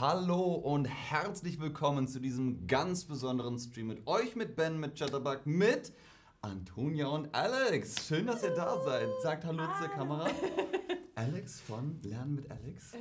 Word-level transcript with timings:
Hallo 0.00 0.54
und 0.54 0.84
herzlich 0.84 1.58
willkommen 1.58 2.06
zu 2.06 2.20
diesem 2.20 2.68
ganz 2.68 3.04
besonderen 3.04 3.58
Stream 3.58 3.88
mit 3.88 4.06
euch, 4.06 4.36
mit 4.36 4.54
Ben, 4.54 4.78
mit 4.78 4.96
Chatterbug, 4.96 5.44
mit 5.44 5.92
Antonia 6.40 7.08
und 7.08 7.34
Alex. 7.34 8.06
Schön, 8.06 8.28
dass 8.28 8.44
ihr 8.44 8.54
da 8.54 8.78
seid. 8.78 9.08
Sagt 9.22 9.44
Hallo 9.44 9.64
zur 9.80 9.88
Kamera. 9.88 10.30
Alex 11.16 11.60
von 11.62 12.00
Lernen 12.04 12.36
mit 12.36 12.48
Alex. 12.48 12.94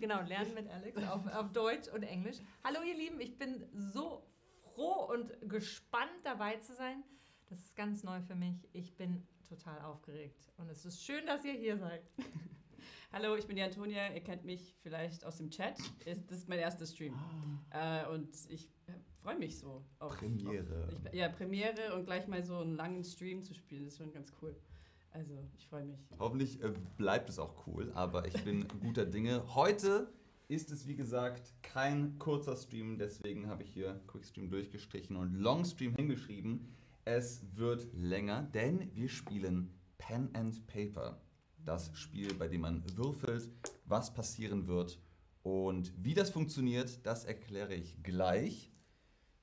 genau, 0.00 0.20
Lernen 0.22 0.52
mit 0.54 0.68
Alex 0.68 1.00
auf, 1.04 1.32
auf 1.32 1.52
Deutsch 1.52 1.86
und 1.94 2.02
Englisch. 2.02 2.38
Hallo 2.64 2.80
ihr 2.82 2.96
Lieben, 2.96 3.20
ich 3.20 3.38
bin 3.38 3.64
so 3.72 4.26
froh 4.64 5.12
und 5.12 5.30
gespannt 5.48 6.10
dabei 6.24 6.56
zu 6.56 6.74
sein. 6.74 7.04
Das 7.50 7.60
ist 7.60 7.76
ganz 7.76 8.02
neu 8.02 8.20
für 8.20 8.34
mich. 8.34 8.68
Ich 8.72 8.96
bin 8.96 9.24
total 9.48 9.80
aufgeregt 9.82 10.50
und 10.56 10.68
es 10.70 10.84
ist 10.84 11.04
schön, 11.04 11.24
dass 11.24 11.44
ihr 11.44 11.54
hier 11.54 11.78
seid. 11.78 12.02
Hallo, 13.14 13.36
ich 13.36 13.46
bin 13.46 13.56
die 13.56 13.62
Antonia. 13.62 14.10
Ihr 14.14 14.22
kennt 14.22 14.46
mich 14.46 14.74
vielleicht 14.82 15.26
aus 15.26 15.36
dem 15.36 15.50
Chat. 15.50 15.76
Das 16.06 16.38
ist 16.38 16.48
mein 16.48 16.58
erster 16.58 16.86
Stream. 16.86 17.14
Äh, 17.68 18.06
und 18.08 18.34
ich 18.48 18.70
freue 19.22 19.38
mich 19.38 19.58
so. 19.58 19.84
Auf, 19.98 20.16
Premiere. 20.16 20.88
Auf, 20.88 21.12
ich, 21.12 21.18
ja, 21.18 21.28
Premiere 21.28 21.94
und 21.94 22.06
gleich 22.06 22.26
mal 22.26 22.42
so 22.42 22.56
einen 22.56 22.74
langen 22.74 23.04
Stream 23.04 23.42
zu 23.42 23.52
spielen, 23.52 23.86
ist 23.86 23.98
schon 23.98 24.12
ganz 24.12 24.32
cool. 24.40 24.56
Also, 25.10 25.34
ich 25.58 25.66
freue 25.66 25.84
mich. 25.84 25.98
Hoffentlich 26.18 26.62
äh, 26.62 26.72
bleibt 26.96 27.28
es 27.28 27.38
auch 27.38 27.66
cool, 27.66 27.92
aber 27.92 28.26
ich 28.26 28.44
bin 28.44 28.66
guter 28.80 29.04
Dinge. 29.04 29.54
Heute 29.54 30.10
ist 30.48 30.70
es, 30.70 30.88
wie 30.88 30.96
gesagt, 30.96 31.52
kein 31.60 32.18
kurzer 32.18 32.56
Stream, 32.56 32.96
deswegen 32.96 33.46
habe 33.46 33.62
ich 33.62 33.74
hier 33.74 34.00
Quickstream 34.06 34.48
durchgestrichen 34.48 35.16
und 35.16 35.34
Longstream 35.34 35.94
hingeschrieben. 35.94 36.66
Es 37.04 37.44
wird 37.56 37.92
länger, 37.92 38.44
denn 38.54 38.90
wir 38.94 39.10
spielen 39.10 39.70
Pen 39.98 40.34
and 40.34 40.66
Paper 40.66 41.20
das 41.64 41.90
Spiel, 41.96 42.34
bei 42.34 42.48
dem 42.48 42.62
man 42.62 42.84
würfelt, 42.96 43.48
was 43.84 44.12
passieren 44.12 44.66
wird. 44.66 45.00
Und 45.42 45.92
wie 46.02 46.14
das 46.14 46.30
funktioniert, 46.30 47.04
das 47.04 47.24
erkläre 47.24 47.74
ich 47.74 48.02
gleich. 48.02 48.72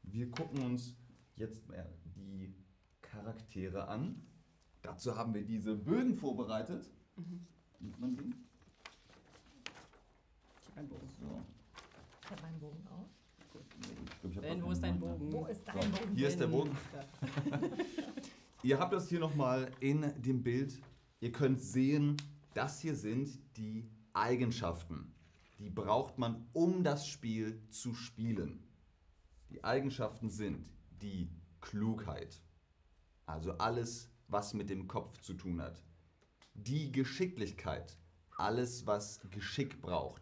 Wir 0.04 0.30
gucken 0.32 0.62
uns 0.64 0.96
jetzt 1.36 1.68
mal 1.68 1.94
die 2.06 2.54
Charaktere 3.02 3.88
an. 3.88 4.26
Dazu 4.82 5.16
haben 5.16 5.34
wir 5.34 5.46
diese 5.46 5.76
Bögen 5.76 6.16
vorbereitet. 6.16 6.90
Mhm. 7.18 7.46
Sieht 7.80 8.00
man 8.00 8.16
die? 8.16 8.34
Ich 10.62 10.70
habe 10.70 10.80
einen 10.80 10.90
Bogen. 10.90 11.10
So. 11.20 11.42
Ich 12.24 12.32
habe 12.32 12.44
einen 12.44 12.60
Bogen 12.60 12.88
auch. 12.88 13.10
Ben, 14.42 14.64
wo 14.64 14.72
ist 14.72 14.82
dein 14.82 15.00
Bogen? 15.00 15.32
Wo 15.32 15.46
ist 15.48 15.68
dein 15.68 15.92
Bogen? 15.92 16.16
Hier 16.16 16.28
ist 16.28 16.40
der 16.40 16.48
Bogen. 16.48 16.78
Ihr 18.64 18.78
habt 18.78 18.94
das 18.94 19.08
hier 19.08 19.20
nochmal 19.20 19.72
in 19.80 20.02
dem 20.22 20.44
Bild 20.44 20.80
Ihr 21.22 21.34
könnt 21.34 21.62
sehen, 21.62 22.16
das 22.54 22.80
hier 22.80 22.96
sind 22.96 23.40
die 23.58 23.90
Eigenschaften. 24.14 25.14
Die 25.60 25.70
braucht 25.70 26.18
man, 26.18 26.48
um 26.54 26.82
das 26.84 27.08
Spiel 27.08 27.62
zu 27.70 27.94
spielen. 27.94 28.64
Die 29.50 29.62
Eigenschaften 29.64 30.30
sind 30.30 30.70
die 31.02 31.30
Klugheit, 31.60 32.42
also 33.26 33.52
alles, 33.58 34.10
was 34.30 34.54
mit 34.54 34.70
dem 34.70 34.88
Kopf 34.88 35.20
zu 35.20 35.34
tun 35.34 35.62
hat. 35.62 35.84
Die 36.54 36.90
Geschicklichkeit, 36.90 37.98
alles, 38.38 38.88
was 38.88 39.20
Geschick 39.30 39.82
braucht. 39.82 40.22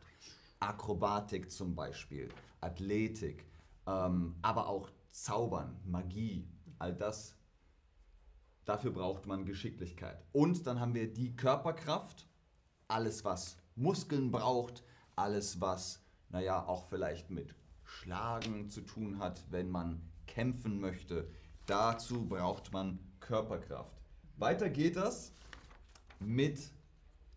Akrobatik 0.60 1.52
zum 1.52 1.76
Beispiel, 1.76 2.30
Athletik, 2.62 3.46
ähm, 3.86 4.36
aber 4.42 4.68
auch 4.68 4.90
Zaubern, 5.12 5.80
Magie, 5.86 6.48
all 6.80 6.96
das 6.96 7.37
Dafür 8.68 8.92
braucht 8.92 9.28
man 9.28 9.46
Geschicklichkeit. 9.46 10.22
Und 10.34 10.68
dann 10.68 10.82
haben 10.82 10.94
wir 10.94 11.08
die 11.12 11.34
Körperkraft, 11.38 12.28
alles 12.90 13.24
was 13.24 13.58
Muskeln 13.78 14.30
braucht, 14.30 14.84
alles 15.16 15.62
was, 15.62 16.04
naja, 16.28 16.66
auch 16.66 16.90
vielleicht 16.90 17.32
mit 17.32 17.56
Schlagen 17.86 18.70
zu 18.70 18.82
tun 18.82 19.20
hat, 19.20 19.42
wenn 19.52 19.72
man 19.72 20.02
kämpfen 20.26 20.82
möchte. 20.82 21.30
Dazu 21.66 22.28
braucht 22.28 22.74
man 22.74 23.00
Körperkraft. 23.22 24.02
Weiter 24.36 24.70
geht 24.70 24.98
das 24.98 25.32
mit 26.20 26.60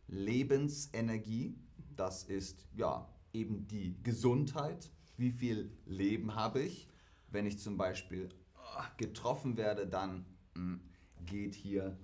Lebensenergie. 0.08 1.54
Das 1.94 2.24
ist 2.24 2.66
ja 2.74 3.08
eben 3.32 3.68
die 3.68 4.02
Gesundheit. 4.02 4.90
Wie 5.16 5.30
viel 5.30 5.70
Leben 5.86 6.34
habe 6.34 6.60
ich? 6.60 6.88
Wenn 7.28 7.46
ich 7.46 7.60
zum 7.60 7.76
Beispiel 7.76 8.30
ah, 8.56 8.86
getroffen 8.96 9.56
werde, 9.56 9.86
dann 9.86 10.26
hm, 10.56 10.80
geht 11.26 11.54
hier 11.54 11.98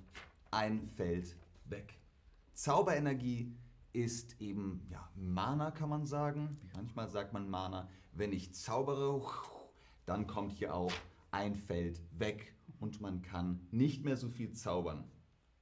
ein 0.50 0.86
Feld 0.86 1.36
weg. 1.64 1.98
Zauberenergie 2.54 3.54
ist 3.92 4.40
eben 4.40 4.86
ja, 4.90 5.10
Mana, 5.14 5.70
kann 5.70 5.88
man 5.88 6.06
sagen. 6.06 6.58
Manchmal 6.74 7.08
sagt 7.08 7.32
man 7.32 7.48
Mana. 7.48 7.88
Wenn 8.12 8.32
ich 8.32 8.54
zaubere, 8.54 9.22
dann 10.04 10.26
kommt 10.26 10.52
hier 10.52 10.74
auch 10.74 10.92
ein 11.30 11.54
Feld 11.54 12.00
weg 12.18 12.54
und 12.80 13.00
man 13.00 13.22
kann 13.22 13.66
nicht 13.70 14.04
mehr 14.04 14.16
so 14.16 14.28
viel 14.28 14.52
zaubern. 14.52 15.10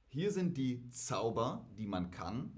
Hier 0.07 0.31
sind 0.31 0.57
die 0.57 0.89
Zauber, 0.89 1.65
die 1.77 1.87
man 1.87 2.11
kann. 2.11 2.51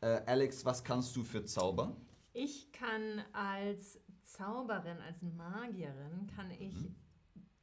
Äh, 0.00 0.22
Alex, 0.26 0.64
was 0.64 0.84
kannst 0.84 1.14
du 1.16 1.24
für 1.24 1.44
Zauber? 1.44 1.96
Ich 2.32 2.72
kann 2.72 3.22
als 3.32 4.00
Zauberin, 4.22 4.98
als 4.98 5.20
Magierin, 5.22 6.26
kann 6.34 6.50
ich 6.52 6.74
mhm. 6.74 6.94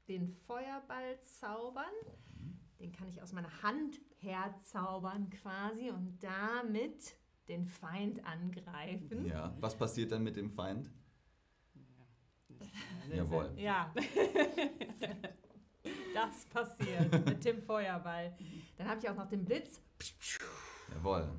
den 0.07 0.28
Feuerball 0.45 1.19
zaubern 1.22 1.94
den 2.79 2.91
kann 2.91 3.07
ich 3.09 3.21
aus 3.21 3.33
meiner 3.33 3.61
Hand 3.63 3.99
herzaubern 4.19 5.29
quasi 5.29 5.89
und 5.89 6.19
damit 6.21 7.15
den 7.47 7.65
Feind 7.65 8.25
angreifen. 8.25 9.25
Ja, 9.25 9.55
was 9.59 9.77
passiert 9.77 10.11
dann 10.11 10.23
mit 10.23 10.35
dem 10.35 10.51
Feind? 10.51 10.91
Ja. 13.09 13.15
Jawohl. 13.15 13.53
Ja. 13.57 13.93
Das 16.13 16.45
passiert 16.45 17.25
mit 17.25 17.45
dem 17.45 17.61
Feuerball. 17.61 18.35
Dann 18.75 18.88
habe 18.88 18.99
ich 18.99 19.07
auch 19.07 19.15
noch 19.15 19.27
den 19.27 19.45
Blitz. 19.45 19.81
Jawohl. 20.91 21.29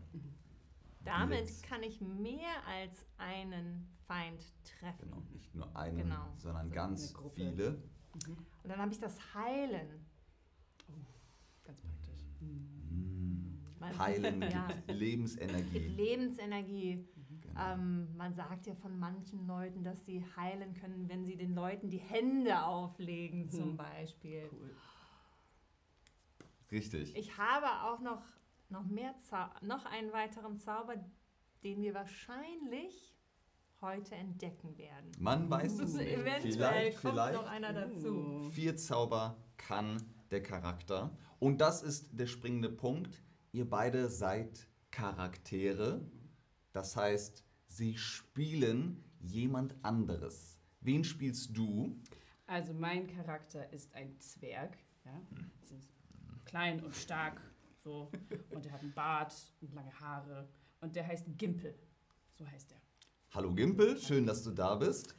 Damit 1.04 1.46
Blitz. 1.46 1.62
kann 1.62 1.82
ich 1.82 2.00
mehr 2.00 2.64
als 2.66 3.04
einen 3.16 3.88
Feind 4.06 4.40
treffen. 4.64 5.10
Genau, 5.10 5.22
nicht 5.32 5.54
nur 5.54 5.76
einen, 5.76 5.98
genau. 5.98 6.32
sondern 6.36 6.70
ganz 6.70 7.12
viele. 7.34 7.72
Mhm. 7.72 8.38
Und 8.62 8.70
dann 8.70 8.78
habe 8.78 8.92
ich 8.92 9.00
das 9.00 9.34
Heilen. 9.34 10.06
Mhm. 12.40 13.98
Heilen 13.98 14.38
mit 14.38 14.52
ja. 14.52 14.68
Lebensenergie. 14.88 15.80
Mit 15.80 15.96
Lebensenergie. 15.96 17.08
Genau. 17.40 17.72
Ähm, 17.72 18.16
man 18.16 18.34
sagt 18.34 18.66
ja 18.66 18.74
von 18.74 18.98
manchen 18.98 19.46
Leuten, 19.46 19.82
dass 19.82 20.04
sie 20.04 20.24
heilen 20.36 20.74
können, 20.74 21.08
wenn 21.08 21.24
sie 21.24 21.36
den 21.36 21.54
Leuten 21.54 21.88
die 21.88 21.98
Hände 21.98 22.62
auflegen, 22.64 23.44
mhm. 23.44 23.50
zum 23.50 23.76
Beispiel. 23.76 24.48
Cool. 24.52 24.70
Richtig. 26.70 27.16
Ich 27.16 27.38
habe 27.38 27.66
auch 27.84 28.00
noch, 28.00 28.22
noch, 28.68 28.84
mehr 28.86 29.14
noch 29.62 29.86
einen 29.86 30.12
weiteren 30.12 30.58
Zauber, 30.58 30.94
den 31.64 31.80
wir 31.80 31.94
wahrscheinlich 31.94 33.14
heute 33.80 34.14
entdecken 34.16 34.76
werden. 34.76 35.12
Man 35.18 35.48
weiß 35.48 35.78
es 35.78 35.94
nicht. 35.94 36.12
Eventuell 36.12 36.52
vielleicht, 36.52 37.00
kommt 37.00 37.14
vielleicht. 37.14 37.40
noch 37.40 37.48
einer 37.48 37.72
dazu. 37.72 38.50
Vier 38.52 38.76
Zauber 38.76 39.36
kann 39.56 40.02
der 40.30 40.42
Charakter. 40.42 41.10
Und 41.38 41.60
das 41.60 41.82
ist 41.82 42.18
der 42.18 42.26
springende 42.26 42.68
Punkt. 42.68 43.22
Ihr 43.52 43.68
beide 43.68 44.08
seid 44.08 44.66
Charaktere. 44.90 46.00
Das 46.72 46.96
heißt, 46.96 47.44
sie 47.66 47.96
spielen 47.96 49.04
jemand 49.20 49.76
anderes. 49.82 50.58
Wen 50.80 51.04
spielst 51.04 51.56
du? 51.56 51.96
Also 52.46 52.72
mein 52.74 53.06
Charakter 53.06 53.72
ist 53.72 53.94
ein 53.94 54.18
Zwerg. 54.18 54.78
Ja? 55.04 55.20
Klein 56.44 56.82
und 56.82 56.96
stark. 56.96 57.40
So. 57.84 58.10
Und 58.50 58.66
er 58.66 58.72
hat 58.72 58.80
einen 58.80 58.94
Bart 58.94 59.34
und 59.60 59.74
lange 59.74 59.92
Haare. 60.00 60.48
Und 60.80 60.96
der 60.96 61.06
heißt 61.06 61.26
Gimpel. 61.36 61.78
So 62.32 62.46
heißt 62.46 62.72
er. 62.72 62.80
Hallo 63.30 63.54
Gimpel, 63.54 63.98
schön, 63.98 64.26
dass 64.26 64.42
du 64.42 64.50
da 64.50 64.74
bist. 64.74 65.14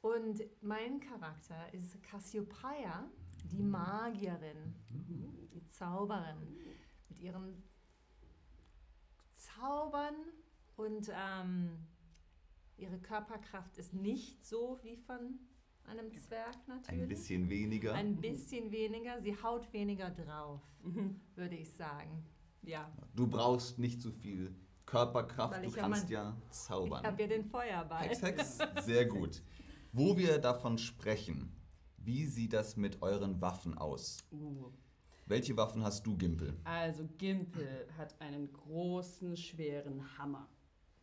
Und 0.00 0.42
mein 0.62 1.00
Charakter 1.00 1.72
ist 1.74 2.02
Cassiopeia 2.02 3.10
die 3.44 3.62
Magierin, 3.62 4.74
die 4.88 5.41
Zauberin 5.72 6.36
mit 7.08 7.20
ihren 7.20 7.62
Zaubern 9.32 10.14
und 10.76 11.10
ähm, 11.14 11.86
ihre 12.76 12.98
Körperkraft 12.98 13.78
ist 13.78 13.94
nicht 13.94 14.44
so 14.44 14.78
wie 14.82 14.96
von 14.96 15.38
einem 15.84 16.12
Zwerg 16.12 16.56
natürlich. 16.68 17.02
Ein 17.02 17.08
bisschen 17.08 17.48
weniger. 17.48 17.94
Ein 17.94 18.16
bisschen 18.16 18.70
weniger. 18.70 19.20
Sie 19.20 19.36
haut 19.42 19.72
weniger 19.72 20.10
drauf, 20.10 20.60
mhm. 20.82 21.20
würde 21.34 21.56
ich 21.56 21.72
sagen. 21.72 22.24
Ja. 22.62 22.92
Du 23.14 23.26
brauchst 23.26 23.78
nicht 23.78 24.00
so 24.00 24.10
viel 24.12 24.54
Körperkraft, 24.86 25.64
du 25.64 25.68
ja 25.68 25.76
kannst 25.76 26.10
ja 26.10 26.36
zaubern. 26.50 27.00
Ich 27.02 27.06
habe 27.06 27.22
ja 27.22 27.28
den 27.28 27.44
Feuerball. 27.44 28.08
Hex, 28.08 28.22
Hex, 28.22 28.58
sehr 28.84 29.06
gut. 29.06 29.42
Wo 29.92 30.16
wir 30.16 30.38
davon 30.38 30.78
sprechen, 30.78 31.52
wie 31.98 32.26
sieht 32.26 32.52
das 32.52 32.76
mit 32.76 33.02
euren 33.02 33.40
Waffen 33.40 33.76
aus? 33.76 34.18
Uh. 34.30 34.70
Welche 35.26 35.56
Waffen 35.56 35.82
hast 35.84 36.06
du, 36.06 36.16
Gimpel? 36.16 36.56
Also 36.64 37.08
Gimpel 37.18 37.86
hat 37.96 38.20
einen 38.20 38.52
großen, 38.52 39.36
schweren 39.36 40.18
Hammer, 40.18 40.48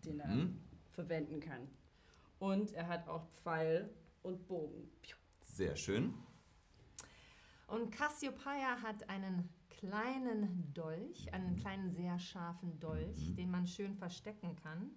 den 0.06 0.20
er 0.20 0.28
mhm. 0.28 0.60
verwenden 0.92 1.40
kann. 1.40 1.68
Und 2.38 2.74
er 2.74 2.88
hat 2.88 3.08
auch 3.08 3.26
Pfeil 3.28 3.90
und 4.22 4.48
Bogen. 4.48 4.90
Piu. 5.02 5.16
Sehr 5.42 5.76
schön. 5.76 6.14
Und 7.68 7.92
Cassiopeia 7.92 8.82
hat 8.82 9.10
einen 9.10 9.50
kleinen 9.70 10.74
Dolch, 10.74 11.32
einen 11.34 11.56
kleinen 11.56 11.90
sehr 11.92 12.20
scharfen 12.20 12.80
Dolch, 12.80 13.30
Mhm. 13.30 13.36
den 13.36 13.52
man 13.52 13.68
schön 13.68 13.96
verstecken 13.96 14.56
kann. 14.56 14.92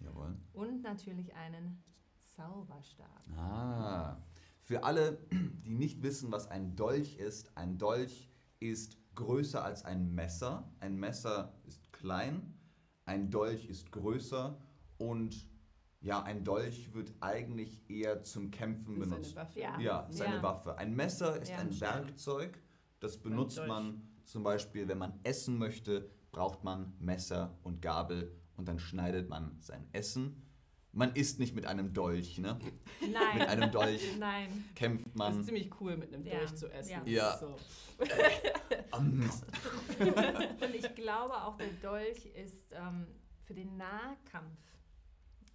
Jawohl. 0.00 0.36
Und 0.52 0.82
natürlich 0.82 1.34
einen 1.34 1.82
Zauberstab. 2.20 3.22
Ah. 3.36 4.16
Für 4.68 4.84
alle, 4.84 5.16
die 5.64 5.70
nicht 5.70 6.02
wissen, 6.02 6.30
was 6.30 6.46
ein 6.50 6.76
Dolch 6.76 7.16
ist, 7.16 7.56
ein 7.56 7.78
Dolch 7.78 8.28
ist 8.60 8.98
größer 9.14 9.64
als 9.64 9.82
ein 9.86 10.14
Messer. 10.14 10.70
Ein 10.78 10.96
Messer 10.96 11.54
ist 11.64 11.90
klein, 11.90 12.52
ein 13.06 13.30
Dolch 13.30 13.64
ist 13.64 13.90
größer 13.92 14.60
und 14.98 15.48
ja, 16.02 16.22
ein 16.22 16.44
Dolch 16.44 16.92
wird 16.92 17.14
eigentlich 17.20 17.88
eher 17.88 18.22
zum 18.24 18.50
Kämpfen 18.50 19.00
ist 19.00 19.08
benutzt. 19.08 19.38
eine 19.38 19.46
Waffe. 19.48 19.58
Ja. 19.58 19.80
Ja, 19.80 20.00
ist 20.00 20.20
eine 20.20 20.34
Ja. 20.36 20.42
Waffe. 20.42 20.76
Ein 20.76 20.94
Messer 20.94 21.40
ist 21.40 21.48
Ja. 21.48 21.56
ein 21.60 21.80
Werkzeug, 21.80 22.62
das 23.00 23.16
benutzt 23.16 23.62
man 23.66 24.02
zum 24.26 24.42
Beispiel, 24.42 24.86
wenn 24.86 24.98
man 24.98 25.18
essen 25.22 25.56
möchte, 25.56 26.10
braucht 26.30 26.62
man 26.62 26.92
Messer 26.98 27.58
und 27.62 27.80
Gabel 27.80 28.36
und 28.58 28.68
dann 28.68 28.78
schneidet 28.78 29.30
man 29.30 29.56
sein 29.60 29.88
Essen. 29.92 30.42
Man 30.92 31.14
isst 31.14 31.38
nicht 31.38 31.54
mit 31.54 31.66
einem 31.66 31.92
Dolch, 31.92 32.38
ne? 32.38 32.58
Nein. 33.00 33.38
Mit 33.38 33.48
einem 33.48 33.70
Dolch 33.70 34.16
Nein. 34.18 34.64
kämpft 34.74 35.06
Das 35.06 35.14
man. 35.14 35.40
ist 35.40 35.46
ziemlich 35.46 35.70
cool, 35.80 35.96
mit 35.96 36.12
einem 36.12 36.24
Ja. 36.26 36.38
Dolch 36.38 36.54
zu 36.54 36.68
essen. 36.72 36.90
Ja. 36.90 37.02
Ja. 37.04 37.36
So. 37.38 37.56
Und 38.96 40.74
ich 40.74 40.94
glaube 40.94 41.34
auch, 41.34 41.56
der 41.56 41.68
Dolch 41.82 42.26
ist 42.26 42.72
ähm, 42.72 43.06
für 43.44 43.54
den 43.54 43.76
Nahkampf. 43.76 44.58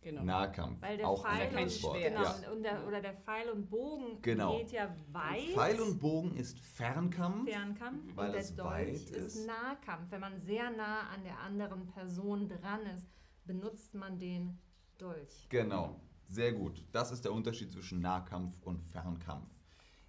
Genau. 0.02 0.24
Nahkampf. 0.24 0.82
Weil 0.82 0.98
der 0.98 1.08
auch 1.08 1.24
Pfeil 1.26 1.48
ein 1.48 1.54
kein. 1.54 1.70
Schwert. 1.70 1.94
genau, 2.04 2.24
Ja. 2.24 2.52
und 2.52 2.64
der, 2.64 2.86
oder 2.88 3.02
der 3.02 3.14
Pfeil 3.14 3.50
und 3.50 3.70
Bogen 3.70 4.22
Genau. 4.22 4.58
geht 4.58 4.72
ja 4.74 4.94
weit. 5.14 5.54
Pfeil 5.54 5.80
und 5.80 6.00
Bogen 6.00 6.36
ist 6.36 6.60
Fernkampf. 6.60 7.50
Fernkampf 7.50 8.16
Weil 8.16 8.26
und 8.28 8.32
der 8.34 8.42
es 8.42 8.54
Dolch 8.56 8.70
weit 8.70 8.90
ist. 8.90 9.12
ist. 9.12 9.48
Nahkampf. 9.48 10.12
Wenn 10.12 10.20
man 10.20 10.38
sehr 10.40 10.70
nah 10.72 11.08
an 11.10 11.24
der 11.24 11.40
anderen 11.40 11.88
Person 11.88 12.50
dran 12.50 12.82
ist, 12.96 13.08
benutzt 13.46 13.94
man 13.94 14.20
den 14.20 14.60
Dolch. 15.04 15.48
Genau, 15.50 16.00
sehr 16.30 16.54
gut. 16.54 16.86
Das 16.94 17.12
ist 17.12 17.26
der 17.26 17.34
Unterschied 17.34 17.74
zwischen 17.74 18.00
Nahkampf 18.00 18.56
und 18.62 18.82
Fernkampf. 18.82 19.50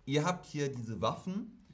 Ihr 0.06 0.24
habt 0.24 0.46
hier 0.46 0.72
diese 0.72 1.00
Waffen 1.00 1.66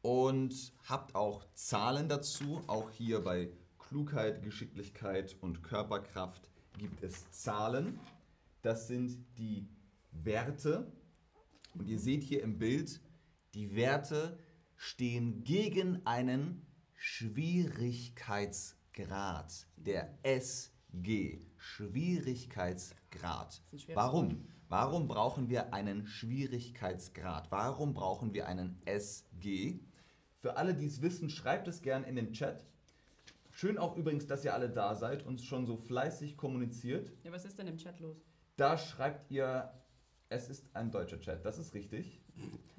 und 0.00 0.72
habt 0.88 1.16
auch 1.16 1.44
Zahlen 1.54 2.08
dazu. 2.08 2.62
Auch 2.68 2.88
hier 2.90 3.24
bei 3.24 3.50
Klugheit, 3.78 4.44
Geschicklichkeit 4.44 5.36
und 5.40 5.64
Körperkraft 5.64 6.48
gibt 6.78 7.02
es 7.02 7.28
Zahlen. 7.32 7.98
Das 8.62 8.86
sind 8.86 9.26
die 9.38 9.66
Werte. 10.12 10.92
Und 11.74 11.88
ihr 11.88 11.98
seht 11.98 12.22
hier 12.22 12.44
im 12.44 12.58
Bild, 12.58 13.00
die 13.54 13.74
Werte 13.74 14.38
stehen 14.76 15.42
gegen 15.42 16.06
einen 16.06 16.64
Schwierigkeitsgrad, 16.94 19.66
der 19.76 20.16
SG, 20.94 21.40
Schwierigkeitsgrad. 21.56 23.62
Warum? 23.94 24.46
Warum 24.68 25.08
brauchen 25.08 25.48
wir 25.48 25.72
einen 25.72 26.06
Schwierigkeitsgrad? 26.06 27.50
Warum 27.50 27.94
brauchen 27.94 28.34
wir 28.34 28.46
einen 28.46 28.80
SG? 28.84 29.80
Für 30.40 30.56
alle, 30.56 30.74
die 30.74 30.86
es 30.86 31.02
wissen, 31.02 31.30
schreibt 31.30 31.68
es 31.68 31.82
gern 31.82 32.04
in 32.04 32.16
den 32.16 32.32
Chat. 32.32 32.66
Schön 33.50 33.78
auch 33.78 33.96
übrigens, 33.96 34.26
dass 34.26 34.44
ihr 34.44 34.54
alle 34.54 34.70
da 34.70 34.94
seid 34.94 35.26
und 35.26 35.40
schon 35.40 35.66
so 35.66 35.76
fleißig 35.76 36.36
kommuniziert. 36.36 37.12
Ja, 37.24 37.32
was 37.32 37.44
ist 37.44 37.58
denn 37.58 37.66
im 37.66 37.78
Chat 37.78 37.98
los? 38.00 38.18
Da 38.56 38.76
schreibt 38.76 39.30
ihr, 39.30 39.72
es 40.28 40.48
ist 40.48 40.64
ein 40.74 40.90
deutscher 40.90 41.20
Chat, 41.20 41.44
das 41.44 41.58
ist 41.58 41.74
richtig. 41.74 42.20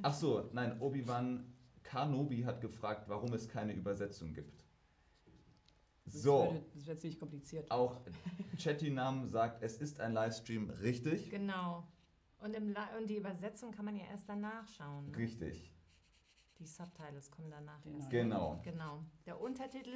Ach 0.01 0.13
so, 0.13 0.49
nein, 0.53 0.79
Obi-Wan 0.79 1.53
Kanobi 1.83 2.43
hat 2.43 2.61
gefragt, 2.61 3.09
warum 3.09 3.33
es 3.33 3.49
keine 3.49 3.73
Übersetzung 3.73 4.33
gibt. 4.33 4.68
Das 6.11 6.21
So, 6.23 6.45
Würde, 6.45 6.63
das 6.73 6.87
wäre 6.87 6.97
ziemlich 6.97 7.19
kompliziert. 7.19 7.69
auch 7.71 7.99
Chatinam 8.57 9.25
sagt, 9.27 9.61
es 9.63 9.77
ist 9.79 9.99
ein 9.99 10.13
Livestream, 10.13 10.69
richtig? 10.69 11.29
Genau. 11.29 11.87
Und, 12.39 12.55
und 12.55 13.09
die 13.09 13.17
Übersetzung 13.17 13.71
kann 13.71 13.85
man 13.85 13.95
ja 13.95 14.05
erst 14.05 14.27
danach 14.29 14.67
schauen. 14.69 15.11
Ne? 15.11 15.17
Richtig, 15.17 15.71
Die 16.57 16.65
Subtitles 16.65 17.29
kommen 17.31 17.49
danach 17.51 17.81
Genau. 17.83 17.97
erst. 17.97 18.09
genau. 18.09 18.59
Genau. 18.63 19.03
Der 19.25 19.39
Untertitel 19.41 19.95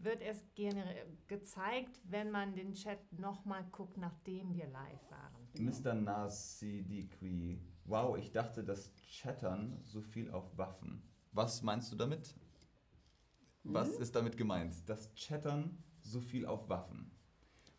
wird 0.00 0.20
erst 0.22 0.54
gerne 0.54 0.84
gezeigt, 1.26 2.00
wenn 2.04 2.30
man 2.30 2.54
den 2.54 2.72
Chat 2.74 3.00
nochmal 3.12 3.64
guckt, 3.72 3.96
nachdem 3.96 4.54
wir 4.54 4.66
live 4.68 5.10
waren. 5.10 5.48
Genau. 5.54 5.72
Mr. 5.76 5.94
Nasidikwi, 5.94 7.60
wow, 7.84 8.16
ich 8.16 8.30
dachte, 8.30 8.62
das 8.62 8.92
Chattern 9.08 9.76
so 9.82 10.00
viel 10.00 10.30
auf 10.30 10.56
Waffen. 10.56 11.02
Was 11.32 11.62
meinst 11.62 11.90
du 11.92 11.96
damit? 11.96 12.36
Was 13.70 13.90
ist 13.98 14.14
damit 14.14 14.38
gemeint? 14.38 14.74
Das 14.86 15.12
Chattern 15.14 15.76
so 16.00 16.22
viel 16.22 16.46
auf 16.46 16.70
Waffen. 16.70 17.10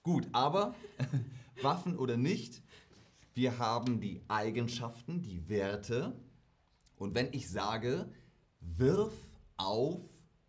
Gut, 0.04 0.28
aber 0.34 0.76
Waffen 1.64 1.98
oder 1.98 2.16
nicht, 2.16 2.62
wir 3.34 3.58
haben 3.58 4.00
die 4.00 4.22
Eigenschaften, 4.28 5.24
die 5.24 5.50
Werte. 5.50 6.16
Und 6.96 7.16
wenn 7.16 7.34
ich 7.34 7.50
sage, 7.50 8.08
wirf 8.60 9.14
auf 9.58 10.00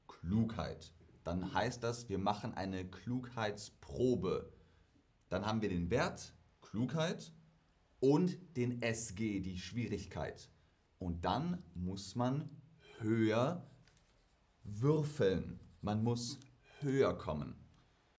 Klugheit, 0.07 0.93
dann 1.25 1.55
heißt 1.55 1.83
das, 1.83 2.11
wir 2.11 2.19
machen 2.19 2.53
eine 2.53 2.85
Klugheitsprobe. 2.85 4.53
Dann 5.31 5.47
haben 5.47 5.63
wir 5.63 5.71
den 5.71 5.89
Wert 5.89 6.35
Klugheit 6.61 7.33
und 7.99 8.37
den 8.59 8.83
SG, 8.83 9.41
die 9.41 9.59
Schwierigkeit. 9.59 10.51
Und 10.99 11.25
dann 11.25 11.63
muss 11.75 12.15
man 12.15 12.51
höher 12.99 13.70
würfeln. 14.65 15.61
Man 15.83 16.03
muss 16.03 16.39
höher 16.81 17.17
kommen. 17.17 17.55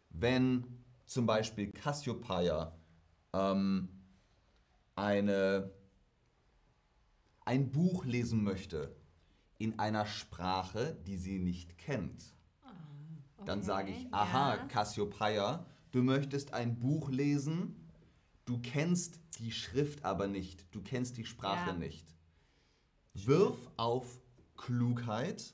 Wenn 0.10 0.66
zum 1.06 1.26
Beispiel 1.26 1.72
Cassiopeia 1.72 2.76
ähm, 3.34 3.90
eine, 4.96 5.72
ein 7.46 7.72
Buch 7.72 8.06
lesen 8.06 8.44
möchte 8.44 8.96
in 9.58 9.80
einer 9.80 10.06
Sprache, 10.06 10.98
die 11.06 11.18
sie 11.18 11.40
nicht 11.40 11.78
kennt, 11.78 12.36
dann 13.46 13.64
sage 13.64 13.92
ich, 13.92 13.98
Okay, 14.06 14.10
aha, 14.12 14.56
ja. 14.56 14.66
Cassiopeia, 14.66 15.66
du 15.92 16.04
möchtest 16.04 16.54
ein 16.54 16.78
Buch 16.80 17.10
lesen, 17.10 17.76
du 18.46 18.60
kennst 18.60 19.20
die 19.40 19.52
Schrift 19.52 20.06
aber 20.06 20.28
nicht, 20.28 20.74
du 20.76 20.82
kennst 20.82 21.18
die 21.18 21.26
Sprache 21.26 21.72
Ja. 21.72 21.76
nicht. 21.76 22.16
Wirf 23.14 23.72
auf 23.78 24.22
Klugheit 24.56 25.54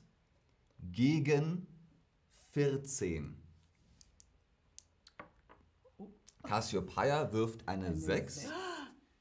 gegen 0.82 1.66
14. 2.52 3.36
Cassiopeia 6.42 7.30
wirft 7.32 7.66
eine, 7.68 7.86
Eine 7.86 7.96
6 7.96 8.34
Sechs. 8.36 8.52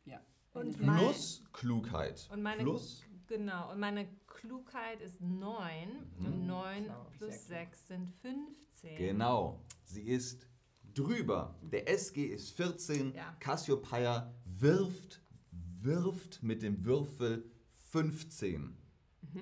Ja. 0.05 0.21
Und 0.53 0.75
Eine 0.77 0.85
mein- 0.85 0.97
plus 0.99 1.43
Klugheit. 1.51 2.27
Und 2.31 2.41
meine, 2.41 2.63
plus 2.63 3.03
genau, 3.27 3.71
und 3.71 3.79
meine 3.79 4.07
Klugheit 4.27 5.01
ist 5.01 5.19
9 5.21 5.89
und 6.19 6.45
9 6.45 6.85
Schlau, 6.85 7.07
plus 7.17 7.47
sehr 7.47 7.65
klug. 7.65 7.75
6 7.75 7.87
sind 7.87 8.09
15. 8.21 8.97
Genau, 8.97 9.59
sie 9.83 10.03
ist 10.03 10.47
drüber. 10.93 11.55
Der 11.63 11.89
SG 11.89 12.27
ist 12.27 12.51
14. 12.51 13.13
Ja. 13.13 13.33
Cassiopeia 13.39 14.33
wirft, 14.45 15.21
wirft 15.51 16.41
mit 16.43 16.61
dem 16.61 16.85
Würfel 16.85 17.51
15. 17.91 18.77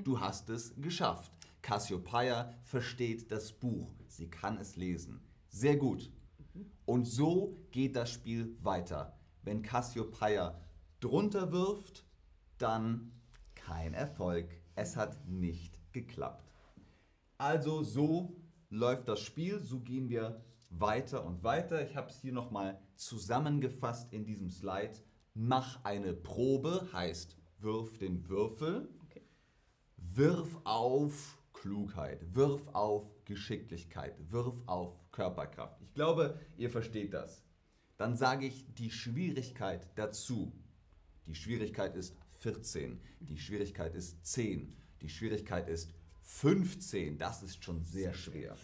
Du 0.03 0.19
hast 0.19 0.50
es 0.50 0.74
geschafft. 0.77 1.31
Cassiopeia 1.65 2.53
versteht 2.62 3.31
das 3.31 3.51
Buch. 3.51 3.91
Sie 4.07 4.29
kann 4.29 4.60
es 4.60 4.75
lesen. 4.75 5.19
Sehr 5.50 5.77
gut. 5.77 6.12
Und 6.86 7.05
so 7.05 7.57
geht 7.72 7.95
das 7.95 8.12
Spiel 8.12 8.55
weiter. 8.62 9.17
Wenn 9.41 9.63
Cassiopeia 9.63 10.62
drunter 11.00 11.51
wirft, 11.51 12.05
dann 12.60 13.12
kein 13.55 13.95
Erfolg. 13.95 14.48
Es 14.75 14.95
hat 14.95 15.27
nicht 15.27 15.79
geklappt. 15.91 16.53
Also 17.39 17.81
so 17.81 18.36
läuft 18.69 19.07
das 19.07 19.22
Spiel, 19.22 19.60
so 19.60 19.79
gehen 19.79 20.07
wir 20.07 20.43
weiter 20.69 21.25
und 21.25 21.43
weiter. 21.43 21.84
Ich 21.84 21.95
habe 21.95 22.12
es 22.12 22.22
hier 22.22 22.34
nochmal 22.34 22.79
zusammengefasst 22.95 24.13
in 24.13 24.24
diesem 24.24 24.51
Slide. 24.51 25.00
Mach 25.34 25.84
eine 25.84 26.13
Probe 26.13 26.88
heißt 26.93 27.36
wirf 27.57 27.98
den 27.98 28.29
Würfel, 28.29 28.88
Okay. 29.05 29.24
wirf 29.98 30.60
auf 30.63 31.39
Klugheit, 31.65 32.19
wirf 32.36 32.62
auf 32.74 33.10
Geschicklichkeit, 33.25 34.13
wirf 34.31 34.53
auf 34.67 34.93
Körperkraft. 35.12 35.81
Ich 35.81 35.95
glaube, 35.95 36.39
ihr 36.57 36.69
versteht 36.69 37.15
das. 37.15 37.41
Dann 37.98 38.15
sage 38.15 38.45
ich 38.45 38.72
die 38.75 38.91
Schwierigkeit 38.91 39.88
dazu. 39.95 40.53
Die 41.25 41.34
Schwierigkeit 41.34 41.95
ist 41.95 42.15
14, 42.41 43.01
die 43.19 43.39
Schwierigkeit 43.39 43.95
ist 43.95 44.24
10, 44.24 44.77
die 45.01 45.10
Schwierigkeit 45.10 45.67
ist 45.67 45.91
15. 46.22 47.17
Das 47.17 47.41
ist 47.41 47.63
schon 47.63 47.84
sehr 47.84 48.13
schwer. 48.13 48.55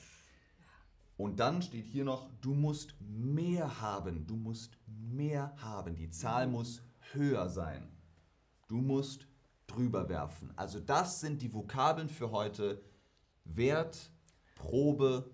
Und 1.17 1.39
dann 1.39 1.63
steht 1.63 1.88
hier 1.88 2.03
noch, 2.03 2.29
du 2.41 2.53
musst 2.53 2.93
mehr 3.00 3.81
haben. 3.81 4.27
Du 4.27 4.36
musst 4.36 4.77
mehr 4.86 5.55
haben. 5.58 5.96
Die 5.96 6.12
Zahl 6.12 6.46
muss 6.46 6.84
höher 7.13 7.50
sein. 7.50 7.91
Du 8.67 8.77
musst 8.77 9.25
drüber 9.65 10.08
werfen. 10.08 10.53
Also 10.55 10.79
das 10.79 11.20
sind 11.20 11.41
die 11.41 11.51
Vokabeln 11.51 12.08
für 12.08 12.29
heute. 12.29 12.84
Wert, 13.55 14.12
Probe, 14.55 15.29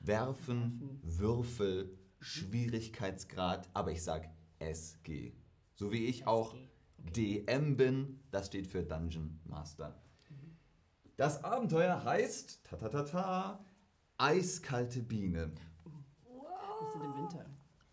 werfen, 0.00 1.00
Würfel, 1.02 1.96
Schwierigkeitsgrad, 2.20 3.68
aber 3.74 3.92
ich 3.92 4.02
sag 4.02 4.28
SG. 4.58 5.32
So 5.74 5.92
wie 5.92 6.06
ich 6.06 6.26
auch 6.26 6.54
DM 6.98 7.76
bin, 7.76 8.20
das 8.30 8.46
steht 8.46 8.66
für 8.66 8.82
Dungeon 8.82 9.40
Master. 9.44 10.00
Das 11.16 11.42
Abenteuer 11.44 12.02
heißt, 12.04 12.64
ta 12.64 12.76
ta 12.76 12.88
ta 12.88 13.02
ta, 13.02 13.64
Eiskalte 14.18 15.02
Biene. 15.02 15.52
Wir 16.24 16.90
sind 16.92 17.04
im 17.04 17.16
Winter. 17.16 17.44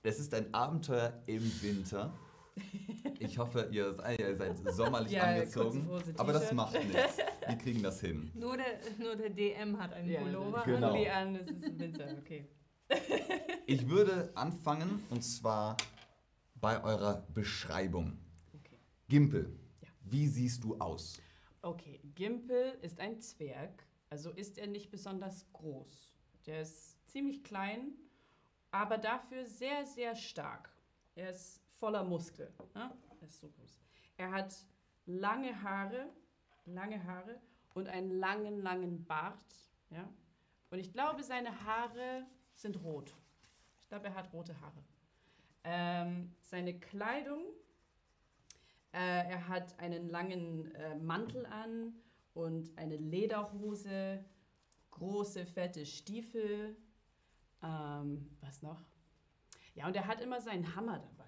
Es 0.04 0.20
ist 0.20 0.34
ein 0.34 0.54
Abenteuer 0.54 1.22
im 1.26 1.44
Winter. 1.62 2.14
Ich 3.20 3.38
hoffe, 3.38 3.68
ihr, 3.72 3.98
ihr 4.18 4.36
seid 4.36 4.58
sommerlich 4.74 5.12
Ja, 5.14 5.24
angezogen, 5.24 5.88
Hose, 5.88 6.14
aber 6.18 6.34
das 6.34 6.52
macht 6.54 6.74
nichts. 6.74 7.18
Wir 7.50 7.58
kriegen 7.58 7.82
das 7.84 8.02
hin. 8.02 8.32
Nur 8.36 8.58
der, 8.58 8.80
nur 8.98 9.16
der 9.16 9.30
DM 9.30 9.78
hat 9.80 9.94
einen 9.94 10.10
Ja, 10.10 10.22
Pullover 10.22 10.64
Genau. 10.64 10.88
an. 10.88 10.94
Pulli 10.94 11.10
an, 11.10 11.36
es 11.36 11.48
ist 11.50 11.64
im 11.64 11.80
Winter, 11.80 12.08
okay. 12.18 12.48
Ich 13.68 13.88
würde 13.88 14.32
anfangen 14.36 15.04
und 15.10 15.22
zwar 15.24 15.78
bei 16.56 16.84
eurer 16.84 17.26
Beschreibung. 17.34 18.18
okay. 18.54 18.78
Gimpel, 19.08 19.58
Ja. 19.82 19.88
wie 20.06 20.28
siehst 20.28 20.64
du 20.64 20.76
aus? 20.78 21.22
Okay, 21.62 22.00
Gimpel 22.16 22.78
ist 22.82 23.00
ein 23.00 23.20
Zwerg, 23.20 23.84
also 24.10 24.32
ist 24.32 24.58
er 24.58 24.68
nicht 24.68 24.90
besonders 24.92 25.46
groß. 25.54 26.14
Der 26.46 26.62
ist 26.62 26.98
ziemlich 27.08 27.44
klein, 27.44 27.94
aber 28.72 28.98
dafür 28.98 29.46
sehr, 29.46 29.86
sehr 29.86 30.16
stark. 30.16 30.72
Er 31.16 31.32
ist 31.32 31.62
voller 31.80 32.04
Muskel. 32.04 32.52
Ne? 32.76 32.92
Er 33.20 33.28
ist 33.28 33.40
so 33.40 33.50
groß. 33.50 33.80
Er 34.18 34.32
hat 34.32 34.56
lange 35.06 35.62
Haare, 35.62 36.10
lange 36.66 37.04
Haare 37.04 37.40
und 37.74 37.88
einen 37.88 38.12
langen, 38.12 38.62
langen 38.62 39.06
Bart. 39.06 39.44
Ja? 39.90 40.08
Und 40.70 40.80
ich 40.80 40.92
glaube, 40.94 41.24
seine 41.24 41.66
Haare 41.66 42.26
sind 42.54 42.84
rot. 42.84 43.16
Ich 43.82 43.88
glaube, 43.90 44.08
er 44.08 44.16
hat 44.16 44.32
rote 44.34 44.60
Haare. 44.62 44.84
Ähm, 45.64 46.36
seine 46.42 46.80
Kleidung 46.80 47.42
äh, 48.92 49.30
er 49.30 49.48
hat 49.48 49.78
einen 49.80 50.10
langen 50.10 50.74
äh, 50.74 50.96
Mantel 50.96 51.46
an 51.46 51.94
und 52.34 52.76
eine 52.78 52.98
Lederhose, 52.98 54.24
große, 54.92 55.46
fette 55.46 55.86
Stiefel. 55.86 56.76
Ähm, 57.62 58.36
was 58.42 58.62
noch? 58.64 58.84
Ja, 59.76 59.86
und 59.88 59.96
er 59.96 60.08
hat 60.08 60.22
immer 60.22 60.42
seinen 60.42 60.76
Hammer 60.76 61.00
dabei. 61.00 61.19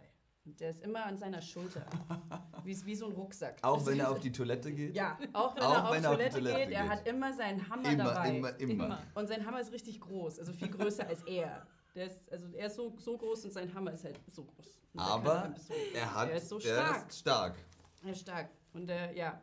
Der 0.44 0.72
ist 0.72 0.82
immer 0.82 1.06
an 1.06 1.18
seiner 1.18 1.42
Schulter. 1.42 1.86
wie, 2.64 2.86
wie 2.86 2.96
so 2.96 3.06
ein 3.08 3.12
Rucksack. 3.12 3.60
Auch 3.62 3.86
wenn 3.86 4.00
er 4.00 4.10
auf 4.12 4.20
die 4.20 4.32
Toilette 4.32 4.72
geht? 4.74 4.96
Ja, 4.96 5.18
auch 5.34 5.56
wenn 5.56 5.64
Auch 5.64 5.74
er 5.74 5.86
auf 5.90 5.96
wenn 5.96 6.04
er 6.04 6.10
auf 6.12 6.18
die 6.18 6.24
Toilette, 6.24 6.38
Toilette 6.40 6.60
geht, 6.66 6.72
er 6.76 6.82
geht. 6.84 6.92
hat 6.92 7.08
immer 7.08 7.34
seinen 7.34 7.70
Hammer 7.70 7.92
Immer, 7.92 8.04
dabei. 8.06 8.36
immer, 8.36 8.60
immer, 8.60 9.04
Und 9.14 9.28
sein 9.28 9.46
Hammer 9.46 9.62
ist 9.62 9.72
richtig 9.72 10.00
groß, 10.02 10.40
also 10.40 10.52
viel 10.54 10.70
größer 10.70 11.08
als 11.08 11.22
er. 11.24 11.68
Der 11.94 12.08
ist, 12.08 12.20
also 12.32 12.48
er 12.54 12.68
ist 12.68 12.76
so, 12.76 12.94
so 12.98 13.18
groß 13.18 13.46
und 13.46 13.52
sein 13.52 13.72
Hammer 13.74 13.92
ist 13.92 14.04
halt 14.04 14.20
so 14.32 14.44
groß. 14.46 14.78
Und 14.94 15.00
Aber 15.00 15.54
so- 15.60 15.74
er 15.94 16.14
hat, 16.16 16.30
Er 16.30 16.38
ist 16.38 16.50
so 16.50 16.56
er 16.56 16.62
stark. 16.62 17.08
ist 17.10 17.20
stark. 17.20 17.56
er 18.04 18.12
ist 18.12 18.22
stark. 18.22 18.50
Und 18.74 18.90
er, 18.90 19.16
ja. 19.16 19.40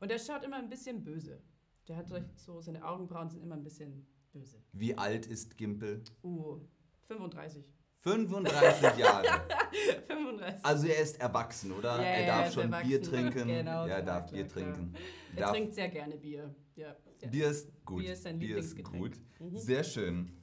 Und 0.00 0.10
er 0.10 0.18
schaut 0.18 0.42
immer 0.42 0.56
ein 0.56 0.68
bisschen 0.68 1.04
böse. 1.04 1.40
Der 1.86 1.96
hat 1.96 2.06
so, 2.36 2.60
seine 2.60 2.84
Augenbrauen 2.84 3.28
sind 3.28 3.42
immer 3.42 3.54
ein 3.54 3.62
bisschen 3.62 4.06
böse. 4.32 4.58
Wie 4.72 4.96
alt 4.96 5.26
ist 5.26 5.56
Gimpel? 5.58 6.02
Uh, 6.24 6.58
35. 7.02 7.64
35 8.02 8.96
Jahre. 8.98 9.26
35. 10.08 10.64
Also 10.64 10.86
er 10.86 10.98
ist 11.02 11.20
erwachsen, 11.20 11.72
oder? 11.72 11.96
Ja, 11.96 12.02
er 12.02 12.20
ja, 12.20 12.26
darf 12.26 12.40
er 12.42 12.48
ist 12.48 12.54
schon 12.54 12.62
erwachsen. 12.64 12.88
Bier 12.88 13.02
trinken. 13.10 13.48
Genau, 13.48 13.86
ja, 13.86 13.94
er 13.96 14.02
klar, 14.02 14.20
darf 14.20 14.30
klar, 14.30 14.32
Bier 14.42 14.46
klar. 14.48 14.64
trinken. 14.74 14.94
er 15.34 15.40
darf, 15.40 15.50
trinkt 15.52 15.74
sehr 15.74 15.88
gerne 15.88 16.16
Bier. 16.16 16.54
Ja. 16.76 16.96
ja. 17.20 17.28
Bier 17.28 17.48
ist 17.50 17.84
gut. 17.84 18.02
Bier 18.02 18.12
ist 18.14 18.22
sein 18.22 18.38
Bier 18.38 18.56
ist 18.58 18.76
Lieblingsgetränk. 18.76 19.20
gut. 19.38 19.50
Mhm. 19.52 19.58
Sehr 19.58 19.84
schön. 19.84 20.36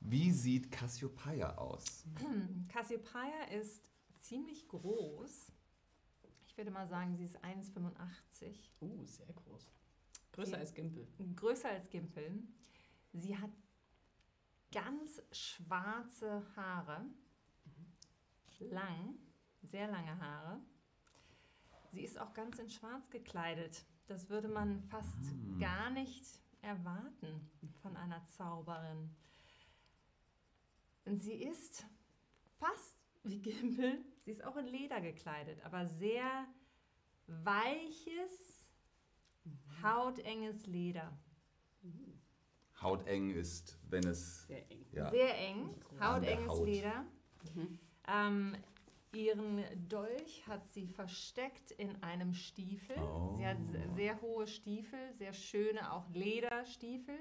Wie 0.00 0.30
sieht 0.30 0.70
Cassiopeia 0.70 1.56
aus? 1.56 2.04
Cassiopeia 2.68 3.44
ist 3.58 3.90
ziemlich 4.20 4.68
groß. 4.68 5.50
Ich 6.46 6.56
würde 6.56 6.70
mal 6.70 6.86
sagen, 6.86 7.16
sie 7.16 7.24
ist 7.24 7.36
1,85. 7.42 8.54
Uh, 8.80 9.04
sehr 9.04 9.26
groß. 9.26 9.66
Größer 10.32 10.50
Sie- 10.52 10.56
als 10.56 10.74
Gimpel. 10.74 11.08
Größer 11.34 11.70
als 11.70 11.88
Gimpel. 11.90 12.42
Sie 13.12 13.36
hat 13.36 13.50
ganz 14.74 15.22
schwarze 15.30 16.44
Haare. 16.56 17.06
Lang, 18.58 19.18
sehr 19.62 19.88
lange 19.88 20.18
Haare. 20.20 20.60
Sie 21.92 22.02
ist 22.02 22.18
auch 22.18 22.34
ganz 22.34 22.58
in 22.58 22.68
schwarz 22.68 23.08
gekleidet. 23.10 23.84
Das 24.06 24.28
würde 24.28 24.48
man 24.48 24.82
fast 24.84 25.26
Hm. 25.30 25.58
gar 25.60 25.90
nicht 25.90 26.40
erwarten 26.60 27.50
von 27.82 27.96
einer 27.96 28.24
Zauberin. 28.26 29.14
Und 31.04 31.18
sie 31.18 31.34
ist 31.34 31.86
fast 32.58 32.96
wie 33.22 33.40
Gimpel. 33.40 34.04
Sie 34.24 34.30
ist 34.30 34.42
auch 34.44 34.56
in 34.56 34.66
Leder 34.66 35.00
gekleidet, 35.00 35.62
aber 35.64 35.86
sehr 35.86 36.46
weiches, 37.26 38.70
hautenges 39.82 40.66
Leder. 40.66 41.16
Hauteng 42.84 43.30
ist, 43.34 43.78
wenn 43.90 44.06
es. 44.06 44.46
Sehr 44.46 44.70
eng. 44.70 44.86
Ja. 44.92 45.10
Sehr 45.10 45.38
eng, 45.38 45.74
hautenges 46.00 46.48
Haut. 46.48 46.66
Leder. 46.66 47.04
Mhm. 47.54 47.78
Ähm, 48.06 48.56
ihren 49.12 49.88
Dolch 49.88 50.46
hat 50.46 50.66
sie 50.68 50.86
versteckt 50.86 51.70
in 51.72 52.00
einem 52.02 52.32
Stiefel. 52.34 52.96
Oh. 52.98 53.34
Sie 53.36 53.46
hat 53.46 53.60
se- 53.62 53.88
sehr 53.96 54.20
hohe 54.20 54.46
Stiefel, 54.46 55.12
sehr 55.18 55.32
schöne, 55.32 55.92
auch 55.92 56.08
Lederstiefel. 56.10 57.18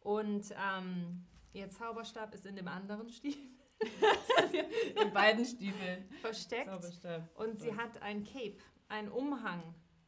Und 0.00 0.52
ähm, 0.58 1.24
ihr 1.52 1.70
Zauberstab 1.70 2.34
ist 2.34 2.44
in 2.44 2.56
dem 2.56 2.68
anderen 2.68 3.08
Stiefel 3.08 3.48
In 5.02 5.12
beiden 5.12 5.44
Stiefeln. 5.44 6.04
versteckt. 6.20 6.66
Zauberstab. 6.66 7.28
Und 7.38 7.58
sie 7.58 7.74
hat 7.76 8.00
ein 8.02 8.24
Cape, 8.24 8.56
einen 8.88 9.08
Umhang. 9.08 9.62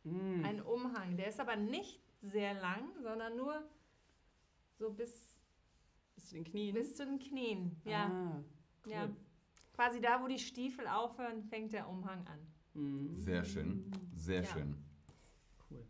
Mm. 0.05 0.45
Ein 0.45 0.63
Umhang. 0.63 1.17
Der 1.17 1.29
ist 1.29 1.41
aber 1.41 1.57
nicht 1.57 2.01
sehr 2.23 2.55
lang, 2.55 2.89
sondern 3.03 3.37
nur 3.37 3.63
so 4.79 4.91
bis, 4.93 5.41
Bis 6.15 6.29
zu 6.29 6.35
den 6.35 6.45
Knien. 6.45 6.75
bis 6.75 6.95
zu 6.97 7.05
den 7.07 7.19
Knien. 7.19 7.81
Ja, 7.85 8.07
Ah, 8.07 8.45
cool. 8.87 8.93
ja. 8.93 9.09
Quasi 9.75 10.01
da, 10.01 10.23
wo 10.23 10.29
die 10.29 10.39
Stiefel 10.39 10.87
aufhören, 10.87 11.43
fängt 11.43 11.73
der 11.73 11.89
Umhang 11.89 12.25
an. 12.27 12.41
Mm. 12.75 13.19
Sehr 13.21 13.45
schön. 13.45 13.91
Sehr 14.15 14.43
Ja. 14.43 14.49
schön. 14.53 14.77
Cool. 15.71 15.85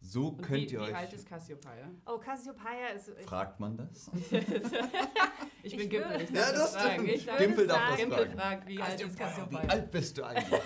So 0.00 0.28
Und 0.28 0.42
könnt 0.42 0.70
wie, 0.70 0.74
ihr 0.74 0.80
wie 0.80 0.84
euch. 0.84 0.94
alt 0.96 1.12
ist 1.12 1.26
Cassiopeia? 1.28 1.88
Oh, 2.06 2.18
Cassiopeia 2.18 2.88
ist. 2.88 3.10
Fragt 3.24 3.60
man 3.60 3.76
das? 3.76 4.10
Ich 5.64 5.72
Ich 5.72 5.76
bin 5.76 5.90
Gimpel. 5.90 6.20
Ja, 6.34 6.52
das 6.52 6.74
fragen. 6.76 6.92
stimmt. 7.04 7.08
Ich 7.08 7.26
Gimpel 7.36 7.66
darf 7.66 7.78
sagen, 7.78 7.90
das 7.90 7.98
Gimpel 8.00 8.16
fragen. 8.18 8.38
fragt, 8.38 8.68
wie 8.68 8.80
alt 8.80 9.00
ist 9.00 9.12
Wie 9.14 9.18
Cassiopeia? 9.18 9.68
alt 9.68 9.90
bist 9.90 10.16
du 10.18 10.24
eigentlich? 10.24 10.60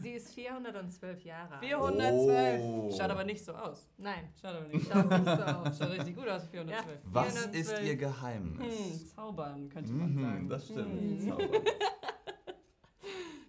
Sie 0.00 0.12
ist 0.12 0.32
412 0.34 1.24
Jahre 1.24 1.54
alt. 1.54 1.64
412. 1.64 2.60
Oh. 2.62 2.90
Schaut 2.90 3.10
aber 3.10 3.24
nicht 3.24 3.44
so 3.44 3.52
aus. 3.52 3.88
Nein, 3.98 4.28
Schaut 4.40 4.54
aber 4.54 4.66
nicht 4.68 4.84
so 4.86 4.92
schaut 4.92 5.10
nicht 5.10 5.24
so 5.24 5.30
aus. 5.42 5.78
Schaut 5.78 5.90
richtig 5.90 6.16
gut 6.16 6.28
aus, 6.28 6.46
412. 6.48 6.98
Was 7.04 7.32
412. 7.46 7.54
ist 7.60 7.82
ihr 7.82 7.92
Hm, 7.92 7.98
Geheimnis? 7.98 9.14
zaubern, 9.14 9.68
könnte 9.68 9.92
man 9.92 10.14
Mhm, 10.14 10.20
sagen. 10.22 10.48
das 10.48 10.64
stimmt. 10.66 11.00
Hm. 11.00 11.28
Zaubern. 11.28 11.50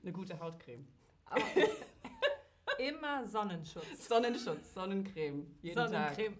Eine 0.03 0.11
gute 0.13 0.39
Hautcreme. 0.39 0.87
Aber 1.25 1.41
immer 2.79 3.25
Sonnenschutz. 3.27 3.85
Sonnenschutz, 4.07 4.73
Sonnencreme. 4.73 5.45
Jeden 5.61 5.75
Sonnencreme. 5.75 6.35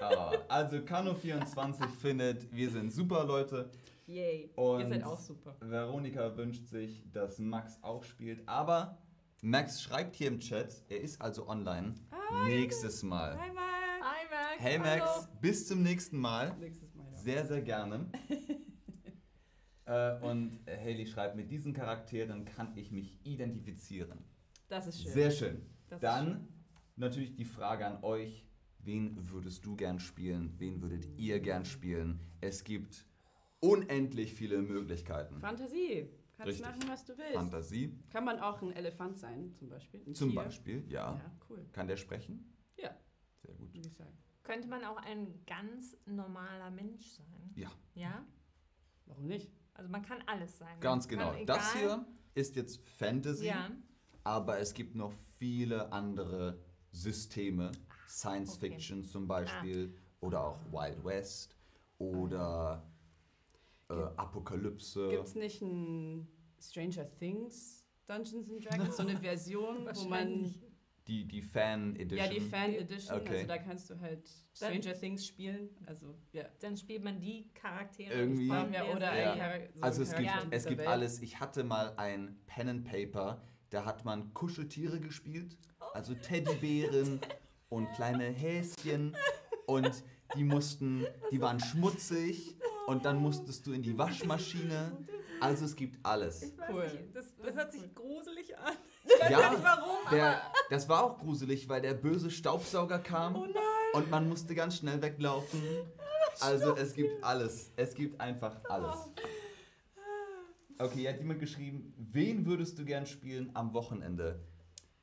Ah, 0.00 0.32
also 0.48 0.76
Kano24 0.78 1.88
findet, 2.00 2.52
wir 2.52 2.68
sind 2.70 2.90
super 2.92 3.24
Leute. 3.24 3.70
Tag. 3.70 3.78
Yay. 4.08 4.50
Und 4.54 4.80
Ihr 4.80 4.86
seid 4.88 5.04
auch 5.04 5.18
super. 5.18 5.56
Veronika 5.60 6.36
wünscht 6.36 6.66
sich, 6.66 7.02
dass 7.12 7.38
Max 7.38 7.78
auch 7.82 8.04
spielt. 8.04 8.46
Aber 8.48 8.98
Max 9.42 9.82
schreibt 9.82 10.16
hier 10.16 10.28
im 10.28 10.40
Chat, 10.40 10.82
er 10.88 11.00
ist 11.00 11.20
also 11.20 11.48
online. 11.48 11.94
Nächstes 12.46 13.02
Mal. 13.02 13.38
Hi, 13.38 13.52
Max. 13.52 13.66
Hi 14.00 14.24
Max. 14.30 14.62
Hey 14.62 14.78
hallo. 14.78 15.04
Max, 15.04 15.28
bis 15.40 15.68
zum 15.68 15.82
nächsten 15.82 16.18
Mal. 16.18 16.56
Nächstes 16.58 16.94
Mal. 16.94 17.06
Ja. 17.12 17.18
Sehr, 17.18 17.46
sehr 17.46 17.62
gerne. 17.62 18.10
äh, 19.84 20.18
und 20.20 20.58
Haley 20.66 21.06
schreibt, 21.06 21.36
mit 21.36 21.50
diesen 21.50 21.74
Charakteren 21.74 22.46
kann 22.46 22.76
ich 22.76 22.90
mich 22.90 23.20
identifizieren. 23.24 24.24
Das 24.68 24.86
ist 24.86 25.02
schön. 25.02 25.12
Sehr 25.12 25.30
schön. 25.30 25.66
Das 25.88 26.00
Dann 26.00 26.48
natürlich 26.96 27.34
die 27.34 27.44
Frage 27.44 27.86
an 27.86 28.02
euch, 28.02 28.46
wen 28.78 29.30
würdest 29.30 29.66
du 29.66 29.76
gern 29.76 30.00
spielen? 30.00 30.54
Wen 30.58 30.80
würdet 30.80 31.06
ihr 31.18 31.40
gern 31.40 31.66
spielen? 31.66 32.20
Es 32.40 32.64
gibt 32.64 33.04
unendlich 33.60 34.32
viele 34.32 34.62
Möglichkeiten. 34.62 35.40
Fantasie. 35.40 36.08
Kannst 36.36 36.48
Richtig. 36.48 36.66
machen, 36.66 36.88
was 36.88 37.04
du 37.04 37.16
willst. 37.16 37.32
Fantasie 37.32 37.98
Kann 38.10 38.24
man 38.24 38.38
auch 38.40 38.60
ein 38.60 38.72
Elefant 38.72 39.18
sein, 39.18 39.54
zum 39.54 39.70
Beispiel? 39.70 40.02
Ein 40.06 40.14
zum 40.14 40.30
Tier? 40.30 40.42
Beispiel, 40.42 40.84
ja. 40.90 41.14
Ja, 41.14 41.32
cool. 41.48 41.66
Kann 41.72 41.88
der 41.88 41.96
sprechen? 41.96 42.54
Ja. 42.76 42.94
Sehr 43.42 43.54
gut. 43.54 43.72
Würde 43.74 43.88
ich 43.88 43.94
sagen. 43.96 44.16
Könnte 44.42 44.68
man 44.68 44.84
auch 44.84 44.98
ein 44.98 45.44
ganz 45.46 45.96
normaler 46.04 46.70
Mensch 46.70 47.06
sein? 47.06 47.52
Ja. 47.54 47.70
Ja? 47.94 48.26
Warum 49.06 49.26
nicht? 49.26 49.50
Also 49.72 49.88
man 49.90 50.02
kann 50.02 50.22
alles 50.26 50.58
sein. 50.58 50.78
Ganz 50.80 51.08
Man 51.10 51.18
genau. 51.18 51.44
Das 51.46 51.72
hier 51.74 52.06
ist 52.34 52.54
jetzt 52.56 52.86
Fantasy, 52.98 53.46
Ja. 53.46 53.70
aber 54.22 54.58
es 54.58 54.74
gibt 54.74 54.94
noch 54.94 55.12
viele 55.38 55.90
andere 55.90 56.60
Systeme. 56.92 57.72
Science 58.08 58.56
okay. 58.56 58.70
Fiction 58.70 59.04
zum 59.04 59.26
Beispiel 59.26 59.96
oder 60.20 60.44
auch 60.44 60.58
Wild 60.70 61.02
West 61.04 61.56
oder 61.98 62.86
äh, 63.88 63.94
Apokalypse. 64.16 65.08
Gibt 65.10 65.24
es 65.24 65.34
nicht 65.34 65.62
ein 65.62 66.26
Stranger 66.60 67.08
Things 67.18 67.86
Dungeons 68.06 68.48
and 68.50 68.64
Dragons, 68.64 68.96
so 68.96 69.02
eine 69.02 69.16
Version, 69.20 69.88
wo 69.92 70.08
man. 70.08 70.54
Die, 71.08 71.24
die 71.24 71.40
Fan 71.42 71.94
Edition. 71.94 72.18
Ja, 72.18 72.28
die 72.28 72.40
Fan 72.40 72.74
Edition, 72.74 73.20
Okay. 73.20 73.34
also 73.36 73.46
da 73.46 73.58
kannst 73.58 73.88
du 73.90 74.00
halt 74.00 74.28
Stranger 74.52 74.92
Things 74.92 75.24
spielen. 75.24 75.68
Also, 75.86 76.16
ja. 76.32 76.46
Dann 76.60 76.76
spielt 76.76 77.04
man 77.04 77.20
die 77.20 77.48
Charaktere. 77.54 78.12
Irgendwie- 78.12 78.48
Ja, 78.48 78.64
der 78.64 78.90
oder 78.90 79.12
Serie. 79.12 79.30
ein 79.32 79.38
Chara- 79.38 79.68
so 79.72 79.82
Also 79.82 80.02
es 80.02 80.14
gibt, 80.16 80.28
Charakter 80.28 80.48
es 80.56 80.66
gibt 80.66 80.78
Welt. 80.78 80.88
alles. 80.88 81.20
Ich 81.22 81.38
hatte 81.38 81.62
mal 81.62 81.94
ein 81.96 82.36
Pen 82.46 82.68
and 82.68 82.84
Paper, 82.84 83.40
da 83.70 83.84
hat 83.84 84.04
man 84.04 84.34
Kuscheltiere 84.34 84.98
gespielt, 84.98 85.56
also 85.94 86.12
Teddybären 86.14 87.20
und 87.68 87.88
kleine 87.92 88.24
Häschen 88.24 89.16
und 89.66 90.02
die 90.36 90.42
mussten, 90.42 91.06
die 91.30 91.40
waren 91.40 91.60
schmutzig 91.60 92.55
und 92.86 93.04
dann 93.04 93.16
musstest 93.18 93.66
du 93.66 93.72
in 93.72 93.82
die 93.82 93.96
Waschmaschine. 93.98 94.96
Also 95.40 95.64
es 95.66 95.76
gibt 95.76 95.98
alles. 96.04 96.42
Ich 96.42 96.56
weiß 96.58 96.70
Cool. 96.72 96.82
nicht, 96.84 97.14
das, 97.14 97.26
das 97.36 97.54
hört 97.54 97.72
sich 97.72 97.94
gruselig 97.94 98.56
an. 98.58 98.74
Ja, 99.30 99.50
nicht 99.50 99.62
warum, 99.62 99.96
der, 100.10 100.40
das 100.70 100.88
war 100.88 101.04
auch 101.04 101.18
gruselig, 101.18 101.68
weil 101.68 101.80
der 101.82 101.94
böse 101.94 102.30
Staubsauger 102.30 102.98
kam 102.98 103.36
und 103.92 104.10
man 104.10 104.28
musste 104.28 104.54
ganz 104.54 104.76
schnell 104.78 105.00
weglaufen. 105.02 105.60
Also 106.40 106.76
es 106.76 106.92
gibt 106.92 107.24
alles. 107.24 107.72
Es 107.76 107.94
gibt 107.94 108.20
einfach 108.20 108.60
alles. 108.68 108.94
Okay, 110.78 110.98
hier 111.00 111.08
hat 111.10 111.18
jemand 111.18 111.40
geschrieben, 111.40 111.94
wen 111.96 112.44
würdest 112.44 112.78
du 112.78 112.84
gern 112.84 113.06
spielen 113.06 113.50
am 113.54 113.72
Wochenende? 113.72 114.44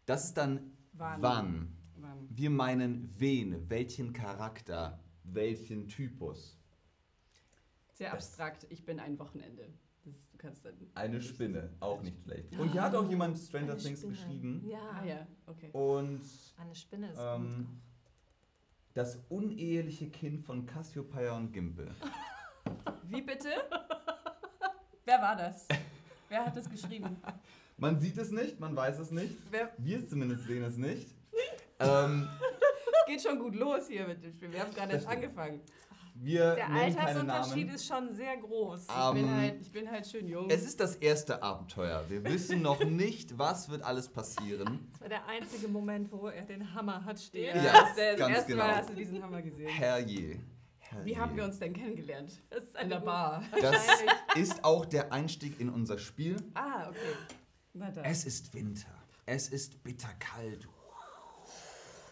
Das 0.05 0.25
ist 0.25 0.35
dann 0.35 0.71
Wann? 0.91 1.21
wann. 1.23 1.77
Wann? 1.95 2.27
Wir 2.29 2.51
meinen 2.51 3.11
wen, 3.17 3.67
welchen 3.67 4.13
Charakter, 4.13 4.99
welchen 5.23 5.87
Typus. 5.87 6.59
Sehr 8.03 8.13
abstrakt. 8.13 8.67
Ich 8.69 8.83
bin 8.83 8.99
ein 8.99 9.17
Wochenende. 9.17 9.65
Das, 10.03 10.29
du 10.29 10.37
kannst 10.37 10.65
dann. 10.65 10.73
Eine 10.93 11.21
Spinne, 11.21 11.69
auch 11.79 12.01
nicht 12.01 12.21
schlecht. 12.21 12.53
Und 12.57 12.73
hier 12.73 12.81
hat 12.81 12.93
auch 12.95 13.09
jemand 13.09 13.37
Stranger 13.39 13.71
Eine 13.71 13.77
Things 13.81 13.99
Spinne. 13.99 14.13
geschrieben. 14.13 14.65
Ja. 14.67 14.79
Ah 15.01 15.05
ja, 15.05 15.27
okay. 15.47 15.69
Und 15.71 16.21
Eine 16.57 16.75
Spinne 16.75 17.09
ist 17.11 17.19
ähm, 17.21 17.81
das 18.93 19.19
uneheliche 19.29 20.09
Kind 20.09 20.41
von 20.43 20.65
Cassiopeia 20.65 21.33
und 21.37 21.53
Gimpel. 21.53 21.89
Wie 23.03 23.21
bitte? 23.21 23.49
Wer 25.05 25.21
war 25.21 25.37
das? 25.37 25.65
Wer 26.27 26.45
hat 26.45 26.57
das 26.57 26.69
geschrieben? 26.69 27.15
Man 27.77 28.01
sieht 28.01 28.17
es 28.17 28.31
nicht, 28.31 28.59
man 28.59 28.75
weiß 28.75 28.99
es 28.99 29.11
nicht. 29.11 29.37
Wer 29.49 29.71
Wir 29.77 30.05
zumindest 30.05 30.43
sehen 30.43 30.63
es 30.63 30.75
nicht. 30.75 31.07
ähm, 31.79 32.27
geht 33.07 33.21
schon 33.21 33.39
gut 33.39 33.55
los 33.55 33.87
hier 33.87 34.05
mit 34.07 34.21
dem 34.21 34.33
Spiel? 34.33 34.51
Wir 34.51 34.59
haben 34.59 34.73
gerade 34.73 34.91
erst 34.93 35.05
stimmt. 35.05 35.23
angefangen. 35.23 35.61
Wir 36.15 36.55
Der 36.55 36.69
Altersunterschied 36.69 37.73
ist 37.73 37.85
schon 37.87 38.13
sehr 38.13 38.37
groß. 38.37 38.87
Ah, 38.87 39.09
Ich 39.09 39.15
bin, 39.15 39.25
Ähm, 39.25 39.35
halt, 39.35 39.61
ich 39.61 39.71
bin 39.71 39.89
halt 39.91 40.07
schön 40.07 40.27
jung. 40.27 40.49
Es 40.49 40.63
ist 40.63 40.79
das 40.79 40.95
erste 40.95 41.41
Abenteuer. 41.41 42.03
Wir 42.07 42.23
wissen 42.23 42.61
noch 42.61 42.79
nicht, 42.85 43.37
was 43.37 43.69
wird 43.69 43.83
alles 43.83 44.07
passieren. 44.09 44.87
Das 44.91 45.01
war 45.01 45.09
der 45.09 45.25
einzige 45.27 45.67
Moment, 45.67 46.11
wo 46.11 46.27
er 46.27 46.43
den 46.43 46.73
Hammer 46.73 47.03
hat 47.03 47.19
stehen. 47.19 47.55
ja, 47.57 47.71
das, 47.73 47.89
ist 47.89 47.97
das 47.97 48.19
ganz 48.19 48.35
erste 48.37 48.55
Mal 48.55 48.65
genau. 48.67 48.77
hast 48.77 48.89
du 48.89 48.93
diesen 48.95 49.23
Hammer 49.23 49.41
gesehen. 49.41 49.67
Herrje. 49.69 50.39
Herrje. 50.79 51.05
Wie 51.05 51.17
haben 51.17 51.35
wir 51.35 51.43
uns 51.43 51.59
denn 51.59 51.73
kennengelernt? 51.73 52.41
Das 52.49 52.63
ist 52.63 52.75
In 52.79 52.89
der 52.89 52.99
Bar. 52.99 53.43
Das 53.59 53.83
ist 54.35 54.63
auch 54.63 54.85
der 54.85 55.11
Einstieg 55.11 55.59
in 55.59 55.69
unser 55.69 55.97
Spiel. 55.97 56.37
Ah, 56.53 56.89
okay. 56.89 56.99
Na 57.73 57.89
dann. 57.89 58.05
Es 58.05 58.25
ist 58.25 58.53
Winter. 58.53 58.93
Es 59.25 59.49
ist 59.49 59.83
bitterkalt. 59.83 60.67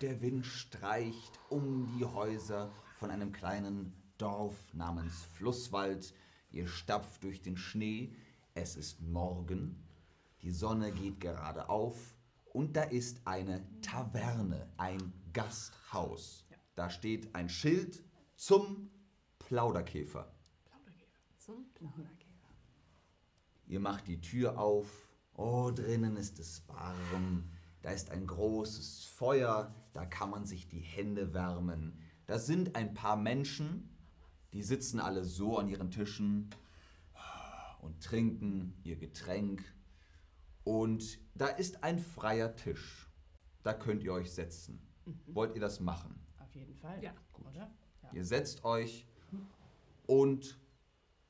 Der 0.01 0.19
Wind 0.21 0.45
streicht 0.47 1.39
um 1.49 1.87
die 1.95 2.03
Häuser 2.05 2.71
von 3.01 3.09
einem 3.09 3.31
kleinen 3.31 3.95
Dorf 4.19 4.55
namens 4.75 5.23
Flusswald. 5.33 6.13
Ihr 6.51 6.67
stapft 6.67 7.23
durch 7.23 7.41
den 7.41 7.57
Schnee. 7.57 8.13
Es 8.53 8.75
ist 8.75 9.01
Morgen. 9.01 9.83
Die 10.43 10.51
Sonne 10.51 10.91
geht 10.91 11.19
gerade 11.19 11.67
auf. 11.67 11.97
Und 12.53 12.75
da 12.75 12.83
ist 12.83 13.25
eine 13.25 13.65
Taverne, 13.81 14.71
ein 14.77 15.13
Gasthaus. 15.33 16.45
Da 16.75 16.91
steht 16.91 17.33
ein 17.33 17.49
Schild 17.49 18.03
zum 18.35 18.91
Plauderkäfer. 19.39 20.31
Plauderkäfer. 20.65 21.39
Zum 21.39 21.73
Plauderkäfer. 21.73 22.49
Ihr 23.65 23.79
macht 23.79 24.07
die 24.07 24.21
Tür 24.21 24.59
auf. 24.59 25.09
Oh, 25.33 25.71
drinnen 25.71 26.17
ist 26.17 26.37
es 26.37 26.67
warm. 26.67 27.49
Da 27.81 27.89
ist 27.89 28.11
ein 28.11 28.27
großes 28.27 29.05
Feuer. 29.05 29.73
Da 29.93 30.05
kann 30.05 30.29
man 30.29 30.45
sich 30.45 30.67
die 30.67 30.81
Hände 30.81 31.33
wärmen. 31.33 31.97
Da 32.25 32.39
sind 32.39 32.75
ein 32.75 32.93
paar 32.93 33.15
Menschen, 33.15 33.89
die 34.53 34.63
sitzen 34.63 34.99
alle 34.99 35.23
so 35.23 35.57
an 35.57 35.67
ihren 35.67 35.91
Tischen 35.91 36.49
und 37.81 38.03
trinken 38.03 38.73
ihr 38.83 38.95
Getränk. 38.95 39.63
Und 40.63 41.19
da 41.35 41.47
ist 41.47 41.83
ein 41.83 41.99
freier 41.99 42.55
Tisch. 42.55 43.09
Da 43.63 43.73
könnt 43.73 44.03
ihr 44.03 44.13
euch 44.13 44.31
setzen. 44.31 44.81
Wollt 45.27 45.55
ihr 45.55 45.61
das 45.61 45.79
machen? 45.79 46.19
Auf 46.39 46.53
jeden 46.55 46.75
Fall. 46.75 47.03
Ja. 47.03 47.13
Oder? 47.49 47.71
Ja. 48.03 48.09
Ihr 48.13 48.25
setzt 48.25 48.63
euch 48.63 49.07
und 50.05 50.59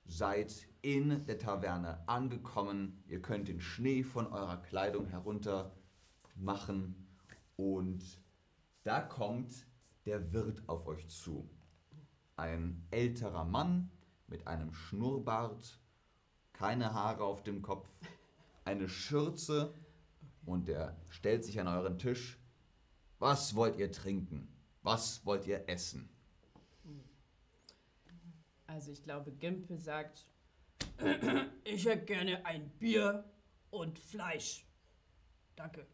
seid 0.05 0.67
in 0.81 1.25
der 1.25 1.37
Taverne 1.37 2.07
angekommen. 2.07 3.03
Ihr 3.07 3.21
könnt 3.21 3.47
den 3.47 3.61
Schnee 3.61 4.03
von 4.03 4.27
eurer 4.27 4.57
Kleidung 4.57 5.07
herunter 5.07 5.75
machen 6.35 7.07
und 7.55 8.03
da 8.83 8.99
kommt 8.99 9.67
der 10.05 10.31
Wirt 10.33 10.67
auf 10.67 10.87
euch 10.87 11.07
zu. 11.07 11.49
Ein 12.35 12.85
älterer 12.91 13.45
Mann 13.45 13.91
mit 14.27 14.47
einem 14.47 14.73
Schnurrbart, 14.73 15.79
keine 16.53 16.93
Haare 16.93 17.23
auf 17.23 17.43
dem 17.43 17.61
Kopf, 17.61 17.87
eine 18.65 18.89
Schürze 18.89 19.73
und 20.45 20.69
er 20.69 20.97
stellt 21.09 21.45
sich 21.45 21.59
an 21.59 21.67
euren 21.67 21.97
Tisch. 21.97 22.39
Was 23.19 23.55
wollt 23.55 23.77
ihr 23.77 23.91
trinken? 23.91 24.47
Was 24.81 25.25
wollt 25.25 25.45
ihr 25.45 25.69
essen? 25.69 26.09
Also 28.65 28.91
ich 28.91 29.03
glaube, 29.03 29.31
Gimpel 29.33 29.77
sagt, 29.77 30.25
ich 31.63 31.85
hätte 31.85 32.05
gerne 32.05 32.45
ein 32.45 32.69
Bier 32.79 33.29
und 33.69 33.99
Fleisch. 33.99 34.65
Danke. 35.55 35.85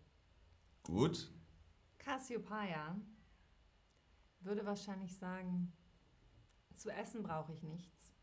Gut. 0.84 1.30
Cassiopeia 1.98 2.96
würde 4.42 4.66
wahrscheinlich 4.66 5.16
sagen, 5.16 5.72
zu 6.76 6.90
essen 6.90 7.24
brauche 7.24 7.54
ich 7.54 7.64
nichts. 7.64 8.14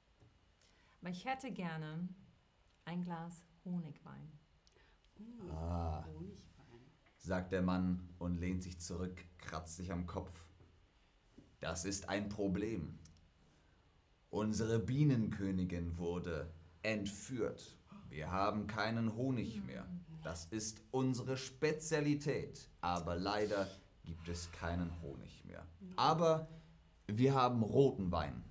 Aber 1.00 1.10
ich 1.10 1.24
hätte 1.24 1.50
gerne 1.52 2.08
ein 2.84 3.02
Glas 3.02 3.44
Honigwein. 3.64 4.32
Ah, 5.50 6.04
Honigwein. 6.06 6.40
sagt 7.18 7.52
der 7.52 7.62
Mann 7.62 8.08
und 8.18 8.36
lehnt 8.38 8.62
sich 8.62 8.80
zurück, 8.80 9.24
kratzt 9.38 9.76
sich 9.76 9.92
am 9.92 10.06
Kopf. 10.06 10.32
Das 11.60 11.84
ist 11.84 12.08
ein 12.08 12.28
Problem. 12.28 12.98
Unsere 14.30 14.78
Bienenkönigin 14.78 15.96
wurde 15.96 16.52
entführt. 16.82 17.78
Wir 18.08 18.30
haben 18.30 18.66
keinen 18.66 19.14
Honig 19.14 19.64
mehr. 19.64 19.86
Das 20.22 20.46
ist 20.46 20.82
unsere 20.90 21.36
Spezialität. 21.36 22.70
Aber 22.80 23.16
leider 23.16 23.68
gibt 24.04 24.28
es 24.28 24.50
keinen 24.52 24.90
Honig 25.02 25.44
mehr. 25.44 25.66
Aber 25.96 26.48
wir 27.06 27.34
haben 27.34 27.62
roten 27.62 28.10
Wein. 28.12 28.42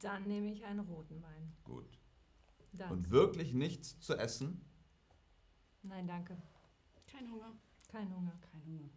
Dann 0.00 0.26
nehme 0.28 0.52
ich 0.52 0.64
einen 0.64 0.80
roten 0.80 1.22
Wein. 1.22 1.52
Gut. 1.64 1.98
Danke. 2.72 2.94
Und 2.94 3.10
wirklich 3.10 3.52
nichts 3.52 3.98
zu 4.00 4.16
essen? 4.16 4.64
Nein, 5.82 6.06
danke. 6.06 6.36
Kein 7.06 7.30
Hunger. 7.30 7.52
Kein 7.88 8.14
Hunger. 8.14 8.38
Kein 8.52 8.62
Hunger. 8.64 8.90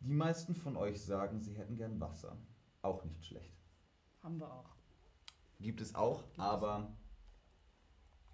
Die 0.00 0.12
meisten 0.12 0.54
von 0.54 0.76
euch 0.76 1.00
sagen, 1.00 1.40
sie 1.40 1.54
hätten 1.54 1.76
gern 1.76 2.00
Wasser. 2.00 2.36
Auch 2.82 3.04
nicht 3.04 3.24
schlecht. 3.24 3.54
Haben 4.22 4.38
wir 4.40 4.52
auch. 4.52 4.74
Gibt 5.60 5.80
es 5.80 5.94
auch, 5.94 6.24
es. 6.32 6.38
aber 6.38 6.92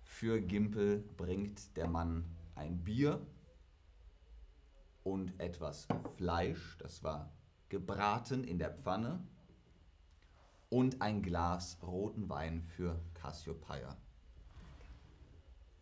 für 0.02 0.40
Gimpel 0.40 1.00
bringt 1.16 1.76
der 1.76 1.88
Mann 1.88 2.24
ein 2.54 2.82
Bier 2.82 3.24
und 5.04 5.38
etwas 5.40 5.86
Fleisch, 6.16 6.76
das 6.78 7.02
war 7.02 7.30
gebraten 7.68 8.44
in 8.44 8.58
der 8.58 8.70
Pfanne, 8.72 9.22
und 10.68 11.02
ein 11.02 11.22
Glas 11.22 11.78
roten 11.82 12.28
Wein 12.28 12.62
für 12.62 13.00
Cassiopeia. 13.14 13.96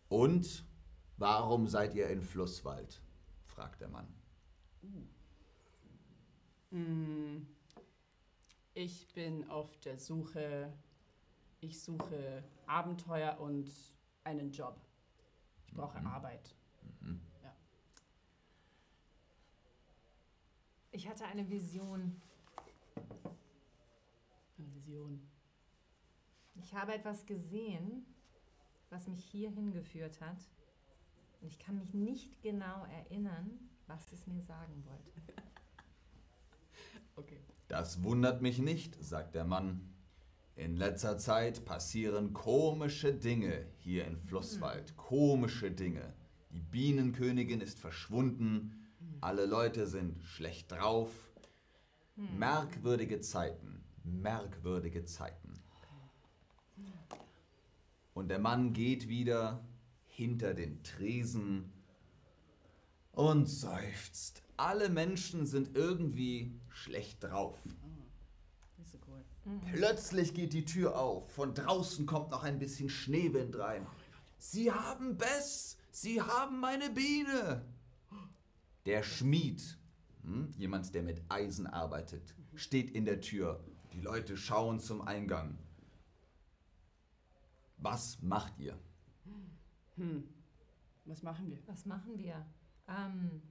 Und 0.08 0.64
warum 1.18 1.66
seid 1.68 1.94
ihr 1.94 2.08
in 2.08 2.22
Flusswald? 2.22 3.02
fragt 3.44 3.80
der 3.80 3.88
Mann. 3.88 4.06
Mm, 6.70 7.46
Ich 8.74 9.12
bin 9.12 9.48
auf 9.50 9.76
der 9.80 9.98
Suche. 9.98 10.72
Ich 11.60 11.82
suche 11.82 12.44
Abenteuer 12.66 13.38
und 13.40 13.68
einen 14.22 14.52
Job. 14.52 14.80
Ich 15.66 15.74
brauche 15.74 15.98
Mhm. 16.00 16.06
Arbeit. 16.06 16.54
Mhm. 17.00 17.20
Ich 20.90 21.08
hatte 21.08 21.24
eine 21.26 21.48
Vision. 21.48 22.20
Eine 24.58 24.74
Vision. 24.74 25.20
Ich 26.56 26.74
habe 26.74 26.94
etwas 26.94 27.26
gesehen, 27.26 28.06
was 28.90 29.06
mich 29.06 29.24
hierhin 29.24 29.72
geführt 29.72 30.20
hat. 30.20 30.38
Und 31.40 31.48
ich 31.48 31.58
kann 31.58 31.78
mich 31.78 31.94
nicht 31.94 32.42
genau 32.42 32.84
erinnern, 32.86 33.58
was 33.86 34.12
es 34.12 34.26
mir 34.26 34.42
sagen 34.42 34.84
wollte. 34.86 35.42
Okay. 37.16 37.40
Das 37.66 38.04
wundert 38.04 38.42
mich 38.42 38.60
nicht, 38.60 38.94
sagt 39.02 39.34
der 39.34 39.44
Mann. 39.44 39.92
In 40.54 40.76
letzter 40.76 41.18
Zeit 41.18 41.64
passieren 41.64 42.32
komische 42.32 43.12
Dinge 43.12 43.66
hier 43.78 44.06
in 44.06 44.16
Flusswald. 44.16 44.96
Komische 44.96 45.72
Dinge. 45.72 46.14
Die 46.52 46.60
Bienenkönigin 46.60 47.60
ist 47.60 47.80
verschwunden. 47.80 48.87
Alle 49.20 49.46
Leute 49.46 49.86
sind 49.86 50.22
schlecht 50.22 50.70
drauf. 50.72 51.10
Merkwürdige 52.16 53.20
Zeiten. 53.20 53.84
Merkwürdige 54.04 55.04
Zeiten. 55.04 55.54
Und 58.14 58.28
der 58.28 58.38
Mann 58.38 58.72
geht 58.72 59.08
wieder 59.08 59.64
hinter 60.06 60.54
den 60.54 60.82
Tresen 60.82 61.72
und 63.12 63.46
seufzt. 63.46 64.42
Alle 64.56 64.88
Menschen 64.88 65.46
sind 65.46 65.76
irgendwie 65.76 66.60
schlecht 66.68 67.22
drauf. 67.22 67.56
Cool. 69.06 69.60
Plötzlich 69.72 70.34
geht 70.34 70.52
die 70.52 70.64
Tür 70.64 70.98
auf. 70.98 71.32
Von 71.32 71.54
draußen 71.54 72.06
kommt 72.06 72.30
noch 72.30 72.42
ein 72.42 72.58
bisschen 72.58 72.88
Schneewind 72.88 73.58
rein. 73.58 73.86
Sie 74.38 74.70
haben 74.72 75.16
Bess! 75.16 75.76
Sie 75.90 76.20
haben 76.20 76.60
meine 76.60 76.90
Biene! 76.90 77.64
Der 78.88 79.02
Schmied, 79.02 79.76
hm, 80.22 80.50
jemand, 80.56 80.94
der 80.94 81.02
mit 81.02 81.22
Eisen 81.28 81.66
arbeitet, 81.66 82.34
steht 82.54 82.90
in 82.90 83.04
der 83.04 83.20
Tür. 83.20 83.62
Die 83.92 84.00
Leute 84.00 84.34
schauen 84.38 84.80
zum 84.80 85.02
Eingang. 85.02 85.58
Was 87.76 88.22
macht 88.22 88.58
ihr? 88.58 88.78
Hm. 89.96 90.26
Was 91.04 91.22
machen 91.22 91.50
wir? 91.50 91.58
Was 91.66 91.84
machen 91.84 92.16
wir? 92.16 92.46
Ähm, 92.88 93.42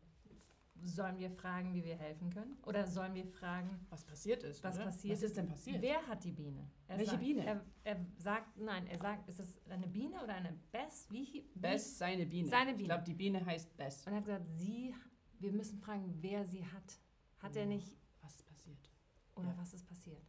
sollen 0.81 1.19
wir 1.19 1.29
fragen, 1.29 1.71
wie 1.75 1.83
wir 1.83 1.97
helfen 1.97 2.31
können? 2.31 2.57
Oder 2.63 2.87
sollen 2.87 3.13
wir 3.13 3.27
fragen, 3.27 3.85
Was 3.91 4.05
passiert 4.05 4.41
ist? 4.41 4.63
was 4.63 4.79
passiert? 4.79 5.17
Was 5.17 5.21
ist 5.21 5.37
denn 5.37 5.47
passiert? 5.49 5.83
Wer 5.83 6.01
hat 6.07 6.23
die 6.23 6.31
Biene? 6.31 6.67
Er 6.87 6.97
Welche 6.97 7.11
sagt, 7.11 7.23
Biene? 7.23 7.45
Er, 7.45 7.65
er 7.83 8.05
sagt, 8.17 8.57
nein, 8.57 8.87
er 8.87 8.97
sagt, 8.97 9.29
ist 9.29 9.39
es 9.39 9.61
eine 9.69 9.87
Biene 9.87 10.15
oder 10.23 10.33
eine 10.33 10.57
Bess? 10.71 11.05
Wie, 11.11 11.31
wie? 11.31 11.59
Bess, 11.59 11.95
seine 11.99 12.25
Biene. 12.25 12.49
Seine 12.49 12.71
Ich 12.71 12.77
Biene. 12.77 12.87
glaube, 12.89 13.03
die 13.03 13.13
Biene 13.13 13.45
heißt 13.45 13.77
Bess. 13.77 14.03
Und 14.07 14.13
er 14.13 14.17
hat 14.17 14.25
gesagt, 14.25 14.45
sie, 14.49 14.95
wir 15.39 15.51
müssen 15.51 15.79
fragen, 15.79 16.13
wer 16.21 16.45
sie 16.45 16.65
hat. 16.65 16.99
Hat 17.39 17.55
er 17.55 17.65
nicht, 17.65 17.95
Was 18.21 18.33
ist 18.35 18.45
passiert? 18.45 18.89
oder 19.35 19.49
Ja. 19.49 19.57
was 19.57 19.73
ist 19.73 19.85
passiert? 19.87 20.21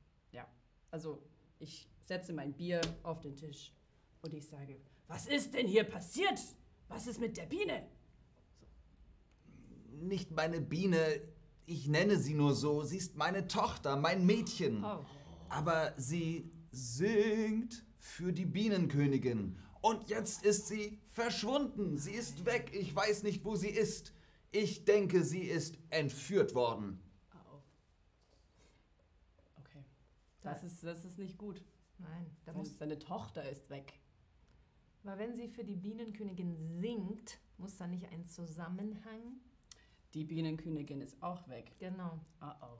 Also, 0.90 1.22
ich 1.58 1.86
setze 2.00 2.32
mein 2.32 2.54
Bier 2.54 2.80
auf 3.02 3.20
den 3.20 3.36
Tisch 3.36 3.74
und 4.22 4.32
ich 4.32 4.46
sage, 4.48 4.80
was 5.06 5.26
ist 5.26 5.52
denn 5.52 5.66
hier 5.66 5.84
passiert? 5.84 6.40
Was 6.88 7.06
ist 7.06 7.20
mit 7.20 7.36
der 7.36 7.44
Biene? 7.44 7.86
Nicht 10.00 10.30
meine 10.30 10.62
Biene, 10.62 11.20
ich 11.66 11.88
nenne 11.88 12.16
sie 12.18 12.32
nur 12.32 12.54
so. 12.54 12.82
Sie 12.84 12.96
ist 12.96 13.16
meine 13.16 13.48
Tochter, 13.48 13.96
mein 13.96 14.24
Mädchen. 14.24 14.82
Oh, 14.82 15.04
Aber 15.50 15.92
sie 15.98 16.50
singt 16.70 17.84
für 17.98 18.32
die 18.32 18.46
Bienenkönigin. 18.46 19.58
Und 19.82 20.08
jetzt 20.08 20.42
ist 20.44 20.68
sie 20.68 20.98
verschwunden. 21.10 21.98
Sie 21.98 22.12
ist 22.12 22.46
weg. 22.46 22.70
Ich 22.72 22.94
weiß 22.96 23.24
nicht, 23.24 23.44
wo 23.44 23.56
sie 23.56 23.68
ist. 23.68 24.14
Ich 24.50 24.84
denke, 24.84 25.22
sie 25.24 25.42
ist 25.42 25.76
entführt 25.90 26.54
worden. 26.54 27.00
Oh. 27.34 27.60
Okay. 29.60 29.84
Das 30.42 30.62
ist, 30.64 30.82
das 30.84 31.04
ist 31.04 31.18
nicht 31.18 31.36
gut. 31.38 31.62
nein, 31.98 32.26
da 32.44 32.52
Seine, 32.52 32.58
muss, 32.58 32.78
seine 32.78 32.98
Tochter 32.98 33.48
ist 33.48 33.68
weg. 33.70 33.92
weil 35.02 35.18
wenn 35.18 35.34
sie 35.34 35.48
für 35.48 35.64
die 35.64 35.76
Bienenkönigin 35.76 36.56
singt, 36.80 37.38
muss 37.58 37.76
da 37.76 37.86
nicht 37.86 38.06
ein 38.12 38.24
Zusammenhang? 38.24 39.40
Die 40.14 40.24
Bienenkönigin 40.24 41.00
ist 41.02 41.22
auch 41.22 41.46
weg. 41.48 41.72
Genau, 41.78 42.18
Oh 42.40 42.46
oh. 42.62 42.78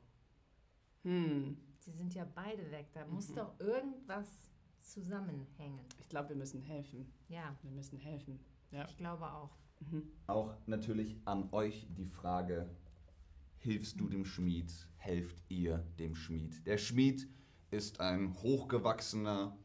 Hm. 1.04 1.57
sie 1.81 1.92
sind 1.92 2.14
ja 2.14 2.24
beide 2.35 2.70
weg. 2.70 2.88
Da 2.94 3.07
muss 3.07 3.28
Mhm. 3.28 3.35
doch 3.37 3.61
irgendwas 3.61 4.50
zusammenhängen. 4.81 5.85
Ich 6.00 6.09
glaube, 6.09 6.31
wir 6.31 6.37
müssen 6.37 6.62
helfen. 6.62 7.12
Ja, 7.28 7.54
Wir 7.62 7.70
müssen 7.72 7.98
helfen. 7.98 8.40
Ja. 8.70 8.85
ich 8.88 8.96
glaube 8.96 9.31
auch. 9.31 9.50
Mhm. 9.80 10.02
Auch 10.26 10.54
natürlich 10.66 11.16
an 11.24 11.48
euch 11.52 11.86
die 11.96 12.06
Frage, 12.06 12.68
hilfst 13.58 13.98
du 14.00 14.08
dem 14.08 14.24
Schmied, 14.24 14.72
helft 14.96 15.42
ihr 15.48 15.78
dem 15.98 16.14
Schmied? 16.14 16.66
Der 16.66 16.78
Schmied 16.78 17.28
ist 17.70 18.00
ein 18.00 18.34
hochgewachsener, 18.42 19.56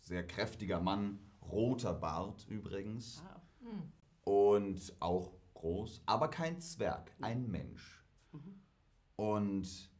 sehr 0.00 0.26
kräftiger 0.26 0.80
Mann, 0.80 1.18
roter 1.42 1.94
Bart 1.94 2.46
übrigens. 2.48 3.22
Ah, 3.26 3.40
Hm. 3.60 3.92
und 4.24 4.94
auch 5.00 5.32
groß, 5.54 6.02
aber 6.06 6.28
kein 6.28 6.60
Zwerg, 6.60 7.12
ein 7.20 7.50
Mensch. 7.50 8.02
Mhm. 8.32 8.60
Und 9.16 9.90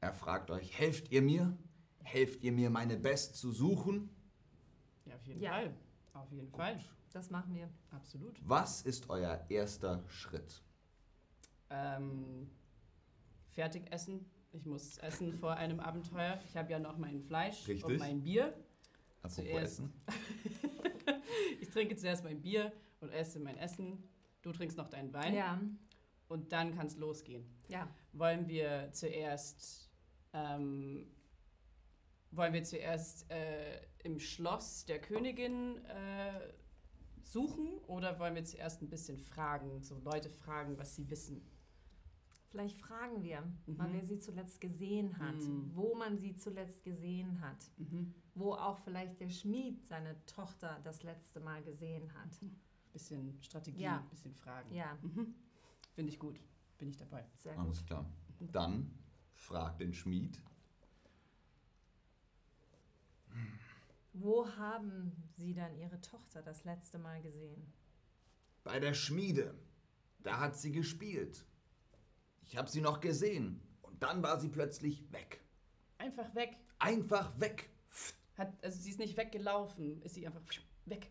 er 0.00 0.12
fragt 0.12 0.50
euch, 0.50 0.78
helft 0.78 1.10
ihr 1.10 1.22
mir? 1.22 1.56
Helft 2.02 2.42
ihr 2.44 2.52
mir, 2.52 2.70
meine 2.70 2.96
Best 2.96 3.36
zu 3.36 3.50
suchen? 3.52 4.10
ja, 5.06 5.14
auf 5.16 5.26
jeden 5.26 5.40
Ja. 5.40 5.50
Fall. 5.52 5.74
Auf 6.12 6.32
jeden 6.32 6.50
Fall. 6.50 6.80
Das 7.18 7.30
machen 7.30 7.52
wir. 7.52 7.68
Absolut. 7.90 8.38
Was 8.48 8.82
ist 8.82 9.10
euer 9.10 9.44
erster 9.48 10.04
Schritt? 10.06 10.62
Ähm, 11.68 12.48
fertig 13.50 13.90
essen. 13.90 14.24
Ich 14.52 14.64
muss 14.64 14.98
essen 14.98 15.34
vor 15.34 15.56
einem 15.56 15.80
Abenteuer. 15.80 16.38
Ich 16.48 16.56
habe 16.56 16.70
ja 16.70 16.78
noch 16.78 16.96
mein 16.96 17.20
Fleisch 17.20 17.62
und 17.62 17.74
Richtig. 17.74 17.98
mein 17.98 18.22
Bier. 18.22 18.54
Apropos 19.20 19.34
Zuerst. 19.34 19.62
Essen. 19.64 19.92
ich 21.60 21.68
trinke 21.70 21.96
zuerst 21.96 22.22
mein 22.22 22.40
Bier 22.40 22.72
und 23.00 23.10
esse 23.10 23.40
mein 23.40 23.58
Essen. 23.58 24.08
Du 24.42 24.52
trinkst 24.52 24.78
noch 24.78 24.88
deinen 24.88 25.12
Wein 25.12 25.34
Ja, 25.34 25.60
und 26.28 26.52
dann 26.52 26.76
kann 26.76 26.86
es 26.86 26.96
losgehen. 26.98 27.44
ja. 27.66 27.88
Wollen 28.12 28.46
wir 28.46 28.90
zuerst 28.92 29.90
ähm, 30.34 31.10
wollen 32.30 32.52
wir 32.52 32.62
zuerst 32.62 33.28
äh, 33.32 33.80
im 34.04 34.20
Schloss 34.20 34.84
der 34.86 35.00
Königin 35.00 35.84
äh, 35.86 36.52
suchen 37.32 37.78
oder 37.86 38.18
wollen 38.18 38.34
wir 38.34 38.44
zuerst 38.44 38.82
ein 38.82 38.88
bisschen 38.88 39.18
fragen, 39.18 39.82
so 39.82 39.98
Leute 39.98 40.30
fragen, 40.30 40.78
was 40.78 40.96
sie 40.96 41.08
wissen? 41.10 41.42
Vielleicht 42.50 42.78
fragen 42.78 43.22
wir 43.22 43.42
Mhm. 43.66 43.76
wer 43.92 44.06
sie 44.06 44.18
zuletzt 44.18 44.60
gesehen 44.60 45.18
hat, 45.18 45.34
Mhm. 45.36 45.70
wo 45.74 45.94
man 45.94 46.16
sie 46.18 46.34
zuletzt 46.36 46.82
gesehen 46.82 47.40
hat, 47.42 47.70
Mhm. 47.76 48.14
wo 48.34 48.54
auch 48.54 48.78
vielleicht 48.78 49.20
der 49.20 49.28
Schmied 49.28 49.84
seine 49.84 50.16
Tochter 50.24 50.80
das 50.82 51.02
letzte 51.02 51.40
Mal 51.40 51.62
gesehen 51.62 52.12
hat. 52.14 52.30
Bisschen 52.92 53.36
Strategie, 53.42 53.82
Ja. 53.82 53.98
bisschen 54.10 54.34
Fragen. 54.34 54.72
Ja, 54.74 54.96
Mhm. 55.02 55.34
Finde 55.92 56.12
ich 56.12 56.18
gut. 56.18 56.40
Bin 56.78 56.88
ich 56.88 56.96
dabei. 56.96 57.26
sehr 57.36 57.54
gut. 57.54 57.64
Alles 57.66 57.84
klar. 57.84 58.06
Dann 58.40 58.90
fragt 59.34 59.80
den 59.80 59.92
Schmied. 59.92 60.40
Wo 64.12 64.48
haben 64.56 65.12
Sie 65.36 65.54
dann 65.54 65.76
Ihre 65.76 66.00
Tochter 66.00 66.42
das 66.42 66.64
letzte 66.64 66.98
Mal 66.98 67.22
gesehen? 67.22 67.72
Bei 68.64 68.80
der 68.80 68.94
Schmiede. 68.94 69.54
Da 70.22 70.40
hat 70.40 70.56
sie 70.56 70.72
gespielt. 70.72 71.44
Ich 72.42 72.56
habe 72.56 72.68
sie 72.68 72.80
noch 72.80 73.00
gesehen. 73.00 73.60
Und 73.82 74.02
dann 74.02 74.22
war 74.22 74.40
sie 74.40 74.48
plötzlich 74.48 75.10
weg. 75.12 75.40
Einfach 75.98 76.34
weg. 76.34 76.56
Einfach 76.78 77.38
weg. 77.40 77.70
Hat, 78.36 78.52
also 78.62 78.80
sie 78.80 78.90
ist 78.90 78.98
nicht 78.98 79.16
weggelaufen, 79.16 80.00
ist 80.02 80.14
sie 80.14 80.26
einfach 80.26 80.42
weg. 80.86 81.10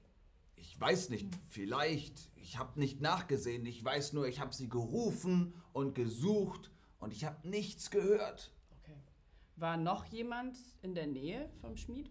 Ich 0.56 0.80
weiß 0.80 1.10
nicht, 1.10 1.28
vielleicht. 1.50 2.32
Ich 2.36 2.58
habe 2.58 2.80
nicht 2.80 3.02
nachgesehen. 3.02 3.66
Ich 3.66 3.84
weiß 3.84 4.14
nur, 4.14 4.28
ich 4.28 4.40
habe 4.40 4.54
sie 4.54 4.70
gerufen 4.70 5.54
und 5.74 5.94
gesucht 5.94 6.72
und 7.00 7.12
ich 7.12 7.26
habe 7.26 7.48
nichts 7.48 7.92
gehört. 7.92 8.52
Okay. 8.82 8.98
War 9.56 9.78
noch 9.78 10.06
jemand 10.06 10.58
in 10.82 10.96
der 10.96 11.08
Nähe 11.08 11.50
vom 11.62 11.78
Schmied? 11.78 12.10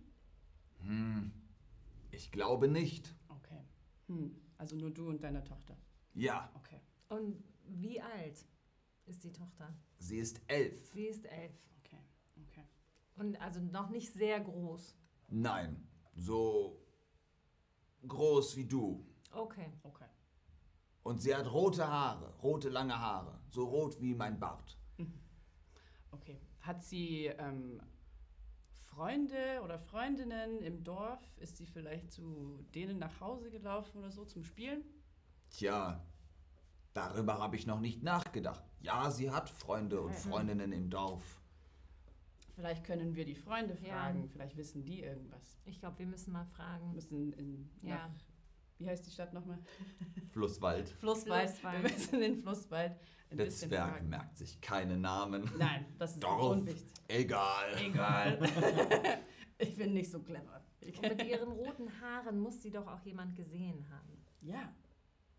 Hm, 0.87 1.33
ich 2.11 2.31
glaube 2.31 2.69
nicht. 2.69 3.15
Okay. 3.29 3.61
Hm. 4.07 4.35
Also 4.59 4.77
nur 4.77 4.91
du 4.91 5.09
und 5.09 5.23
deine 5.23 5.45
Tochter. 5.45 5.77
Ja, 6.15 6.51
Okay. 6.55 6.81
Und 7.09 7.43
wie 7.69 8.01
alt 8.01 8.45
ist 9.07 9.23
die 9.25 9.33
Tochter? 9.33 9.73
sie 9.99 10.19
ist 10.19 10.41
elf. 10.49 10.91
Sie 10.93 11.07
ist 11.07 11.25
elf. 11.27 11.53
Okay. 11.81 12.01
Okay. 12.49 12.65
Und 13.17 13.41
also 13.41 13.61
noch 13.61 13.91
nicht 13.91 14.13
sehr 14.13 14.41
groß. 14.41 14.97
Nein, 15.29 15.87
so 16.15 16.81
groß 18.07 18.57
wie 18.57 18.65
du. 18.67 19.07
Okay. 19.33 19.73
Okay. 19.83 20.07
Und 21.03 21.21
sie 21.21 21.35
hat 21.35 21.47
rote 21.53 21.87
Haare, 21.87 22.35
rote 22.43 22.69
lange 22.69 22.99
Haare, 22.99 23.41
so 23.49 23.65
rot 23.65 24.01
wie 24.01 24.15
mein 24.15 24.39
Bart. 24.41 24.77
Okay. 26.11 26.41
Hat 26.61 26.83
sie 26.83 27.27
ähm, 27.27 27.81
Freunde 28.97 29.61
oder 29.63 29.79
Freundinnen 29.79 30.63
im 30.63 30.83
Dorf? 30.83 31.21
Ist 31.37 31.59
sie 31.59 31.67
vielleicht 31.67 32.11
zu 32.11 32.65
denen 32.75 32.99
nach 32.99 33.21
Hause 33.21 33.51
gelaufen 33.51 33.99
oder 33.99 34.11
so 34.11 34.25
zum 34.25 34.43
Spielen? 34.43 34.83
Tja, 35.51 36.03
darüber 36.95 37.39
habe 37.39 37.57
ich 37.57 37.67
noch 37.67 37.79
nicht 37.81 38.03
nachgedacht. 38.03 38.65
Ja, 38.81 39.11
sie 39.11 39.31
hat 39.31 39.51
Freunde 39.51 40.01
und 40.01 40.13
Mhm. 40.13 40.31
Freundinnen 40.31 40.73
im 40.73 40.89
Dorf. 40.89 41.43
Vielleicht 42.55 42.85
können 42.85 43.15
wir 43.15 43.27
die 43.27 43.35
Freunde 43.35 43.77
Ja. 43.83 43.93
fragen. 43.93 44.31
Vielleicht 44.31 44.57
wissen 44.57 44.83
die 44.83 45.03
irgendwas. 45.03 45.59
Ich 45.67 45.79
glaube, 45.79 45.99
wir 45.99 46.07
müssen 46.07 46.33
mal 46.33 46.47
Wir 46.47 46.55
fragen. 46.57 46.93
müssen 46.95 47.33
in, 47.35 47.69
Ja. 47.83 47.97
nach, 47.97 48.11
wie 48.79 48.89
heißt 48.89 49.07
die 49.07 49.11
Stadt 49.11 49.33
nochmal? 49.33 49.59
Flusswald. 50.33 50.89
Flusswald. 50.91 51.51
Flusswald. 51.51 51.83
Wir 51.83 51.91
müssen 51.91 52.21
den 52.21 52.37
Flusswald 52.37 52.93
ein 53.31 53.37
Der 53.39 53.45
bisschen 53.47 53.71
Zwerg 53.71 53.91
fragen. 53.93 54.09
merkt 54.09 54.37
sich 54.37 54.61
keine 54.61 54.97
Namen. 54.97 55.51
Nein, 55.59 55.87
das 55.99 56.13
ist 56.15 56.23
Dorf. 56.23 56.53
unwichtig. 56.53 56.93
Egal. 57.09 57.77
Egal. 57.83 58.39
ich 59.59 59.77
bin 59.77 59.95
nicht 59.95 60.11
so 60.11 60.21
clever. 60.23 60.63
Und 60.83 61.03
mit 61.03 61.25
ihren 61.27 61.51
roten 61.53 61.89
Haaren 62.01 62.39
muss 62.39 62.63
sie 62.63 62.71
doch 62.71 62.87
auch 62.87 63.01
jemand 63.05 63.35
gesehen 63.35 63.85
haben. 63.91 64.23
ja. 64.43 64.73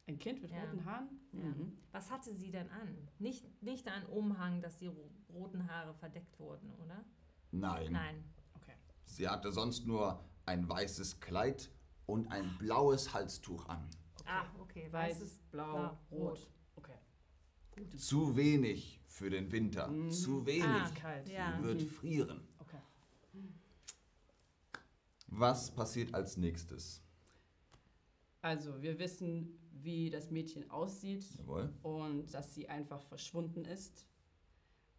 Ein 0.09 0.19
Kind 0.19 0.41
mit 0.41 0.51
Ja. 0.51 0.61
roten 0.63 0.85
Haaren? 0.85 1.09
Ja. 1.33 1.39
Mhm. 1.43 1.77
Was 1.91 2.09
hatte 2.09 2.33
sie 2.33 2.49
denn 2.49 2.69
an? 2.69 3.09
Nicht, 3.19 3.61
nicht 3.61 3.89
ein 3.89 4.05
Umhang, 4.05 4.61
dass 4.61 4.77
die 4.77 4.87
ro 4.87 5.11
roten 5.33 5.69
Haare 5.69 5.93
verdeckt 5.95 6.39
wurden, 6.39 6.71
oder? 6.81 7.03
Nein. 7.51 7.91
Nein. 7.91 8.23
Okay. 8.55 8.71
Sie 9.03 9.27
hatte 9.27 9.51
sonst 9.51 9.85
nur 9.85 10.23
ein 10.45 10.67
weißes 10.69 11.19
Kleid 11.19 11.69
und 12.07 12.27
ein 12.31 12.57
blaues 12.57 13.13
Halstuch 13.13 13.67
an. 13.69 13.87
Ah, 14.25 14.45
okay. 14.59 14.87
Weiß, 14.91 15.17
Weißes, 15.21 15.39
blau, 15.51 15.71
blau, 15.73 15.97
rot. 16.11 16.21
rot. 16.39 16.49
Okay. 16.75 16.97
Zu 17.97 18.35
wenig 18.35 18.99
für 19.05 19.29
den 19.29 19.51
Winter. 19.51 19.87
Mhm. 19.87 20.09
Zu 20.11 20.45
wenig. 20.45 20.65
Ah, 20.65 20.89
kalt. 20.99 21.29
ja. 21.29 21.55
Sie 21.57 21.63
wird 21.63 21.81
Mhm. 21.83 21.89
frieren. 21.89 22.47
Okay. 22.59 22.79
Was 25.27 25.71
passiert 25.71 26.13
als 26.13 26.37
nächstes? 26.37 27.01
Also, 28.41 28.81
wir 28.81 28.97
wissen, 28.97 29.59
wie 29.73 30.09
das 30.09 30.31
Mädchen 30.31 30.69
aussieht 30.71 31.25
Jawohl. 31.37 31.73
und 31.83 32.33
dass 32.33 32.53
sie 32.55 32.69
einfach 32.69 33.01
verschwunden 33.03 33.65
ist. 33.65 34.07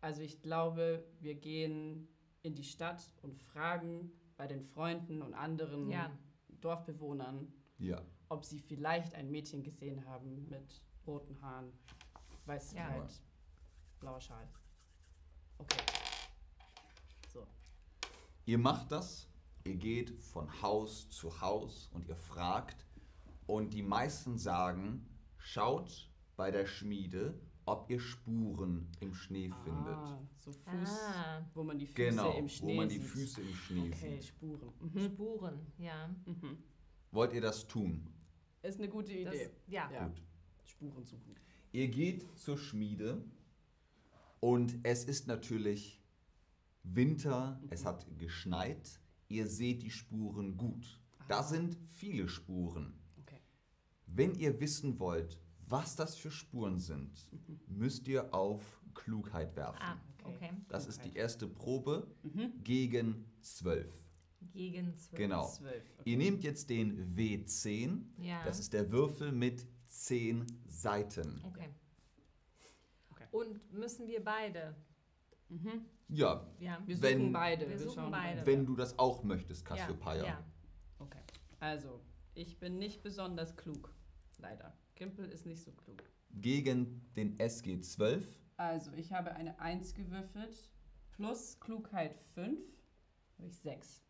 Also, 0.01 0.23
ich 0.23 0.41
glaube, 0.43 1.05
wir 1.21 1.35
gehen 1.35 2.09
in 2.43 2.55
die 2.55 2.65
Stadt 2.65 3.03
und 3.23 3.37
fragen 3.37 4.13
bei 4.37 4.47
den 4.47 4.63
Freunden 4.63 5.23
und 5.23 5.35
anderen 5.35 5.91
Ja. 5.91 6.11
Dorfbewohnern, 6.61 7.53
Ja. 7.79 8.01
ob 8.29 8.45
sie 8.45 8.61
vielleicht 8.61 9.15
ein 9.15 9.31
Mädchen 9.31 9.63
gesehen 9.63 10.05
haben 10.07 10.49
mit 10.49 10.83
roten 11.07 11.41
Haaren, 11.41 11.73
weißes 12.47 12.73
Ja. 12.75 12.87
Kleid, 12.89 13.23
blauer 14.01 14.21
Schal. 14.21 14.49
Okay. 15.59 15.79
So. 17.33 17.47
Ihr 18.47 18.59
macht 18.59 18.93
das, 18.93 19.29
ihr 19.65 19.77
geht 19.77 20.11
von 20.23 20.63
Haus 20.63 21.09
zu 21.11 21.41
Haus 21.41 21.89
und 21.93 22.07
ihr 22.09 22.17
fragt 22.17 22.87
und 23.47 23.73
die 23.75 23.83
meisten 23.83 24.39
sagen, 24.39 25.09
schaut 25.39 26.11
bei 26.37 26.51
der 26.51 26.67
Schmiede, 26.67 27.41
ob 27.71 27.91
ihr 27.91 28.01
Spuren 28.01 28.89
im 29.01 29.15
Schnee 29.15 29.51
findet. 29.65 29.95
Ah, 29.95 30.19
so 30.39 30.53
Fuß, 30.53 30.89
Ah, 30.91 31.45
wo 31.55 31.63
man 31.65 31.79
die 31.79 31.87
Füße 31.87 32.11
Genau, 32.11 32.33
im 32.39 32.49
Schnee 32.49 32.73
wo 32.73 32.77
man 32.81 32.89
die 32.89 32.99
sieht. 32.99 33.07
Füße 33.09 33.41
im 33.43 33.55
Schnee 33.55 33.89
Okay, 33.93 34.17
sieht. 34.21 34.25
Spuren. 34.25 34.73
Mhm. 34.81 35.01
Spuren, 35.01 35.67
ja. 35.79 36.09
Mhm. 36.27 36.59
Wollt 37.11 37.33
ihr 37.33 37.41
das 37.41 37.67
tun? 37.67 38.07
Ist 38.63 38.79
eine 38.79 38.89
gute 38.89 39.13
Das, 39.25 39.35
Idee. 39.35 39.51
ja. 39.67 39.91
Ja. 39.93 40.07
Gut. 40.09 40.23
Spuren 40.65 41.05
suchen. 41.05 41.35
Ihr 41.73 41.89
geht 41.89 42.27
zur 42.39 42.57
Schmiede 42.59 43.23
und 44.41 44.79
es 44.83 45.05
ist 45.05 45.27
natürlich 45.27 46.01
Winter, 46.83 47.61
es 47.71 47.85
hat 47.85 48.07
geschneit, 48.19 49.01
ihr 49.29 49.47
seht 49.47 49.83
die 49.83 49.91
Spuren 49.91 50.57
gut. 50.57 51.01
Da 51.29 51.41
Ah. 51.41 51.43
sind 51.43 51.77
viele 51.91 52.29
Spuren. 52.29 52.95
Okay. 53.21 53.41
Wenn 54.07 54.35
ihr 54.37 54.59
wissen 54.61 54.99
wollt, 54.99 55.39
was 55.69 55.97
das 55.97 56.17
für 56.17 56.31
Spuren 56.31 56.79
sind, 56.79 57.29
müsst 57.69 58.09
ihr 58.09 58.33
auf 58.35 58.81
Klugheit 58.95 59.55
werfen. 59.57 59.79
Ah, 59.81 59.97
Okay. 60.25 60.35
okay. 60.37 60.51
Das 60.69 60.87
ist 60.87 61.05
die 61.05 61.15
erste 61.15 61.47
Probe 61.47 62.07
Mhm. 62.23 62.53
gegen 62.65 63.25
12. 63.41 63.93
Gegen 64.53 64.95
zwölf. 64.97 65.19
Genau. 65.19 65.47
Zwölf. 65.49 65.85
Okay. 65.99 66.11
Ihr 66.11 66.17
nehmt 66.17 66.43
jetzt 66.45 66.71
den 66.71 67.15
W10, 67.17 68.05
Ja. 68.19 68.43
das 68.45 68.59
ist 68.61 68.73
der 68.73 68.91
Würfel 68.91 69.33
mit 69.33 69.67
10 69.87 70.47
Seiten. 70.67 71.41
okay. 71.47 71.69
Okay. 73.11 73.27
Und 73.33 73.73
müssen 73.73 74.07
wir 74.07 74.23
beide? 74.25 74.75
Mhm. 75.49 75.87
Ja, 76.09 76.47
Ja. 76.59 76.83
Wir 76.87 76.97
suchen 76.97 77.03
Wenn- 77.09 77.33
beide. 77.33 77.69
Wir 77.69 77.79
suchen 77.79 78.11
beide. 78.11 78.47
wenn 78.47 78.65
du 78.67 78.77
das 78.77 78.99
auch 78.99 79.23
möchtest, 79.25 79.65
Cassiopeia. 79.65 80.23
Ja. 80.23 80.27
ja. 80.29 80.45
Okay. 80.99 81.21
Also, 81.61 82.01
ich 82.35 82.59
bin 82.59 82.79
nicht 82.79 83.03
besonders 83.03 83.57
klug. 83.57 83.93
Leider. 84.39 84.77
Gimpel 84.99 85.27
ist 85.31 85.47
nicht 85.47 85.63
so 85.63 85.71
klug. 85.73 86.03
Gegen 86.33 87.09
den 87.15 87.39
SG12. 87.39 88.25
Also, 88.57 88.93
ich 88.93 89.13
habe 89.13 89.33
eine 89.35 89.59
1 89.61 89.95
gewürfelt. 89.95 90.71
Plus 91.13 91.59
Klugheit 91.61 92.19
5. 92.35 92.59
Habe 93.39 93.47
ich 93.49 93.59
6. 93.61 94.03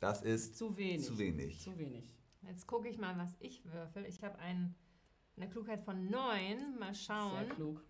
Das 0.00 0.22
ist 0.22 0.56
Zu 0.56 0.76
wenig. 0.76 1.06
zu 1.06 1.16
wenig. 1.18 1.60
Zu 1.60 1.78
wenig. 1.78 2.04
Jetzt 2.42 2.66
gucke 2.66 2.88
ich 2.88 2.98
mal, 2.98 3.16
was 3.18 3.36
ich 3.38 3.64
würfel. 3.64 4.04
Ich 4.06 4.22
habe 4.24 4.38
ein, 4.40 4.74
eine 5.36 5.48
Klugheit 5.48 5.82
von 5.84 6.08
9. 6.10 6.78
Mal 6.78 6.94
schauen. 6.94 7.46
Sehr 7.46 7.54
klug. 7.54 7.84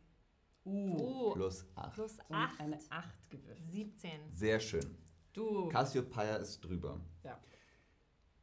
Uh. 0.66 0.96
Oh, 0.98 1.33
Plus 1.33 1.64
8. 1.74 1.94
plus 1.94 2.18
Und 2.28 2.35
8. 2.37 2.61
eine 2.61 2.78
8 2.90 3.30
gewürfelt. 3.30 3.72
17. 3.72 4.11
Sehr 4.30 4.61
schön. 4.61 4.98
Du. 5.33 5.68
Cassiopeia 5.68 6.37
ist 6.37 6.61
drüber. 6.61 7.00
Ja. 7.24 7.40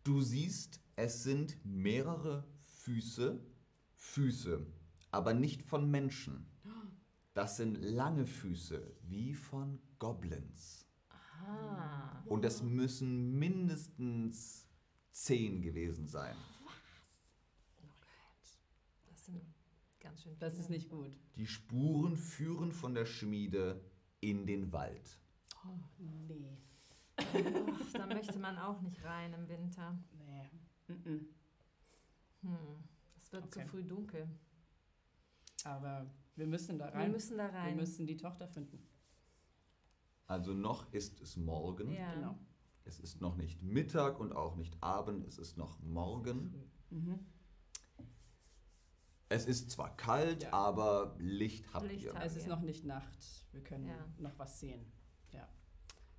Du 0.04 0.22
siehst, 0.22 0.82
es 0.96 1.24
sind 1.24 1.64
mehrere 1.64 2.44
Füße, 2.64 3.40
Füße, 4.08 4.66
aber 5.12 5.34
nicht 5.34 5.62
von 5.64 5.92
Menschen. 5.92 6.48
Das 7.34 7.58
sind 7.58 7.76
lange 7.76 8.26
Füße, 8.26 8.96
wie 9.04 9.34
von 9.34 9.80
Goblins. 10.00 10.88
Ah. 11.10 12.24
Und 12.26 12.44
es 12.46 12.64
müssen 12.64 13.38
mindestens 13.38 14.68
zehn 15.12 15.62
gewesen 15.62 16.08
sein. 16.08 16.36
Das 19.08 19.26
sind 19.26 19.42
ganz 20.00 20.24
schön 20.24 20.36
Das 20.40 20.58
ist 20.58 20.70
nicht 20.70 20.90
gut. 20.90 21.12
Die 21.36 21.46
Spuren 21.46 22.16
führen 22.16 22.72
von 22.72 22.96
der 22.96 23.06
Schmiede 23.06 23.84
in 24.20 24.48
den 24.48 24.72
Wald. 24.72 25.20
Nee. 26.00 26.58
Ach, 27.18 27.92
da 27.94 28.08
möchte 28.08 28.40
man 28.40 28.58
auch 28.58 28.82
nicht 28.82 29.04
rein 29.04 29.34
im 29.34 29.48
Winter. 29.48 30.00
Nee. 30.18 30.50
Mhm. 30.88 31.28
Hm. 32.42 32.84
Es 33.28 33.34
wird 33.34 33.44
Okay. 33.44 33.64
zu 33.64 33.68
früh 33.68 33.84
dunkel. 33.84 34.26
Aber 35.66 36.10
wir 36.38 36.48
müssen 36.48 36.80
da 36.80 36.86
Wir 36.86 36.94
rein. 36.94 37.12
müssen 37.12 37.38
da 37.38 37.52
Wir 37.52 37.60
rein. 37.60 37.76
müssen 37.76 38.08
die 38.08 38.16
Tochter 38.16 38.48
finden. 38.48 38.80
Also 40.28 40.54
noch 40.54 40.94
ist 40.94 41.20
es 41.20 41.36
morgen. 41.36 41.92
ja. 41.92 42.14
Genau. 42.14 42.38
Es 42.86 43.02
ist 43.02 43.20
noch 43.20 43.36
nicht 43.36 43.62
Mittag 43.62 44.18
und 44.22 44.32
auch 44.32 44.56
nicht 44.56 44.82
Abend, 44.82 45.26
es 45.26 45.38
ist 45.40 45.58
noch 45.58 45.78
morgen. 45.82 46.54
Mhm. 46.90 47.20
Es 49.28 49.46
ist 49.46 49.72
zwar 49.72 49.98
kalt, 49.98 50.44
Ja. 50.44 50.54
aber 50.54 51.18
Licht 51.20 51.74
habt 51.74 51.86
Licht 51.90 52.06
ihr. 52.06 52.14
habt 52.14 52.26
Es 52.26 52.38
ist 52.38 52.46
wir. 52.46 52.56
noch 52.56 52.62
nicht 52.62 52.86
Nacht. 52.86 53.46
Wir 53.52 53.62
können 53.62 53.88
Ja. 53.88 54.08
noch 54.20 54.40
was 54.40 54.58
sehen. 54.62 54.90
Ja. 55.34 55.50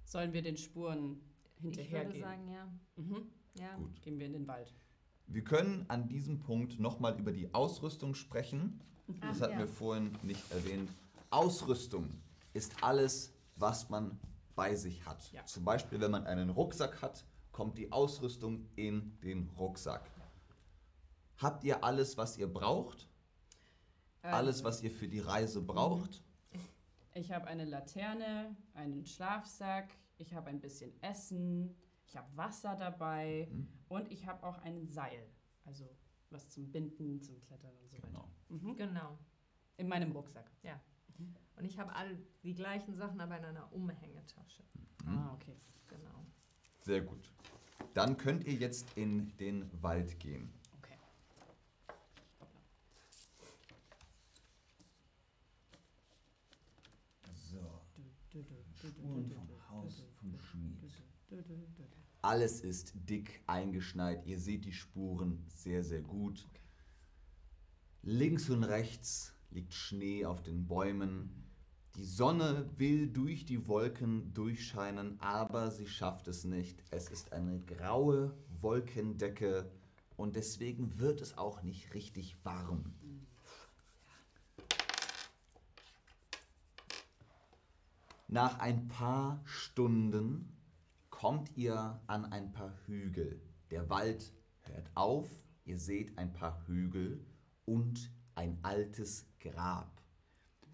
Sollen 0.05 0.35
wir 0.35 0.42
den 0.42 0.59
Spuren 0.59 1.23
Ich 1.57 1.64
würde 1.64 1.81
hinterhergehen? 1.81 2.21
sagen, 2.23 2.49
ja. 2.49 2.71
Mhm. 2.97 3.31
ja. 3.55 3.75
Gut. 3.77 4.03
Gehen 4.03 4.18
wir 4.18 4.27
in 4.27 4.35
den 4.35 4.47
Wald. 4.47 4.75
Wir 5.29 5.45
können 5.45 5.85
an 5.88 6.09
diesem 6.09 6.41
Punkt 6.41 6.81
nochmal 6.81 7.19
über 7.19 7.33
die 7.33 7.53
Ausrüstung 7.55 8.14
sprechen. 8.14 8.81
Das 9.21 9.38
Ach, 9.38 9.43
hatten 9.43 9.53
ja. 9.55 9.59
wir 9.61 9.69
vorhin 9.69 10.17
nicht 10.23 10.51
erwähnt. 10.51 10.91
Ausrüstung 11.31 12.09
ist 12.55 12.83
alles, 12.83 13.35
was 13.57 13.91
man 13.91 14.19
bei 14.55 14.75
sich 14.75 15.05
hat. 15.05 15.31
Ja. 15.33 15.45
Zum 15.45 15.64
Beispiel, 15.64 16.01
wenn 16.01 16.11
man 16.11 16.27
einen 16.27 16.51
Rucksack 16.51 17.03
hat, 17.03 17.25
kommt 17.53 17.77
die 17.77 17.93
Ausrüstung 17.93 18.67
in 18.77 19.19
den 19.23 19.51
Rucksack. 19.59 20.11
Habt 21.37 21.62
ihr 21.64 21.85
alles, 21.85 22.17
was 22.17 22.38
ihr 22.38 22.53
braucht? 22.53 23.09
Alles, 24.23 24.57
Also, 24.57 24.64
was 24.64 24.83
ihr 24.83 24.91
für 24.91 25.09
die 25.09 25.21
Reise 25.21 25.61
braucht? 25.61 26.23
Ich 27.14 27.33
habe 27.33 27.47
eine 27.47 27.64
Laterne, 27.64 28.57
einen 28.75 29.05
Schlafsack, 29.05 29.91
ich 30.19 30.35
habe 30.35 30.49
ein 30.49 30.61
bisschen 30.61 30.93
Essen, 31.03 31.75
ich 32.09 32.16
habe 32.16 32.35
Wasser 32.37 32.75
dabei 32.75 33.49
Mhm. 33.51 33.68
und 33.88 34.11
ich 34.11 34.27
habe 34.27 34.42
auch 34.47 34.59
ein 34.62 34.87
Seil. 34.88 35.29
Also 35.64 35.85
was 36.31 36.51
zum 36.51 36.71
Binden, 36.71 37.21
zum 37.23 37.40
Klettern 37.42 37.75
und 37.83 37.88
so 37.90 37.97
weiter. 37.97 38.09
Genau. 38.09 38.29
Mhm. 38.49 38.77
Genau. 38.77 39.18
In 39.77 39.88
meinem 39.88 40.12
Rucksack. 40.12 40.51
Und 41.57 41.64
ich 41.64 41.77
habe 41.79 41.92
all 41.94 42.16
die 42.44 42.55
gleichen 42.55 42.94
Sachen, 42.94 43.21
aber 43.21 43.37
in 43.38 43.44
einer 43.44 43.73
Umhängetasche. 43.73 44.62
Mhm. 45.05 45.09
Ah, 45.18 45.33
okay. 45.35 45.57
Genau. 45.88 46.25
Sehr 46.83 47.01
gut. 47.01 47.33
Dann 47.94 48.16
könnt 48.16 48.44
ihr 48.44 48.55
jetzt 48.55 48.87
in 48.97 49.37
den 49.38 49.68
Wald 49.83 50.18
gehen. 50.21 50.53
Okay. 50.79 50.97
So. 57.51 57.59
Du, 57.97 58.03
du, 58.28 58.28
Spuren 58.74 59.31
vom 59.31 59.48
Haus 59.68 60.07
vom 60.20 60.38
Schmied. 60.38 60.79
Alles 62.22 62.61
ist 62.61 62.92
dick 63.09 63.42
eingeschneit. 63.46 64.27
Ihr 64.27 64.38
seht 64.38 64.64
die 64.64 64.72
Spuren 64.72 65.44
sehr, 65.48 65.83
sehr 65.83 66.03
gut. 66.03 66.46
Links 68.03 68.48
und 68.51 68.64
rechts 68.64 69.33
liegt 69.51 69.74
Schnee 69.74 70.24
auf 70.24 70.42
den 70.42 70.66
Bäumen. 70.66 71.44
Die 71.96 72.05
Sonne 72.05 72.70
will 72.77 73.09
durch 73.09 73.44
die 73.44 73.66
Wolken 73.66 74.33
durchscheinen, 74.35 75.20
aber 75.20 75.70
sie 75.70 75.88
schafft 75.88 76.29
es 76.29 76.44
nicht. 76.44 76.85
Es 76.90 77.11
ist 77.11 77.33
eine 77.33 77.61
graue 77.61 78.37
Wolkendecke 78.61 79.70
und 80.16 80.37
deswegen 80.37 80.98
wird 80.98 81.20
es 81.20 81.37
auch 81.37 81.62
nicht 81.62 81.94
richtig 81.94 82.37
warm. 82.44 82.94
Nach 88.31 88.59
ein 88.59 88.88
paar 88.88 89.41
Stunden 89.47 90.55
kommt 91.09 91.57
ihr 91.57 91.99
an 92.07 92.27
ein 92.27 92.53
paar 92.53 92.75
Hügel. 92.85 93.41
Der 93.71 93.88
Wald 93.88 94.35
hört 94.61 94.91
auf, 94.95 95.27
ihr 95.64 95.79
seht 95.79 96.19
ein 96.19 96.35
paar 96.35 96.67
Hügel 96.67 97.25
und 97.64 98.12
ein 98.35 98.59
altes 98.61 99.25
Grab. 99.41 100.03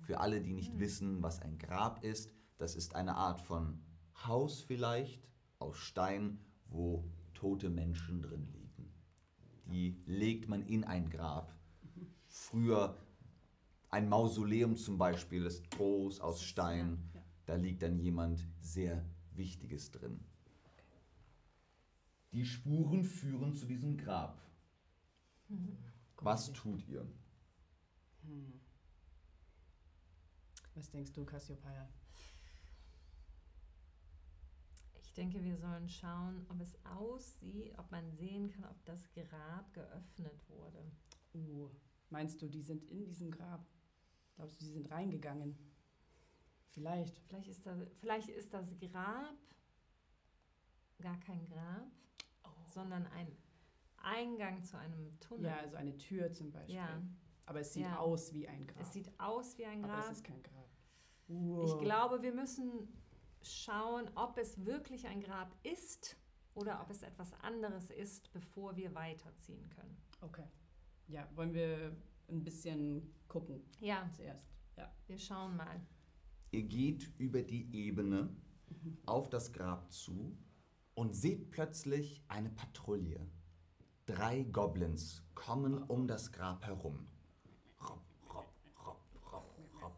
Für 0.00 0.18
alle, 0.18 0.40
die 0.40 0.52
nicht 0.52 0.80
wissen, 0.80 1.22
was 1.22 1.40
ein 1.40 1.56
Grab 1.56 2.02
ist, 2.02 2.34
das 2.58 2.74
ist 2.74 2.96
eine 2.96 3.14
Art 3.14 3.40
von 3.40 3.80
Haus 4.26 4.60
vielleicht 4.60 5.28
aus 5.60 5.76
Stein, 5.76 6.40
wo 6.66 7.08
tote 7.34 7.70
Menschen 7.70 8.20
drin 8.20 8.48
liegen. 8.50 8.92
Die 9.66 10.02
legt 10.06 10.48
man 10.48 10.66
in 10.66 10.82
ein 10.82 11.08
Grab. 11.08 11.54
Früher 12.26 12.98
ein 13.90 14.08
Mausoleum 14.08 14.76
zum 14.76 14.98
Beispiel 14.98 15.46
ist 15.46 15.70
groß 15.70 16.18
aus 16.18 16.42
Stein. 16.42 17.13
Da 17.46 17.56
liegt 17.56 17.82
dann 17.82 17.98
jemand 17.98 18.46
sehr 18.60 19.04
Wichtiges 19.32 19.90
drin. 19.90 20.20
Die 22.32 22.44
Spuren 22.44 23.04
führen 23.04 23.54
zu 23.54 23.66
diesem 23.66 23.96
Grab. 23.96 24.40
Was 26.16 26.52
tut 26.52 26.86
ihr? 26.88 27.06
Hm. 28.22 28.60
Was 30.74 30.90
denkst 30.90 31.12
du, 31.12 31.24
Cassiopeia? 31.24 31.88
Ich 35.00 35.12
denke, 35.12 35.44
wir 35.44 35.56
sollen 35.56 35.88
schauen, 35.88 36.44
ob 36.48 36.60
es 36.60 36.76
aussieht, 36.84 37.78
ob 37.78 37.88
man 37.92 38.10
sehen 38.10 38.48
kann, 38.48 38.64
ob 38.64 38.84
das 38.84 39.12
Grab 39.12 39.72
geöffnet 39.72 40.48
wurde. 40.48 40.90
Uh, 41.34 41.70
meinst 42.10 42.42
du, 42.42 42.48
die 42.48 42.62
sind 42.62 42.82
in 42.90 43.04
diesem 43.04 43.30
Grab? 43.30 43.64
Glaubst 44.34 44.60
du, 44.60 44.64
die 44.64 44.72
sind 44.72 44.90
reingegangen? 44.90 45.56
Vielleicht. 46.74 47.18
Vielleicht 47.28 47.48
ist 47.48 47.64
das, 47.66 47.78
vielleicht 48.00 48.28
ist 48.28 48.52
das 48.52 48.78
Grab 48.78 49.34
gar 51.00 51.18
kein 51.20 51.46
Grab, 51.46 51.86
sondern 52.66 53.06
ein 53.08 53.28
Eingang 53.98 54.62
zu 54.64 54.76
einem 54.78 55.18
Tunnel. 55.20 55.46
Ja, 55.46 55.56
also 55.58 55.76
eine 55.76 55.96
Tür 55.96 56.32
zum 56.32 56.50
Beispiel. 56.50 56.74
Ja, 56.76 57.00
Aber 57.46 57.60
es 57.60 57.72
sieht 57.72 57.84
Ja. 57.84 57.98
aus 57.98 58.32
wie 58.32 58.48
ein 58.48 58.66
Grab. 58.66 58.82
es 58.82 58.92
sieht 58.92 59.12
aus 59.20 59.56
wie 59.58 59.66
ein 59.66 59.84
Aber 59.84 59.94
Grab. 59.94 60.04
es 60.10 60.18
ist 60.18 60.24
kein 60.24 60.42
Grab. 60.42 60.68
Ich 61.28 61.78
glaube, 61.78 62.22
wir 62.22 62.32
müssen 62.34 62.88
schauen, 63.42 64.10
ob 64.14 64.36
es 64.38 64.64
wirklich 64.64 65.06
ein 65.06 65.20
Grab 65.20 65.54
ist 65.62 66.16
oder 66.54 66.80
ob 66.82 66.90
es 66.90 67.02
etwas 67.02 67.32
anderes 67.40 67.90
ist, 67.90 68.32
bevor 68.32 68.76
wir 68.76 68.94
weiterziehen 68.94 69.68
können. 69.70 69.96
Okay. 70.20 70.46
Ja, 71.08 71.28
wollen 71.34 71.52
wir 71.54 71.96
ein 72.28 72.42
bisschen 72.42 73.14
gucken 73.28 73.62
Ja, 73.80 74.08
zuerst? 74.14 74.50
Ja. 74.76 74.90
wir 75.06 75.18
schauen 75.18 75.56
mal. 75.56 75.80
Ihr 76.54 76.62
geht 76.62 77.10
über 77.18 77.42
die 77.42 77.68
Ebene 77.74 78.28
auf 79.06 79.28
das 79.28 79.52
Grab 79.52 79.90
zu 79.90 80.38
und 80.94 81.16
seht 81.16 81.50
plötzlich 81.50 82.22
eine 82.28 82.48
Patrouille. 82.48 83.28
Drei 84.06 84.44
Goblins 84.44 85.24
kommen 85.34 85.82
um 85.82 86.06
das 86.06 86.30
Grab 86.30 86.64
herum. 86.64 87.08
Rob, 87.80 88.04
rob, 88.32 88.46
rob, 88.86 89.00
rob, 89.32 89.58
rob. 89.82 89.96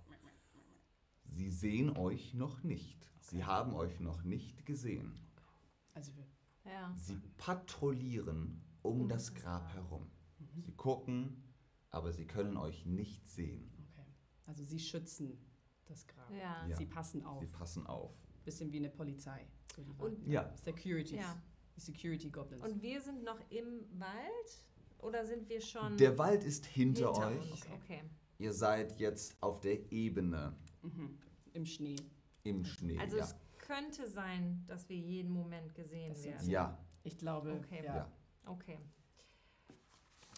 Sie 1.26 1.50
sehen 1.50 1.94
euch 1.94 2.32
noch 2.32 2.62
nicht. 2.62 3.06
Sie 3.20 3.44
haben 3.44 3.74
euch 3.74 4.00
noch 4.00 4.22
nicht 4.22 4.64
gesehen. 4.64 5.12
Also 5.92 6.16
wir. 6.16 6.24
Ja. 6.64 6.90
Sie 6.96 7.20
patrouillieren 7.36 8.62
um 8.80 9.02
Um 9.02 9.08
das 9.10 9.34
Grab 9.34 9.66
Grab. 9.66 9.74
herum. 9.74 10.10
Sie 10.64 10.72
gucken, 10.72 11.36
aber 11.90 12.14
sie 12.14 12.26
können 12.26 12.56
euch 12.56 12.86
nicht 12.86 13.28
sehen. 13.28 13.70
Okay. 13.90 14.06
Also 14.46 14.64
sie 14.64 14.78
schützen 14.78 15.38
das 15.86 16.06
Grab. 16.06 16.30
Ja. 16.30 16.66
Ja. 16.68 16.76
Sie 16.76 16.86
passen 16.86 17.24
auf. 17.24 17.40
Sie 17.40 17.46
passen 17.46 17.86
auf. 17.86 18.12
Bisschen 18.44 18.70
wie 18.72 18.78
eine 18.78 18.90
Polizei. 18.90 19.46
So 19.74 19.82
Und-. 19.98 20.26
Ja. 20.26 20.52
Securities. 20.56 21.18
ja. 21.20 21.42
Die 21.76 21.80
Security 21.80 22.30
Goblins. 22.30 22.62
Und 22.62 22.80
wir 22.82 23.00
sind 23.02 23.22
noch 23.22 23.38
im 23.50 23.84
Wald 23.98 24.64
oder 24.98 25.24
sind 25.26 25.46
wir 25.48 25.60
schon 25.60 25.96
Der 25.98 26.16
Wald 26.16 26.42
ist 26.44 26.64
hinter, 26.64 27.12
euch. 27.12 27.52
uns? 27.52 27.62
Okay. 27.82 28.02
Ihr 28.38 28.52
seid 28.52 28.98
jetzt 28.98 29.36
auf 29.42 29.60
der 29.60 29.90
Ebene 29.92 30.56
mhm. 30.82 31.18
Im 31.52 31.66
Schnee. 31.66 31.96
im 32.44 32.64
Schnee. 32.64 32.98
Also 32.98 33.18
ja. 33.18 33.24
es 33.24 33.34
könnte 33.58 34.08
sein, 34.08 34.64
dass 34.66 34.88
wir 34.88 34.96
jeden 34.96 35.30
Moment 35.32 35.74
gesehen 35.74 36.10
Das 36.14 36.24
werden. 36.24 36.48
ja, 36.50 36.78
Ich 37.02 37.18
glaube, 37.18 37.52
Okay. 37.52 37.84
ja. 37.84 37.94
Ja. 37.96 38.12
Okay. 38.46 38.78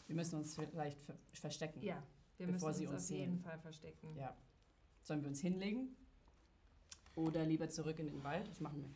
wir 0.06 0.16
müssen 0.16 0.36
uns 0.36 0.54
vielleicht 0.56 1.00
ver 1.02 1.16
verstecken. 1.34 1.82
Ja, 1.82 2.02
wir 2.38 2.46
Bevor 2.48 2.70
müssen 2.70 2.78
sie 2.80 2.86
uns 2.86 2.94
uns 2.94 3.04
auf 3.12 3.16
jeden 3.16 3.32
sehen. 3.34 3.42
Fall 3.42 3.58
verstecken. 3.60 4.16
Ja. 4.16 4.36
Sollen 5.08 5.22
wir 5.22 5.28
uns 5.30 5.40
hinlegen? 5.40 5.96
Oder 7.14 7.46
lieber 7.46 7.70
zurück 7.70 7.98
in 7.98 8.08
den 8.08 8.22
Wald? 8.22 8.46
Was 8.50 8.60
machen 8.60 8.82
wir? 8.82 8.90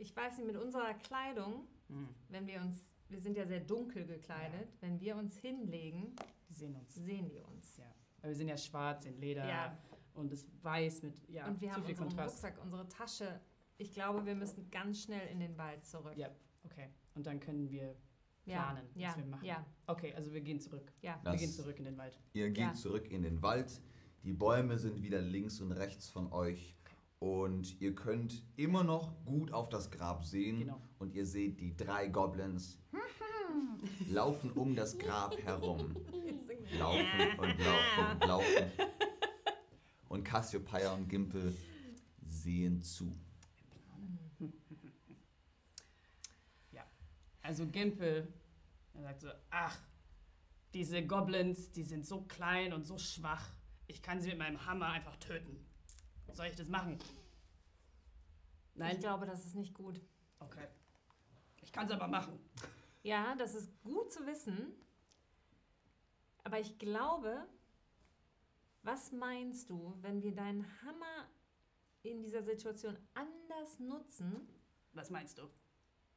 Ich 0.00 0.14
weiß 0.14 0.36
nicht, 0.36 0.46
mit 0.46 0.56
unserer 0.56 0.94
Kleidung, 0.94 1.66
Hm. 1.88 2.08
wenn 2.28 2.46
wir 2.46 2.60
uns, 2.60 2.94
wir 3.08 3.20
sind 3.20 3.36
ja 3.36 3.44
sehr 3.46 3.58
dunkel 3.60 4.06
gekleidet, 4.06 4.68
wenn 4.80 5.00
wir 5.00 5.16
uns 5.16 5.36
hinlegen, 5.38 6.14
Die 6.48 6.52
sehen 6.54 6.76
uns. 6.76 6.94
sehen 6.94 7.28
die 7.30 7.40
uns. 7.40 7.78
Ja. 7.78 7.86
Weil 8.20 8.30
wir 8.30 8.36
sind 8.36 8.46
ja 8.48 8.56
schwarz 8.58 9.06
in 9.06 9.18
Leder 9.18 9.48
Ja. 9.48 9.76
und 10.14 10.30
es 10.30 10.46
weiß 10.62 11.02
mit 11.02 11.18
ja, 11.28 11.48
Und 11.48 11.60
wir 11.60 11.70
zu 11.70 11.74
haben 11.74 11.82
viel 11.84 11.90
unseren 11.94 12.08
Kontrast. 12.10 12.34
Rucksack, 12.44 12.62
unsere 12.62 12.86
Tasche. 12.88 13.40
Ich 13.78 13.92
glaube, 13.92 14.24
wir 14.26 14.34
müssen 14.36 14.70
ganz 14.70 15.02
schnell 15.02 15.26
in 15.32 15.40
den 15.40 15.56
Wald 15.58 15.84
zurück. 15.84 16.16
Ja. 16.16 16.28
Okay. 16.64 16.90
Und 17.16 17.26
dann 17.26 17.40
können 17.40 17.68
wir 17.70 17.96
Ja, 18.44 18.62
planen, 18.72 18.86
was 18.94 19.02
ja, 19.02 19.16
wir 19.16 19.24
machen. 19.26 19.44
ja, 19.44 19.66
Okay, 19.88 20.14
also 20.14 20.32
wir 20.32 20.42
gehen 20.42 20.60
zurück. 20.60 20.92
ja. 21.02 21.18
wir 21.24 21.34
gehen 21.36 21.50
zurück 21.50 21.78
in 21.78 21.86
den 21.86 21.96
Wald. 21.98 22.20
ihr 22.34 22.50
geht 22.50 22.58
Ja. 22.58 22.74
zurück 22.74 23.10
in 23.10 23.22
den 23.22 23.42
Wald. 23.42 23.80
Die 24.28 24.34
Bäume 24.34 24.76
sind 24.76 25.02
wieder 25.02 25.22
links 25.22 25.58
und 25.62 25.72
rechts 25.72 26.10
von 26.10 26.30
euch. 26.34 26.76
Und 27.18 27.80
ihr 27.80 27.94
könnt 27.94 28.42
immer 28.56 28.84
noch 28.84 29.24
gut 29.24 29.54
auf 29.54 29.70
das 29.70 29.90
Grab 29.90 30.22
sehen. 30.22 30.58
Genau. 30.58 30.82
Und 30.98 31.14
ihr 31.14 31.24
seht 31.24 31.58
die 31.60 31.74
drei 31.74 32.08
Goblins 32.08 32.78
laufen 34.10 34.52
um 34.52 34.76
das 34.76 34.98
Grab 34.98 35.34
herum. 35.38 35.96
Laufen 36.78 37.38
und 37.38 37.58
laufen 37.58 38.12
und 38.12 38.24
laufen. 38.28 38.72
Und 40.10 40.24
Cassiopeia 40.24 40.92
und 40.92 41.08
Gimpel 41.08 41.56
sehen 42.28 42.82
zu. 42.82 43.16
Also 47.40 47.66
Gimpel, 47.66 48.30
er 48.92 49.02
sagt 49.04 49.22
so, 49.22 49.28
ach, 49.48 49.78
diese 50.74 51.02
Goblins, 51.06 51.70
die 51.72 51.82
sind 51.82 52.04
so 52.04 52.20
klein 52.24 52.74
und 52.74 52.84
so 52.84 52.98
schwach. 52.98 53.54
Ich 53.88 54.02
kann 54.02 54.20
sie 54.20 54.28
mit 54.28 54.38
meinem 54.38 54.64
Hammer 54.66 54.88
einfach 54.90 55.16
töten. 55.16 55.66
Soll 56.32 56.46
ich 56.46 56.54
das 56.56 56.68
machen? 56.68 56.98
Ich 57.00 58.78
Nein? 58.78 59.00
glaube, 59.00 59.26
das 59.26 59.44
ist 59.44 59.56
nicht 59.56 59.74
gut. 59.74 60.00
Okay. 60.38 60.68
Ich 61.62 61.72
kann 61.72 61.86
es 61.86 61.92
aber 61.92 62.06
machen. 62.06 62.38
Ja, 63.02 63.34
das 63.34 63.54
ist 63.54 63.70
gut 63.82 64.12
zu 64.12 64.24
wissen. 64.26 64.72
Aber 66.44 66.60
ich 66.60 66.78
glaube, 66.78 67.46
was 68.82 69.10
meinst 69.12 69.68
du, 69.70 69.96
wenn 70.00 70.22
wir 70.22 70.34
deinen 70.34 70.64
Hammer 70.82 71.28
in 72.02 72.22
dieser 72.22 72.42
Situation 72.42 72.96
anders 73.14 73.78
nutzen, 73.80 74.48
Was 74.92 75.10
meinst 75.10 75.38
du? 75.38 75.48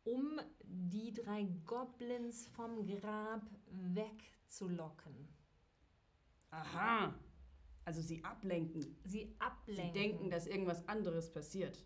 um 0.04 0.40
die 0.64 1.14
drei 1.14 1.44
Goblins 1.66 2.48
vom 2.48 2.86
Grab 2.86 3.44
wegzulocken? 3.68 5.28
Aha. 6.52 7.14
Also 7.86 8.02
sie 8.02 8.24
ablenken. 8.24 8.96
Sie 9.06 9.36
ablenken. 9.40 9.86
Sie 9.86 9.92
denken, 10.00 10.30
dass 10.30 10.48
irgendwas 10.48 10.88
anderes 10.88 11.32
passiert. 11.32 11.84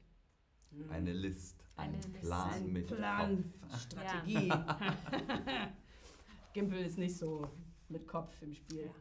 Hm. 0.72 0.90
Eine 0.92 1.14
List, 1.14 1.64
ein 1.78 1.90
Eine 1.94 1.98
List. 1.98 2.22
Plan 2.22 2.54
Ein 2.54 2.74
mit 2.74 2.88
Plan, 2.88 3.54
Kopf. 3.62 3.82
Strategie. 3.82 4.50
Gimpel 6.54 6.86
ist 6.86 6.98
nicht 6.98 7.18
so 7.18 7.50
mit 7.90 8.08
Kopf 8.08 8.42
im 8.42 8.54
Spiel. 8.54 8.86
Ja. 8.86 8.92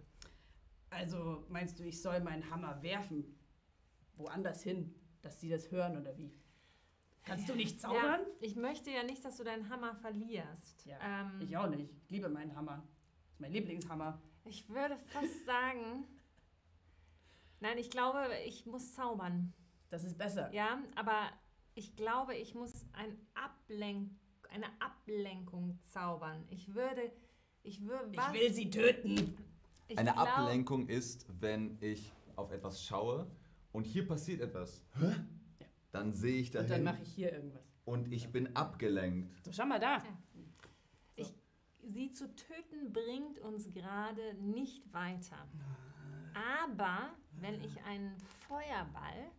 Also 0.91 1.45
meinst 1.49 1.79
du, 1.79 1.85
ich 1.85 2.01
soll 2.01 2.21
meinen 2.21 2.49
Hammer 2.51 2.81
werfen? 2.83 3.37
Woanders 4.17 4.63
hin, 4.63 4.95
dass 5.23 5.41
sie 5.41 5.49
das 5.49 5.71
hören 5.73 5.97
oder 6.01 6.17
wie? 6.17 6.33
Kannst 7.25 7.49
du 7.49 7.55
nicht 7.57 7.81
zaubern? 7.81 8.21
Ja, 8.21 8.27
ich 8.41 8.55
möchte 8.55 8.91
ja 8.91 9.03
nicht, 9.03 9.25
dass 9.25 9.39
du 9.39 9.45
deinen 9.45 9.69
Hammer 9.71 9.95
verlierst. 9.97 10.85
Ja, 10.87 10.99
ähm, 11.03 11.41
Ich 11.41 11.57
auch 11.57 11.69
nicht. 11.69 11.91
Ich 12.05 12.11
liebe 12.11 12.29
meinen 12.29 12.55
Hammer. 12.55 12.87
Das 13.25 13.33
ist 13.35 13.41
mein 13.41 13.53
Lieblingshammer. 13.53 14.21
Ich 14.45 14.69
würde 14.69 14.97
fast 15.07 15.45
sagen, 15.47 16.05
Nein, 17.65 17.79
ich 17.79 17.89
glaube, 17.89 18.27
ich 18.47 18.67
muss 18.67 18.93
zaubern. 18.93 19.55
Das 19.89 20.05
ist 20.05 20.19
besser. 20.19 20.53
Ja, 20.53 20.83
aber 20.97 21.31
ich 21.75 21.97
glaube, 21.97 22.35
ich 22.35 22.55
muss 22.55 22.85
ein 22.93 23.17
Ablenk 23.33 24.11
eine 24.51 24.67
Ablenkung 24.81 25.79
zaubern. 25.83 26.45
Ich 26.51 26.75
würde, 26.75 27.11
ich 27.63 27.81
würde, 27.87 28.11
Ich 28.13 28.33
will 28.35 28.53
sie 28.53 28.69
töten. 28.69 29.35
Ich 29.89 29.97
Eine 29.99 30.13
glaub- 30.13 30.29
Ablenkung 30.39 30.89
ist, 30.89 31.27
wenn 31.41 31.79
ich 31.81 32.13
auf 32.37 32.53
etwas 32.53 32.85
schaue 32.85 33.27
und 33.73 33.87
hier 33.87 34.07
passiert 34.07 34.43
etwas. 34.43 34.83
Hä? 35.01 35.15
Dann 35.91 36.13
sehe 36.13 36.37
ich 36.43 36.49
Und 36.49 36.55
dann 36.57 36.69
dahin 36.69 36.85
mache 36.85 37.03
ich 37.03 37.15
hier 37.15 37.33
irgendwas. 37.33 37.63
und 37.87 38.13
ich 38.13 38.31
bin 38.31 38.55
abgelenkt. 38.55 39.43
So, 39.47 39.53
schau 39.53 39.65
mal 39.65 39.81
da. 39.81 40.03
Sie 41.83 42.11
zu 42.13 42.35
töten 42.37 42.93
bringt 42.93 43.39
uns 43.39 43.71
gerade 43.73 44.35
nicht 44.35 44.93
weiter. 44.93 45.49
Aber 46.67 47.11
wenn 47.41 47.63
ich 47.63 47.83
einen 47.85 48.17
Feuerball 48.49 49.31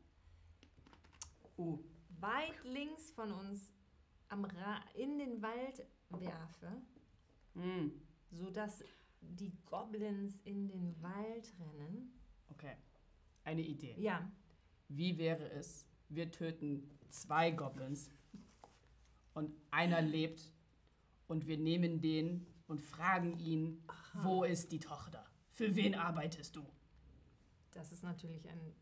Uh, 1.58 1.80
weit 2.20 2.62
links 2.66 3.12
von 3.12 3.32
uns 3.32 3.72
in 4.96 5.18
den 5.18 5.42
Wald 5.42 5.86
werfe, 6.10 6.82
mm, 7.54 7.92
sodass 8.30 8.84
die 9.22 9.54
Goblins 9.66 10.42
in 10.44 10.68
den 10.68 11.02
Wald 11.02 11.54
rennen. 11.60 12.12
okay. 12.50 12.76
Eine 13.46 13.62
Idee. 13.62 13.96
Ja, 14.00 14.30
Wie 14.90 15.18
wäre 15.18 15.50
es, 15.52 15.88
wir 16.10 16.30
töten 16.32 16.90
zwei 17.10 17.52
Goblins 17.52 18.10
und 19.34 19.56
einer 19.72 20.02
lebt 20.02 20.52
und 21.28 21.48
wir 21.48 21.58
nehmen 21.58 22.02
den 22.02 22.46
und 22.68 22.82
fragen 22.82 23.38
ihn, 23.40 23.84
wo 24.24 24.44
ist 24.44 24.72
die 24.72 24.80
Tochter? 24.80 25.26
Für 25.52 25.76
wen 25.76 25.96
arbeitest 25.96 26.56
du? 26.56 26.66
Das 27.76 27.92
ist 27.92 28.04
natürlich 28.04 28.50
ein, 28.50 28.74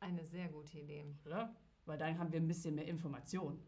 eine 0.00 0.24
sehr 0.24 0.48
gute 0.48 0.78
Idee. 0.78 1.04
Oder? 1.26 1.54
Weil 1.84 1.98
dann 1.98 2.18
haben 2.18 2.32
wir 2.32 2.40
ein 2.40 2.48
bisschen 2.48 2.74
mehr 2.74 2.86
Information. 2.86 3.60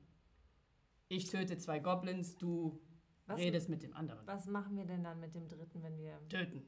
Ich 1.08 1.28
töte 1.30 1.58
zwei 1.58 1.78
Goblins, 1.80 2.36
du 2.36 2.80
Was, 3.26 3.38
redest 3.38 3.68
mit 3.68 3.82
dem 3.82 3.94
anderen. 3.94 4.26
was 4.26 4.46
machen 4.46 4.76
wir 4.76 4.84
denn 4.86 5.04
dann 5.04 5.20
mit 5.20 5.34
dem 5.34 5.48
dritten, 5.48 5.82
wenn 5.82 5.96
wir... 5.98 6.18
Töten. 6.28 6.64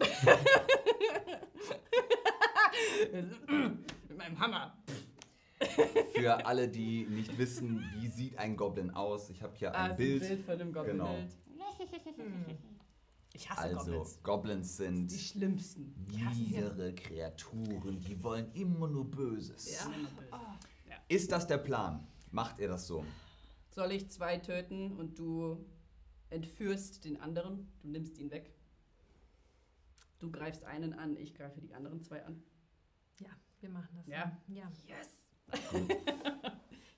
mit 4.08 4.16
meinem 4.16 4.38
Hammer. 4.38 4.76
Für 6.14 6.46
alle, 6.46 6.68
die 6.68 7.04
nicht 7.06 7.36
wissen, 7.36 7.84
wie 7.96 8.08
sieht 8.08 8.38
ein 8.38 8.56
Goblin 8.56 8.90
aus, 8.90 9.28
ich 9.30 9.42
habe 9.42 9.56
hier 9.56 9.74
Ah, 9.74 9.84
ein 9.84 9.90
ist 9.92 9.96
Bild. 9.96 10.20
Bild 10.20 10.40
von 10.42 10.54
einem 10.54 10.72
Goblin. 10.72 10.98
Genau. 10.98 11.14
Hm. 12.16 12.44
Ich 13.32 13.48
hasse 13.50 13.60
Also, 13.62 13.90
Goblins. 13.92 14.22
Goblins 14.22 14.76
sind 14.76 15.10
Die 15.10 15.18
schlimmsten. 15.18 15.94
Niedere 16.10 16.94
Kreaturen, 16.94 18.00
die 18.00 18.22
wollen 18.22 18.50
immer 18.54 18.88
nur 18.88 19.10
Böses. 19.10 19.70
Ja. 19.70 20.96
Ist 21.08 21.30
das 21.32 21.46
der 21.46 21.58
Plan? 21.58 22.06
Macht 22.30 22.58
ihr 22.58 22.68
das 22.68 22.86
so? 22.86 23.04
Soll 23.70 23.92
ich 23.92 24.10
zwei 24.10 24.38
töten 24.38 24.92
und 24.96 25.18
du 25.18 25.64
entführst 26.30 27.04
den 27.04 27.20
anderen? 27.20 27.68
Du 27.80 27.88
nimmst 27.88 28.18
ihn 28.18 28.30
weg. 28.30 28.54
Du 30.18 30.30
greifst 30.30 30.64
einen 30.64 30.94
an, 30.94 31.16
ich 31.16 31.34
greife 31.34 31.60
die 31.60 31.72
anderen 31.74 32.02
zwei 32.02 32.24
an. 32.24 32.42
Ja, 33.20 33.30
wir 33.60 33.70
machen 33.70 33.88
das. 33.96 34.06
Ja? 34.06 34.36
Ja, 34.48 34.70
Yes! 34.86 35.08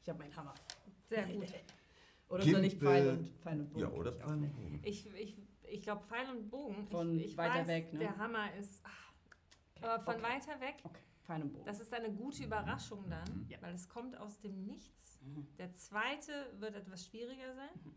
ich 0.03 0.09
habe 0.09 0.19
meinen 0.19 0.35
Hammer. 0.35 0.55
sehr 1.07 1.27
gut. 1.27 1.47
Oder 2.29 2.45
soll 2.45 2.65
ich 2.65 2.77
Pfeil 2.77 3.09
und, 3.11 3.29
Pfeil 3.43 3.61
und 3.61 3.71
Bogen? 3.71 3.81
Ja, 3.81 3.91
oder 3.91 4.17
ich 4.17 4.23
auch 4.25 4.35
nicht. 4.37 4.55
Ich, 4.83 5.15
ich, 5.15 5.37
ich 5.71 5.83
glaube, 5.83 6.05
Pfeil 6.07 6.29
und 6.31 6.49
Bogen. 6.51 6.87
Von 6.89 7.19
ich, 7.19 7.27
ich 7.33 7.37
weiter 7.37 7.61
weiß, 7.61 7.67
weg, 7.69 7.93
ne? 7.93 7.99
Der 8.01 8.17
Hammer 8.19 8.55
ist. 8.55 8.81
ach, 8.85 9.13
Okay, 9.77 9.87
aber 9.89 10.03
von 10.03 10.15
okay. 10.17 10.23
weiter 10.25 10.61
weg. 10.61 10.75
Okay, 10.85 11.01
Pfeil 11.23 11.43
und 11.43 11.53
Bogen. 11.53 11.65
Das 11.65 11.81
ist 11.81 11.93
eine 11.95 12.13
gute 12.13 12.45
Überraschung 12.45 13.09
dann, 13.09 13.47
Ja. 13.49 13.57
weil 13.63 13.75
es 13.75 13.89
kommt 13.89 14.17
aus 14.19 14.39
dem 14.41 14.65
Nichts. 14.67 15.19
Mhm. 15.23 15.47
Der 15.57 15.73
zweite 15.73 16.53
wird 16.59 16.75
etwas 16.75 17.07
schwieriger 17.07 17.55
sein. 17.55 17.71
Mhm. 17.85 17.95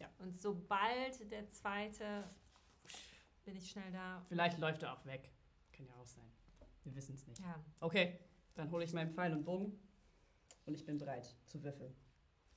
Ja. 0.00 0.08
Und 0.18 0.40
sobald 0.40 1.30
der 1.32 1.48
zweite 1.48 2.30
bin 3.44 3.56
ich 3.56 3.70
schnell 3.70 3.90
da. 3.92 4.24
Vielleicht 4.28 4.58
läuft 4.58 4.82
er 4.84 4.92
auch 4.92 5.04
weg. 5.04 5.32
Kann 5.72 5.86
ja 5.86 5.94
auch 5.96 6.06
sein. 6.06 6.24
Wir 6.84 6.94
wissen 6.94 7.14
es 7.14 7.26
nicht. 7.26 7.40
Ja. 7.40 7.62
Okay, 7.80 8.18
dann 8.54 8.70
hole 8.70 8.84
ich 8.84 8.92
meinen 8.92 9.12
Pfeil 9.12 9.32
und 9.32 9.44
Bogen 9.44 9.78
und 10.66 10.74
ich 10.74 10.84
bin 10.84 10.98
bereit 10.98 11.34
zu 11.46 11.62
würfeln. 11.62 11.94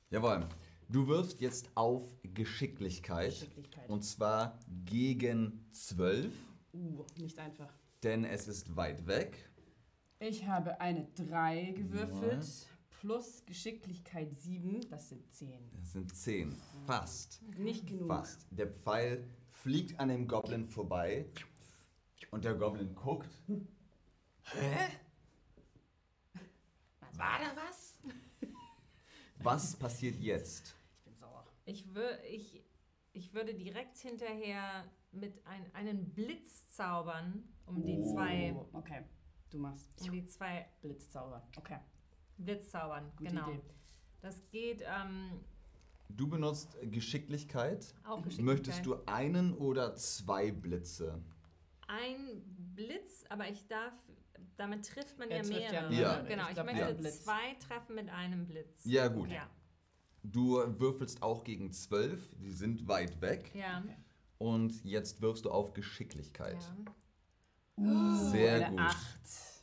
Jawohl. 0.09 0.47
Du 0.89 1.07
wirfst 1.07 1.41
jetzt 1.41 1.69
auf 1.75 2.03
Geschicklichkeit. 2.23 3.31
Geschicklichkeit. 3.31 3.89
Und 3.89 4.03
zwar 4.03 4.59
gegen 4.85 5.65
12, 5.71 6.33
Uh, 6.73 7.05
nicht 7.17 7.39
einfach. 7.39 7.71
denn 8.03 8.25
es 8.25 8.47
ist 8.49 8.75
weit 8.75 9.07
weg. 9.07 9.49
Ich 10.19 10.45
habe 10.45 10.79
eine 10.81 11.05
3 11.15 11.71
gewürfelt. 11.71 12.45
Plus 12.89 13.43
Geschicklichkeit 13.45 14.35
7, 14.37 14.81
das 14.89 15.09
sind 15.09 15.31
10. 15.33 15.69
Das 15.79 15.91
sind 15.93 16.13
10. 16.15 16.55
Fast. 16.85 17.41
Nicht 17.57 17.87
genug. 17.87 18.07
Fast. 18.07 18.45
Der 18.51 18.67
Pfeil 18.67 19.27
fliegt 19.51 19.99
an 19.99 20.09
dem 20.09 20.27
Goblin 20.27 20.67
vorbei. 20.67 21.25
Und 22.31 22.43
der 22.45 22.55
Goblin 22.55 22.93
guckt. 22.95 23.29
Hä? 24.43 24.87
War 27.13 27.39
da 27.39 27.55
was? 27.67 27.84
Was 29.39 29.75
passiert 29.75 30.15
jetzt? 30.19 30.75
Ich 30.97 31.03
bin 31.03 31.15
sauer. 31.17 31.45
Ich, 31.65 31.93
wür, 31.93 32.23
ich, 32.23 32.63
ich 33.13 33.33
würde 33.33 33.53
direkt 33.53 33.97
hinterher 33.97 34.85
mit 35.11 35.45
ein, 35.45 35.65
einen 35.73 36.13
Blitz 36.13 36.67
zaubern, 36.69 37.43
um 37.65 37.83
die 37.83 37.97
Oh. 37.99 38.13
zwei. 38.13 38.53
Oh, 38.55 38.69
okay, 38.77 39.03
du 39.49 39.57
machst 39.59 39.89
Um 40.01 40.11
die 40.11 40.25
zwei 40.25 40.67
Blitzzauber. 40.81 41.47
Okay, 41.57 41.79
Blitz 42.37 42.69
zaubern. 42.71 43.11
gute 43.17 43.29
genau. 43.29 43.49
Idee. 43.51 43.61
Das 44.21 44.41
geht 44.49 44.83
ähm, 44.85 45.41
Du 46.09 46.27
benutzt 46.27 46.77
Geschicklichkeit. 46.83 47.93
auch 48.05 48.21
Geschicklichkeit. 48.21 48.45
Möchtest 48.45 48.85
du 48.85 48.95
einen 49.05 49.53
oder 49.53 49.95
zwei 49.95 50.51
Blitze? 50.51 51.21
Ein 51.87 52.41
Blitz, 52.75 53.23
aber 53.29 53.47
ich 53.49 53.67
darf. 53.67 53.93
Damit 54.57 54.85
trifft 54.85 55.17
man 55.19 55.29
Er 55.29 55.37
ja 55.37 55.43
trifft 55.43 55.71
ja 55.73 55.89
mehrere. 55.89 56.23
ne? 56.23 56.27
Genau, 56.29 56.43
Ich 56.43 56.49
ich, 56.49 56.53
glaub, 56.55 56.65
möchte 56.67 56.93
Blitz. 56.95 57.23
zwei 57.23 57.53
treffen 57.67 57.95
mit 57.95 58.09
einem 58.09 58.45
Blitz. 58.47 58.81
Ja, 58.85 59.07
gut. 59.07 59.29
Ja. 59.29 59.49
Du 60.23 60.55
würfelst 60.79 61.21
auch 61.21 61.43
gegen 61.43 61.71
12. 61.71 62.35
Die 62.39 62.51
sind 62.51 62.87
weit 62.87 63.21
weg. 63.21 63.51
Ja. 63.53 63.81
Okay. 63.83 63.95
Und 64.37 64.83
jetzt 64.83 65.21
wirfst 65.21 65.45
du 65.45 65.51
auf 65.51 65.73
Geschicklichkeit. 65.73 66.57
ja. 67.77 68.15
Sehr 68.31 68.55
eine 68.67 68.69
gut. 68.71 68.79
8. 68.79 68.97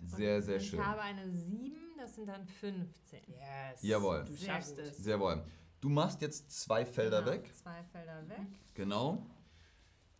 Sehr, 0.04 0.42
sehr 0.42 0.56
ich 0.56 0.68
schön. 0.68 0.80
Ich 0.80 0.84
habe 0.84 1.00
eine 1.00 1.30
7, 1.30 1.76
das 1.96 2.14
sind 2.14 2.26
dann 2.26 2.44
15. 2.46 3.20
Yes. 3.28 3.82
Jawohl. 3.82 4.24
Du 4.24 4.34
Sehr 4.34 4.54
schaffst 4.54 4.76
gut. 4.76 4.84
es. 4.84 4.96
Sehr 4.98 5.18
wohl. 5.20 5.42
Du 5.80 5.88
machst 5.88 6.20
jetzt 6.22 6.50
zwei 6.50 6.84
Felder 6.84 7.20
Genau, 7.22 7.32
weg. 7.32 7.50
Zwei 7.54 7.82
Felder 7.84 8.28
weg. 8.28 8.38
Genau. 8.74 9.26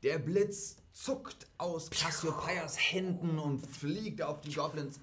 Der 0.02 0.18
Blitz 0.18 0.76
zuckt 0.92 1.46
aus 1.58 1.90
Cassiopeias 1.90 2.76
Händen 2.78 3.38
und 3.38 3.64
fliegt 3.66 4.22
auf 4.22 4.40
die 4.40 4.52
Goblins. 4.52 5.00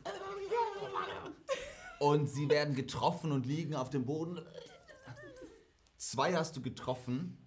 Und 2.00 2.30
sie 2.30 2.50
werden 2.50 2.76
getroffen 2.76 3.32
und 3.32 3.46
liegen 3.46 3.76
auf 3.76 3.90
dem 3.90 4.06
Boden. 4.06 4.40
Zwei 5.98 6.34
hast 6.36 6.56
du 6.56 6.62
getroffen. 6.62 7.38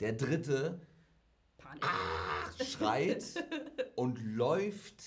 Der 0.00 0.12
dritte 0.12 0.80
Panik. 1.56 1.84
schreit 2.66 3.24
und 3.94 4.18
läuft 4.22 5.04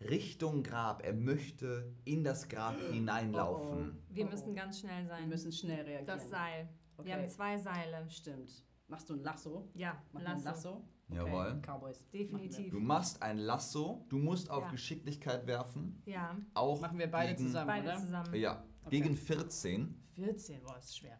Richtung 0.00 0.62
Grab. 0.62 1.02
Er 1.04 1.12
möchte 1.12 1.94
in 2.04 2.24
das 2.24 2.48
Grab 2.48 2.78
hineinlaufen. 2.90 4.02
Wir 4.08 4.24
Oh, 4.24 4.28
oh. 4.28 4.30
müssen 4.30 4.54
ganz 4.54 4.80
schnell 4.80 5.02
Wir 5.04 5.08
sein. 5.08 5.28
müssen 5.28 5.52
schnell 5.52 5.82
reagieren. 5.82 6.06
Das 6.06 6.30
Seil. 6.30 6.68
Okay. 6.96 7.06
Wir 7.08 7.14
haben 7.16 7.28
zwei 7.28 7.58
Seile. 7.58 8.06
Stimmt. 8.10 8.50
Machst 8.86 9.08
du 9.08 9.14
ein 9.14 9.22
Lasso? 9.22 9.68
Ja, 9.74 10.02
Mach 10.12 10.22
mal 10.22 10.30
ein 10.34 10.42
Lasso. 10.42 10.44
Lasso. 10.70 10.84
Jawohl. 11.08 11.60
Cowboys. 11.62 12.08
Definitiv. 12.10 12.70
Du 12.70 12.80
machst 12.80 13.22
ein 13.22 13.38
Lasso. 13.38 14.04
Du 14.08 14.18
musst 14.18 14.50
auf 14.50 14.64
Ja. 14.64 14.70
Geschicklichkeit 14.70 15.46
werfen. 15.46 16.02
Ja, 16.06 16.36
Auch 16.54 16.80
Machen 16.80 16.98
wir 16.98 17.10
beide 17.10 17.34
gegen, 17.34 17.46
zusammen, 17.46 17.66
beide 17.66 17.88
oder? 17.88 17.98
zusammen. 17.98 18.34
Ja, 18.34 18.64
Okay. 18.86 19.00
gegen 19.00 19.16
14. 19.16 19.94
14, 20.14 20.62
boah, 20.62 20.78
ist 20.78 20.96
schwer. 20.98 21.18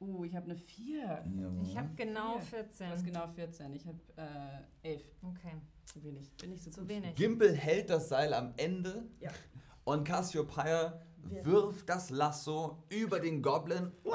Uh, 0.00 0.24
ich 0.24 0.34
habe 0.34 0.46
eine 0.46 0.56
4. 0.56 1.24
Ich 1.62 1.76
habe 1.76 1.94
genau 1.94 2.38
Vier. 2.40 2.64
14. 2.64 2.86
Du 2.88 2.92
hast 2.92 3.04
genau 3.04 3.28
14. 3.28 3.72
Ich 3.74 3.86
habe 3.86 3.98
äh, 4.82 4.88
11. 4.94 5.04
Okay, 5.22 5.52
Zu 5.84 6.02
wenig. 6.02 6.32
Bin 6.38 6.50
nicht 6.50 6.62
so 6.64 6.70
zu 6.70 6.80
gut. 6.80 6.88
wenig. 6.88 7.14
Gimpel 7.14 7.54
hält 7.54 7.88
das 7.90 8.08
Seil 8.08 8.34
am 8.34 8.52
Ende 8.56 9.08
Ja. 9.20 9.30
und 9.84 10.04
Cassiopeia 10.04 11.00
Wir- 11.24 11.44
wirft 11.44 11.88
das 11.88 12.10
Lasso 12.10 12.82
über 12.88 13.20
den 13.20 13.42
Goblin 13.42 13.92
Und 14.02 14.14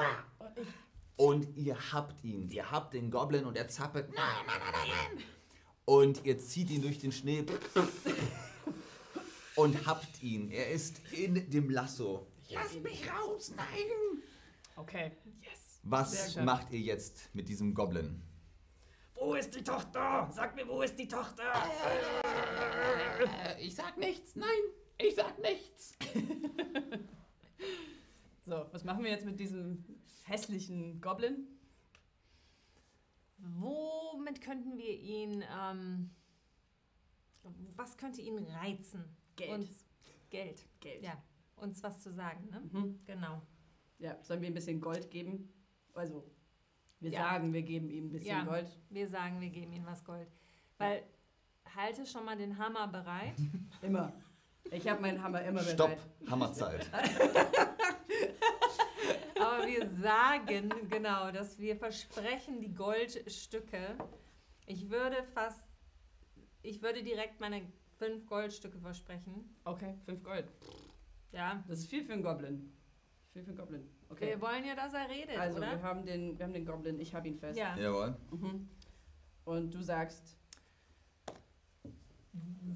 ich, 0.56 0.66
und 1.18 1.56
ihr 1.56 1.76
habt 1.92 2.24
ihn. 2.24 2.48
Ihr 2.48 2.70
habt 2.70 2.94
den 2.94 3.10
Goblin 3.10 3.44
und 3.44 3.56
er 3.56 3.68
zappelt. 3.68 4.08
Nein, 4.14 4.24
nein, 4.46 4.60
nein, 4.60 4.72
nein, 4.72 5.16
nein. 5.16 5.24
Und 5.84 6.24
ihr 6.24 6.38
zieht 6.38 6.70
ihn 6.70 6.80
durch 6.80 6.98
den 6.98 7.12
Schnee 7.12 7.44
und 9.56 9.86
habt 9.86 10.22
ihn. 10.22 10.50
Er 10.50 10.70
ist 10.70 11.00
in 11.12 11.50
dem 11.50 11.70
Lasso. 11.70 12.26
Lass 12.50 12.74
mich 12.80 13.10
raus, 13.10 13.52
nein! 13.56 14.22
okay. 14.76 15.12
Yes. 15.42 15.80
Was 15.82 16.36
macht 16.36 16.72
ihr 16.72 16.80
jetzt 16.80 17.34
mit 17.34 17.48
diesem 17.48 17.74
Goblin? 17.74 18.22
Wo 19.14 19.34
ist 19.34 19.54
die 19.54 19.64
Tochter? 19.64 20.30
Sag 20.32 20.54
mir, 20.54 20.66
wo 20.68 20.82
ist 20.82 20.96
die 20.96 21.08
Tochter? 21.08 21.52
Äh, 23.44 23.60
ich 23.60 23.74
sag 23.74 23.98
nichts, 23.98 24.36
nein, 24.36 24.48
ich 24.96 25.16
sag 25.16 25.38
nichts. 25.40 25.96
So, 28.48 28.64
was 28.72 28.82
machen 28.82 29.04
wir 29.04 29.10
jetzt 29.10 29.26
mit 29.26 29.38
diesem 29.38 29.84
hässlichen 30.24 31.02
Goblin? 31.02 31.46
Womit 33.36 34.40
könnten 34.40 34.78
wir 34.78 34.98
ihn, 34.98 35.44
ähm, 35.54 36.10
was 37.76 37.98
könnte 37.98 38.22
ihn 38.22 38.38
reizen? 38.38 39.04
Geld. 39.36 39.50
Uns 39.50 39.84
Geld. 40.30 40.64
Geld. 40.80 41.02
Ja, 41.02 41.22
uns 41.56 41.82
was 41.82 42.02
zu 42.02 42.10
sagen, 42.10 42.48
ne? 42.48 42.62
Mhm. 42.72 42.98
Genau. 43.04 43.42
Ja, 43.98 44.16
sollen 44.22 44.40
wir 44.40 44.48
ein 44.48 44.54
bisschen 44.54 44.80
Gold 44.80 45.10
geben? 45.10 45.52
Also, 45.92 46.24
wir 47.00 47.10
Ja. 47.10 47.20
sagen, 47.20 47.52
wir 47.52 47.62
geben 47.62 47.90
ihm 47.90 48.06
ein 48.06 48.12
bisschen 48.12 48.28
Ja. 48.30 48.44
Gold. 48.44 48.66
Wir 48.88 49.08
sagen, 49.08 49.42
wir 49.42 49.50
geben 49.50 49.74
ihm 49.74 49.84
was 49.84 50.02
Gold. 50.04 50.28
Weil, 50.78 51.04
halte 51.76 52.06
schon 52.06 52.24
mal 52.24 52.36
den 52.36 52.56
Hammer 52.56 52.88
bereit. 52.88 53.36
Immer. 53.82 54.10
Ich 54.70 54.88
habe 54.88 55.00
meinen 55.02 55.22
Hammer 55.22 55.42
immer 55.42 55.62
Stopp, 55.62 55.88
bereit. 55.90 56.30
Hammerzeit. 56.30 56.90
Aber 59.40 59.66
wir 59.66 59.86
sagen, 59.86 60.70
genau, 60.90 61.30
dass 61.30 61.58
wir 61.58 61.76
versprechen 61.76 62.60
die 62.60 62.74
Goldstücke. 62.74 63.96
Ich 64.66 64.90
würde 64.90 65.22
fast, 65.34 65.68
ich 66.62 66.82
würde 66.82 67.02
direkt 67.02 67.40
meine 67.40 67.62
fünf 67.98 68.26
Goldstücke 68.26 68.78
versprechen. 68.78 69.56
Okay, 69.64 69.94
fünf 70.04 70.22
Gold. 70.22 70.46
Ja. 71.32 71.62
Das 71.68 71.80
ist 71.80 71.88
viel 71.88 72.04
für 72.04 72.12
einen 72.12 72.22
Goblin. 72.22 72.72
Viel 73.32 73.42
für 73.42 73.50
einen 73.50 73.58
Goblin. 73.58 73.88
Okay. 74.08 74.26
Wir 74.26 74.40
wollen 74.40 74.64
ja, 74.64 74.74
dass 74.74 74.94
er 74.94 75.08
redet, 75.08 75.38
Also, 75.38 75.60
wir 75.60 75.68
oder? 75.68 75.82
haben, 75.82 76.04
den, 76.06 76.38
wir 76.38 76.44
haben 76.44 76.52
den 76.54 76.64
Goblin, 76.64 76.98
ich 76.98 77.14
habe 77.14 77.28
ihn 77.28 77.38
fest. 77.38 77.58
Ja. 77.58 77.76
Jawohl. 77.76 78.16
Mhm. 78.30 78.68
Und 79.44 79.74
du 79.74 79.82
sagst, 79.82 80.38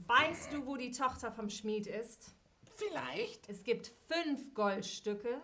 Weißt 0.07 0.53
du, 0.53 0.67
wo 0.67 0.77
die 0.77 0.91
Tochter 0.91 1.33
vom 1.33 1.49
Schmied 1.49 1.87
ist? 1.87 2.35
Vielleicht. 2.77 3.49
Es 3.49 3.63
gibt 3.63 3.93
fünf 4.09 4.53
Goldstücke 4.55 5.41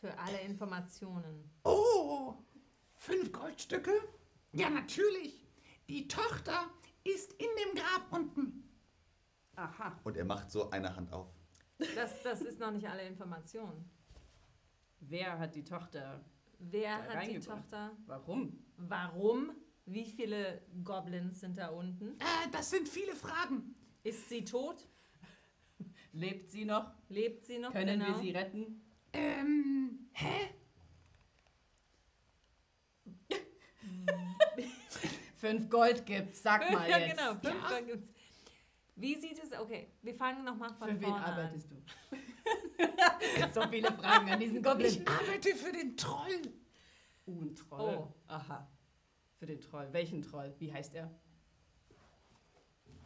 für 0.00 0.16
alle 0.18 0.40
Informationen. 0.42 1.50
Oh, 1.64 2.34
fünf 2.96 3.32
Goldstücke? 3.32 3.92
Ja, 4.52 4.70
natürlich. 4.70 5.46
Die 5.88 6.06
Tochter 6.08 6.70
ist 7.04 7.32
in 7.34 7.48
dem 7.64 7.74
Grab 7.82 8.12
unten. 8.12 8.68
aha, 9.56 9.98
Und 10.04 10.16
er 10.16 10.24
macht 10.24 10.50
so 10.50 10.70
eine 10.70 10.94
Hand 10.94 11.12
auf. 11.12 11.28
Das, 11.94 12.22
das 12.22 12.40
ist 12.42 12.58
noch 12.58 12.70
nicht 12.70 12.88
alle 12.88 13.06
Informationen. 13.06 13.88
wer 15.00 15.38
hat 15.38 15.54
die 15.54 15.64
Tochter? 15.64 16.24
Wer 16.58 16.98
Da 17.06 17.14
hat 17.14 17.26
die. 17.28 17.38
Tochter? 17.38 17.92
Warum? 18.06 18.64
Warum? 18.76 19.52
Wie 19.86 20.04
viele 20.04 20.60
Goblins 20.84 21.40
sind 21.40 21.56
da 21.56 21.68
unten? 21.68 22.18
Äh, 22.20 22.50
das 22.52 22.70
sind 22.70 22.88
viele 22.88 23.14
Fragen. 23.14 23.74
Ist 24.02 24.28
sie 24.28 24.44
tot? 24.44 24.86
Lebt 26.12 26.50
sie 26.50 26.64
noch? 26.64 26.90
Lebt 27.08 27.44
sie 27.46 27.58
noch? 27.58 27.72
Können 27.72 28.00
wir 28.00 28.06
Genau. 28.06 28.18
sie 28.20 28.30
retten? 28.30 28.82
Ähm, 29.12 30.08
hä? 30.12 30.54
Fünf 35.36 35.70
Gold 35.70 36.04
gibt's, 36.04 36.42
sag 36.42 36.70
mal 36.72 36.88
ja, 36.88 36.98
jetzt. 36.98 37.16
genau. 37.16 37.34
Fünf 37.34 37.44
Ja. 37.62 37.68
Gold 37.68 37.86
gibt's. 37.86 38.12
Wie 38.96 39.14
sieht 39.14 39.38
es? 39.42 39.52
Okay, 39.56 39.92
wir 40.02 40.14
fangen 40.14 40.44
nochmal 40.44 40.74
von 40.74 40.88
Für 40.88 41.00
wen 41.00 41.08
vorne 41.10 41.24
an. 41.24 41.32
arbeitest 41.32 41.70
du? 41.70 41.76
so 43.60 43.68
viele 43.68 43.92
Fragen 43.92 44.28
an 44.30 44.40
diesen 44.40 44.60
Goblin. 44.60 44.86
Ich 44.88 45.08
arbeite 45.08 45.54
für 45.54 45.70
den 45.72 45.96
Troll. 45.96 46.42
Uh, 47.26 47.42
ein 47.42 47.54
Troll. 47.54 47.80
Oh. 47.98 48.14
Aha. 48.26 48.68
Für 49.38 49.46
den 49.46 49.60
Troll. 49.60 49.88
Welchen 49.92 50.22
Troll? 50.22 50.52
Wie 50.58 50.72
heißt 50.72 50.96
er? 50.96 51.08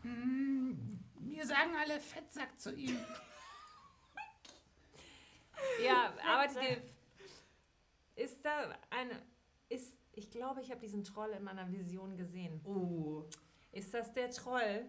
Hm, 0.00 0.98
mir 1.20 1.46
sagen 1.46 1.72
alle 1.78 2.00
Fettsack 2.00 2.58
zu 2.58 2.74
ihm. 2.74 2.96
Ja, 5.84 6.12
arbeitet 6.26 6.62
ihr. 6.62 8.24
Ist 8.24 8.44
da 8.44 8.76
eine. 8.90 9.22
Ist, 9.68 9.98
ich 10.12 10.30
glaube, 10.30 10.60
ich 10.60 10.70
habe 10.70 10.80
diesen 10.80 11.02
Troll 11.04 11.30
in 11.30 11.44
meiner 11.44 11.70
Vision 11.72 12.16
gesehen. 12.16 12.60
Uh. 12.64 13.24
Ist 13.72 13.94
das 13.94 14.12
der 14.12 14.30
Troll, 14.30 14.84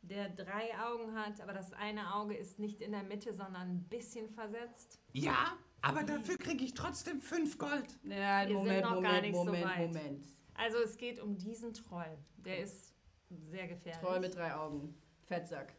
der 0.00 0.30
drei 0.30 0.70
Augen 0.78 1.14
hat, 1.14 1.40
aber 1.40 1.52
das 1.52 1.72
eine 1.74 2.14
Auge 2.14 2.34
ist 2.34 2.58
nicht 2.58 2.80
in 2.80 2.92
der 2.92 3.02
Mitte, 3.02 3.34
sondern 3.34 3.68
ein 3.68 3.84
bisschen 3.88 4.30
versetzt? 4.30 4.98
Ja, 5.12 5.58
aber 5.82 6.04
dafür 6.04 6.38
kriege 6.38 6.64
ich 6.64 6.72
trotzdem 6.72 7.20
fünf 7.20 7.58
Gold. 7.58 7.98
Ja, 8.04 8.42
Wir 8.42 8.48
sind 8.48 8.56
Moment, 8.56 8.82
noch 8.82 8.90
gar 8.90 9.00
Moment, 9.02 9.22
nicht 9.22 9.34
so 9.34 9.44
Moment, 9.44 9.64
weit. 9.64 9.78
Moment. 9.88 10.26
Also 10.54 10.78
es 10.78 10.96
geht 10.96 11.20
um 11.20 11.36
diesen 11.36 11.74
Troll. 11.74 12.18
Der 12.38 12.60
ist 12.60 12.94
sehr 13.28 13.68
gefährlich. 13.68 14.00
Troll 14.00 14.20
mit 14.20 14.34
drei 14.34 14.54
Augen. 14.54 14.94
Fettsack. 15.24 15.74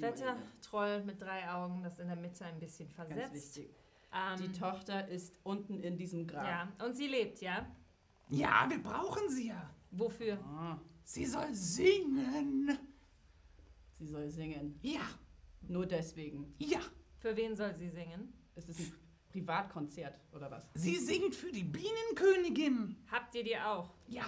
Wie 0.00 0.06
man 0.06 0.10
ihn 0.12 0.16
Fetter 0.18 0.34
nennt. 0.34 0.62
Troll 0.62 1.04
mit 1.04 1.20
drei 1.22 1.50
Augen, 1.50 1.82
das 1.82 1.98
in 1.98 2.06
der 2.08 2.16
Mitte 2.16 2.44
ein 2.44 2.58
bisschen 2.58 2.88
Ganz 2.94 3.12
versetzt. 3.12 3.56
wichtig. 3.56 3.76
Ähm, 4.12 4.40
Die 4.40 4.52
Tochter 4.58 5.06
ist 5.08 5.38
unten 5.44 5.80
in 5.80 5.96
diesem 5.96 6.26
Grab. 6.26 6.44
ja, 6.44 6.84
und 6.84 6.94
sie 6.94 7.06
lebt, 7.06 7.40
ja? 7.40 7.66
Ja, 8.28 8.66
wir 8.68 8.82
brauchen 8.82 9.28
sie 9.30 9.48
ja. 9.48 9.70
Wofür? 9.92 10.38
Ah, 10.44 10.78
Sie 11.04 11.26
soll 11.26 11.52
singen. 11.54 12.78
sie 13.98 14.06
soll 14.06 14.28
singen. 14.30 14.78
Ja, 14.82 15.00
Nur 15.62 15.86
deswegen. 15.86 16.54
ja. 16.58 16.80
Für 17.18 17.36
wen 17.36 17.54
soll 17.56 17.74
sie 17.74 17.88
singen? 17.90 18.32
Es 18.54 18.68
ist 18.68 18.80
ein 18.80 18.92
Privatkonzert 19.28 20.18
oder 20.32 20.50
was? 20.50 20.64
Sie 20.74 20.96
singt 20.96 21.34
für 21.34 21.52
die 21.52 21.64
Bienenkönigin. 21.64 22.96
Habt 23.10 23.34
ihr 23.34 23.44
die 23.44 23.58
auch? 23.58 23.92
Ja. 24.08 24.24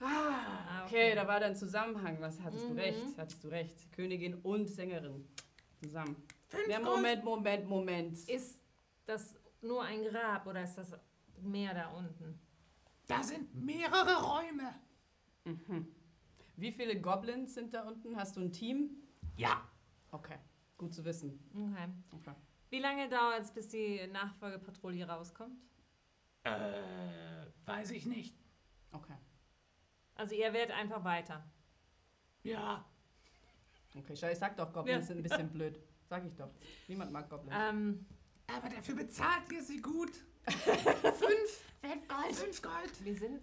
Ah, 0.00 0.32
Ah, 0.68 0.84
okay, 0.84 1.14
da 1.14 1.26
war 1.26 1.40
dann 1.40 1.56
Zusammenhang. 1.56 2.20
Was 2.20 2.40
hattest 2.40 2.68
Mhm. 2.68 2.76
du 2.76 2.82
recht? 2.82 3.18
Hattest 3.18 3.42
du 3.44 3.48
recht. 3.48 3.92
Königin 3.92 4.34
und 4.42 4.66
Sängerin. 4.68 5.26
Zusammen. 5.82 6.16
Fünf 6.48 6.68
Ja. 6.68 6.80
Moment, 6.80 7.24
Moment, 7.24 7.68
Moment. 7.68 8.28
Ist 8.28 8.60
das 9.06 9.34
nur 9.62 9.82
ein 9.82 10.02
Grab 10.04 10.46
oder 10.46 10.62
ist 10.64 10.74
das 10.76 10.92
mehr 11.40 11.74
da 11.74 11.88
unten? 11.90 12.38
Da 13.06 13.22
sind 13.22 13.54
mehrere 13.54 14.22
Räume. 14.22 14.74
Mhm. 15.44 15.86
Wie 16.56 16.72
viele 16.72 17.00
Goblins 17.00 17.54
sind 17.54 17.72
da 17.74 17.82
unten? 17.86 18.16
Hast 18.16 18.36
du 18.36 18.40
ein 18.40 18.52
Team? 18.52 18.90
Ja. 19.36 19.62
Okay, 20.10 20.38
gut 20.76 20.94
zu 20.94 21.04
wissen. 21.04 21.38
Okay. 21.54 21.88
Okay. 22.12 22.34
Wie 22.70 22.78
lange 22.80 23.08
dauert 23.08 23.42
es, 23.42 23.50
bis 23.52 23.68
die 23.68 24.06
Nachfolgepatrouille 24.08 25.06
rauskommt? 25.06 25.60
Äh, 26.42 26.50
weiß 27.64 27.90
ich 27.92 28.06
nicht. 28.06 28.34
Okay. 28.92 29.14
Also 30.16 30.34
ihr 30.34 30.52
werdet 30.52 30.74
einfach 30.76 31.04
weiter. 31.04 31.44
Ja. 32.42 32.84
Okay, 33.96 34.12
ich 34.12 34.38
sag 34.38 34.56
doch, 34.56 34.72
Goblins 34.72 35.00
Ja. 35.00 35.06
sind 35.06 35.18
ein 35.18 35.22
bisschen 35.22 35.50
blöd. 35.50 35.78
Sag 36.08 36.24
ich 36.24 36.34
doch. 36.36 36.50
Niemand 36.88 37.12
mag 37.12 37.28
Goblins. 37.28 37.56
Ähm, 37.58 38.06
Aber 38.46 38.68
dafür 38.68 38.94
bezahlt 38.96 39.50
ihr 39.52 39.62
sie 39.62 39.80
gut. 39.80 40.12
Fünf. 40.46 41.62
Fünf 41.82 42.08
Gold. 42.08 42.34
Fünf 42.36 42.62
Gold. 42.62 43.04
wir 43.04 43.14
sind 43.16 43.40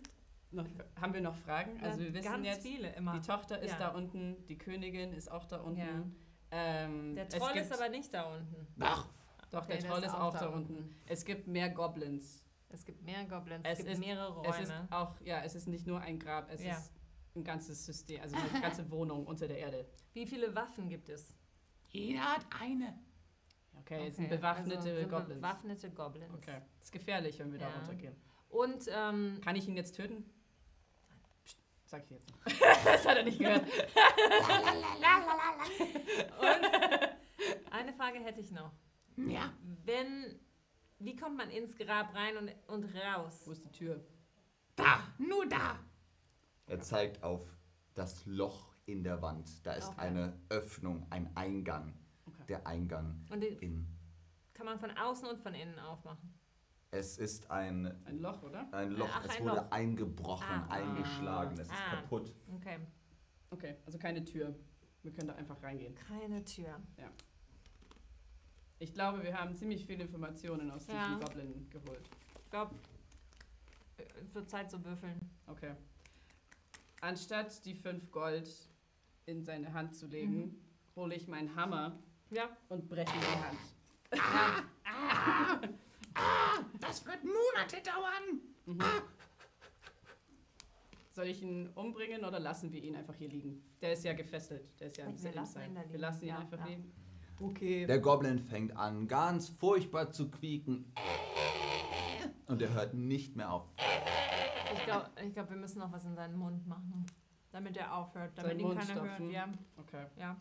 noch, 0.51 0.65
haben 1.01 1.13
wir 1.13 1.21
noch 1.21 1.35
Fragen? 1.35 1.81
Also 1.83 1.99
wir 1.99 2.13
wissen 2.13 2.31
ganz 2.31 2.45
jetzt, 2.45 2.61
viele 2.61 2.93
immer. 2.95 3.13
die 3.19 3.25
Tochter 3.25 3.59
ist 3.59 3.71
Ja. 3.71 3.77
da 3.79 3.87
unten, 3.89 4.45
die 4.47 4.57
Königin 4.57 5.13
ist 5.13 5.29
auch 5.31 5.45
da 5.45 5.57
unten. 5.57 5.79
Ja. 5.79 6.03
Ähm, 6.51 7.15
Der 7.15 7.27
Troll 7.27 7.57
ist 7.57 7.73
aber 7.73 7.89
nicht 7.89 8.13
da 8.13 8.23
unten. 8.35 8.67
Doch. 8.77 9.07
Doch, 9.51 9.65
der 9.65 9.75
Okay, 9.75 9.81
der 9.81 9.89
Troll 9.91 10.03
ist 10.03 10.13
auch 10.13 10.33
da 10.33 10.39
da 10.39 10.47
unten. 10.49 10.95
Es 11.07 11.25
gibt 11.25 11.47
mehr 11.47 11.69
Goblins. 11.69 12.42
Es 12.73 12.83
gibt 12.85 13.03
mehr 13.03 13.23
Goblins, 13.25 13.61
Es 13.63 13.71
es, 13.73 13.77
gibt 13.79 13.91
ist- 13.91 13.99
mehrere 13.99 14.43
Es 14.47 14.59
ist 14.59 14.71
Räume. 14.71 14.87
auch, 14.89 15.21
ja, 15.21 15.41
es 15.43 15.53
ist 15.55 15.67
nicht 15.67 15.85
nur 15.85 15.99
ein 16.01 16.17
Grab, 16.17 16.49
es 16.51 16.63
Ja. 16.63 16.73
ist 16.75 16.91
ein 17.35 17.43
ganzes 17.43 17.85
System, 17.85 18.21
also 18.21 18.35
eine 18.35 18.61
ganze 18.61 18.89
Wohnung 18.91 19.25
unter 19.27 19.47
der 19.47 19.59
Erde. 19.59 19.87
Wie 20.13 20.25
viele 20.25 20.53
Waffen 20.55 20.89
gibt 20.89 21.09
es? 21.09 21.35
Jeder 21.89 22.21
hat 22.21 22.45
eine. 22.59 22.99
Okay, 23.79 24.07
es 24.07 24.15
sind 24.15 24.25
Okay, 24.25 24.37
bewaffnete 24.37 24.75
also 24.77 24.95
sind 24.95 25.09
Goblins. 25.09 25.41
Bewaffnete 25.41 25.91
Goblins. 25.91 26.33
Okay, 26.33 26.61
ist 26.81 26.91
gefährlich, 26.91 27.37
wenn 27.39 27.51
wir 27.51 27.59
da 27.59 27.69
Ja. 27.69 27.75
runtergehen. 27.77 28.15
Und 28.49 28.85
ähm, 28.87 29.39
Kann 29.43 29.55
ich 29.55 29.67
ihn 29.67 29.75
jetzt 29.75 29.95
töten? 29.95 30.25
Psst, 31.43 31.57
sag 31.85 32.03
ich 32.05 32.09
jetzt 32.11 32.25
nicht. 32.27 32.61
das 32.85 33.05
hat 33.05 33.17
er 33.17 33.23
nicht 33.23 33.37
gehört. 33.39 33.63
eine 37.71 37.93
Frage 37.93 38.19
hätte 38.19 38.39
ich 38.39 38.51
noch. 38.51 38.71
Ja. 39.17 39.53
Wenn, 39.85 40.39
wie 41.03 41.15
kommt 41.15 41.37
man 41.37 41.49
ins 41.49 41.75
Grab 41.75 42.13
rein 42.15 42.37
und, 42.37 42.51
und 42.67 42.85
raus? 42.95 43.41
Wo 43.45 43.51
ist 43.51 43.63
die 43.65 43.71
Tür? 43.71 44.03
Da. 44.75 44.99
Nur 45.17 45.47
da. 45.47 45.79
Er 46.67 46.79
zeigt 46.79 47.21
auf 47.23 47.45
das 47.93 48.25
Loch 48.25 48.73
in 48.85 49.03
der 49.03 49.21
Wand. 49.21 49.65
Da 49.65 49.73
ist 49.73 49.89
Okay. 49.89 50.01
eine 50.01 50.33
Öffnung, 50.49 51.05
ein 51.09 51.29
Eingang. 51.35 51.93
Okay. 52.25 52.43
Der 52.47 52.65
Eingang 52.67 53.25
Und 53.29 53.41
den 53.41 53.57
in. 53.59 53.87
kann 54.53 54.65
man 54.65 54.79
von 54.79 54.91
außen 54.91 55.27
und 55.27 55.39
von 55.39 55.53
innen 55.53 55.77
aufmachen. 55.79 56.33
Es 56.91 57.17
ist 57.17 57.49
ein, 57.49 57.85
Ein 58.05 58.19
Loch, 58.19 58.41
oder? 58.43 58.71
ein 58.71 58.91
Loch. 58.91 59.09
Ach, 59.11 59.25
es 59.25 59.31
ein 59.37 59.43
wurde 59.43 59.55
Loch. 59.57 59.71
eingebrochen, 59.71 60.45
Ah. 60.47 60.67
eingeschlagen. 60.69 61.53
Es 61.59 61.67
ist 61.67 61.73
Ah. 61.73 61.95
kaputt. 61.97 62.33
Okay. 62.55 62.77
Okay, 63.49 63.75
also 63.85 63.97
keine 63.97 64.23
Tür. 64.23 64.55
Wir 65.01 65.11
können 65.11 65.27
da 65.27 65.35
einfach 65.35 65.61
reingehen. 65.61 65.93
Keine 65.95 66.43
Tür. 66.45 66.79
Ich 68.83 68.93
glaube, 68.93 69.23
wir 69.23 69.39
haben 69.39 69.55
ziemlich 69.55 69.85
viele 69.85 70.03
Informationen 70.03 70.69
aus 70.69 70.81
diesem 70.85 70.97
Ja. 70.99 71.17
Goblin 71.17 71.69
geholt. 71.69 72.01
Ich 72.43 72.49
glaube, 72.49 72.75
es 74.21 74.35
wird 74.35 74.49
Zeit 74.49 74.69
zu 74.69 74.83
würfeln. 74.83 75.17
Okay. 75.47 75.73
anstatt 76.99 77.63
die 77.65 77.75
5 77.75 78.11
Gold 78.11 78.49
in 79.25 79.41
seine 79.43 79.73
Hand 79.73 79.95
zu 79.95 80.07
legen, 80.07 80.61
hole 80.97 81.15
ich 81.15 81.27
meinen 81.29 81.55
Hammer 81.55 81.97
Ja. 82.29 82.49
und 82.69 82.89
breche 82.89 83.13
ihm 83.13 83.21
die 83.21 84.17
Hand. 84.17 85.79
Das 86.81 87.05
wird 87.05 87.23
Monate 87.23 87.81
dauern. 87.83 88.41
Soll 91.13 91.27
ich 91.27 91.41
ihn 91.41 91.69
umbringen 91.75 92.25
oder 92.25 92.39
lassen 92.39 92.71
wir 92.73 92.81
ihn 92.83 92.95
einfach 92.97 93.15
hier 93.15 93.29
liegen? 93.29 93.63
Der 93.81 93.93
ist 93.93 94.03
ja 94.03 94.11
gefesselt. 94.13 94.77
Der 94.79 94.87
ist 94.87 94.97
ja 94.97 95.05
Wir 95.05 95.11
im 95.11 95.17
Seil. 95.17 95.35
lassen 95.35 95.61
ihn 95.63 95.75
da 95.75 95.89
Wir 95.89 95.99
lassen 95.99 96.21
ihn 96.23 96.27
Ja, 96.29 96.39
einfach 96.39 96.59
ja. 96.59 96.65
liegen. 96.65 96.91
Okay. 97.39 97.85
Der 97.85 97.99
Goblin 97.99 98.39
fängt 98.39 98.75
an, 98.77 99.07
ganz 99.07 99.49
furchtbar 99.49 100.11
zu 100.11 100.29
quieken. 100.29 100.85
Und 102.47 102.61
er 102.61 102.73
hört 102.73 102.93
nicht 102.93 103.35
mehr 103.35 103.51
auf. 103.51 103.63
Ich 104.75 104.83
glaube, 104.85 105.09
ich 105.25 105.33
glaub, 105.33 105.49
wir 105.49 105.57
müssen 105.57 105.79
noch 105.79 105.91
was 105.91 106.05
in 106.05 106.15
seinen 106.15 106.37
Mund 106.37 106.65
machen, 106.67 107.05
damit 107.51 107.77
er 107.77 107.95
aufhört, 107.95 108.31
damit 108.35 108.51
Seinen 108.51 108.59
ihn 108.59 108.67
Mund 108.67 108.79
keiner 108.79 108.91
stopfen. 108.93 109.23
hört. 109.25 109.31
Ja, 109.33 109.49
Okay. 109.77 110.05
ja. 110.17 110.37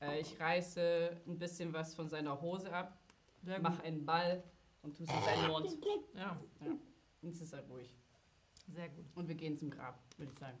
Äh, 0.00 0.20
ich 0.20 0.38
reiße 0.38 1.16
ein 1.26 1.38
bisschen 1.38 1.72
was 1.72 1.94
von 1.94 2.08
seiner 2.08 2.40
Hose 2.40 2.72
ab, 2.72 2.98
Sehr 3.42 3.60
mache 3.60 3.82
einen 3.82 4.04
Ball 4.04 4.42
und 4.82 4.96
tue 4.96 5.06
es 5.06 5.12
in 5.12 5.22
seinen 5.22 5.50
Mund. 5.50 5.78
Ja, 6.14 6.36
Jetzt 7.22 7.40
ist 7.42 7.52
er 7.52 7.62
ruhig. 7.66 7.96
sehr 8.68 8.88
gut. 8.90 9.04
Und 9.16 9.26
wir 9.28 9.34
gehen 9.34 9.56
zum 9.58 9.70
Grab, 9.70 9.98
würde 10.16 10.32
ich 10.32 10.38
sagen. 10.38 10.58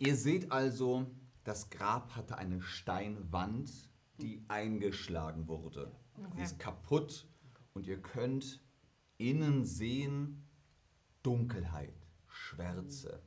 Ihr 0.00 0.16
seht 0.16 0.50
also, 0.50 1.06
das 1.44 1.70
Grab 1.70 2.14
hatte 2.16 2.36
eine 2.38 2.60
Steinwand, 2.60 3.70
die 4.20 4.44
eingeschlagen 4.48 5.48
wurde. 5.48 5.92
Sie 6.16 6.24
Okay. 6.24 6.42
ist 6.42 6.58
kaputt 6.58 7.26
und 7.74 7.86
ihr 7.86 8.00
könnt 8.02 8.60
innen 9.18 9.64
sehen 9.64 10.44
Dunkelheit, 11.22 11.94
Schwärze. 12.26 13.22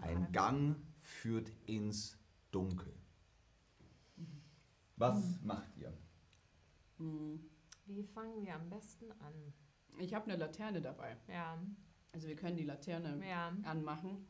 Ein 0.00 0.30
Gang 0.32 0.76
führt 1.00 1.50
ins 1.66 2.18
Dunkel. 2.52 2.92
Was 4.96 5.40
macht 5.42 5.76
ihr? 5.76 5.92
Hm. 6.98 7.40
Wie 7.86 8.04
fangen 8.04 8.44
wir 8.44 8.54
am 8.54 8.68
besten 8.70 9.10
an? 9.12 9.34
Ich 9.98 10.14
habe 10.14 10.26
eine 10.26 10.36
Laterne 10.36 10.80
dabei. 10.80 11.16
Ja, 11.28 11.58
Also 12.12 12.28
wir 12.28 12.36
können 12.36 12.56
die 12.56 12.64
Laterne 12.64 13.26
ja. 13.28 13.52
anmachen. 13.64 14.26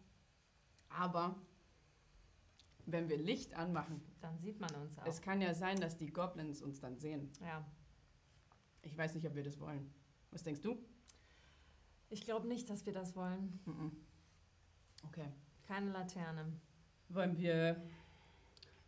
Aber 0.89 1.37
wenn 2.93 3.09
wir 3.09 3.19
Licht 3.19 3.55
anmachen, 3.55 4.01
Dann 4.21 4.39
sieht 4.39 4.61
man 4.61 4.75
uns 4.77 4.99
auch. 4.99 5.07
es 5.07 5.21
kann 5.21 5.41
ja 5.41 5.55
sein, 5.55 5.81
dass 5.81 5.97
die 5.97 6.13
Goblins 6.13 6.63
uns 6.63 6.81
dann 6.81 6.99
sehen. 6.99 7.31
ja. 7.41 7.65
Ich 8.83 8.97
weiß 8.97 9.15
nicht, 9.15 9.27
ob 9.27 9.35
wir 9.35 9.43
das 9.43 9.61
wollen. 9.61 9.93
Was 10.31 10.43
denkst 10.43 10.63
du? 10.63 10.79
Ich 12.09 12.23
glaube 12.25 12.49
nicht, 12.49 12.71
dass 12.71 12.87
wir 12.87 12.95
das 12.95 13.15
wollen. 13.15 13.61
Okay. 15.07 15.27
Keine 15.69 15.91
Laterne. 15.91 16.51
Wollen 17.11 17.37
wir 17.37 17.83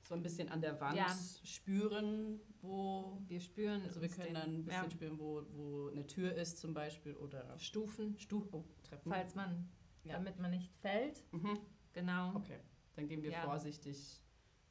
so 0.08 0.14
ein 0.14 0.22
bisschen 0.22 0.48
an 0.48 0.60
der 0.62 0.80
Wand 0.80 0.96
Ja. 0.96 1.14
spüren, 1.44 2.40
wo. 2.62 3.20
Wir 3.28 3.40
spüren 3.40 3.82
Also 3.82 4.00
wir 4.00 4.08
können 4.08 4.34
dann 4.34 4.54
ein 4.54 4.64
bisschen 4.64 4.84
ja, 4.84 4.90
spüren, 4.90 5.18
wo, 5.18 5.42
wo 5.52 5.88
eine 5.88 6.06
Tür 6.06 6.34
ist 6.34 6.58
zum 6.58 6.72
Beispiel 6.74 7.14
oder 7.16 7.58
Stufen, 7.58 8.16
Stuhl, 8.18 8.48
oh, 8.52 8.64
Treppen. 8.82 9.12
falls 9.12 9.34
man, 9.34 9.68
Ja. 10.04 10.14
damit 10.14 10.38
man 10.38 10.50
nicht 10.52 10.72
fällt. 10.80 11.22
Mhm. 11.32 11.58
Genau. 11.92 12.34
Okay, 12.36 12.58
dann 12.94 13.08
gehen 13.08 13.22
wir 13.22 13.30
Ja. 13.30 13.42
vorsichtig 13.42 14.22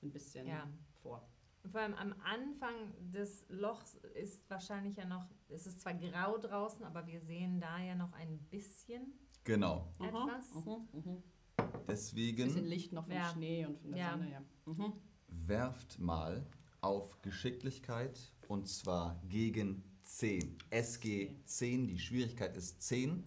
ein 0.02 0.12
bisschen 0.12 0.48
Ja. 0.48 0.68
vor. 1.02 1.28
Und 1.64 1.72
vor 1.72 1.82
allem 1.82 1.94
am 1.94 2.14
Anfang 2.24 2.74
des 3.12 3.46
Lochs 3.50 3.96
ist 4.16 4.50
wahrscheinlich 4.50 4.96
ja 4.96 5.06
noch, 5.06 5.28
es 5.50 5.68
ist 5.68 5.80
zwar 5.82 5.94
grau 5.94 6.38
draußen, 6.38 6.84
aber 6.84 7.06
wir 7.06 7.22
sehen 7.22 7.60
da 7.60 7.80
ja 7.80 7.94
noch 7.96 8.14
ein 8.14 8.40
bisschen 8.50 9.14
Genau. 9.44 9.94
etwas. 10.00 10.54
Mhm. 10.66 10.88
Mhm. 10.92 11.24
Ein 11.58 11.86
bisschen 11.86 11.86
Deswegen 11.88 12.66
Licht 12.66 12.94
noch 12.94 13.06
vom 13.06 13.14
Ja. 13.14 13.30
Schnee 13.32 13.66
und 13.66 13.78
von 13.80 13.92
der 13.92 14.00
Ja. 14.00 14.12
Sonne, 14.12 14.32
ja. 14.32 14.42
Mhm. 14.66 14.94
werft 15.28 16.00
mal 16.00 16.46
auf 16.82 17.22
Geschicklichkeit 17.22 18.20
und 18.48 18.68
zwar 18.68 19.22
gegen 19.30 19.84
10. 20.02 20.58
SG 20.72 21.36
10, 21.46 21.88
die 21.88 22.00
Schwierigkeit 22.00 22.58
ist 22.58 22.82
10. 22.82 23.24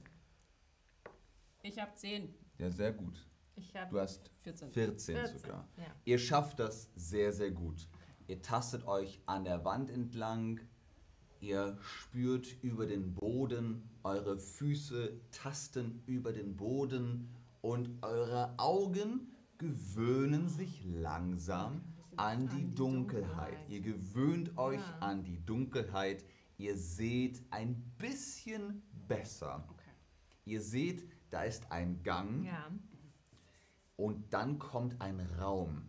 Ich 1.62 1.78
habe 1.78 1.94
10, 1.94 2.34
Ja, 2.58 2.70
sehr 2.70 2.92
gut. 2.92 3.26
Ich 3.56 3.72
Du 3.72 3.78
habe 3.78 4.00
hast 4.00 4.28
14. 4.42 4.70
14, 4.72 5.16
14. 5.16 5.38
sogar. 5.38 5.68
Ja. 5.76 5.84
Ihr 6.04 6.18
schafft 6.18 6.58
das 6.58 6.90
sehr, 6.96 7.32
sehr 7.32 7.50
gut. 7.50 7.88
Ihr 8.26 8.40
tastet 8.42 8.86
euch 8.86 9.20
an 9.26 9.44
der 9.44 9.64
Wand 9.64 9.90
entlang. 9.90 10.60
Ihr 11.40 11.76
spürt 11.82 12.46
über 12.62 12.86
den 12.86 13.14
Boden. 13.14 13.88
Eure 14.02 14.38
Füße 14.38 15.20
tasten 15.30 16.02
über 16.06 16.32
den 16.32 16.56
Boden. 16.56 17.28
Und 17.60 17.90
eure 18.02 18.54
Augen 18.58 19.28
gewöhnen 19.58 20.48
sich 20.48 20.84
langsam 20.84 21.82
an 22.16 22.48
die 22.48 22.74
Dunkelheit. 22.74 23.56
Ihr 23.68 23.80
gewöhnt 23.80 24.56
euch 24.58 24.80
Ja. 24.80 24.98
an 25.00 25.24
die 25.24 25.44
Dunkelheit. 25.44 26.24
Ihr 26.58 26.76
seht 26.76 27.42
ein 27.50 27.74
bisschen 27.98 28.82
besser. 29.08 29.64
Okay. 29.70 29.90
Ihr 30.44 30.60
seht, 30.60 31.08
da 31.30 31.42
ist 31.42 31.70
ein 31.72 32.02
Gang. 32.02 32.44
ja. 32.44 32.70
Und 33.96 34.32
dann 34.32 34.58
kommt 34.58 35.00
ein 35.00 35.20
Raum. 35.38 35.88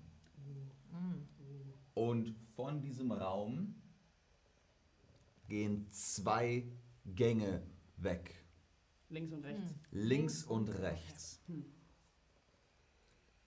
Und 1.93 2.36
von 2.56 2.82
diesem 2.82 3.12
Raum 3.12 3.76
gehen 5.47 5.88
zwei 5.91 6.66
Gänge 7.06 7.64
weg. 7.97 8.43
Links 9.10 9.32
und 9.34 9.45
rechts. 9.45 9.72
Hm. 9.72 9.80
Links 9.91 10.43
und 10.43 10.70
rechts. 10.70 11.41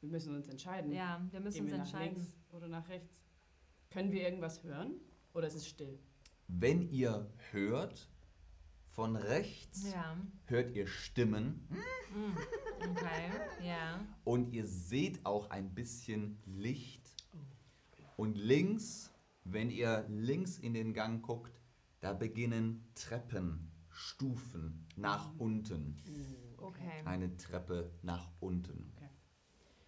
Wir 0.00 0.08
müssen 0.08 0.34
uns 0.34 0.48
entscheiden. 0.48 0.92
Ja, 0.92 1.20
wir 1.30 1.40
müssen 1.40 1.56
Gehen 1.56 1.64
uns 1.64 1.72
wir 1.72 1.78
nach 1.78 1.84
entscheiden. 1.86 2.14
links 2.16 2.36
oder 2.50 2.68
nach 2.68 2.88
rechts? 2.88 3.24
Können 3.90 4.12
wir 4.12 4.22
irgendwas 4.22 4.62
hören? 4.62 4.94
Oder 5.34 5.48
ist 5.48 5.54
es 5.56 5.66
still? 5.66 5.98
Wenn 6.46 6.88
ihr 6.90 7.30
hört, 7.50 8.08
von 8.98 9.14
rechts 9.14 9.92
Ja. 9.92 10.16
hört 10.46 10.72
ihr 10.74 10.88
Stimmen 10.88 11.68
Mm. 12.10 12.36
Okay. 12.90 13.30
Ja. 13.62 14.00
und 14.24 14.52
ihr 14.52 14.66
seht 14.66 15.24
auch 15.24 15.50
ein 15.50 15.72
bisschen 15.72 16.36
Licht. 16.46 17.14
Und 18.16 18.36
links, 18.36 19.12
wenn 19.44 19.70
ihr 19.70 20.04
links 20.08 20.58
in 20.58 20.74
den 20.74 20.94
Gang 20.94 21.22
guckt, 21.24 21.52
da 22.00 22.12
beginnen 22.12 22.88
Treppen, 22.96 23.70
Stufen 23.88 24.84
nach 24.96 25.30
unten. 25.38 26.02
Okay. 26.56 27.02
Eine 27.04 27.36
Treppe 27.36 27.92
nach 28.02 28.28
unten. 28.40 28.92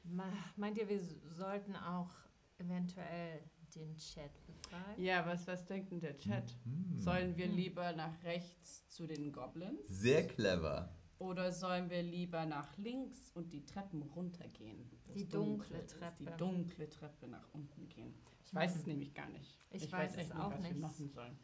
Ma- 0.05 0.33
Meint 0.55 0.79
ihr, 0.79 0.89
wir 0.89 1.03
sollten 1.37 1.75
auch 1.75 2.13
eventuell 2.59 3.43
den 3.75 3.97
Chat 3.97 4.31
befragen? 4.47 5.03
Ja, 5.03 5.25
was, 5.27 5.47
was 5.47 5.65
denkt 5.67 5.91
denn 5.91 6.01
der 6.01 6.17
Chat? 6.19 6.57
Sollen 6.99 7.37
wir 7.37 7.47
lieber 7.47 7.93
nach 7.93 8.23
rechts 8.25 8.89
zu 8.89 9.07
den 9.07 9.33
Goblins? 9.33 9.81
Sehr 9.87 10.27
clever. 10.27 10.93
Oder 11.19 11.53
sollen 11.53 11.91
wir 11.91 12.03
lieber 12.03 12.47
nach 12.47 12.77
links 12.79 13.31
und 13.35 13.53
die 13.53 13.65
Treppen 13.67 14.03
runtergehen? 14.03 14.91
Die 15.15 15.29
dunkle 15.29 15.79
ist, 15.79 15.99
Treppe. 15.99 16.25
Die 16.25 16.37
dunkle 16.39 16.89
Treppe 16.89 17.29
nach 17.29 17.47
unten 17.53 17.89
gehen. 17.89 18.15
Ich 18.45 18.55
weiß 18.55 18.75
es 18.75 18.87
nämlich 18.87 19.13
gar 19.15 19.29
nicht. 19.29 19.59
Ich 19.71 19.93
weiß 19.93 20.17
es 20.17 20.33
auch 20.33 20.53
was 20.53 20.61
nicht. 20.61 20.75
wir 20.75 20.81
machen 20.81 21.11
sollen. 21.11 21.39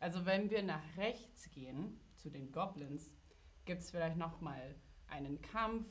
Also 0.00 0.26
wenn 0.26 0.50
wir 0.50 0.62
nach 0.62 0.82
rechts 0.96 1.48
gehen, 1.50 2.00
zu 2.16 2.28
den 2.28 2.50
Goblins, 2.50 3.14
gibt 3.64 3.82
es 3.82 3.90
vielleicht 3.90 4.16
nochmal 4.16 4.74
einen 5.06 5.40
Kampf 5.40 5.86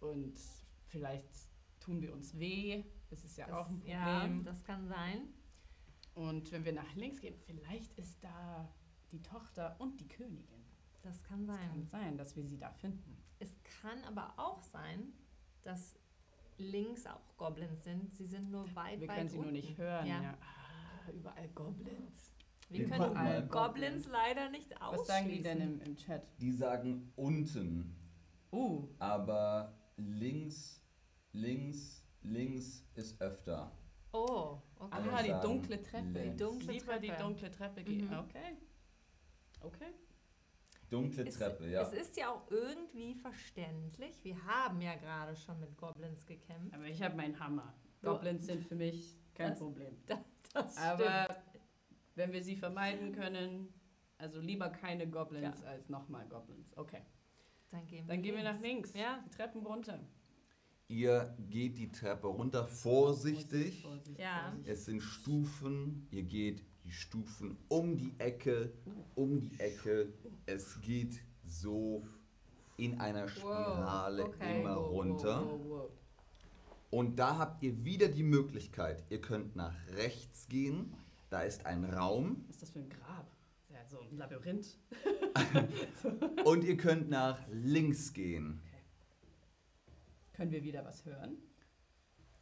und 0.00 0.34
vielleicht 0.86 1.28
tun 1.80 2.02
wir 2.02 2.12
uns 2.12 2.38
weh. 2.38 2.84
Das 3.10 3.24
ist 3.24 3.36
ja 3.36 3.46
Das, 3.46 3.56
auch 3.56 3.68
ein 3.68 3.82
ja, 3.84 4.20
Problem. 4.20 4.44
das 4.44 4.64
kann 4.64 4.86
sein. 4.88 5.28
Und 6.14 6.50
wenn 6.52 6.64
wir 6.64 6.72
nach 6.72 6.94
links 6.94 7.20
gehen, 7.20 7.36
vielleicht 7.46 7.92
ist 7.98 8.22
da 8.22 8.68
die 9.12 9.22
Tochter 9.22 9.76
und 9.80 10.00
die 10.00 10.08
Königin. 10.08 10.64
Das 11.02 11.22
kann 11.24 11.40
Es 11.42 11.46
kann 11.48 11.56
sein. 11.56 11.86
sein, 11.88 12.18
dass 12.18 12.36
wir 12.36 12.44
sie 12.44 12.58
da 12.58 12.70
finden. 12.72 13.16
Es 13.38 13.50
kann 13.82 14.02
aber 14.04 14.34
auch 14.36 14.62
sein, 14.62 15.12
dass 15.62 15.96
links 16.58 17.06
auch 17.06 17.36
Goblins 17.36 17.84
sind. 17.84 18.12
Sie 18.12 18.26
sind 18.26 18.50
nur 18.50 18.72
weit, 18.74 19.00
Wir 19.00 19.08
weit 19.08 19.16
können 19.16 19.28
sie 19.30 19.36
nur 19.36 19.46
unten. 19.46 19.56
nicht 19.56 19.78
hören. 19.78 20.06
Ja. 20.06 20.22
Ja. 20.22 20.38
Ah, 20.40 21.10
überall 21.10 21.48
Goblins. 21.48 22.34
Wir 22.68 22.80
Wir 22.80 22.88
können 22.96 23.14
mal. 23.14 23.46
Goblins 23.48 24.06
leider 24.06 24.50
nicht 24.50 24.80
ausschließen. 24.80 24.98
Was 25.00 25.06
sagen 25.06 25.28
die 25.30 25.42
denn 25.42 25.60
im, 25.60 25.80
im 25.80 25.96
Chat? 25.96 26.22
Die 26.40 26.52
sagen 26.52 27.12
unten, 27.16 27.96
Uh, 28.52 28.88
aber 28.98 29.72
links, 29.96 30.82
links, 31.32 31.99
links 32.22 32.84
ist 32.94 33.20
öfter. 33.20 33.70
Oh, 34.12 34.58
okay. 34.78 34.88
Aber 34.96 35.12
ah, 35.12 35.22
die 35.22 35.46
dunkle 35.46 35.80
Treppe. 35.82 36.06
links. 36.08 36.30
Die 36.32 36.36
dunkle 36.36 36.72
Lieber 36.72 36.98
die 36.98 37.08
Treppe. 37.08 37.22
dunkle 37.22 37.50
Treppe 37.50 37.84
gehen. 37.84 38.06
Mhm. 38.08 38.18
Okay. 38.18 38.56
Okay. 39.62 39.92
Dunkle 40.90 41.24
Es, 41.28 41.36
Treppe, 41.36 41.68
ja. 41.70 41.82
es 41.82 41.92
ist 41.92 42.16
ja 42.16 42.30
auch 42.32 42.50
irgendwie 42.50 43.14
verständlich. 43.14 44.24
Wir 44.24 44.44
haben 44.44 44.80
ja 44.80 44.96
gerade 44.96 45.36
schon 45.36 45.60
mit 45.60 45.76
Goblins 45.76 46.26
gekämpft. 46.26 46.74
Aber 46.74 46.84
ich 46.86 47.00
habe 47.00 47.14
meinen 47.16 47.38
Hammer. 47.38 47.72
Goblins 48.02 48.46
sind 48.46 48.64
für 48.64 48.74
mich 48.74 49.16
kein 49.34 49.50
Das- 49.50 49.58
Problem. 49.58 49.96
Das 50.52 50.76
Aber 50.78 51.28
wenn 52.16 52.32
wir 52.32 52.42
sie 52.42 52.56
vermeiden 52.56 53.12
können, 53.12 53.72
also 54.18 54.40
lieber 54.40 54.68
keine 54.68 55.08
Goblins 55.08 55.60
Ja. 55.62 55.68
als 55.68 55.88
nochmal 55.88 56.26
Goblins. 56.26 56.76
Okay. 56.76 57.02
Dann 57.70 57.86
gehen 57.86 58.04
wir, 58.08 58.12
Dann 58.14 58.22
gehen 58.22 58.34
wir 58.34 58.42
nach 58.42 58.58
links. 58.60 58.92
Ja. 58.94 59.22
Die 59.24 59.30
Treppen 59.30 59.64
runter. 59.64 60.00
Ihr 60.90 61.36
geht 61.48 61.78
die 61.78 61.92
Treppe 61.92 62.26
runter, 62.26 62.66
vorsichtig. 62.66 63.82
Vorsicht, 63.82 64.18
Ja. 64.18 64.50
Vorsicht. 64.50 64.68
Es 64.68 64.84
sind 64.86 65.00
Stufen. 65.00 66.08
Ihr 66.10 66.24
geht 66.24 66.64
die 66.84 66.90
Stufen 66.90 67.56
um 67.68 67.96
die 67.96 68.12
Ecke, 68.18 68.72
um 69.14 69.38
die 69.38 69.58
Ecke. 69.60 70.12
Es 70.46 70.80
geht 70.80 71.20
so 71.46 72.04
in 72.76 72.98
einer 73.00 73.28
Spirale 73.28 74.24
okay. 74.24 74.60
immer 74.60 74.74
Wow, 74.76 74.82
wow, 74.82 74.90
runter. 74.90 75.44
wow, 75.46 75.60
wow. 75.68 75.90
Und 76.90 77.20
da 77.20 77.38
habt 77.38 77.62
ihr 77.62 77.84
wieder 77.84 78.08
die 78.08 78.24
Möglichkeit, 78.24 79.04
ihr 79.10 79.20
könnt 79.20 79.54
nach 79.54 79.74
rechts 79.94 80.48
gehen. 80.48 80.92
Da 81.28 81.42
ist 81.42 81.66
ein 81.66 81.84
Raum. 81.84 82.44
Was 82.48 82.56
ist 82.56 82.62
das 82.62 82.70
für 82.70 82.80
ein 82.80 82.88
Grab? 82.88 83.30
Das 83.68 83.68
ist 83.68 83.92
ja 83.92 83.98
so 83.98 84.00
ein 84.00 84.16
Labyrinth. 84.16 84.76
Und 86.44 86.64
ihr 86.64 86.76
könnt 86.76 87.08
nach 87.08 87.38
links 87.52 88.12
gehen. 88.12 88.60
Können 90.40 90.52
wir 90.52 90.62
wieder 90.64 90.82
was 90.86 91.04
hören? 91.04 91.36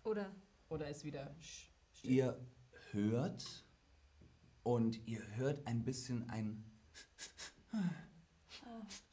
Oder 0.04 0.32
Oder 0.68 0.88
ist 0.88 1.02
wieder 1.02 1.34
sch- 1.40 1.66
still? 1.90 2.12
Ihr 2.12 2.46
hört 2.92 3.64
und 4.62 5.04
ihr 5.08 5.20
hört 5.34 5.66
ein 5.66 5.82
bisschen 5.82 6.30
ein 6.30 6.62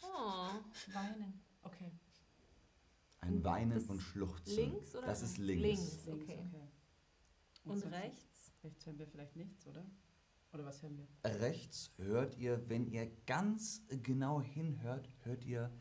oh, 0.03 0.49
Weinen. 0.93 1.41
Okay. 1.63 1.91
Ein 3.21 3.43
Weinen 3.43 3.71
Das 3.73 3.85
und 3.89 4.01
Schluchzen. 4.01 4.55
links 4.55 4.95
oder 4.95 5.07
Das 5.07 5.23
ist 5.23 5.39
rechts? 5.39 5.47
links. 5.47 6.05
Links. 6.05 6.21
Okay. 6.21 6.45
Und 7.63 7.79
sonst- 7.79 7.91
rechts? 7.91 8.51
Rechts 8.63 8.85
hören 8.85 8.99
wir 8.99 9.07
vielleicht 9.07 9.35
nichts, 9.35 9.65
oder? 9.65 9.83
Oder 10.53 10.63
was 10.63 10.83
hören 10.83 10.95
wir? 10.99 11.07
Rechts 11.39 11.91
hört 11.97 12.37
ihr, 12.37 12.69
wenn 12.69 12.85
ihr 12.85 13.07
ganz 13.25 13.81
genau 13.89 14.43
hinhört, 14.43 15.09
hört 15.23 15.43
ihr 15.43 15.71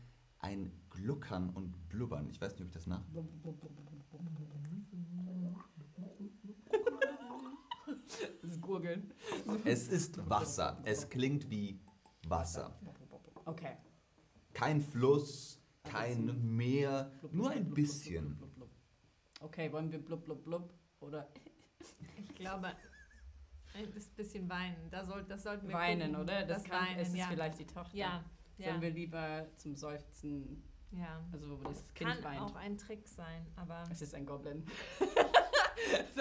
ein 0.45 0.71
Gluckern 0.91 1.49
und 1.49 1.89
Blubbern. 1.89 2.29
Ich 2.29 2.39
weiß 2.39 2.53
nicht, 2.53 2.61
ob 2.61 2.67
ich 2.67 2.73
das 2.73 2.85
nach. 2.85 3.01
Das 8.41 8.51
ist 8.51 8.61
Gurgeln. 8.61 9.11
Es 9.65 9.87
ist 9.87 10.29
Wasser. 10.29 10.79
Es 10.85 11.09
klingt 11.09 11.49
wie 11.49 11.79
Wasser. 12.27 12.79
Okay. 13.45 13.75
Kein 14.53 14.81
Fluss, 14.81 15.59
kein 15.83 16.55
Meer, 16.55 17.11
nur 17.31 17.49
ein 17.49 17.73
bisschen. 17.73 18.39
Okay, 19.41 19.71
wollen 19.71 19.91
wir 19.91 19.99
blub 19.99 20.23
blub 20.25 20.43
blub 20.43 20.73
oder 20.99 21.27
Ich 22.17 22.33
glaube, 22.35 22.71
ein 23.73 23.91
bisschen 24.15 24.49
weinen. 24.49 24.89
Da 24.89 25.03
soll, 25.03 25.23
das 25.23 25.43
sollten 25.43 25.67
wir 25.67 25.75
weinen, 25.75 26.11
gucken. 26.13 26.23
oder? 26.23 26.45
Das, 26.45 26.61
das 26.61 26.71
kann, 26.71 26.87
Weinen, 26.87 26.99
es 26.99 27.09
ist 27.09 27.17
ja. 27.17 27.27
vielleicht 27.27 27.59
die 27.59 27.65
Tochter. 27.67 27.95
Ja, 27.97 28.23
ja, 28.57 28.69
Sollen 28.69 28.81
wir 28.81 28.89
lieber 28.91 29.45
zum 29.55 29.75
Seufzen, 29.75 30.63
ja. 30.91 31.21
also 31.31 31.59
wo 31.59 31.63
das 31.63 31.93
Kind 31.93 32.09
Kann 32.09 32.23
weint? 32.23 32.41
auch 32.41 32.55
ein 32.55 32.77
Trick 32.77 33.07
sein, 33.07 33.45
aber 33.55 33.83
Es 33.91 34.01
ist 34.01 34.13
ein 34.15 34.25
Goblin. 34.25 34.63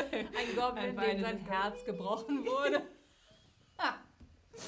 ein 0.09 0.57
Goblin, 0.57 0.99
Ein 0.99 1.17
dem 1.17 1.23
sein. 1.23 1.39
Herz 1.39 1.85
gebrochen 1.85 2.45
wurde. 2.45 2.83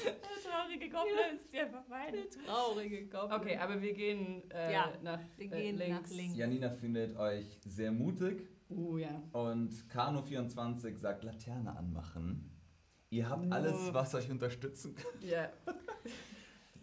Der 0.03 0.51
traurige 0.51 0.89
Goblin 0.89 1.15
ist 1.35 1.51
die 1.53 1.59
einfach 1.59 1.89
weint. 1.89 2.15
Traurige 2.45 3.07
Goblin. 3.07 3.39
Okay, 3.39 3.57
aber 3.57 3.81
wir 3.81 3.93
gehen 3.93 4.49
äh, 4.51 4.73
Ja, 4.73 4.91
nach 5.01 5.19
wir 5.37 5.45
äh, 5.45 5.49
gehen 5.61 5.77
links. 5.77 6.09
nach 6.09 6.17
links. 6.17 6.37
Janina 6.37 6.69
findet 6.71 7.15
euch 7.17 7.59
sehr 7.65 7.91
mutig 7.91 8.47
Uh, 8.69 8.97
ja. 8.97 9.23
und 9.31 9.71
Kano24 9.93 10.97
sagt 10.97 11.23
Laterne 11.23 11.73
anmachen. 11.77 12.51
Ihr 13.09 13.29
habt 13.29 13.49
alles, 13.49 13.93
was 13.93 14.13
euch 14.13 14.29
unterstützen 14.29 14.93
kann. 14.93 15.21
Ja. 15.21 15.49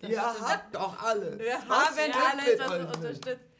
Ihr 0.09 0.21
stimmt. 0.21 0.49
habt 0.49 0.75
doch 0.75 1.03
alles. 1.03 1.39
Wir 1.39 1.55
Was 1.67 1.99
haben 1.99 2.13
alles, 2.13 2.59
was 2.59 2.79
uns 2.79 2.97
unterstützt. 2.97 3.51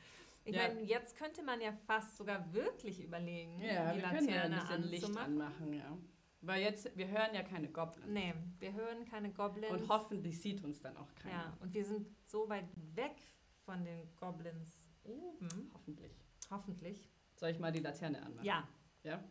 Ich 0.47 0.55
Ja. 0.55 0.69
meine, 0.69 0.83
jetzt 0.83 1.17
könnte 1.17 1.43
man 1.43 1.61
ja 1.61 1.73
fast 1.87 2.17
sogar 2.19 2.53
wirklich 2.53 3.03
überlegen, 3.03 3.59
Ja, 3.61 3.93
die 3.93 4.03
wir 4.03 4.09
können 4.11 4.29
ja 4.29 4.43
ein 4.43 4.51
Laterne 4.51 4.77
bisschen 4.83 4.91
Licht 4.91 5.05
anzumachen. 5.05 5.33
anmachen, 5.41 5.73
ja. 5.73 5.99
Weil 6.43 6.63
jetzt, 6.63 6.95
wir 6.95 7.09
hören 7.09 7.35
ja 7.35 7.43
keine 7.43 7.69
Goblins. 7.69 8.07
Nee, 8.11 8.35
wir 8.59 8.73
hören 8.75 9.07
keine 9.07 9.31
Goblins. 9.33 9.73
Und 9.73 9.89
hoffentlich 9.89 10.39
sieht 10.39 10.63
uns 10.63 10.81
dann 10.83 10.95
auch 10.99 11.09
keiner. 11.15 11.35
Ja, 11.35 11.57
und 11.61 11.73
wir 11.73 11.85
sind 11.87 12.07
so 12.27 12.47
weit 12.51 12.67
weg 12.95 13.17
von 13.65 13.83
den 13.83 14.15
Goblins 14.17 14.91
oben. 15.05 15.71
Hoffentlich. 15.73 16.13
Hoffentlich. 16.51 17.09
Soll 17.37 17.49
ich 17.51 17.59
mal 17.59 17.73
die 17.73 17.81
Laterne 17.81 18.23
anmachen? 18.23 18.45
Ja. 18.45 18.69
Ja? 19.05 19.25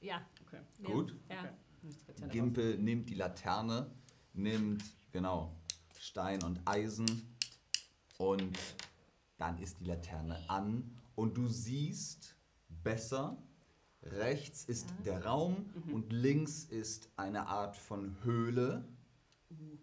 Ja. 0.00 0.24
Okay. 0.46 0.60
Gut. 0.84 1.16
Ja. 1.28 1.40
okay. 1.40 1.48
Laterne 2.06 2.32
Gimpel 2.32 2.78
nimmt 2.78 3.10
die 3.10 3.14
Laterne, 3.14 3.90
nimmt, 4.34 4.84
genau, 5.10 5.52
Stein 6.04 6.42
und 6.44 6.60
Eisen 6.64 7.36
und 8.16 8.58
dann 9.36 9.58
ist 9.58 9.80
die 9.80 9.84
Laterne 9.84 10.38
an 10.48 10.96
und 11.14 11.36
du 11.36 11.46
siehst 11.46 12.36
besser. 12.82 13.36
Rechts 14.02 14.64
ist 14.64 14.88
Ja. 14.90 15.02
der 15.04 15.24
Raum 15.26 15.66
Mhm. 15.74 15.92
und 15.94 16.10
links 16.12 16.64
ist 16.64 17.10
eine 17.16 17.48
Art 17.48 17.76
von 17.76 18.16
Höhle. 18.24 18.88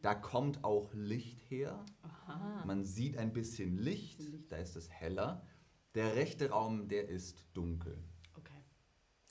Da 0.01 0.15
kommt 0.15 0.63
auch 0.63 0.91
Licht 0.95 1.39
her. 1.51 1.85
Ah. 2.25 2.63
Man 2.65 2.83
sieht 2.83 3.17
ein 3.17 3.31
bisschen 3.31 3.77
Licht, 3.77 4.19
Licht. 4.19 4.51
da 4.51 4.57
ist 4.57 4.75
es 4.75 4.89
heller. 4.89 5.45
Der 5.93 6.15
rechte 6.15 6.49
Raum, 6.49 6.87
der 6.87 7.09
ist 7.09 7.45
dunkel. 7.53 7.95
Okay. 8.35 8.63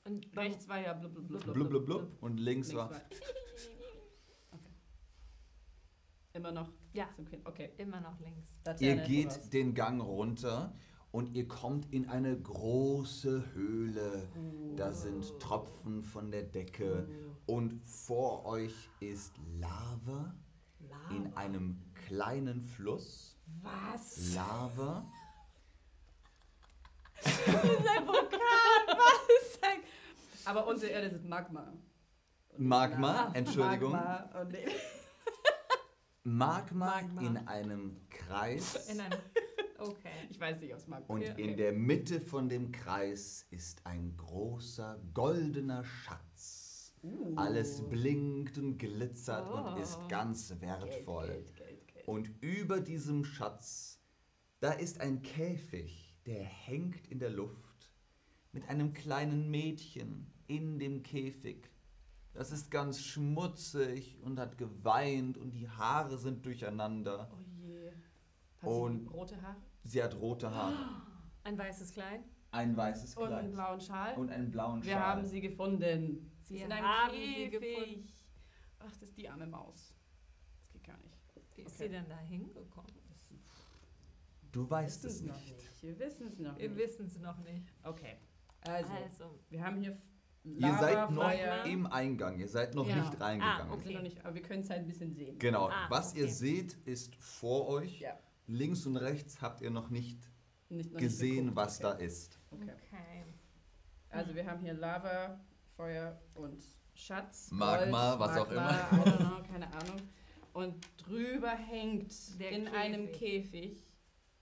Und 0.04 0.36
Rechts 0.36 0.68
war 0.68 0.78
ja 0.80 0.92
blub 0.92 1.14
blub 1.14 1.26
blub 1.26 1.42
blub. 1.42 1.54
Blub, 1.54 1.68
blub, 1.68 1.84
blub. 1.86 2.22
Und 2.22 2.38
links 2.38 2.68
Links 2.68 2.74
war. 2.74 2.90
Immer 6.36 6.52
noch 6.52 6.70
Ja. 6.92 7.08
zum 7.16 7.24
Kind. 7.24 7.46
Okay. 7.46 7.70
immer 7.78 8.00
noch 8.00 8.18
links. 8.20 8.46
Ihr 8.80 8.96
geht 8.96 9.32
voraus. 9.32 9.50
den 9.50 9.74
Gang 9.74 10.02
runter 10.02 10.74
und 11.10 11.34
ihr 11.34 11.48
kommt 11.48 11.90
in 11.94 12.08
eine 12.10 12.38
große 12.38 13.54
Höhle. 13.54 14.28
Da 14.76 14.92
sind 14.92 15.38
Tropfen 15.40 16.02
von 16.02 16.30
der 16.30 16.42
Decke 16.42 17.08
und 17.46 17.72
vor 17.84 18.44
euch 18.44 18.90
ist 19.00 19.32
Lava 19.58 20.34
in 21.10 21.32
einem 21.36 21.80
kleinen 21.94 22.60
Fluss. 22.60 23.38
Was? 23.62 24.34
Lava. 24.34 25.10
Sein 27.22 28.06
Vokal, 28.06 28.38
was 28.86 29.28
ist 29.42 29.60
sein... 29.62 29.78
Aber 30.44 30.66
unsere 30.66 30.92
Erde 30.92 31.06
ist 31.16 31.24
Magma. 31.24 31.72
Magma, 32.58 33.30
Entschuldigung. 33.32 33.92
Magma. 33.92 34.40
Und 34.40 34.52
nee. 34.52 34.66
Magma, 36.26 36.86
Magma. 37.02 37.20
in 37.22 37.36
einem 37.46 37.96
Kreis. 38.10 38.88
In 38.90 39.00
einem. 39.00 39.18
Okay. 39.78 40.08
Ich 40.30 40.40
weiß 40.40 40.60
nicht, 40.60 40.74
aus 40.74 40.86
Magma. 40.88 41.06
Und 41.14 41.22
Ja, 41.22 41.32
in 41.34 41.44
okay. 41.50 41.56
der 41.56 41.72
Mitte 41.72 42.20
von 42.20 42.48
dem 42.48 42.72
Kreis 42.72 43.46
ist 43.50 43.84
ein 43.86 44.16
großer 44.16 44.98
goldener 45.14 45.84
Schatz. 45.84 46.94
Uh. 47.02 47.34
Alles 47.36 47.86
blinkt 47.88 48.58
und 48.58 48.78
glitzert 48.78 49.48
und 49.48 49.74
Oh. 49.76 49.80
ist 49.80 49.98
ganz 50.08 50.52
wertvoll. 50.60 51.26
Geld, 51.28 51.54
Geld, 51.56 51.86
Geld. 51.88 52.08
Und 52.08 52.30
über 52.42 52.80
diesem 52.80 53.24
Schatz, 53.24 54.00
da 54.60 54.72
ist 54.72 55.00
ein 55.00 55.22
Käfig, 55.22 56.16
der 56.26 56.42
hängt 56.42 57.06
in 57.06 57.18
der 57.20 57.30
Luft 57.30 57.92
mit 58.52 58.68
einem 58.68 58.92
kleinen 58.94 59.50
Mädchen 59.50 60.32
in 60.48 60.78
dem 60.78 61.02
Käfig. 61.02 61.70
Das 62.36 62.52
ist 62.52 62.70
ganz 62.70 63.00
schmutzig 63.02 64.18
und 64.22 64.38
hat 64.38 64.58
geweint 64.58 65.38
und 65.38 65.52
die 65.52 65.68
Haare 65.68 66.18
sind 66.18 66.44
durcheinander. 66.44 67.30
Oh 67.32 67.40
je. 67.40 67.90
Hat 68.60 68.68
Und- 68.70 69.00
sie 69.00 69.06
rote 69.08 69.40
Haare? 69.42 69.56
Sie 69.84 70.02
hat 70.02 70.14
rote 70.20 70.50
Haare, 70.50 71.02
Ein 71.44 71.56
weißes 71.56 71.92
Kleid. 71.92 72.20
ein 72.50 72.76
weißes 72.76 73.16
Und 73.16 73.32
einen 73.32 73.38
Kleid 73.38 73.52
blauen 73.52 73.80
Schal? 73.80 74.16
und 74.16 74.30
einen 74.30 74.50
blauen 74.50 74.82
Schal. 74.82 74.90
Wir 74.90 75.00
haben 75.00 75.24
sie 75.24 75.40
gefunden. 75.40 76.30
Sie 76.42 76.54
Wir 76.54 76.60
ist 76.60 76.66
in 76.66 76.72
einem 76.72 76.86
haben 76.86 77.10
sie 77.12 77.48
Käfig. 77.48 77.60
gefunden. 77.60 78.08
Ach, 78.80 78.84
das 78.92 79.02
ist 79.02 79.16
die 79.16 79.28
arme 79.28 79.46
Maus. 79.46 79.94
Das 80.60 80.72
geht 80.72 80.84
gar 80.84 80.98
nicht. 80.98 81.16
Wie 81.54 81.62
ist 81.62 81.74
Okay. 81.76 81.84
sie 81.84 81.88
denn 81.88 82.08
da 82.08 82.18
hingekommen? 82.18 82.92
Du 84.52 84.68
weißt 84.70 85.04
es 85.04 85.22
wir 85.22 85.32
noch 85.32 85.40
nicht. 85.40 85.56
nicht. 85.56 85.82
Wir 85.82 85.98
wissen 85.98 86.26
es 86.28 86.38
noch 86.38 86.58
Wir 86.58 86.68
nicht. 86.70 86.78
wissen 86.80 87.06
es 87.06 87.18
noch 87.18 87.38
nicht. 87.38 87.66
Okay. 87.82 88.16
Also, 88.62 88.92
Also, 88.92 89.38
wir 89.50 89.62
haben 89.64 89.76
hier 89.80 89.98
Ihr 90.58 90.74
seid 90.78 91.10
noch 91.10 91.30
im 91.64 91.86
Eingang, 91.86 92.38
ihr 92.38 92.48
seid 92.48 92.74
noch 92.74 92.86
Ja. 92.88 92.96
nicht 92.96 93.20
reingegangen. 93.20 93.72
Ah, 93.72 93.76
sind 93.82 93.94
noch 93.94 94.02
nicht, 94.02 94.24
aber 94.24 94.34
wir 94.34 94.42
können 94.42 94.62
es 94.62 94.70
halt 94.70 94.80
ein 94.80 94.86
bisschen 94.86 95.12
sehen. 95.12 95.38
Genau, 95.38 95.68
Ah, 95.68 95.86
was 95.90 96.14
ihr 96.14 96.24
okay. 96.24 96.32
seht, 96.32 96.74
ist 96.84 97.14
vor 97.16 97.68
euch. 97.68 98.00
Ja. 98.00 98.18
Links 98.46 98.86
und 98.86 98.96
rechts 98.96 99.40
habt 99.42 99.60
ihr 99.60 99.70
noch 99.70 99.90
nicht 99.90 100.18
Nicht, 100.68 100.92
noch 100.92 101.00
gesehen, 101.00 101.46
nicht 101.46 101.56
was 101.56 101.78
da 101.80 101.94
okay. 101.94 102.06
ist. 102.06 102.38
Okay. 102.50 102.62
okay. 102.72 103.24
Also 104.10 104.34
wir 104.34 104.46
haben 104.46 104.60
hier 104.60 104.74
Lava, 104.74 105.40
Feuer 105.76 106.16
und 106.34 106.62
Schatz. 106.94 107.50
Magma, 107.50 108.14
Gold, 108.14 108.20
was 108.20 108.36
auch 108.38 108.46
Magma, 108.48 108.70
I 108.92 108.94
don't 109.10 109.16
know, 109.18 109.42
keine 109.52 109.66
Ahnung. 109.74 110.00
Und 110.52 110.74
drüber 110.96 111.50
hängt 111.50 112.12
Der 112.40 112.50
in 112.50 112.64
Käfig. 112.64 112.78
einem 112.78 113.12
Käfig 113.12 113.82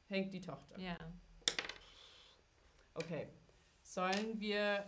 hängt 0.09 0.33
die 0.35 0.41
Tochter. 0.41 0.79
Ja. 0.79 0.97
Okay. 2.95 3.27
Sollen 3.83 4.39
wir 4.39 4.85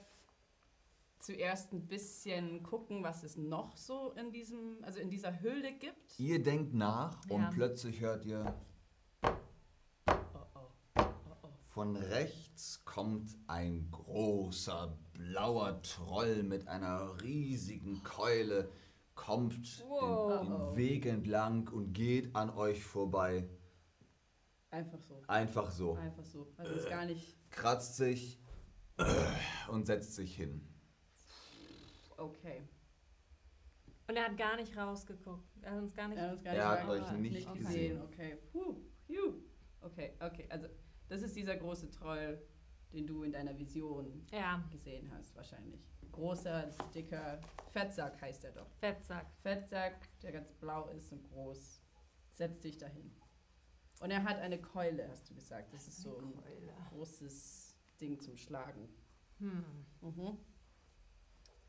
zuerst 1.27 1.73
ein 1.73 1.87
bisschen 1.89 2.63
gucken, 2.63 3.03
was 3.03 3.25
es 3.25 3.37
noch 3.37 3.77
so 3.77 4.13
in 4.13 4.31
diesem, 4.33 4.79
also 4.83 5.01
in 5.01 5.11
dieser 5.11 5.41
Höhle 5.41 5.73
gibt? 5.73 6.19
Ihr 6.19 6.41
denkt 6.43 6.73
nach 6.73 7.21
und 7.29 7.43
Ja. 7.43 7.51
plötzlich 7.53 8.01
hört 8.01 8.25
ihr 8.25 8.55
Oh 9.25 9.33
oh. 10.55 10.61
Oh 10.99 11.03
oh. 11.43 11.49
Von 11.69 11.97
rechts 11.97 12.85
kommt 12.85 13.37
ein 13.49 13.91
großer 13.91 14.97
blauer 15.13 15.83
Troll 15.83 16.45
mit 16.45 16.69
einer 16.69 17.21
riesigen 17.23 18.03
Keule, 18.05 18.71
kommt 19.17 19.85
Wow. 19.89 20.41
den, 20.43 20.51
den 20.51 20.77
Weg 20.77 21.07
entlang 21.07 21.69
und 21.69 21.93
geht 21.93 22.35
an 22.37 22.51
euch 22.51 22.85
vorbei. 22.85 23.49
Einfach 24.71 25.01
so. 25.01 25.23
Einfach 25.27 25.71
so. 25.71 25.95
Einfach 25.95 26.25
so. 26.25 26.53
Also 26.57 26.73
ist 26.75 26.89
gar 26.89 27.05
nicht. 27.05 27.37
Kratzt 27.51 27.97
sich 27.97 28.41
und 29.71 29.87
setzt 29.87 30.15
sich 30.15 30.37
hin. 30.37 30.76
Okay. 32.17 32.63
Und 34.09 34.17
er 34.17 34.25
hat 34.27 34.37
gar 34.39 34.57
nicht 34.57 34.77
rausgeguckt. 34.77 35.49
Er 35.63 35.73
hat 35.73 35.83
uns 35.83 35.95
gar 35.95 36.09
nicht. 36.09 36.19
Er 36.19 36.27
hat 36.29 36.33
uns 36.35 36.45
gar 36.45 36.55
Er 36.55 36.71
nicht 36.71 36.83
hat 36.83 36.89
rein- 36.89 37.03
euch 37.05 37.21
nicht 37.33 37.55
gesehen. 37.55 38.03
Okay. 38.03 38.37
Puh. 38.53 38.77
Juh. 39.09 39.43
Okay, 39.81 40.15
okay. 40.21 40.47
Also, 40.49 40.69
das 41.09 41.23
ist 41.23 41.35
dieser 41.37 41.57
große 41.57 41.91
Troll, 41.91 42.41
den 42.93 43.07
du 43.07 43.23
in 43.25 43.33
deiner 43.33 43.57
Vision 43.59 44.25
Ja, 44.31 44.65
gesehen 44.71 45.11
hast, 45.13 45.35
wahrscheinlich. 45.37 45.81
Großer, 46.13 46.71
dicker 46.95 47.41
Fettsack 47.73 48.21
heißt 48.23 48.45
er 48.45 48.53
doch. 48.53 48.71
Fettsack. 48.79 49.27
Fettsack, 49.43 50.09
der 50.23 50.33
ganz 50.33 50.53
blau 50.55 50.89
ist 50.91 51.13
und 51.13 51.23
groß. 51.25 51.83
Setz 52.35 52.61
dich 52.61 52.79
dahin. 52.79 53.11
Und 54.01 54.11
er 54.11 54.23
hat 54.25 54.39
eine 54.39 54.61
Keule, 54.61 55.09
hast 55.09 55.29
du 55.29 55.35
gesagt. 55.35 55.73
Das 55.73 55.87
ist 55.89 56.01
so 56.03 56.19
ein 56.19 56.33
großes 56.91 57.75
Ding 58.01 58.21
zum 58.21 58.37
Schlagen. 58.37 58.89
Hm. 59.39 59.65
Mhm. 60.01 60.39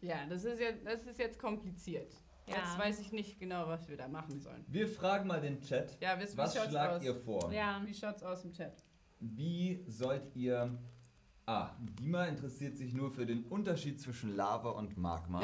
Ja, 0.02 0.26
das 0.30 0.43
ist 0.45 0.60
jetzt, 0.60 0.86
das 0.86 1.06
ist 1.08 1.20
jetzt 1.20 1.39
kompliziert. 1.39 2.14
Ja. 2.48 2.56
Jetzt 2.58 2.78
weiß 2.78 3.00
ich 3.00 3.12
nicht 3.12 3.39
genau, 3.39 3.68
was 3.68 3.89
wir 3.89 3.98
da 3.98 4.08
machen 4.08 4.39
sollen. 4.39 4.64
Wir 4.68 4.88
fragen 4.88 5.28
mal 5.28 5.41
den 5.41 5.60
Chat. 5.62 5.98
Ja, 6.00 6.18
wie, 6.20 6.38
Was 6.38 6.54
schlagt 6.54 6.93
aus? 6.93 7.04
ihr 7.04 7.16
vor? 7.16 7.52
Ja. 7.52 7.82
Wie 7.86 7.93
schaut's 7.93 8.24
aus 8.24 8.43
im 8.45 8.54
Chat? 8.54 8.84
Wie 9.20 9.84
sollt 9.88 10.34
ihr. 10.36 10.78
Ah, 11.45 11.72
Dima 11.80 12.26
interessiert 12.26 12.78
sich 12.78 12.93
nur 12.93 13.10
für 13.12 13.26
den 13.26 13.43
Unterschied 13.45 14.00
zwischen 14.02 14.36
Lava 14.36 14.70
und 14.72 14.98
Magma. 14.98 15.41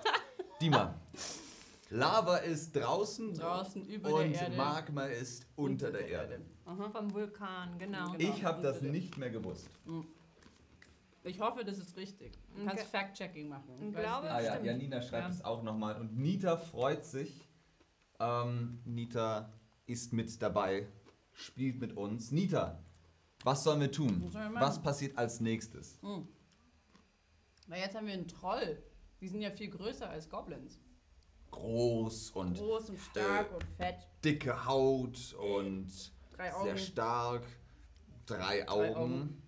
Dima. 0.60 0.94
Lava 1.90 2.38
ist 2.38 2.74
draußen, 2.74 3.34
Draußen 3.34 3.84
über 3.86 4.14
und 4.14 4.32
der 4.32 4.42
Erde. 4.42 4.56
Magma 4.56 5.04
ist 5.06 5.46
unter, 5.56 5.90
der, 5.90 6.08
Erde. 6.08 6.40
Aha. 6.64 6.88
Vom 6.90 7.12
Vulkan, 7.12 7.76
genau. 7.78 8.12
Genau. 8.12 8.18
Ich 8.18 8.44
habe 8.44 8.62
das 8.62 8.76
unter 8.76 8.84
der- 8.84 8.92
nicht 8.92 9.18
mehr 9.18 9.30
gewusst. 9.30 9.68
Ich 11.24 11.40
hoffe, 11.40 11.64
das 11.64 11.78
ist 11.78 11.96
richtig. 11.96 12.38
Du 12.56 12.64
kannst 12.64 12.82
Okay. 12.84 12.90
Fact-Checking 12.90 13.48
machen. 13.48 13.74
Ich 13.80 13.94
glaube-. 13.94 14.30
Ah 14.30 14.40
ja, 14.40 14.52
stimmt. 14.52 14.66
Janina 14.66 15.00
schreibt 15.02 15.28
Ja. 15.28 15.34
es 15.34 15.44
auch 15.44 15.62
nochmal. 15.62 16.00
Und 16.00 16.18
Nita 16.18 16.56
freut 16.56 17.04
sich. 17.04 17.48
Ähm, 18.18 18.80
Nita 18.84 19.52
ist 19.86 20.12
mit 20.12 20.40
dabei, 20.42 20.88
spielt 21.32 21.80
mit 21.80 21.96
uns. 21.96 22.30
Nita, 22.32 22.82
was 23.44 23.62
sollen 23.64 23.80
wir 23.80 23.90
tun? 23.92 24.22
Was 24.26 24.34
wir? 24.34 24.60
Was 24.60 24.82
passiert 24.82 25.16
als 25.18 25.40
nächstes? 25.40 25.98
Hm. 26.02 26.26
Weil 27.68 27.80
jetzt 27.80 27.94
haben 27.96 28.06
wir 28.06 28.14
einen 28.14 28.28
Troll. 28.28 28.82
Die 29.20 29.28
sind 29.28 29.40
ja 29.42 29.50
viel 29.50 29.70
größer 29.70 30.08
als 30.08 30.28
Goblins. 30.28 30.80
Groß 31.52 32.30
und 32.30 32.56
Groß 32.58 32.90
und 32.90 32.98
stark 32.98 33.50
äh, 33.50 33.54
und 33.54 33.64
fett. 33.76 34.08
dicke 34.24 34.64
Haut 34.66 35.34
und 35.34 35.88
sehr 36.64 36.76
stark. 36.76 37.44
Drei 38.26 38.62
Drei 38.64 38.68
Augen. 38.68 38.94
Augen. 38.96 39.42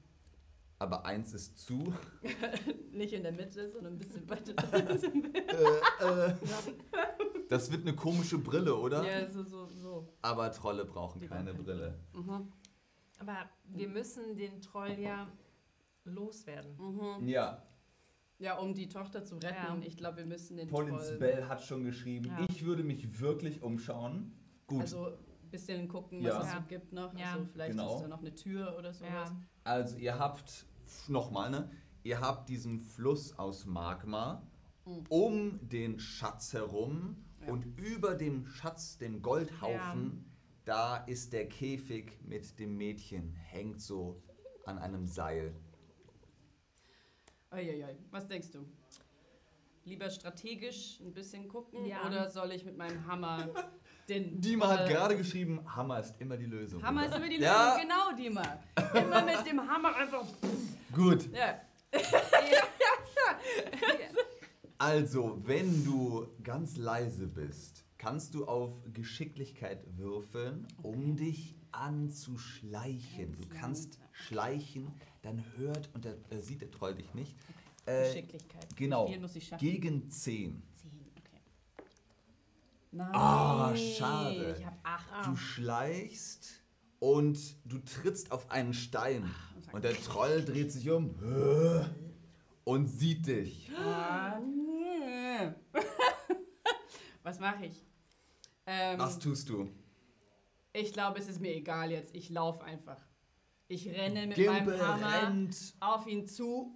Aber 0.85 1.07
eins 1.07 1.33
ist 1.33 1.59
zu. 1.59 1.95
Nicht 2.93 3.15
in 3.15 3.23
der 3.23 3.33
Mitte, 3.33 3.71
sondern 3.71 3.95
ein 3.95 3.99
bisschen 3.99 4.29
weiter 4.29 4.53
draußen. 4.55 5.35
äh, 5.35 6.29
äh. 6.29 6.35
Das 7.49 7.71
wird 7.71 7.83
eine 7.83 7.95
komische 7.95 8.39
Brille, 8.39 8.75
oder? 8.75 9.03
Ja, 9.05 9.29
so, 9.31 9.43
so, 9.45 9.67
so. 9.67 10.09
Aber 10.23 10.51
Trolle 10.51 10.85
brauchen 10.85 11.21
Die 11.21 11.27
keine 11.27 11.53
brauchen- 11.53 11.65
Brille. 11.65 11.99
Mhm. 12.15 12.53
Aber 13.19 13.37
wir 13.65 13.89
müssen 13.89 14.37
den 14.37 14.61
Troll 14.61 14.99
ja 14.99 15.29
loswerden. 16.05 16.77
Mhm. 16.79 17.29
Ja, 17.29 17.63
Ja, 18.39 18.59
um 18.59 18.75
die 18.75 18.89
Tochter 18.89 19.25
zu 19.25 19.37
retten. 19.37 19.55
Ja. 19.55 19.87
Ich 19.87 19.97
glaube, 19.97 20.19
wir 20.19 20.27
müssen 20.27 20.57
den 20.57 20.69
Paulins 20.69 21.07
Troll... 21.09 21.19
Bell 21.19 21.45
hat 21.49 21.63
schon 21.63 21.85
geschrieben, 21.85 22.27
Ja. 22.27 22.47
ich 22.49 22.65
würde 22.65 22.83
mich 22.83 23.21
wirklich 23.21 23.63
umschauen. 23.63 24.33
Gut, 24.67 24.81
also, 24.81 25.07
ein 25.09 25.51
bisschen 25.51 25.87
gucken, 25.87 26.21
Ja. 26.23 26.39
was 26.39 26.47
es 26.47 26.53
Ja. 26.55 26.59
so 26.61 26.67
gibt 26.67 26.93
noch. 26.93 27.15
Ja. 27.17 27.33
Also 27.35 27.47
vielleicht 27.53 27.71
Genau. 27.73 27.95
ist 27.97 28.03
da 28.03 28.09
noch 28.09 28.21
eine 28.21 28.35
Tür 28.35 28.75
oder 28.79 28.93
sowas. 28.93 29.11
Ja. 29.31 29.37
Also 29.65 29.97
ihr 29.99 30.19
habt, 30.19 30.67
nochmal, 31.09 31.51
ne? 31.51 31.71
Ihr 32.03 32.21
habt 32.21 32.49
diesen 32.49 32.81
Fluss 32.81 33.39
aus 33.39 33.67
Magma 33.67 34.43
Mhm. 34.87 35.07
um 35.09 35.69
den 35.69 35.99
Schatz 35.99 36.53
herum 36.53 37.17
Ja. 37.41 37.53
und 37.53 37.65
über 37.79 38.15
dem 38.15 38.47
Schatz, 38.47 38.99
dem 38.99 39.23
Goldhaufen, 39.23 40.25
da 40.67 40.97
ist 40.99 41.33
der 41.33 41.49
Käfig 41.49 42.19
mit 42.23 42.59
dem 42.59 42.77
Mädchen, 42.77 43.33
hängt 43.33 43.81
so 43.81 44.23
an 44.67 44.79
einem 44.79 45.07
Seil. 45.07 45.55
Eieiei. 47.51 47.97
Was 48.11 48.27
denkst 48.27 48.51
du? 48.53 48.67
Lieber 49.85 50.11
strategisch 50.11 50.99
ein 51.01 51.13
bisschen 51.13 51.49
gucken 51.49 51.85
Ja. 51.87 52.07
oder 52.07 52.31
soll 52.31 52.53
ich 52.53 52.65
mit 52.65 52.77
meinem 52.77 53.07
Hammer 53.07 53.49
den 54.09 54.41
Dima 54.41 54.69
hat 54.69 54.81
Troll- 54.81 54.89
gerade 54.89 55.17
geschrieben, 55.17 55.61
Hammer 55.75 56.01
ist 56.01 56.15
immer 56.21 56.37
die 56.37 56.47
Lösung. 56.47 56.83
Hammer 56.83 57.07
ist 57.07 57.15
immer 57.17 57.29
die 57.29 57.37
Lösung, 57.37 57.43
Ja. 57.55 57.79
genau, 57.81 58.13
Dima. 58.17 58.43
Immer 58.95 59.23
mit 59.25 59.47
dem 59.47 59.61
Hammer 59.69 59.97
einfach. 59.97 60.25
Gut, 60.93 61.29
Ja. 61.33 61.61
also 64.79 65.41
wenn 65.45 65.85
du 65.85 66.27
ganz 66.43 66.77
leise 66.77 67.27
bist, 67.27 67.85
kannst 67.99 68.35
du 68.35 68.47
auf 68.47 68.73
Geschicklichkeit 68.93 69.85
würfeln, 69.97 70.67
um 70.83 71.17
dich 71.17 71.57
anzuschleichen. 71.73 73.33
Du 73.33 73.49
kannst 73.59 73.99
schleichen, 74.13 74.89
dann 75.23 75.45
hört 75.57 75.89
und 75.95 76.05
der, 76.05 76.17
äh, 76.31 76.41
sieht 76.41 76.61
der 76.61 76.71
Troll 76.71 76.95
dich 76.95 77.15
nicht. 77.15 77.35
Äh, 77.87 78.09
Geschicklichkeit. 78.09 78.67
genau. 78.77 79.07
Wie 79.09 79.13
viel 79.13 79.21
muss 79.21 79.37
ich 79.37 79.47
schaffen? 79.49 79.61
gegen 79.65 80.11
10. 80.11 80.63
Okay. 82.95 83.11
Nein. 83.11 83.15
Ah, 83.15 83.75
schade. 83.77 84.57
Ich 84.59 84.65
habe 84.65 84.77
acht. 84.83 85.27
Du 85.27 85.37
schleichst 85.37 86.63
und 87.01 87.39
du 87.65 87.79
trittst 87.79 88.31
auf 88.33 88.51
einen 88.51 88.73
Stein. 88.75 89.35
Und 89.73 89.85
der 89.85 89.95
Troll 90.01 90.45
dreht 90.45 90.71
sich 90.73 90.89
um 90.91 91.15
und 92.65 92.87
sieht 92.89 93.27
dich. 93.27 93.71
Ah, 93.77 94.39
nee. 94.41 95.53
Was 97.25 97.41
mache 97.41 97.67
ich? 97.67 97.85
Ähm, 98.67 98.99
Was 98.99 99.19
tust 99.19 99.49
du? 99.49 99.69
ich 100.73 100.93
glaube, 100.93 101.19
es 101.19 101.29
ist 101.29 101.41
mir 101.41 101.55
egal 101.55 101.91
jetzt. 101.91 102.15
Ich 102.15 102.31
laufe 102.31 102.63
einfach. 102.65 103.01
Ich 103.69 103.89
renne 103.89 104.27
mit 104.27 104.37
Gimpe 104.37 104.53
meinem 104.77 104.81
Hammer 104.87 105.23
rennt 105.29 105.57
auf 105.81 106.07
ihn 106.07 106.27
zu. 106.27 106.75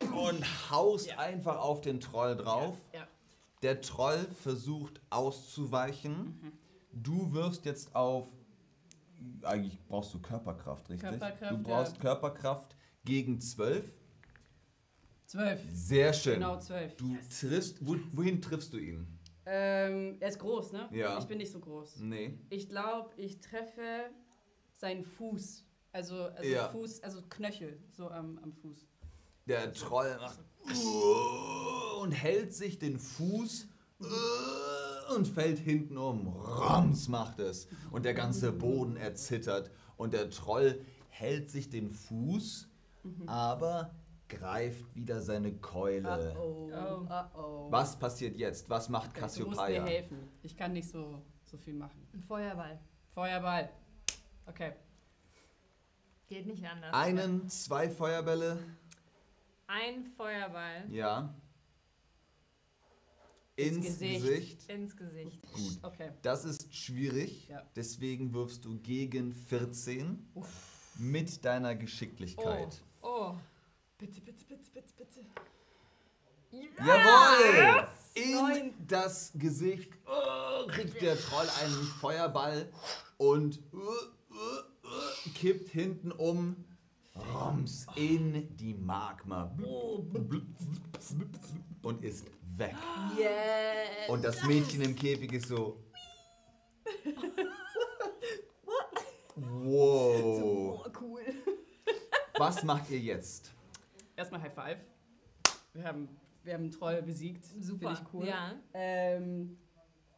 und 0.00 0.70
haust 0.70 1.06
Ja. 1.08 1.18
einfach 1.18 1.58
auf 1.58 1.80
den 1.80 2.00
Troll 2.00 2.36
drauf. 2.36 2.76
Ja. 2.92 3.06
Der 3.62 3.80
Troll 3.80 4.26
versucht 4.42 5.00
auszuweichen. 5.10 6.38
Mhm. 6.42 6.52
Du 6.92 7.32
wirfst 7.32 7.64
jetzt 7.64 7.94
auf. 7.94 8.28
Eigentlich 9.42 9.78
brauchst 9.86 10.12
du 10.12 10.20
Körperkraft, 10.20 10.88
richtig? 10.90 11.08
Körperkraft, 11.08 11.52
du 11.52 11.62
brauchst 11.62 11.94
ja. 11.96 12.00
Körperkraft 12.02 12.76
gegen 13.04 13.40
12. 13.40 13.84
Zwölf. 15.26 15.60
Sehr 15.72 16.12
schön. 16.12 16.34
Genau, 16.34 16.58
zwölf. 16.58 16.94
Du 16.96 17.16
triffst. 17.40 17.84
Wo, 17.84 17.96
wohin 18.12 18.40
triffst 18.42 18.72
du 18.72 18.78
ihn? 18.78 19.06
Ähm, 19.46 20.16
er 20.20 20.28
ist 20.28 20.38
groß, 20.38 20.72
ne? 20.72 20.88
Ja. 20.92 21.18
Ich 21.18 21.24
bin 21.24 21.38
nicht 21.38 21.50
so 21.52 21.58
groß. 21.60 21.96
Nee. 22.00 22.38
Ich 22.50 22.68
glaube, 22.68 23.10
ich 23.16 23.40
treffe 23.40 24.10
seinen 24.72 25.04
Fuß. 25.04 25.64
Also, 25.92 26.24
also 26.24 26.42
Ja. 26.48 26.68
Fuß, 26.68 27.02
also 27.02 27.22
Knöchel, 27.28 27.78
so 27.90 28.10
am, 28.10 28.38
am 28.42 28.52
Fuß. 28.52 28.86
Der 29.46 29.72
Troll 29.72 30.16
macht 30.20 30.40
und 32.00 32.12
hält 32.12 32.54
sich 32.54 32.78
den 32.78 32.98
Fuß 32.98 33.68
und 35.14 35.28
fällt 35.28 35.58
hinten 35.58 35.96
um. 35.98 36.28
Rams 36.36 37.08
macht 37.08 37.38
es. 37.40 37.68
Und 37.90 38.04
der 38.04 38.14
ganze 38.14 38.52
Boden 38.52 38.96
erzittert. 38.96 39.70
Und 39.96 40.12
der 40.12 40.30
Troll 40.30 40.80
hält 41.08 41.50
sich 41.50 41.70
den 41.70 41.90
Fuß, 41.90 42.68
aber 43.26 43.94
greift 44.28 44.94
wieder 44.96 45.20
seine 45.20 45.52
Keule. 45.54 46.34
Oh, 46.38 46.70
Oh. 46.72 47.06
oh, 47.08 47.38
oh. 47.38 47.66
Was 47.70 47.96
passiert 47.98 48.36
jetzt? 48.36 48.68
Was 48.68 48.88
macht 48.88 49.10
Okay, 49.10 49.20
du 49.20 49.20
musst 49.22 49.36
mir 49.38 49.54
Cassiopeia? 49.56 49.84
helfen. 49.84 50.18
Ich 50.42 50.56
kann 50.56 50.72
nicht 50.72 50.88
so, 50.88 51.22
so 51.44 51.56
viel 51.56 51.74
machen. 51.74 52.06
Ein 52.12 52.22
Feuerball. 52.22 52.80
Feuerball. 53.12 53.70
Okay. 54.46 54.72
Geht 56.26 56.46
nicht 56.46 56.64
anders. 56.66 56.92
Einen, 56.94 57.48
zwei 57.48 57.88
Feuerbälle, 57.88 58.58
Ein 59.66 60.04
Feuerball 60.04 60.84
ja. 60.90 61.34
Ins 63.56 63.76
Ins 63.76 63.86
Gesicht. 63.86 64.22
Gesicht. 64.22 64.70
ins 64.70 64.96
Gesicht. 64.96 65.42
Gut. 65.52 65.78
Okay. 65.82 66.10
Das 66.22 66.44
ist 66.44 66.74
schwierig, 66.74 67.48
Ja. 67.48 67.62
deswegen 67.76 68.32
wirfst 68.34 68.64
du 68.64 68.78
gegen 68.80 69.32
14 69.32 70.26
mit 70.98 71.44
deiner 71.44 71.76
Geschicklichkeit. 71.76 72.82
Oh. 73.00 73.34
Bitte, 73.96 74.20
bitte, 74.20 74.44
bitte, 74.44 74.70
bitte, 74.72 74.92
bitte. 74.96 75.20
Jawohl! 76.78 77.88
In 78.14 78.74
das 78.86 79.32
Gesicht 79.34 79.92
oh, 80.06 80.66
kriegt 80.68 81.00
der 81.00 81.18
Troll 81.18 81.48
einen 81.62 81.82
Feuerball 82.00 82.68
und 83.16 83.58
uh, 83.72 83.78
uh, 83.78 84.34
uh, 84.84 85.30
kippt 85.34 85.68
hinten 85.70 86.12
um, 86.12 86.64
rums 87.16 87.86
in 87.96 88.56
die 88.56 88.74
Magma 88.74 89.54
und 91.82 92.02
ist 92.02 92.26
weg. 92.56 92.74
Yes. 93.18 94.08
Und 94.08 94.24
das 94.24 94.42
Mädchen 94.44 94.82
im 94.82 94.96
Käfig 94.96 95.32
ist 95.32 95.48
so. 95.48 95.80
Wow. 99.36 100.86
Cool. 101.00 101.22
Was 102.36 102.62
macht 102.62 102.90
ihr 102.90 102.98
jetzt? 102.98 103.52
Erstmal 104.16 104.42
High 104.42 104.54
Five. 104.54 104.78
Wir 105.72 105.84
haben, 105.84 106.08
wir 106.42 106.54
haben 106.54 106.62
einen 106.62 106.70
Troll 106.70 107.02
besiegt. 107.02 107.44
Super. 107.60 107.94
Finde 107.94 108.00
ich 108.00 108.14
cool. 108.14 108.26
Ja. 108.26 108.54
Ähm, 108.72 109.58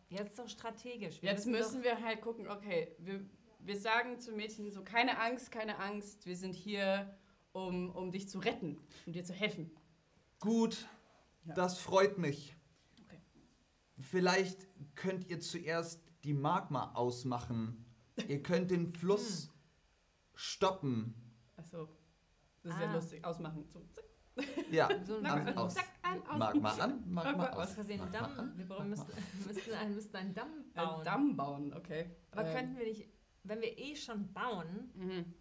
Jetzt 0.09 0.39
doch 0.39 0.49
strategisch. 0.49 1.21
Wir 1.21 1.31
jetzt 1.31 1.47
müssen 1.47 1.83
wir 1.83 2.01
halt 2.01 2.21
gucken, 2.21 2.49
okay, 2.49 2.95
wir, 2.99 3.25
wir 3.67 3.79
sagen 3.79 4.19
zu 4.21 4.33
Mädchen 4.33 4.71
so, 4.71 4.83
keine 4.85 5.19
Angst, 5.19 5.51
keine 5.51 5.79
Angst, 5.79 6.27
wir 6.27 6.37
sind 6.37 6.55
hier, 6.55 7.17
um, 7.53 7.91
um 7.91 8.13
dich 8.13 8.29
zu 8.29 8.39
retten, 8.39 8.79
um 9.07 9.13
dir 9.13 9.25
zu 9.25 9.33
helfen. 9.33 9.71
Gut, 10.41 10.87
Ja. 11.45 11.55
das 11.55 11.79
freut 11.79 12.19
mich. 12.19 12.55
Okay. 13.05 13.21
Vielleicht 13.99 14.67
könnt 14.95 15.27
ihr 15.29 15.41
zuerst 15.41 16.03
die 16.25 16.35
Magma 16.35 16.93
ausmachen. 16.95 17.85
Ihr 18.29 18.43
könnt 18.43 18.71
den 18.71 18.93
Fluss 18.93 19.51
stoppen. 20.35 21.15
Achso, 21.57 21.89
das 22.63 22.73
ist 22.75 22.81
ja 22.81 22.89
Ah. 22.91 22.95
lustig. 22.95 23.25
Ausmachen. 23.25 23.65
So, 23.73 23.81
zack, 23.93 24.05
Ja, 24.71 24.89
So 25.07 25.17
ein 25.19 25.27
an, 25.27 25.45
bisschen- 25.45 25.59
aus. 25.59 25.75
zack, 25.75 25.89
an, 26.03 26.23
aus. 26.27 26.39
Magma 26.39 26.71
an, 26.73 26.91
Magma 27.13 27.33
Magma 27.33 27.49
aus. 27.51 27.69
aus 27.69 27.75
Versehen 27.75 28.01
einen 28.03 28.13
Magma 28.13 28.29
Damm. 28.29 28.39
an, 28.51 28.59
Wir 28.59 28.67
Magma 28.67 28.85
müssten, 28.85 29.73
einen, 29.73 30.15
einen 30.15 30.35
Damm 30.35 30.51
bauen. 30.75 30.99
Ein 30.99 31.05
Damm 31.05 31.37
bauen, 31.37 31.73
okay. 31.75 32.11
Aber 32.33 32.47
Ähm, 32.47 32.55
könnten 32.55 32.77
wir 32.77 32.85
nicht, 32.85 33.09
wenn 33.49 33.61
wir 33.61 33.77
eh 33.79 33.95
schon 33.97 34.33
bauen, 34.33 34.91
Mhm. 34.95 35.35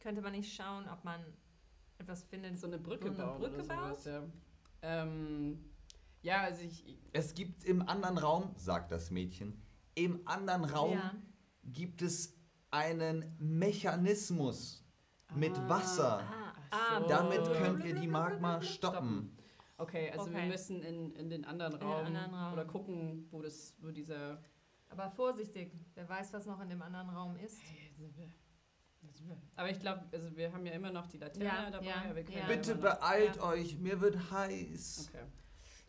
könnte 0.00 0.20
man 0.22 0.32
nicht 0.32 0.54
schauen, 0.54 0.88
ob 0.88 1.04
man 1.04 1.20
etwas 1.98 2.22
findet. 2.24 2.58
So 2.58 2.66
eine 2.66 2.78
Brücke 2.78 3.12
So 3.12 3.22
eine 3.22 3.30
bauen 3.32 3.40
Brücke 3.40 3.54
oder 3.56 3.64
sowas, 3.64 4.04
baut? 4.04 4.06
ja. 4.12 4.22
Ähm, 4.82 5.64
ja, 6.22 6.42
also 6.42 6.62
ich... 6.64 6.84
Es 7.12 7.34
gibt 7.34 7.64
im 7.64 7.86
anderen 7.88 8.18
Raum, 8.18 8.52
sagt 8.56 8.90
das 8.92 9.10
Mädchen, 9.10 9.62
im 9.94 10.20
anderen 10.26 10.64
Raum 10.64 10.92
Ja. 10.92 11.14
gibt 11.64 12.02
es 12.02 12.34
einen 12.70 13.34
Mechanismus 13.38 14.84
mit 15.34 15.56
Ah. 15.56 15.68
Wasser. 15.68 16.18
Ah, 16.20 16.54
Ach 16.70 16.90
ah, 16.96 17.00
so. 17.00 17.06
Damit 17.08 17.44
könnt 17.54 17.84
ihr 17.84 17.94
die 17.94 18.08
Magma 18.08 18.60
stoppen. 18.62 19.36
Okay, 19.76 20.10
also 20.10 20.26
wir 20.30 20.38
Okay. 20.38 20.48
müssen 20.48 20.82
in, 20.82 21.12
in 21.12 21.30
den 21.30 21.44
anderen 21.44 21.72
In 21.74 21.78
den 21.80 21.88
Raum, 21.88 22.06
anderen 22.06 22.34
Raum. 22.34 22.52
oder 22.52 22.64
gucken, 22.64 23.26
wo 23.30 23.40
das, 23.42 23.74
wo 23.80 23.90
dieser... 23.90 24.42
Aber 24.88 25.10
vorsichtig, 25.10 25.72
wer 25.94 26.08
weiß, 26.08 26.32
was 26.32 26.46
noch 26.46 26.60
in 26.60 26.68
dem 26.68 26.82
anderen 26.82 27.10
Raum 27.10 27.36
ist. 27.36 27.58
Aber 29.56 29.70
ich 29.70 29.78
glaube, 29.80 30.04
also 30.12 30.34
wir 30.36 30.52
haben 30.52 30.64
ja 30.66 30.72
immer 30.72 30.90
noch 30.90 31.06
die 31.06 31.18
Laterne 31.18 31.44
Ja, 31.44 31.70
dabei. 31.70 31.86
ja, 31.86 31.94
aber 32.04 32.16
wir 32.16 32.24
können 32.24 32.38
ja. 32.38 32.48
ja 32.48 32.56
Bitte 32.56 32.74
beeilt 32.76 33.36
Ja. 33.36 33.42
euch, 33.42 33.78
mir 33.78 34.00
wird 34.00 34.30
heiß. 34.30 35.10
Okay. 35.12 35.24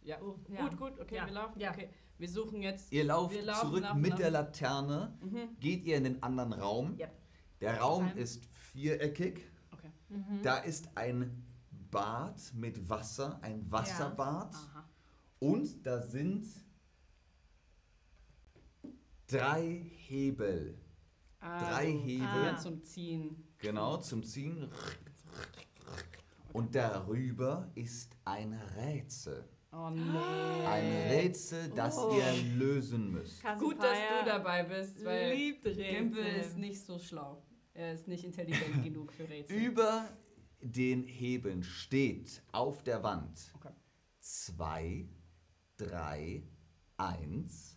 Ja, 0.02 0.22
Oh, 0.22 0.38
ja. 0.50 0.68
gut, 0.68 0.78
gut, 0.78 1.00
okay, 1.00 1.16
Ja, 1.16 1.26
wir 1.26 1.34
laufen. 1.34 1.60
ja. 1.60 1.72
Okay, 1.72 1.90
wir 2.18 2.30
suchen 2.30 2.62
jetzt. 2.62 2.92
Ihr 2.92 3.06
lauft 3.06 3.34
zurück 3.34 3.46
laufen, 3.84 4.02
mit 4.02 4.12
laufen. 4.12 4.22
der 4.22 4.32
Laterne, 4.32 5.18
Mhm. 5.22 5.58
geht 5.60 5.86
ihr 5.86 5.98
in 5.98 6.04
den 6.04 6.24
anderen 6.24 6.54
Raum. 6.54 6.98
Yep. 7.00 7.12
Der 7.62 7.80
Raum 7.80 8.08
Okay. 8.10 8.22
ist 8.22 8.46
viereckig. 8.46 9.42
Okay. 9.72 9.92
Mhm. 10.10 10.42
Da 10.44 10.58
ist 10.58 10.90
ein 10.96 11.44
Bad 11.90 12.54
mit 12.54 12.90
Wasser, 12.90 13.40
ein 13.42 13.70
Wasserbad. 13.72 14.54
Aha. 14.54 14.90
Und 15.40 15.86
da 15.86 16.02
sind 16.02 16.46
drei 19.28 19.92
Hebel. 20.08 20.78
Drei 21.40 21.48
Also, 21.88 22.00
Hebel. 22.00 22.44
Ja, 22.44 22.58
zum 22.58 22.84
Ziehen. 22.84 23.44
Genau, 23.60 23.98
zum 23.98 24.24
Ziehen. 24.24 24.70
Und 26.54 26.74
darüber 26.76 27.70
ist 27.76 28.16
ein 28.24 28.54
Rätsel. 28.78 29.48
Oh 29.72 29.90
nee. 29.90 30.66
Ein 30.66 31.12
Rätsel, 31.12 31.70
das 31.76 31.98
Oh. 31.98 32.16
ihr 32.18 32.54
lösen 32.56 33.12
müsst. 33.12 33.44
Gut, 33.60 33.78
dass 33.80 33.98
du 33.98 34.26
dabei 34.26 34.64
bist, 34.64 35.04
weil 35.04 35.34
liebt 35.34 35.64
Gimpel 35.64 36.24
Rätsel. 36.24 36.40
ist 36.40 36.58
nicht 36.58 36.86
so 36.86 36.98
schlau. 36.98 37.44
Er 37.74 37.94
ist 37.94 38.08
nicht 38.08 38.24
intelligent 38.24 38.84
genug 38.84 39.12
für 39.12 39.28
Rätsel. 39.28 39.58
Über 39.58 40.08
den 40.62 41.04
Hebeln 41.04 41.62
steht 41.62 42.42
auf 42.54 42.84
der 42.84 43.04
Wand 43.04 43.52
Okay. 43.56 43.74
2, 44.22 45.10
3, 45.78 46.44
1, 46.96 47.75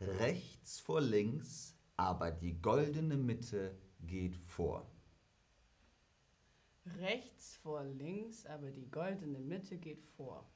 rechts 0.00 0.80
vor 0.80 1.00
links, 1.00 1.76
aber 1.96 2.30
die 2.30 2.60
goldene 2.60 3.16
Mitte 3.16 3.76
geht 4.00 4.36
vor. 4.36 4.90
Rechts 6.98 7.56
vor 7.56 7.84
links, 7.84 8.46
aber 8.46 8.70
die 8.70 8.88
goldene 8.90 9.38
Mitte 9.38 9.76
geht 9.78 10.02
vor. 10.16 10.50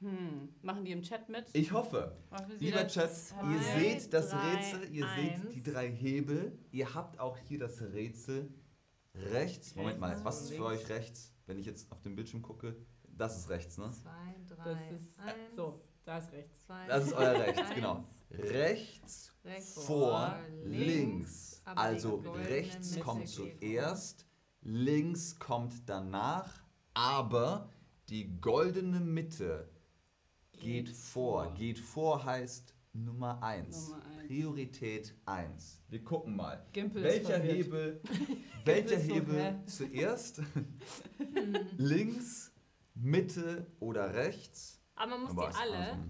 Hm. 0.00 0.54
Machen 0.62 0.84
die 0.84 0.92
im 0.92 1.02
Chat 1.02 1.28
mit? 1.28 1.46
Ich 1.54 1.72
hoffe, 1.72 2.16
lieber 2.58 2.84
das- 2.84 2.92
Chat, 2.94 3.10
ihr 3.50 3.60
zwei, 3.60 3.78
seht 3.80 4.12
das 4.12 4.28
drei, 4.30 4.54
Rätsel, 4.54 4.94
ihr 4.94 5.06
eins. 5.08 5.42
seht 5.42 5.54
die 5.54 5.62
drei 5.62 5.90
Hebel, 5.90 6.58
ihr 6.70 6.94
habt 6.94 7.18
auch 7.18 7.36
hier 7.38 7.58
das 7.58 7.80
Rätsel 7.80 8.52
rechts. 9.14 9.74
Moment 9.74 9.98
mal, 9.98 10.22
was 10.24 10.42
ist 10.42 10.52
für 10.52 10.64
euch 10.66 10.88
rechts, 10.90 11.32
wenn 11.46 11.58
ich 11.58 11.66
jetzt 11.66 11.90
auf 11.90 12.00
den 12.02 12.14
Bildschirm 12.14 12.42
gucke? 12.42 12.76
Das 13.08 13.38
ist 13.38 13.48
rechts, 13.48 13.78
ne? 13.78 13.90
Zwei, 13.90 14.34
drei, 14.54 14.74
Das 14.74 15.00
ist 15.00 15.18
eins, 15.18 15.56
so, 15.56 15.80
da 16.06 16.18
ist 16.18 16.32
rechts. 16.32 16.64
zwei, 16.64 16.86
Das 16.86 17.06
ist 17.06 17.12
euer 17.12 17.38
rechts, 17.40 17.60
eins, 17.60 17.74
genau. 17.74 18.04
Rechts 18.30 19.32
rechts, 19.44 19.84
vor, 19.84 20.34
links. 20.64 21.62
die 21.64 21.76
Also 21.76 22.16
rechts 22.48 22.98
kommt 23.00 23.26
geht 23.26 23.28
zuerst, 23.28 24.26
links 24.62 25.38
kommt 25.38 25.88
danach, 25.88 26.62
aber 26.94 27.70
die 28.08 28.40
goldene 28.40 29.00
Mitte 29.00 29.68
geht, 30.52 30.88
vor. 30.90 31.52
Geht 31.54 31.78
vor 31.78 32.24
heißt 32.24 32.74
Nummer 32.92 33.42
1. 33.42 33.88
Nummer 33.88 34.04
eins. 34.06 34.26
Priorität 34.26 35.14
1. 35.26 35.82
Wir 35.88 36.02
gucken 36.02 36.34
mal. 36.36 36.64
Gimpel 36.72 37.02
Welcher. 37.02 37.38
Hebel, 37.38 38.00
welcher 38.64 38.96
ist 38.96 39.08
so, 39.08 39.14
Hebel 39.14 39.62
zuerst? 39.66 40.42
links, 41.76 42.52
Mitte 42.94 43.66
oder 43.80 44.14
rechts? 44.14 44.80
Aber 44.96 45.10
man 45.12 45.22
muss 45.22 45.30
Aber 45.32 45.48
die 45.50 45.54
alle. 45.56 45.76
also 45.90 46.02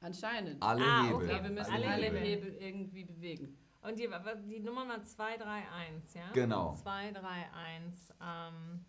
Anscheinend. 0.00 0.62
alle 0.62 0.84
Ah, 0.84 1.02
Hebel. 1.04 1.14
okay. 1.16 1.32
Ja, 1.36 1.42
wir 1.42 1.50
müssen 1.50 1.72
Alle 1.72 1.88
alle, 1.88 2.04
Hebel. 2.04 2.20
Hebel. 2.20 2.54
irgendwie 2.60 3.04
bewegen. 3.04 3.56
Und 3.82 3.98
die, 3.98 4.08
die 4.48 4.60
Nummer 4.60 4.86
war 4.86 5.02
2, 5.02 5.38
3, 5.38 5.44
1, 5.70 6.14
ja? 6.14 6.30
Genau. 6.32 6.74
2, 6.74 7.12
3, 7.12 7.20
1. 7.52 8.12
Ähm, 8.20 8.84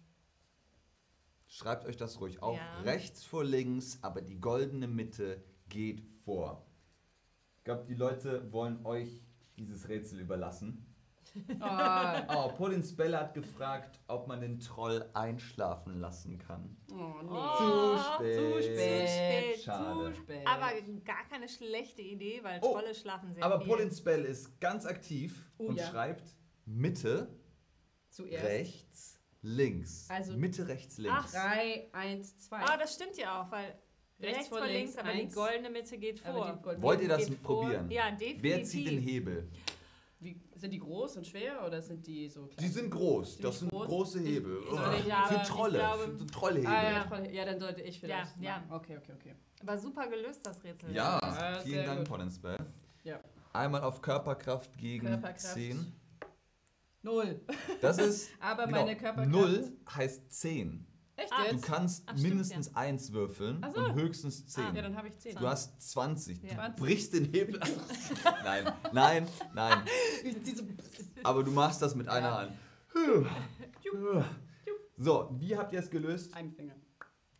Schreibt 1.48 1.86
euch 1.86 1.98
das 1.98 2.20
ruhig 2.20 2.42
auf. 2.42 2.58
Ja. 2.58 2.82
Rechts 2.82 3.24
vor 3.24 3.44
links, 3.44 4.00
aber 4.02 4.22
die 4.22 4.40
goldene 4.40 4.88
Mitte 4.88 5.44
geht 5.70 6.04
vor. 6.26 6.66
Ich 7.58 7.64
glaube, 7.64 7.86
die 7.86 7.94
Leute 7.96 8.52
wollen 8.52 8.84
euch 8.86 9.24
dieses 9.56 9.88
Rätsel 9.88 10.20
überlassen. 10.20 10.93
Oh, 11.60 12.20
Oh, 12.30 12.50
Pauline 12.58 12.84
Spell 12.84 13.16
hat 13.16 13.34
gefragt, 13.34 14.00
ob 14.08 14.28
man 14.28 14.42
den 14.42 14.60
Troll 14.60 15.10
einschlafen 15.14 16.00
lassen 16.00 16.38
kann. 16.38 16.78
oh 16.92 17.22
nee. 17.24 17.30
Oh, 17.32 17.98
Zu 17.98 18.14
spät. 18.16 18.38
Zu 18.38 18.64
spät. 18.64 19.64
Schade. 19.64 20.14
Zu 20.14 20.22
spät. 20.22 20.48
aber 20.48 20.72
gar 21.04 21.28
keine 21.30 21.50
schlechte 21.50 22.02
Idee, 22.02 22.40
weil 22.44 22.60
Oh, 22.62 22.74
Trolle 22.74 22.94
schlafen 22.94 23.34
sehr 23.34 23.44
Aber 23.44 23.60
viel. 23.62 23.68
Pauline 23.70 23.92
Spell 23.92 24.26
ist 24.26 24.60
ganz 24.60 24.86
aktiv 24.86 25.50
Oh, 25.58 25.66
und 25.68 25.78
ja. 25.80 25.86
schreibt 25.88 26.24
Mitte, 26.66 27.28
Zuerst. 28.10 28.46
rechts, 28.46 29.20
links. 29.42 30.06
Also- 30.10 30.34
Mitte, 30.38 30.68
rechts, 30.68 30.98
links. 31.00 31.32
3, 31.34 31.90
1, 31.94 32.38
2. 32.40 32.58
Ah, 32.58 32.78
das 32.78 32.94
stimmt 32.94 33.18
ja 33.18 33.42
auch, 33.42 33.52
weil 33.52 33.76
rechts, 34.22 34.48
vor 34.50 34.66
links, 34.66 34.98
aber 34.98 35.10
eins. 35.10 35.30
die 35.34 35.36
goldene 35.36 35.70
Mitte 35.72 35.98
geht 35.98 36.24
Aber 36.26 36.60
vor. 36.64 36.82
Wollt 36.82 37.02
ihr 37.02 37.10
das 37.10 37.30
probieren? 37.38 37.90
Ja, 37.90 38.12
definitiv. 38.12 38.44
Wer 38.44 38.64
zieht 38.64 38.88
den 38.88 39.00
Hebel? 39.00 39.50
Sind 40.64 40.72
die 40.72 40.80
groß 40.80 41.18
und 41.18 41.28
schwer 41.28 41.62
oder 41.68 41.82
sind 41.82 42.08
die 42.08 42.30
so 42.30 42.46
klein? 42.46 42.56
Die 42.66 42.68
sind 42.70 42.90
groß. 42.90 43.34
Sind 43.34 43.44
Das 43.44 43.60
sind 43.60 43.70
groß? 43.70 43.86
große 43.86 44.22
Ich- 44.22 44.26
Hebel. 44.30 44.62
ich- 44.66 44.72
Ugh. 44.72 44.80
ich- 44.98 45.06
Ja, 45.08 45.18
aber 45.18 45.28
für 45.28 45.36
ich 45.42 45.48
Trolle. 45.50 45.78
glaube- 45.80 46.18
für 46.18 46.28
Trollhebel. 46.28 46.68
Ah, 46.68 46.84
ja, 46.84 47.30
Ja. 47.30 47.44
dann 47.46 47.60
sollte 47.60 47.82
ich 47.82 48.00
vielleicht. 48.00 48.38
Ja, 48.40 48.64
ja. 48.70 48.76
Okay, 48.78 48.98
okay, 48.98 49.12
okay. 49.14 49.36
Aber 49.62 49.78
super 49.78 50.08
gelöst, 50.08 50.40
das 50.46 50.64
Rätsel. 50.64 50.94
Ja, 50.96 51.20
Ja, 51.22 51.60
vielen 51.60 51.86
Dank, 51.86 52.00
gut. 52.00 52.08
Pauline 52.08 52.32
Spell. 52.32 52.58
Ja. 53.04 53.20
Einmal 53.52 53.82
auf 53.84 54.02
Körperkraft 54.02 54.78
gegen 54.78 55.06
Körperkraft. 55.06 55.54
10. 55.54 55.94
Null. 57.02 57.42
Das 57.82 57.98
ist. 57.98 58.30
Aber 58.40 58.66
genau, 58.66 58.86
meine 58.86 58.96
Körperkraft. 58.96 59.30
0 59.30 59.70
heißt 59.94 60.32
10. 60.32 60.88
Echt 61.24 61.32
Ah, 61.34 61.44
Du 61.50 61.52
jetzt? 61.56 61.64
kannst 61.66 62.04
Ach, 62.06 62.12
stimmt, 62.18 62.30
mindestens 62.30 62.76
1 62.76 63.14
würfeln 63.14 63.58
Ach 63.62 63.72
so. 63.74 63.82
und 63.82 63.94
höchstens 63.96 64.46
10. 64.48 64.76
ja, 64.76 64.82
dann 64.82 64.96
habe 64.98 65.08
ich 65.08 65.18
10. 65.20 65.36
Du 65.36 65.48
hast 65.48 65.82
20. 65.82 66.42
Du 66.42 66.48
Ja. 66.48 66.56
20. 66.56 66.76
brichst 66.84 67.14
den 67.14 67.26
Hebel 67.26 67.62
an. 67.62 67.70
nein, 68.44 68.72
nein, 68.92 69.28
nein. 69.54 69.82
Aber 71.24 71.44
du 71.44 71.52
machst 71.52 71.82
das 71.82 71.96
mit 71.96 72.08
einer 72.10 72.28
Ja. 72.28 72.38
Hand. 72.42 72.52
So, 74.98 75.30
wie 75.40 75.58
habt 75.58 75.74
ihr 75.74 75.80
es 75.80 75.90
gelöst? 75.90 76.36
Ein 76.36 76.52
Finger. 76.52 76.76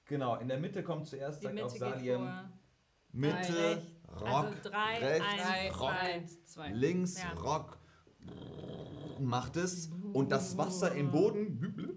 Genau, 0.06 0.36
in 0.38 0.48
der 0.48 0.60
Mitte 0.60 0.84
kommt 0.84 1.06
zuerst, 1.08 1.42
sagt 1.44 1.54
Mitte 1.54 1.66
auf 1.68 1.78
Saliem. 1.78 2.28
Mitte, 3.12 3.36
Rechts. 3.38 3.86
Rock, 4.20 4.28
Also 4.28 4.54
drei, 4.70 4.98
rechts, 5.00 5.28
eins, 5.50 5.80
Rock, 5.80 5.92
eins, 5.92 6.46
zwei. 6.46 6.70
links, 6.70 7.22
Ja. 7.22 7.32
Rock. 7.40 7.78
macht 9.20 9.56
es 9.58 9.90
und 10.14 10.32
das 10.32 10.58
Wasser 10.58 10.94
im 10.96 11.12
Boden 11.12 11.93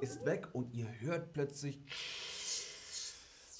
ist 0.00 0.24
weg 0.24 0.48
und 0.52 0.72
ihr 0.74 0.88
hört 1.00 1.32
plötzlich 1.32 1.80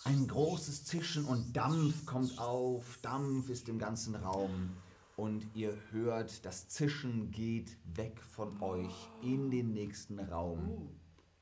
ein 0.04 0.28
großes 0.28 0.84
Zischen 0.84 1.24
und 1.24 1.56
Dampf 1.56 2.06
kommt 2.06 2.38
auf. 2.38 2.98
Dampf 3.02 3.48
ist 3.48 3.68
im 3.68 3.78
ganzen 3.78 4.14
Raum 4.14 4.76
und 5.16 5.46
ihr 5.54 5.76
hört, 5.90 6.44
das 6.44 6.68
Zischen 6.68 7.30
geht 7.30 7.76
weg 7.96 8.20
von 8.22 8.60
euch 8.62 9.08
in 9.22 9.50
den 9.50 9.72
nächsten 9.72 10.20
Raum. 10.20 10.68
Uh, 10.68 10.88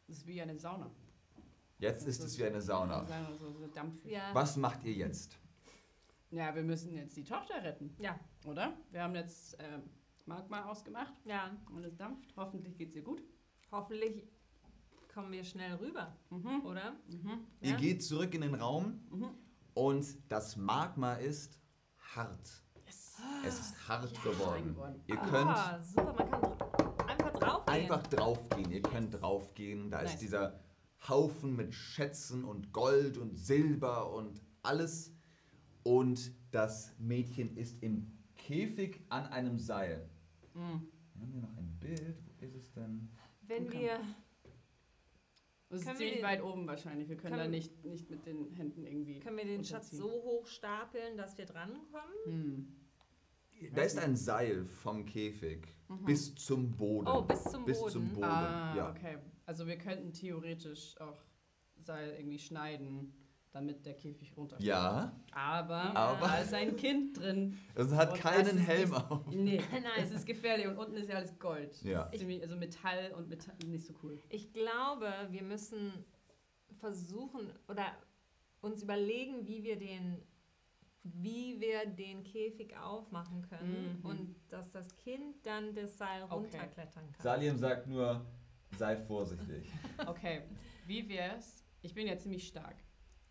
das 0.06 0.18
ist 0.18 0.26
wie 0.26 0.40
eine 0.40 0.56
Sauna. 0.58 0.90
Jetzt 1.78 2.06
ist 2.06 2.22
es 2.22 2.38
wie 2.38 2.44
eine 2.44 2.62
Sauna. 2.62 3.04
So, 3.38 3.52
so. 3.52 4.08
Ja. 4.08 4.30
Was 4.32 4.56
macht 4.56 4.84
ihr 4.84 4.92
jetzt? 4.92 5.36
Ja, 6.30 6.54
wir 6.54 6.62
müssen 6.62 6.94
jetzt 6.94 7.16
die 7.16 7.24
Tochter 7.24 7.62
retten, 7.62 7.94
Ja, 7.98 8.18
oder? 8.44 8.76
Wir 8.90 9.02
haben 9.02 9.14
jetzt 9.14 9.56
ähm, 9.60 9.82
Magma 10.26 10.64
ausgemacht 10.64 11.12
ja. 11.24 11.56
und 11.70 11.84
es 11.84 11.96
dampft. 11.96 12.34
Hoffentlich 12.36 12.76
geht's 12.78 12.96
ihr 12.96 13.02
gut. 13.02 13.22
Hoffentlich 13.70 14.24
kommen 15.14 15.30
wir 15.32 15.44
schnell 15.44 15.74
rüber, 15.76 16.16
Mhm. 16.30 16.62
oder? 16.64 16.92
Mhm. 17.08 17.46
Ihr 17.60 17.70
Ja? 17.70 17.76
geht 17.76 18.02
zurück 18.02 18.34
in 18.34 18.40
den 18.40 18.54
Raum 18.54 19.00
Mhm. 19.10 19.28
und 19.74 20.06
das 20.28 20.56
Magma 20.56 21.14
ist 21.14 21.60
hart. 22.14 22.62
Yes. 22.84 23.16
Es 23.46 23.60
ist 23.60 23.88
hart 23.88 24.10
Ja, 24.16 24.22
geworden. 24.30 24.64
geworden. 24.74 25.00
Ihr 25.06 25.16
könnt 25.16 25.50
Ah, 25.50 25.80
super, 25.82 26.12
man 26.14 26.30
kann 26.30 27.08
einfach 27.08 27.32
drauf 27.32 27.64
gehen. 27.66 27.74
einfach 27.74 28.06
draufgehen. 28.08 28.70
Ihr 28.72 28.82
könnt 28.82 29.14
draufgehen. 29.20 29.90
Da 29.90 30.02
Nice. 30.02 30.14
ist 30.14 30.20
dieser 30.22 30.60
Haufen 31.08 31.54
mit 31.54 31.74
Schätzen 31.74 32.44
und 32.44 32.72
Gold 32.72 33.16
und 33.18 33.36
Silber 33.38 34.12
und 34.12 34.40
alles. 34.62 35.12
Und 35.84 36.32
das 36.50 36.92
Mädchen 36.98 37.56
ist 37.56 37.82
im 37.82 38.10
Käfig 38.36 39.04
an 39.10 39.26
einem 39.26 39.58
Seil. 39.58 40.08
Mhm. 40.54 40.88
Wir 41.14 41.22
haben 41.22 41.32
hier 41.32 41.40
noch 41.42 41.56
ein 41.56 41.76
Bild. 41.78 42.16
Wo 42.26 42.44
ist 42.44 42.54
es 42.54 42.72
denn? 42.72 43.10
Wenn 43.42 43.70
wir, 43.70 44.00
Das 45.74 45.80
ist 45.82 45.86
Können 45.88 45.98
wir 45.98 46.06
ziemlich 46.06 46.20
den- 46.20 46.24
weit 46.24 46.42
oben 46.42 46.66
wahrscheinlich. 46.66 47.08
Wir 47.08 47.16
können, 47.16 47.34
können- 47.34 47.44
da 47.44 47.56
nicht, 47.56 47.84
nicht 47.84 48.08
mit 48.10 48.24
den 48.26 48.50
Händen 48.54 48.86
irgendwie. 48.86 49.18
können 49.20 49.36
wir 49.36 49.44
den 49.44 49.64
Schatz 49.64 49.90
so 49.90 50.08
hoch 50.10 50.46
stapeln, 50.46 51.16
dass 51.16 51.36
wir 51.36 51.46
drankommen? 51.46 52.14
Hm. 52.26 52.76
Da 53.74 53.82
ist 53.82 53.98
ein 53.98 54.16
Seil 54.16 54.66
vom 54.66 55.04
Käfig 55.06 55.66
Mhm. 55.88 56.04
bis 56.04 56.34
zum 56.36 56.70
Boden. 56.76 57.08
Oh, 57.08 57.22
bis 57.22 57.42
zum 57.44 57.64
bis 57.64 57.78
Boden. 57.78 57.92
zum 57.92 58.08
Boden. 58.10 58.24
Ah, 58.24 58.74
ja. 58.76 58.90
okay. 58.90 59.18
Also 59.46 59.66
wir 59.66 59.76
könnten 59.78 60.12
theoretisch 60.12 61.00
auch 61.00 61.20
Seil 61.82 62.14
irgendwie 62.18 62.38
schneiden, 62.38 63.12
damit 63.54 63.86
der 63.86 63.94
Käfig 63.94 64.36
runterfällt. 64.36 64.66
ja, 64.66 65.12
Aber, 65.32 65.94
Aber- 65.96 66.26
da 66.26 66.38
ist 66.38 66.52
ein 66.52 66.76
Kind 66.76 67.18
drin. 67.20 67.56
es 67.76 67.92
hat 67.92 68.12
Und 68.12 68.18
keinen 68.18 68.58
Helm 68.58 68.90
nicht- 68.90 69.10
auf. 69.10 69.26
Nee, 69.28 69.62
Nein. 69.72 69.82
es 70.02 70.10
ist 70.10 70.26
gefährlich 70.26 70.66
und 70.66 70.76
unten 70.76 70.96
ist 70.96 71.08
ja 71.08 71.16
alles 71.16 71.38
Gold. 71.38 71.80
Ja. 71.82 72.10
Ziemlich, 72.10 72.42
also 72.42 72.56
Metall 72.56 73.12
und 73.16 73.28
Metall 73.28 73.54
nicht 73.66 73.86
so 73.86 73.94
cool. 74.02 74.18
Ich 74.28 74.52
glaube, 74.52 75.08
wir 75.30 75.42
müssen 75.42 75.92
versuchen 76.80 77.48
oder 77.68 77.86
uns 78.60 78.82
überlegen, 78.82 79.46
wie 79.46 79.62
wir 79.62 79.78
den 79.78 80.20
wie 81.06 81.60
wir 81.60 81.84
den 81.84 82.24
Käfig 82.24 82.74
aufmachen 82.78 83.42
können 83.42 83.98
Mhm. 84.02 84.06
und 84.06 84.36
dass 84.48 84.72
das 84.72 84.88
Kind 84.96 85.44
dann 85.44 85.74
das 85.74 85.98
Seil 85.98 86.22
Okay. 86.22 86.32
runterklettern 86.34 87.12
kann. 87.12 87.22
Salim 87.22 87.58
sagt 87.58 87.86
nur, 87.86 88.24
sei 88.78 88.96
vorsichtig. 88.96 89.68
Okay, 90.06 90.44
wie 90.86 91.06
wär's? 91.06 91.62
Ich 91.82 91.92
bin 91.92 92.06
ja 92.06 92.16
ziemlich 92.16 92.48
stark. 92.48 92.76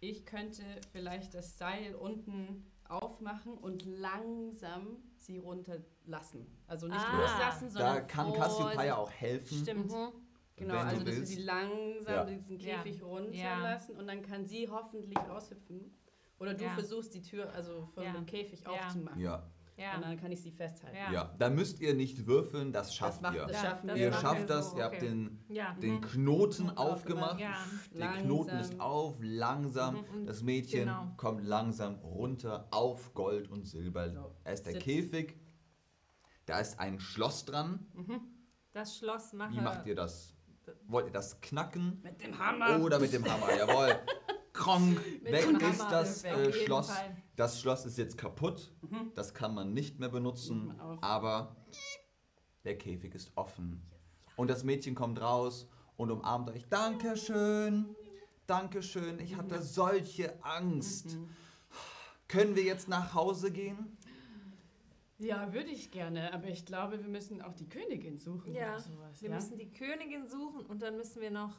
Ich 0.04 0.26
könnte 0.26 0.64
vielleicht 0.92 1.34
das 1.34 1.58
Seil 1.58 1.96
unten 1.96 2.66
aufmachen 2.90 3.54
und 3.58 3.86
langsam 3.86 4.98
sie 5.16 5.38
runterlassen. 5.38 6.46
Also 6.68 6.88
nicht 6.88 7.00
Ah. 7.00 7.22
loslassen, 7.22 7.66
Da 7.68 7.70
sondern 7.72 8.08
kann 8.08 8.26
vorsichtig- 8.34 8.58
Cassiopeia 8.66 8.98
auch 8.98 9.12
helfen. 9.12 9.58
Stimmt. 9.60 9.92
Mhm. 9.92 10.12
Genau, 10.58 10.74
Wenn 10.74 10.82
du 10.82 10.88
also 10.88 10.96
dass 10.98 11.06
wir 11.06 11.18
willst. 11.20 11.32
sie 11.32 11.42
langsam 11.44 12.14
Ja. 12.14 12.26
diesen 12.26 12.60
Ja. 12.60 12.76
Käfig 12.84 13.00
Ja. 13.00 13.06
runterlassen 13.06 13.96
und 13.96 14.06
dann 14.08 14.22
kann 14.22 14.46
sie 14.46 14.68
hoffentlich 14.70 15.18
raushüpfen. 15.18 15.94
Oder 16.38 16.54
du 16.54 16.66
Ja. 16.66 16.74
versuchst 16.74 17.14
die 17.14 17.22
Tür, 17.22 17.54
also 17.54 17.88
von 17.94 18.04
Ja. 18.04 18.12
dem 18.12 18.26
Käfig 18.26 18.62
Ja. 18.62 18.72
aufzumachen. 18.72 19.22
Ja, 19.22 19.50
Ja. 19.76 19.96
Und 19.96 20.04
dann 20.04 20.18
kann 20.18 20.32
ich 20.32 20.42
sie 20.42 20.52
festhalten. 20.52 20.96
Ja. 20.96 21.12
ja. 21.12 21.36
Da 21.40 21.50
müsst 21.50 21.80
ihr 21.80 21.94
nicht 21.96 22.28
würfeln, 22.28 22.72
das 22.72 22.94
schafft 22.96 23.22
macht- 23.24 23.36
ihr. 23.36 23.46
das 23.48 23.54
Ja, 23.54 23.70
schaffen 23.70 23.88
das 23.88 23.98
wir. 23.98 24.06
Ihr 24.06 24.14
schafft 24.14 24.50
das, 24.50 24.70
so, 24.72 24.78
ihr 24.78 24.84
habt 24.84 24.96
okay. 24.98 25.08
den, 25.08 25.44
Ja. 25.50 25.74
den 25.74 25.96
Mhm. 25.96 26.02
Knoten 26.02 26.64
Knoten 26.66 26.78
aufgemacht. 26.78 27.40
Ja. 27.40 27.54
Der 27.92 28.00
Langsam. 28.00 28.24
Knoten 28.26 28.58
ist 28.60 28.80
auf, 28.80 29.16
langsam. 29.22 29.96
Mhm. 29.96 30.26
Das 30.28 30.44
Mädchen 30.44 30.82
Genau. 30.82 31.12
kommt 31.18 31.44
langsam 31.44 31.96
runter 31.96 32.68
auf 32.72 33.14
Gold 33.16 33.50
und 33.50 33.66
Silber. 33.66 34.10
So, 34.12 34.36
Da 34.44 34.52
ist 34.52 34.66
der 34.66 34.74
sitzt. 34.74 34.86
Käfig. 34.86 35.38
Da 36.46 36.60
ist 36.60 36.80
ein 36.80 37.00
Schloss 37.00 37.46
dran. 37.46 37.86
Das 38.74 38.98
Schloss 38.98 39.34
mache 39.34 39.54
Wie 39.54 39.62
macht 39.62 39.86
ihr 39.88 39.96
das? 39.96 40.36
Wollt 40.88 41.08
ihr 41.08 41.12
das 41.12 41.42
knacken? 41.42 42.00
Mit 42.04 42.22
dem 42.22 42.38
Hammer. 42.38 42.80
Oder 42.84 43.00
mit 43.00 43.12
dem 43.12 43.26
Hammer? 43.30 43.54
Jawohl. 43.56 43.96
Kronk, 44.54 44.98
weg 45.24 45.46
ist 45.62 45.80
Hammer, 45.82 45.90
das 45.92 46.24
äh, 46.24 46.54
Schloss. 46.54 46.92
Fall. 46.92 47.18
Das 47.36 47.60
Schloss 47.60 47.86
ist 47.86 47.98
jetzt 47.98 48.18
kaputt. 48.18 48.72
Mhm. 48.82 49.12
Das 49.16 49.34
kann 49.34 49.54
man 49.54 49.74
nicht 49.74 50.00
mehr 50.00 50.10
benutzen. 50.10 50.80
Aber 51.02 51.56
der 52.64 52.78
Käfig 52.78 53.16
ist 53.16 53.32
offen. 53.36 53.82
Und 54.36 54.50
das 54.50 54.64
Mädchen 54.64 54.96
kommt 54.96 55.20
raus 55.22 55.68
und 55.98 56.12
umarmt 56.12 56.50
euch. 56.50 56.68
Dankeschön. 56.70 57.96
Dankeschön. 58.46 59.20
Ich 59.20 59.36
hatte 59.36 59.62
solche 59.62 60.44
Angst. 60.44 61.16
Mhm. 61.16 61.30
Können 62.28 62.56
wir 62.56 62.64
jetzt 62.64 62.88
nach 62.88 63.14
Hause 63.14 63.52
gehen? 63.52 63.98
Ja, 65.20 65.54
würde 65.54 65.70
ich 65.70 65.92
gerne, 65.92 66.34
aber 66.34 66.48
ich 66.48 66.66
glaube, 66.66 67.00
wir 67.00 67.08
müssen 67.08 67.42
auch 67.42 67.54
die 67.54 67.70
Königin 67.70 68.18
suchen. 68.18 68.54
Ja, 68.54 68.72
oder 68.74 68.80
sowas, 68.80 69.22
Wir 69.22 69.30
ja? 69.30 69.36
müssen 69.36 69.58
die 69.58 69.72
Königin 69.72 70.28
suchen 70.28 70.66
und 70.66 70.82
dann 70.82 70.98
müssen 70.98 71.22
wir 71.22 71.32
noch 71.32 71.56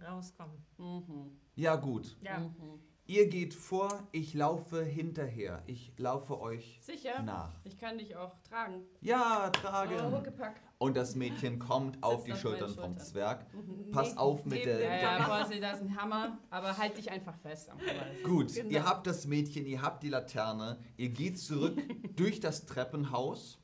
rauskommen. 0.00 0.64
Mhm. 0.78 1.38
Ja, 1.56 1.76
gut. 1.76 2.16
Ja. 2.22 2.38
Mhm. 2.38 2.80
Ihr 3.06 3.28
geht 3.28 3.52
vor, 3.52 4.02
ich 4.12 4.32
laufe 4.32 4.82
hinterher. 4.82 5.62
Ich 5.66 5.92
laufe 5.98 6.40
euch 6.40 6.78
Sicher? 6.80 7.22
nach. 7.22 7.52
Ich 7.64 7.76
kann 7.76 7.98
dich 7.98 8.16
auch 8.16 8.32
tragen. 8.48 8.80
Ja, 9.02 9.48
Oh, 9.48 9.50
tragen. 9.50 10.10
Huckepack. 10.16 10.56
Und 10.78 10.96
das 10.96 11.14
Mädchen 11.14 11.58
kommt 11.58 12.02
auf 12.02 12.24
die 12.24 12.32
auf 12.32 12.38
Schultern 12.40 12.74
meinen 12.76 12.96
vom. 12.96 12.98
Zwerg. 12.98 13.46
Mhm. 13.52 13.90
Pass 13.90 14.12
Nee, 14.12 14.18
auf 14.18 14.44
mit 14.46 14.64
der. 14.64 14.80
Ja, 14.80 14.96
ja, 15.18 15.24
quasi, 15.24 15.60
da 15.60 15.72
ist 15.72 15.82
ein 15.82 15.94
Hammer, 16.00 16.38
aber 16.48 16.76
halt 16.78 16.96
dich 16.96 17.10
einfach 17.10 17.36
fest 17.38 17.68
am 17.70 17.78
Hammer. 17.78 18.06
Gut, 18.24 18.54
Genau. 18.54 18.70
ihr 18.70 18.84
habt 18.84 19.06
das 19.06 19.26
Mädchen, 19.26 19.66
ihr 19.66 19.82
habt 19.82 20.02
die 20.02 20.08
Laterne, 20.08 20.78
ihr 20.96 21.10
geht 21.10 21.38
zurück 21.38 21.76
durch 22.16 22.40
das 22.40 22.64
Treppenhaus 22.64 23.58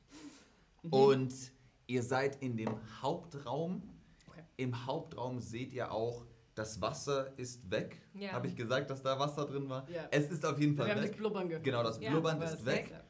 Mhm. 0.83 0.93
und 0.93 1.35
ihr 1.87 2.03
seid 2.03 2.43
in 2.43 2.57
dem 2.59 2.75
Hauptraum. 3.03 3.83
Okay. 4.29 4.43
Im 4.59 4.87
Hauptraum 4.87 5.41
seht 5.41 5.73
ihr 5.73 5.93
auch, 5.93 6.25
das 6.61 6.81
Wasser 6.81 7.33
ist 7.39 7.71
weg. 7.71 7.97
Ja. 8.15 8.33
Habe 8.33 8.47
ich 8.47 8.55
gesagt, 8.55 8.91
dass 8.91 9.03
da 9.03 9.19
Wasser 9.19 9.47
drin 9.47 9.69
war? 9.71 9.89
Ja. 9.89 10.07
Es 10.11 10.31
ist 10.31 10.45
auf 10.45 10.59
jeden 10.61 10.77
Wir 10.77 10.85
Fall 10.85 10.91
haben 10.95 11.01
das 11.01 11.11
weg. 11.11 11.17
Blubbern 11.17 11.49
gehört. 11.49 11.65
Genau, 11.65 11.83
das 11.83 11.99
Ja, 12.01 12.11
Blubbern 12.11 12.37
aber 12.37 12.53
ist 12.53 12.65
weg. 12.67 12.91
ja. 12.91 13.01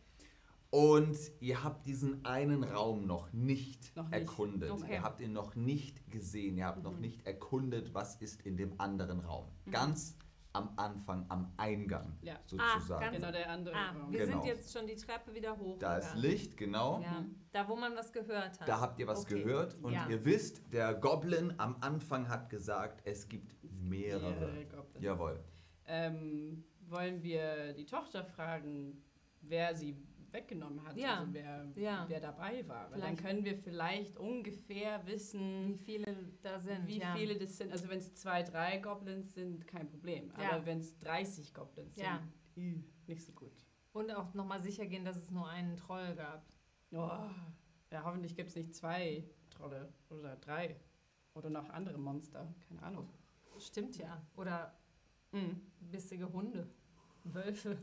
Und 0.70 1.16
ihr 1.40 1.64
habt 1.64 1.84
diesen 1.84 2.24
einen 2.24 2.62
Raum 2.62 3.04
noch 3.06 3.32
nicht 3.32 3.96
Noch 3.96 4.04
nicht. 4.08 4.20
erkundet. 4.20 4.70
Okay. 4.70 4.92
Ihr 4.94 5.02
habt 5.02 5.20
ihn 5.20 5.32
noch 5.32 5.56
nicht 5.56 6.08
gesehen. 6.12 6.56
Ihr 6.58 6.66
habt 6.66 6.84
noch 6.84 6.94
Mhm. 6.94 7.00
nicht 7.00 7.26
erkundet, 7.26 7.92
was 7.92 8.14
ist 8.16 8.42
in 8.42 8.56
dem 8.56 8.80
anderen 8.80 9.18
Raum. 9.18 9.46
Mhm. 9.64 9.70
Ganz 9.72 10.16
am 10.52 10.72
Anfang, 10.76 11.26
am 11.28 11.52
Eingang 11.56 12.16
Ja. 12.22 12.34
sozusagen. 12.46 13.00
ganz- 13.00 13.16
Genau, 13.16 13.30
der 13.32 13.50
andere 13.50 13.74
Ah, 13.76 13.90
Raum. 13.92 14.12
wir 14.12 14.26
Genau. 14.26 14.40
sind 14.42 14.46
jetzt 14.48 14.72
schon 14.72 14.86
die 14.86 14.96
Treppe 14.96 15.32
wieder 15.34 15.56
hoch. 15.56 15.78
da 15.78 15.98
ist 15.98 16.14
Licht, 16.16 16.56
genau. 16.56 17.00
Ja, 17.00 17.24
da 17.52 17.68
wo 17.68 17.76
man 17.76 17.94
was 17.96 18.12
gehört 18.12 18.58
hat. 18.60 18.68
Da 18.68 18.80
habt 18.80 18.98
ihr 18.98 19.06
was 19.06 19.22
Okay. 19.24 19.42
gehört 19.42 19.76
und 19.82 19.92
Ja. 19.92 20.08
ihr 20.08 20.24
wisst, 20.24 20.72
der 20.72 20.94
Goblin 20.94 21.54
am 21.58 21.76
Anfang 21.80 22.28
hat 22.28 22.50
gesagt, 22.50 23.02
es 23.04 23.28
gibt 23.28 23.56
mehrere. 23.62 24.30
Mehrere 24.32 24.64
Goblins. 24.66 25.04
Jawohl. 25.04 25.44
Ähm, 25.86 26.64
wollen 26.88 27.22
wir 27.22 27.72
die 27.74 27.86
Tochter 27.86 28.24
fragen, 28.24 29.02
wer 29.42 29.74
sie 29.74 29.96
weggenommen 30.32 30.82
hat? 30.86 30.96
Ja. 30.96 31.20
Also 31.20 31.32
wer, 31.34 31.68
Ja. 31.76 32.04
wer 32.08 32.20
dabei 32.20 32.66
war? 32.68 32.90
Weil 32.90 33.00
dann 33.00 33.16
können 33.16 33.44
wir 33.44 33.56
vielleicht 33.56 34.16
ungefähr 34.18 35.04
wie 35.06 35.12
wissen, 35.12 35.76
viele 35.76 36.16
da 36.42 36.58
sind. 36.58 36.86
wie 36.86 36.98
ja. 37.00 37.14
viele 37.14 37.36
das 37.38 37.56
sind. 37.56 37.72
Also 37.72 37.88
wenn 37.88 37.98
es 37.98 38.14
zwei, 38.14 38.42
drei 38.42 38.78
Goblins 38.78 39.34
sind, 39.34 39.66
kein 39.66 39.88
Problem. 39.88 40.30
Aber 40.32 40.64
wenn 40.66 40.78
es 40.80 40.98
30 40.98 41.52
Goblins 41.54 41.96
sind, 41.96 42.84
nicht 43.06 43.24
so 43.24 43.32
gut. 43.32 43.64
Und 43.92 44.10
auch 44.12 44.34
nochmal 44.34 44.60
sicher 44.60 44.86
gehen, 44.86 45.04
dass 45.04 45.16
es 45.16 45.30
nur 45.30 45.48
einen 45.48 45.76
Troll 45.76 46.14
gab. 46.14 46.46
Oh, 46.92 46.96
ja, 47.92 48.04
hoffentlich 48.04 48.36
gibt 48.36 48.50
es 48.50 48.56
nicht 48.56 48.74
zwei 48.74 49.24
Trolle 49.50 49.92
oder 50.10 50.36
drei. 50.36 50.76
Oder 51.34 51.50
noch 51.50 51.68
andere 51.70 51.98
Monster. 51.98 52.52
Keine 52.68 52.82
Ahnung. 52.82 53.08
Stimmt 53.58 53.96
ja. 53.98 54.20
Oder 54.36 54.76
Mhm. 55.32 55.60
bissige 55.80 56.32
Hunde. 56.32 56.68
Wölfe. 57.24 57.78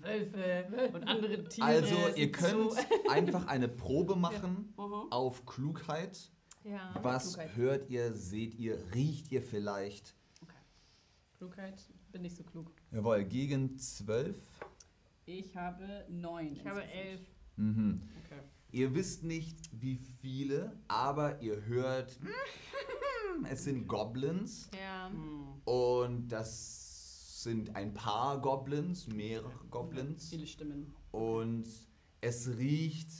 Wölfe 0.00 0.90
und 0.94 1.04
andere 1.04 1.44
Tiere. 1.48 1.66
Also 1.66 1.96
ihr 2.16 2.32
könnt 2.32 2.72
so- 2.72 2.76
einfach 3.10 3.46
eine 3.46 3.68
Probe 3.68 4.16
machen 4.16 4.72
Mhm. 4.76 5.10
auf 5.12 5.44
Klugheit. 5.46 6.30
Ja. 6.64 6.94
Was 7.02 7.34
Klugheit. 7.34 7.56
hört 7.56 7.90
ihr, 7.90 8.12
seht 8.14 8.54
ihr, 8.54 8.78
riecht 8.94 9.30
ihr 9.32 9.42
vielleicht? 9.42 10.14
Klugheit, 11.36 11.80
bin 12.12 12.22
nicht 12.22 12.36
so 12.36 12.42
klug. 12.42 12.72
Jawohl, 12.90 13.24
gegen 13.24 13.78
12. 13.78 14.36
Ich 15.24 15.54
habe 15.56 16.04
neun. 16.08 16.52
Ich 16.52 16.66
habe 16.66 16.82
elf. 16.84 17.20
Mhm. 17.56 18.02
Okay. 18.24 18.40
Ihr 18.72 18.94
wisst 18.94 19.22
nicht, 19.24 19.58
wie 19.72 19.96
viele, 20.20 20.72
aber 20.88 21.40
ihr 21.40 21.64
hört, 21.66 22.18
es 23.50 23.64
sind 23.64 23.86
Goblins 23.86 24.68
Ja. 24.78 25.10
und 25.64 26.28
das 26.28 26.87
sind 27.42 27.76
ein 27.76 27.92
paar 27.94 28.40
Goblins, 28.40 29.06
mehrere 29.06 29.52
Goblins 29.70 30.28
Viele 30.30 30.46
Stimmen. 30.46 30.94
und 31.12 31.66
es 32.20 32.48
riecht 32.58 33.10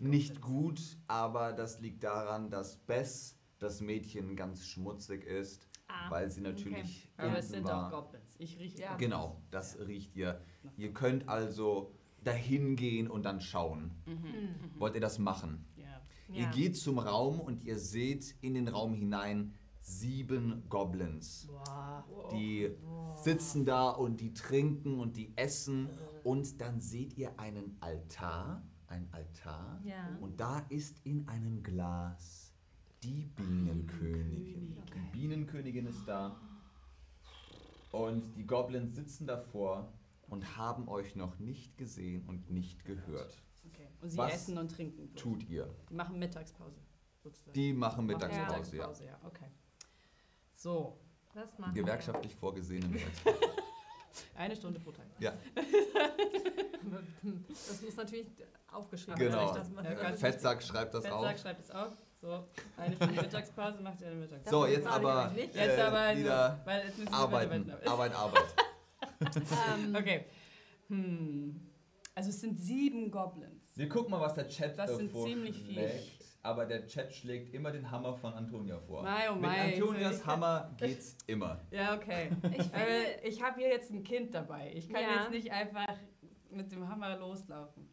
nicht 0.00 0.40
gut, 0.40 0.80
aber 1.06 1.52
das 1.52 1.80
liegt 1.80 2.02
daran, 2.02 2.50
dass 2.50 2.76
Bess, 2.78 3.36
das 3.58 3.80
Mädchen, 3.80 4.36
ganz 4.36 4.66
schmutzig 4.66 5.24
ist, 5.24 5.68
Ah, 5.88 6.10
weil 6.10 6.30
sie 6.30 6.40
natürlich 6.40 7.10
Aber 7.18 7.36
es 7.36 7.46
unten 7.46 7.56
sind 7.56 7.64
war. 7.66 7.88
auch 7.88 8.04
Goblins. 8.04 8.34
Ich 8.38 8.58
rieche 8.58 8.78
Ja. 8.80 8.96
Genau, 8.96 9.42
das 9.50 9.78
riecht 9.78 10.16
ihr. 10.16 10.40
Ihr 10.78 10.92
könnt 10.94 11.28
also 11.28 11.92
dahin 12.24 12.76
gehen 12.76 13.08
und 13.08 13.24
dann 13.24 13.42
schauen. 13.42 13.90
Mhm. 14.06 14.80
Wollt 14.80 14.94
ihr 14.94 15.02
das 15.02 15.18
machen? 15.18 15.66
Ja. 15.76 16.00
Ihr 16.30 16.44
Ja. 16.44 16.50
geht 16.50 16.78
zum 16.78 16.98
Raum 16.98 17.38
und 17.40 17.62
ihr 17.64 17.78
seht 17.78 18.34
in 18.40 18.54
den 18.54 18.68
Raum 18.68 18.94
hinein 18.94 19.52
sieben 19.82 20.68
Goblins. 20.68 21.46
Boah. 21.48 22.04
Die 22.32 22.70
sitzen 23.22 23.64
da 23.64 23.90
und 23.90 24.20
die 24.20 24.32
trinken 24.32 25.00
und 25.00 25.16
die 25.16 25.32
essen. 25.36 25.88
Und 26.24 26.60
dann 26.60 26.80
seht 26.80 27.16
ihr 27.18 27.38
einen 27.38 27.76
Altar. 27.80 28.62
Ein 28.86 29.08
Altar. 29.12 29.80
Ja. 29.84 30.16
Und 30.20 30.38
da 30.40 30.60
ist 30.68 31.04
in 31.04 31.26
einem 31.28 31.62
Glas 31.62 32.54
die 33.02 33.24
Bienenkönigin. 33.36 34.76
Die 34.94 35.10
Bienenkönigin 35.18 35.86
ist 35.86 36.06
da. 36.06 36.36
Und 37.90 38.36
die 38.36 38.46
Goblins 38.46 38.94
sitzen 38.94 39.26
davor 39.26 39.92
und 40.28 40.56
haben 40.56 40.88
euch 40.88 41.16
noch 41.16 41.38
nicht 41.38 41.76
gesehen 41.76 42.24
und 42.26 42.50
nicht 42.50 42.84
gehört. 42.84 43.42
Okay. 43.66 43.88
Und 44.00 44.10
sie 44.10 44.18
Was 44.18 44.32
essen 44.34 44.58
und 44.58 44.70
trinken. 44.70 45.08
bloß. 45.08 45.22
Tut 45.22 45.48
ihr? 45.48 45.68
Die 45.90 45.94
machen 45.94 46.18
Mittagspause. 46.18 46.80
Sozusagen. 47.22 47.52
Die 47.52 47.72
machen 47.72 47.80
Machen 47.80 48.06
Mittagspause, 48.06 48.76
ja. 48.76 48.88
Mittagspause, 48.88 49.04
ja. 49.06 49.18
Okay. 49.24 49.46
So, 50.62 50.96
Das 51.34 51.58
machen 51.58 51.74
wir. 51.74 51.82
Gewerkschaftlich 51.82 52.36
vorgesehene 52.36 52.86
Mittagspause. 52.86 53.36
eine 54.36 54.54
Stunde 54.54 54.78
pro 54.78 54.92
Tag. 54.92 55.06
Ja, 55.18 55.32
Das 57.68 57.82
muss 57.82 57.96
natürlich 57.96 58.28
aufgeschrieben 58.72 59.18
genau. 59.18 59.38
werden. 59.38 59.54
dass 59.56 59.70
man- 59.70 59.84
Ja, 59.84 60.12
Fettsack 60.14 60.62
schreibt 60.62 60.94
das 60.94 61.04
Fettsack 61.04 61.34
auf. 61.34 61.40
schreibt 61.40 61.60
es 61.60 61.70
auf. 61.72 61.92
So, 62.20 62.46
eine 62.76 62.94
Stunde 62.94 63.22
Mittagspause 63.22 63.80
macht 63.80 64.00
ihr 64.02 64.06
eine 64.06 64.16
Mittagspause. 64.16 64.50
So, 64.56 64.66
jetzt 64.66 64.86
aber 64.86 65.30
nicht. 65.30 65.52
Jetzt 65.54 65.78
äh, 65.78 65.80
aber 65.80 66.16
wieder 66.16 66.48
nur, 66.56 66.66
weil 66.66 66.86
jetzt 66.86 66.98
müssen 66.98 67.10
wir 67.10 67.18
arbeiten. 67.18 67.66
weiterarbeiten. 67.68 67.88
Arbeit, 67.88 68.14
Arbeit. 69.20 69.42
Ähm, 69.74 69.96
Okay. 69.96 70.24
Hm. 70.88 71.60
Also 72.14 72.28
es 72.30 72.40
sind 72.40 72.60
sieben 72.60 73.10
Goblins. 73.10 73.64
Wir 73.74 73.88
gucken 73.88 74.10
mal, 74.12 74.20
was 74.20 74.34
der 74.34 74.48
Chat 74.48 74.78
Das 74.78 74.90
äh, 74.92 74.96
sind 74.96 75.12
ziemlich 75.12 75.56
viele. 75.60 75.98
Aber 76.44 76.66
der 76.66 76.86
Chat 76.86 77.12
schlägt 77.12 77.54
immer 77.54 77.70
den 77.70 77.88
Hammer 77.90 78.14
von 78.14 78.32
Antonia 78.34 78.78
vor. 78.80 79.02
Mei, 79.04 79.30
oh 79.30 79.34
Mit 79.34 79.42
mei, 79.42 79.74
Antonias 79.74 80.26
Hammer 80.26 80.74
geht's 80.76 81.16
immer. 81.26 81.60
Ja, 81.70 81.94
okay. 81.94 82.30
Ich 82.50 82.64
finde, 82.64 83.22
äh, 83.22 83.28
ich 83.28 83.40
habe 83.42 83.60
hier 83.60 83.68
jetzt 83.68 83.90
ein 83.92 84.02
Kind 84.02 84.34
dabei. 84.34 84.72
Ich 84.74 84.88
kann 84.88 85.02
Ja. 85.02 85.20
jetzt 85.20 85.30
nicht 85.30 85.52
einfach 85.52 85.96
mit 86.50 86.72
dem 86.72 86.88
Hammer 86.88 87.16
loslaufen. 87.16 87.88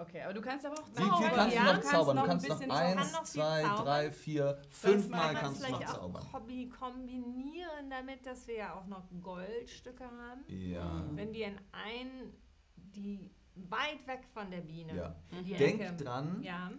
Okay, 0.00 0.22
aber 0.22 0.32
du 0.32 0.40
kannst 0.40 0.64
aber 0.64 0.76
auch 0.80 0.86
Wie 0.88 0.94
viel 1.02 1.06
Zaubern, 1.08 1.30
kannst 1.34 1.56
ja, 1.56 1.64
du 1.64 1.72
noch 1.72 1.80
zaubern? 1.82 2.16
Du 2.16 2.22
kannst 2.22 2.48
noch 2.48 2.56
bisschen 2.58 2.70
zaubern. 2.70 2.98
eins, 2.98 3.12
noch 3.12 3.22
zwei, 3.24 3.62
zaubern. 3.62 3.84
drei, 3.84 4.12
vier, 4.12 4.62
fünfmal 4.70 5.34
kannst 5.34 5.60
du 5.64 5.68
noch 5.68 5.76
vielleicht 5.78 5.90
auch 5.90 6.00
zaubern. 6.00 6.32
Hobby 6.32 6.68
kombinieren 6.68 7.90
damit, 7.90 8.24
dass 8.24 8.46
wir 8.46 8.54
ja 8.54 8.74
auch 8.74 8.86
noch 8.86 9.02
Goldstücke 9.20 10.04
haben. 10.04 10.44
Ja. 10.46 11.04
Wenn 11.14 11.32
wir 11.32 11.48
in 11.48 11.58
ein, 11.72 12.32
die 12.76 13.28
weit 13.68 14.06
weg 14.06 14.24
von 14.32 14.50
der 14.50 14.60
Biene, 14.60 14.94
ja. 14.96 15.16
die 15.44 15.54
Denkt 15.54 15.82
Ecke, 15.82 15.96
dran, 15.96 16.42
ja, 16.42 16.70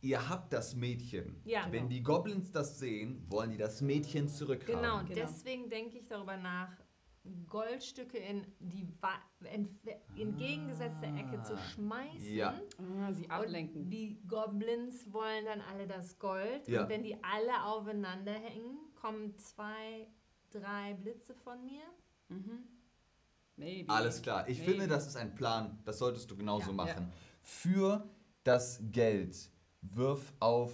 ihr 0.00 0.28
habt 0.28 0.52
das 0.52 0.74
Mädchen. 0.74 1.40
Ja. 1.44 1.66
Wenn 1.70 1.88
die 1.88 2.02
Goblins 2.02 2.50
das 2.52 2.78
sehen, 2.78 3.24
wollen 3.28 3.50
die 3.50 3.56
das 3.58 3.80
Mädchen 3.80 4.28
zurückhaben. 4.28 4.80
genau, 4.82 4.98
Genau. 5.00 5.14
deswegen 5.14 5.68
denke 5.68 5.98
ich 5.98 6.06
darüber 6.06 6.36
nach, 6.36 6.70
Goldstücke 7.46 8.16
in 8.18 8.46
die 8.58 8.86
entgegengesetzte 10.16 11.06
Ecke 11.06 11.42
zu 11.42 11.56
schmeißen. 11.58 12.34
Ja. 12.34 12.54
Ah, 13.00 13.12
sie 13.12 13.28
ablenken. 13.28 13.82
Und 13.82 13.90
die 13.90 14.18
Goblins 14.26 15.12
wollen 15.12 15.44
dann 15.44 15.60
alle 15.60 15.86
das 15.86 16.18
Gold. 16.18 16.66
Ja. 16.68 16.82
Und 16.84 16.88
wenn 16.88 17.02
die 17.02 17.22
alle 17.22 17.64
aufeinander 17.64 18.32
hängen, 18.32 18.78
kommen 18.94 19.36
zwei, 19.36 20.06
drei 20.50 20.94
Blitze 20.94 21.34
von 21.34 21.62
mir. 21.64 21.82
Mhm. 22.28 22.64
Maybe. 23.58 23.92
Alles 23.92 24.22
klar. 24.22 24.48
Ich 24.48 24.58
Maybe. 24.60 24.70
finde, 24.72 24.88
das 24.88 25.06
ist 25.06 25.16
ein 25.16 25.34
Plan. 25.34 25.78
Das 25.84 25.98
solltest 25.98 26.30
du 26.30 26.36
genauso 26.36 26.68
Ja. 26.70 26.76
machen. 26.76 27.12
Für 27.42 28.08
das 28.44 28.80
Geld 28.90 29.36
wirf 29.82 30.32
auf. 30.40 30.72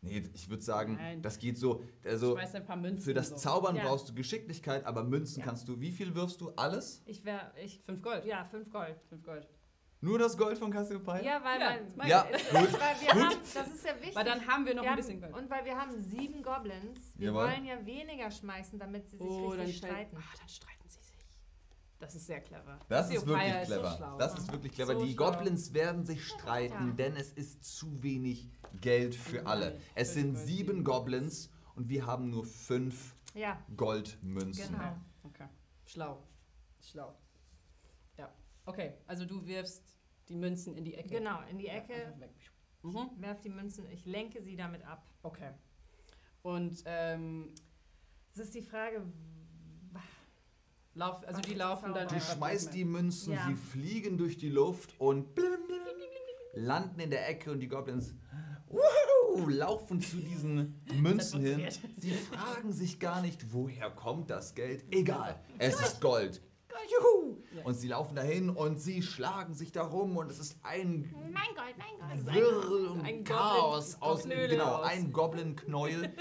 Nee, 0.00 0.22
ich 0.34 0.50
würde 0.50 0.62
sagen, 0.62 0.96
Nein. 0.96 1.22
das 1.22 1.38
geht 1.38 1.56
so. 1.56 1.82
Also 2.04 2.32
Schmeiß 2.36 2.54
ein 2.56 2.66
paar 2.66 2.76
Münzen. 2.76 3.02
für 3.04 3.14
das 3.14 3.30
so. 3.30 3.36
Zaubern 3.36 3.74
Ja. 3.76 3.84
brauchst 3.84 4.08
du 4.10 4.14
Geschicklichkeit, 4.14 4.84
aber 4.84 5.02
Münzen 5.02 5.38
Ja. 5.40 5.46
kannst 5.46 5.66
du. 5.66 5.80
Wie 5.80 5.90
viel 5.92 6.14
wirfst 6.14 6.40
du? 6.42 6.50
Alles? 6.56 7.02
Ich 7.06 7.24
wäre, 7.24 7.52
ich, 7.62 7.80
Fünf 7.80 8.02
Gold. 8.02 8.24
ja, 8.26 8.44
fünf 8.44 8.70
Gold. 8.70 8.96
Fünf 9.08 9.22
Gold. 9.22 9.48
Nur 10.02 10.18
das 10.18 10.36
Gold 10.36 10.58
von 10.58 10.70
Cassiopeia? 10.70 11.22
Ja, 11.24 11.42
weil 11.42 11.58
Ja, 11.58 11.76
mag 11.96 12.06
Ja, 12.08 12.26
es, 12.30 12.42
gut, 12.50 12.72
weil 12.78 13.00
wir 13.00 13.12
gut. 13.14 13.22
haben, 13.32 13.36
das 13.54 13.68
ist 13.68 13.86
ja 13.86 13.94
wichtig. 13.98 14.14
Weil 14.14 14.24
dann 14.26 14.46
haben 14.46 14.66
wir 14.66 14.74
noch 14.74 14.82
wir 14.82 14.90
ein 14.90 14.96
haben, 14.98 15.06
bisschen 15.06 15.20
Gold. 15.22 15.34
Und 15.34 15.48
weil 15.48 15.64
wir 15.64 15.74
haben 15.78 15.98
sieben 15.98 16.42
Goblins, 16.42 17.14
wir 17.16 17.28
Jawohl. 17.28 17.44
wollen 17.44 17.64
ja 17.64 17.86
weniger 17.86 18.30
schmeißen, 18.30 18.78
damit 18.78 19.08
sie 19.08 19.16
sich 19.16 19.26
oh, 19.26 19.48
richtig 19.48 19.78
streiten. 19.78 19.94
streiten. 19.94 20.16
Ah, 20.18 20.36
dann 20.38 20.48
streiten. 20.50 20.73
Das 22.04 22.14
ist 22.14 22.26
sehr 22.26 22.40
clever. 22.42 22.78
Das 22.88 23.08
ist 23.08 23.14
Cassiopeia 23.14 23.54
wirklich 23.54 23.66
clever. 23.68 23.90
So 23.90 23.96
schlau. 23.96 24.18
das 24.18 24.38
ist 24.38 24.52
wirklich 24.52 24.72
clever. 24.72 24.92
So 24.94 25.04
die 25.06 25.14
schlau. 25.14 25.30
Goblins 25.32 25.72
werden 25.72 26.04
sich 26.04 26.26
streiten, 26.26 26.88
Ja. 26.88 26.92
denn 26.92 27.16
es 27.16 27.32
ist 27.32 27.64
zu 27.64 28.02
wenig 28.02 28.50
Geld 28.82 29.14
für 29.14 29.46
alle. 29.46 29.80
Es 29.94 30.12
sind 30.12 30.36
sieben. 30.36 30.84
Goblins 30.84 31.50
und 31.76 31.88
wir 31.88 32.04
haben 32.04 32.28
nur 32.28 32.44
fünf 32.44 33.16
Ja, 33.32 33.58
Goldmünzen. 33.74 34.74
Genau. 34.76 34.96
Okay. 35.22 35.48
Schlau. 35.86 36.22
Schlau. 36.82 37.14
Ja. 38.18 38.30
Okay, 38.66 38.92
also 39.06 39.24
du 39.24 39.46
wirfst 39.46 39.98
die 40.28 40.36
Münzen 40.36 40.76
in 40.76 40.84
die 40.84 40.94
Ecke. 40.94 41.08
genau, 41.08 41.40
in 41.50 41.56
die 41.58 41.68
Ecke. 41.68 42.14
Mhm. 42.82 43.10
werf 43.16 43.40
die 43.40 43.48
Münzen, 43.48 43.86
ich 43.90 44.04
lenke 44.04 44.42
sie 44.42 44.56
damit 44.56 44.84
ab. 44.84 45.06
Okay. 45.22 45.52
Und 46.42 46.82
ähm, 46.84 47.54
Es 48.32 48.40
ist 48.40 48.54
die 48.54 48.60
Frage, 48.60 49.02
lauf, 50.94 51.26
also 51.26 51.40
die 51.40 51.54
laufen 51.54 51.92
dann? 51.94 52.08
Du 52.08 52.20
schmeißt 52.20 52.72
die 52.74 52.84
Münzen, 52.84 53.34
Ja. 53.34 53.46
sie 53.46 53.54
fliegen 53.54 54.16
durch 54.18 54.36
die 54.38 54.50
Luft 54.50 54.94
und 54.98 55.34
blim, 55.34 55.66
blim, 55.66 55.78
landen 56.64 57.00
in 57.00 57.10
der 57.10 57.28
Ecke 57.28 57.50
und 57.50 57.60
die 57.60 57.68
Goblins 57.68 58.14
wuhu, 58.68 59.48
laufen 59.48 60.00
zu 60.00 60.16
diesen 60.16 60.80
Münzen 61.00 61.42
hin. 61.44 61.68
Sie 61.96 62.12
fragen 62.12 62.72
sich 62.72 62.98
gar 63.00 63.20
nicht, 63.22 63.52
woher 63.52 63.90
kommt 63.90 64.30
das 64.30 64.54
Geld. 64.54 64.84
Egal, 64.92 65.40
es 65.58 65.80
ist 65.80 66.00
Gold. 66.00 66.40
Juhu! 66.90 67.38
Und 67.64 67.74
sie 67.74 67.88
laufen 67.88 68.14
dahin 68.14 68.50
und 68.50 68.78
sie 68.78 69.00
schlagen 69.00 69.54
sich 69.54 69.72
darum 69.72 70.16
und 70.18 70.30
es 70.30 70.38
ist 70.38 70.58
ein 70.62 71.14
mein 71.32 71.54
Gold, 71.54 71.76
mein 71.78 72.24
Gold. 72.24 72.34
Wirr 72.34 72.90
und 72.90 73.00
ein 73.06 73.24
Chaos 73.24 73.98
Goblin- 74.00 74.32
aus 74.38 74.48
genau 74.50 74.64
aus. 74.76 74.86
ein 74.86 75.10
Goblin-Knäuel. 75.12 76.12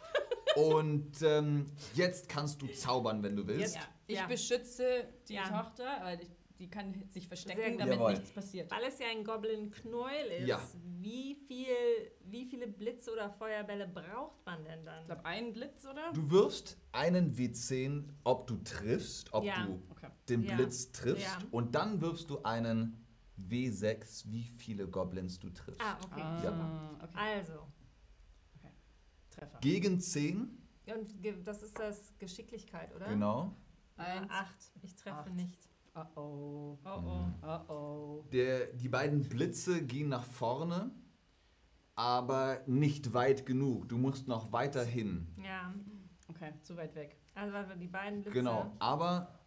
und 0.56 1.20
ähm, 1.22 1.66
jetzt 1.94 2.28
kannst 2.30 2.62
du 2.62 2.66
zaubern, 2.68 3.22
wenn 3.22 3.36
du 3.36 3.46
willst. 3.46 3.74
Ja. 3.74 3.82
Ich 4.06 4.16
Ja. 4.16 4.26
beschütze 4.26 5.08
die 5.28 5.34
Ja. 5.34 5.48
Tochter, 5.48 5.98
weil 6.02 6.22
ich, 6.22 6.30
die 6.58 6.68
kann 6.70 7.06
sich 7.10 7.26
verstecken, 7.28 7.76
damit 7.78 7.94
Jawohl. 7.94 8.12
nichts 8.12 8.30
passiert. 8.30 8.70
Weil 8.70 8.84
es 8.84 8.98
ja 8.98 9.06
ein 9.08 9.24
Goblin-Knäuel 9.24 10.26
ist, 10.42 10.48
Ja. 10.48 10.60
wie, 11.00 11.34
viel, 11.34 11.66
wie 12.24 12.46
viele 12.46 12.66
Blitze 12.68 13.12
oder 13.12 13.30
Feuerbälle 13.30 13.86
braucht 13.88 14.44
man 14.46 14.64
denn 14.64 14.84
dann? 14.84 15.00
Ich 15.00 15.06
glaube, 15.06 15.24
einen 15.24 15.52
Blitz, 15.52 15.84
oder? 15.86 16.12
Du 16.12 16.30
wirfst 16.30 16.78
einen 16.92 17.34
W10, 17.36 18.04
ob 18.24 18.46
du 18.46 18.56
triffst, 18.58 19.32
ob 19.34 19.44
Ja. 19.44 19.66
du 19.66 19.82
Okay. 19.90 20.08
den 20.28 20.44
Ja. 20.44 20.54
Blitz 20.56 20.92
triffst. 20.92 21.24
Ja. 21.24 21.38
Und 21.50 21.74
dann 21.74 22.00
wirfst 22.00 22.30
du 22.30 22.42
einen 22.42 23.04
W6, 23.36 24.30
wie 24.30 24.44
viele 24.44 24.88
Goblins 24.88 25.38
du 25.38 25.50
triffst. 25.50 25.80
Ah, 25.82 25.98
okay. 26.04 26.22
Ah, 26.22 26.90
okay. 27.02 27.12
Also, 27.16 27.66
Treffer. 29.30 29.58
Gegen 29.60 30.00
10, 30.00 30.56
und 30.86 31.14
das 31.46 31.62
ist 31.62 31.78
das 31.78 32.14
Geschicklichkeit, 32.18 32.94
oder? 32.94 33.06
genau. 33.08 33.54
Eins. 33.96 34.30
Acht. 34.30 34.56
Ich 34.82 34.94
treffe 34.94 35.16
Acht. 35.18 35.34
nicht. 35.34 35.68
Oh 35.94 36.04
oh. 36.20 36.78
Oh 36.84 36.88
oh. 37.04 37.24
Oh 37.42 37.72
oh. 37.72 38.24
Der, 38.32 38.66
die 38.72 38.88
beiden 38.88 39.22
Blitze 39.28 39.82
gehen 39.84 40.08
nach 40.10 40.24
vorne, 40.24 40.90
aber 41.94 42.60
nicht 42.66 43.14
weit 43.14 43.46
genug. 43.46 43.88
Du 43.88 43.96
musst 43.96 44.28
noch 44.28 44.52
weiter 44.52 44.84
hin. 44.84 45.26
Ja. 45.42 45.74
Okay, 46.28 46.52
zu 46.62 46.76
weit 46.76 46.94
weg. 46.94 47.16
Also 47.34 47.56
die 47.78 47.86
beiden 47.88 48.20
Blitze. 48.22 48.38
Genau, 48.38 48.72
aber 48.78 49.38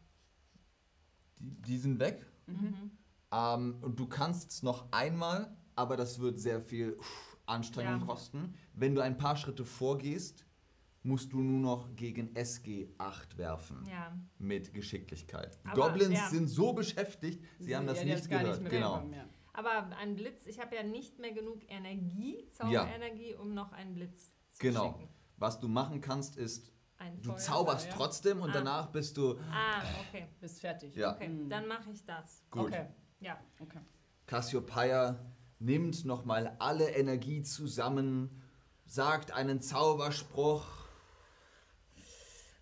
die, 1.38 1.52
die 1.62 1.78
sind 1.78 2.00
weg. 2.00 2.26
Mhm. 2.48 2.92
Ähm, 3.32 3.78
und 3.82 4.00
du 4.00 4.08
kannst 4.08 4.50
es 4.52 4.64
noch 4.64 4.92
einmal, 4.92 5.56
aber 5.76 5.98
das 5.98 6.20
wird 6.20 6.40
sehr 6.40 6.62
viel 6.62 6.94
uff, 6.94 7.38
Anstrengung 7.46 8.00
Ja. 8.00 8.06
kosten. 8.06 8.56
Wenn 8.74 8.96
du 8.96 9.02
ein 9.02 9.18
paar 9.18 9.36
Schritte 9.36 9.66
vorgehst, 9.66 10.46
musst 11.04 11.32
du 11.34 11.42
nur 11.42 11.60
noch 11.60 11.96
gegen 11.96 12.36
SG 12.36 12.90
8 12.98 13.38
werfen. 13.38 13.86
Ja. 13.90 14.18
Mit 14.38 14.74
Geschicklichkeit. 14.74 15.58
Die 15.64 15.70
Aber, 15.70 15.90
Goblins 15.90 16.18
ja. 16.20 16.30
sind 16.30 16.48
so 16.48 16.74
beschäftigt, 16.74 17.44
sie 17.60 17.76
haben 17.76 17.88
das 17.88 18.00
ja, 18.04 18.16
nicht 18.16 18.30
gehört. 18.30 18.60
nicht 18.62 18.70
genau. 18.72 19.04
Aber 19.54 19.96
ein 19.98 20.16
Blitz, 20.16 20.46
ich 20.46 20.60
habe 20.60 20.76
ja 20.76 20.84
nicht 20.84 21.20
mehr 21.20 21.32
genug 21.34 21.62
Energie, 21.70 22.48
Zauberenergie, 22.52 23.36
um 23.36 23.54
noch 23.54 23.72
einen 23.74 23.94
Blitz 23.94 24.32
zu 24.52 24.60
Genau. 24.60 24.94
schicken. 24.94 25.10
Was 25.38 25.60
du 25.60 25.68
machen 25.68 26.02
kannst, 26.02 26.36
ist, 26.38 26.72
Ein 26.98 27.22
du 27.22 27.30
Feuer- 27.32 27.38
zauberst 27.38 27.88
ja. 27.88 27.94
trotzdem 27.94 28.42
und 28.42 28.50
Ah. 28.50 28.54
danach 28.54 28.88
bist 28.92 29.16
du. 29.18 29.38
Ah, 29.52 29.82
okay. 30.08 30.28
Bist 30.42 30.60
fertig. 30.60 30.96
Ja, 30.96 31.14
Okay, 31.16 31.30
Mhm. 31.30 31.50
dann 31.50 31.68
mache 31.68 31.90
ich 31.92 32.06
das. 32.06 32.44
gut. 32.52 32.68
Okay. 32.68 32.88
Ja. 33.22 33.38
okay. 33.62 33.80
Cassiopeia 34.28 35.18
nimmt 35.60 36.06
nochmal 36.06 36.56
alle 36.60 36.90
Energie 36.92 37.42
zusammen, 37.42 38.42
sagt 38.86 39.32
einen 39.32 39.62
Zauberspruch. 39.62 40.79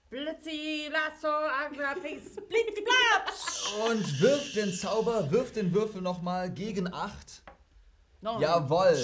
Blitzi, 0.09 0.89
Lasso, 0.89 1.27
Agrapix, 1.27 2.35
Blitz, 2.47 2.79
Platz! 2.83 3.73
Und 3.89 4.21
wirft 4.21 4.55
den 4.55 4.71
Zauber, 4.73 5.29
wirft 5.31 5.57
den 5.57 5.73
Würfel 5.73 6.01
nochmal 6.01 6.49
gegen 6.49 6.91
8. 6.93 7.43
No. 8.21 8.39
Jawoll. 8.39 8.97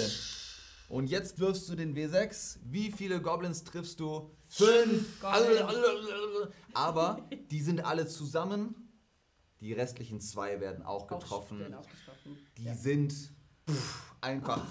Und 0.88 1.08
jetzt 1.08 1.38
wirfst 1.38 1.68
du 1.68 1.74
den 1.74 1.94
W6. 1.94 2.58
Wie 2.64 2.90
viele 2.90 3.20
Goblins 3.20 3.64
triffst 3.64 4.00
du? 4.00 4.30
Fünf. 4.48 5.20
Goblins. 5.20 5.62
Aber 6.72 7.28
die 7.50 7.60
sind 7.60 7.84
alle 7.84 8.06
zusammen. 8.06 8.74
Die 9.60 9.72
restlichen 9.72 10.20
zwei 10.20 10.60
werden 10.60 10.82
auch 10.84 11.06
getroffen. 11.06 11.60
werden 11.60 11.74
auch 11.74 11.86
getroffen. 11.88 12.38
Die 12.58 12.64
Ja. 12.64 12.74
sind 12.74 13.12
pff, 13.68 14.02
einfach, 14.20 14.62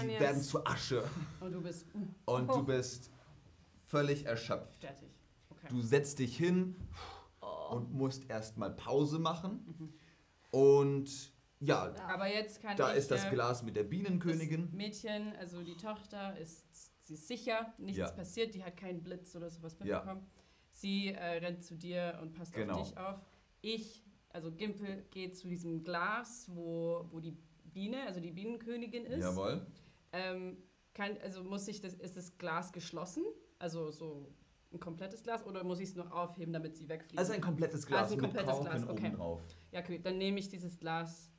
sie 0.00 0.08
werden 0.08 0.42
zu 0.42 0.64
Asche. 0.66 1.04
Und 1.40 1.52
du 1.52 1.60
bist 1.62 1.86
Und 2.26 2.48
du 2.48 2.62
bist 2.62 3.10
völlig 3.86 4.26
erschöpft. 4.26 4.76
fertig. 4.80 5.08
Okay. 5.64 5.74
Du 5.74 5.80
setzt 5.80 6.18
dich 6.18 6.36
hin 6.36 6.76
und 7.70 7.92
musst 7.92 8.28
erstmal 8.30 8.70
Pause 8.74 9.18
machen. 9.18 9.94
Und 10.50 11.32
ja, 11.60 11.94
Aber 12.08 12.28
jetzt 12.28 12.60
kann 12.60 12.76
da 12.76 12.92
ich 12.92 12.98
ist 12.98 13.10
das 13.10 13.24
dir- 13.24 13.30
Glas 13.30 13.62
mit 13.62 13.76
der 13.76 13.84
Bienenkönigin. 13.84 14.62
Das 14.66 14.72
Mädchen, 14.72 15.34
also 15.36 15.62
die 15.62 15.76
Tochter, 15.76 16.36
ist, 16.38 16.64
sie 17.06 17.14
ist 17.14 17.26
sicher, 17.26 17.72
nichts 17.78 17.98
Ja. 17.98 18.10
passiert, 18.10 18.54
die 18.54 18.62
hat 18.62 18.76
keinen 18.76 19.02
Blitz 19.02 19.34
oder 19.34 19.50
sowas 19.50 19.76
Ja. 19.82 19.98
mitbekommen. 19.98 20.26
Sie 20.70 21.08
äh, 21.08 21.38
rennt 21.38 21.62
zu 21.64 21.76
dir 21.76 22.18
und 22.20 22.34
passt 22.34 22.52
Genau. 22.52 22.74
auf 22.80 22.88
dich 22.88 22.98
auf. 22.98 23.20
Ich, 23.62 24.04
also 24.30 24.52
Gimpel, 24.52 25.04
geht 25.10 25.36
zu 25.36 25.48
diesem 25.48 25.82
Glas, 25.84 26.46
wo, 26.52 27.06
wo 27.10 27.20
die 27.20 27.36
Biene, 27.72 28.04
also 28.06 28.20
die 28.20 28.32
Bienenkönigin 28.32 29.06
ist. 29.06 29.22
Jawohl. 29.22 29.66
Ähm, 30.12 30.58
kann, 30.92 31.16
also 31.22 31.42
muss 31.42 31.66
ich 31.68 31.80
das, 31.80 31.94
ist 31.94 32.16
das 32.16 32.36
Glas 32.38 32.72
geschlossen? 32.72 33.24
Also 33.58 33.90
so 33.90 34.32
ein 34.74 34.80
komplettes 34.80 35.22
Glas 35.22 35.44
oder 35.46 35.64
muss 35.64 35.80
ich 35.80 35.90
es 35.90 35.94
noch 35.96 36.10
aufheben, 36.10 36.52
damit 36.52 36.76
sie 36.76 36.88
wegfliegt? 36.88 37.18
Also 37.18 37.32
ein 37.32 37.40
komplettes 37.40 37.86
Glas 37.86 38.02
Also 38.02 38.14
ein 38.14 38.20
mit 38.20 38.30
komplettes 38.34 38.52
Korken 38.58 38.70
Glas, 38.72 38.88
okay. 38.88 39.06
oben 39.06 39.16
drauf. 39.16 39.40
ja, 39.72 39.80
okay, 39.80 39.98
dann 40.02 40.18
nehme 40.18 40.38
ich 40.38 40.48
dieses 40.48 40.78
Glas 40.78 41.30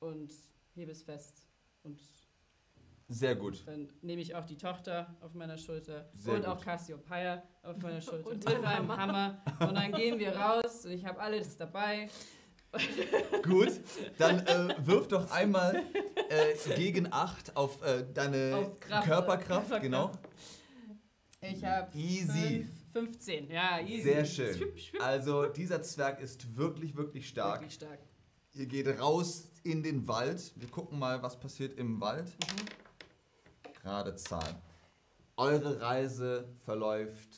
und 0.00 0.32
hebe 0.74 0.92
es 0.92 1.02
fest 1.02 1.46
und 1.82 2.00
Sehr 3.08 3.34
gut. 3.36 3.62
Dann 3.66 3.88
nehme 4.00 4.22
ich 4.22 4.34
auch 4.34 4.44
die 4.46 4.56
Tochter 4.56 5.14
auf 5.20 5.34
meiner 5.34 5.58
Schulter 5.58 6.08
Sehr 6.14 6.34
und 6.34 6.40
gut. 6.40 6.48
auch 6.48 6.64
Cassiopeia 6.64 7.42
auf 7.62 7.76
meiner 7.78 8.00
Schulter 8.00 8.30
Und 8.30 8.44
mit 8.44 8.48
den 8.48 8.62
meinem 8.62 8.96
Hammer. 8.96 9.42
Und 9.60 9.74
dann 9.74 9.92
gehen 9.92 10.18
wir 10.18 10.34
raus 10.36 10.86
und 10.86 10.92
ich 10.92 11.04
habe 11.04 11.20
alles 11.20 11.56
dabei. 11.56 12.08
Gut, 13.42 13.72
dann 14.18 14.40
äh, 14.46 14.74
wirf 14.86 15.06
doch 15.08 15.30
einmal 15.30 15.82
äh, 16.28 16.74
gegen 16.76 17.12
8 17.12 17.56
auf 17.56 17.80
äh, 17.82 18.04
deine 18.12 18.56
Auf 18.56 18.80
Kraft. 18.80 19.06
Körperkraft, 19.06 19.68
Körperkraft. 19.68 19.82
genau. 19.82 20.10
Ich 21.40 21.62
habe 21.62 21.96
Easy. 21.96 22.66
15. 22.94 23.50
Ja, 23.50 23.80
easy. 23.80 24.02
Sehr 24.02 24.24
schön. 24.24 24.54
Schwipp, 24.54 24.78
schwipp. 24.78 25.02
Also 25.02 25.46
dieser 25.46 25.82
Zwerg 25.82 26.20
ist 26.20 26.56
wirklich, 26.56 26.96
wirklich 26.96 27.28
stark. 27.28 27.60
Wirklich 27.60 27.74
stark. 27.74 27.98
Ihr 28.52 28.66
geht 28.66 28.86
raus 29.00 29.50
in 29.64 29.82
den 29.82 30.06
Wald. 30.06 30.52
Wir 30.54 30.68
gucken 30.68 31.00
mal, 31.00 31.20
was 31.20 31.38
passiert 31.38 31.76
im 31.76 32.00
Wald. 32.00 32.32
Gerade 33.82 34.14
Zahl. 34.14 34.62
Eure 35.36 35.80
Reise 35.80 36.48
verläuft 36.64 37.28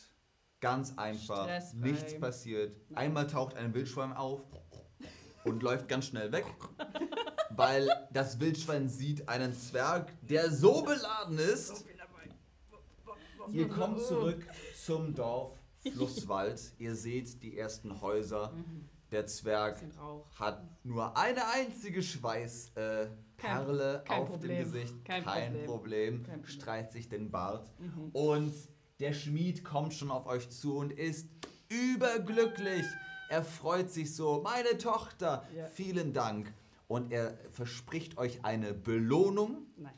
ganz 0.61 0.93
einfach. 0.99 1.45
Stressfrei. 1.45 1.79
Nichts 1.79 2.21
passiert. 2.21 2.77
Nein. 2.91 2.99
Einmal 3.07 3.27
taucht 3.27 3.57
ein 3.57 3.73
Wildschwein 3.73 4.13
auf 4.13 4.43
und 5.45 5.63
läuft 5.63 5.89
ganz 5.89 6.07
schnell 6.07 6.33
weg, 6.33 6.45
weil 7.51 7.89
das 8.13 8.41
Wildschwein 8.41 8.91
sieht 8.91 9.27
einen 9.27 9.55
Zwerg, 9.55 10.13
der 10.21 10.51
so 10.51 10.83
beladen 10.83 11.39
ist. 11.39 11.87
Ihr 13.53 13.69
kommt 13.69 14.03
zurück 14.03 14.47
zum 14.87 15.15
Dorf 15.17 15.59
Flusswald. 15.81 16.61
Ihr 16.79 16.95
seht 16.95 17.43
die 17.43 17.59
ersten 17.59 18.01
Häuser. 18.01 18.53
Der 19.11 19.27
Zwerg 19.27 19.83
hat 20.39 20.63
nur 20.85 21.17
eine 21.17 21.49
einzige 21.49 22.03
Schweißperle 22.05 23.05
äh, 23.05 23.07
Kein- 23.37 24.05
kein 24.05 24.23
auf 24.23 24.29
Problem. 24.29 24.51
dem 24.59 24.65
Gesicht. 24.73 25.05
Kein 25.05 25.25
Problem. 25.25 25.65
Problem. 25.67 26.23
Kein 26.23 26.35
Problem. 26.35 26.47
Streicht 26.47 26.93
sich 26.93 27.09
den 27.09 27.31
Bart. 27.33 27.69
Mhm. 27.81 28.11
Und 28.13 28.53
der 29.01 29.13
Schmied 29.13 29.65
kommt 29.65 29.93
schon 29.93 30.11
auf 30.13 30.27
euch 30.27 30.49
zu 30.51 30.77
und 30.77 30.93
ist 30.93 31.29
überglücklich. 31.69 32.85
Er 33.29 33.43
freut 33.43 33.91
sich 33.91 34.15
so. 34.15 34.41
Meine 34.43 34.79
Tochter, 34.79 35.45
Ja. 35.57 35.67
vielen 35.67 36.13
Dank. 36.13 36.53
Und 36.87 37.11
er 37.13 37.37
verspricht 37.51 38.19
euch 38.19 38.45
eine 38.45 38.73
Belohnung. 38.73 39.67
Nice. 39.77 39.93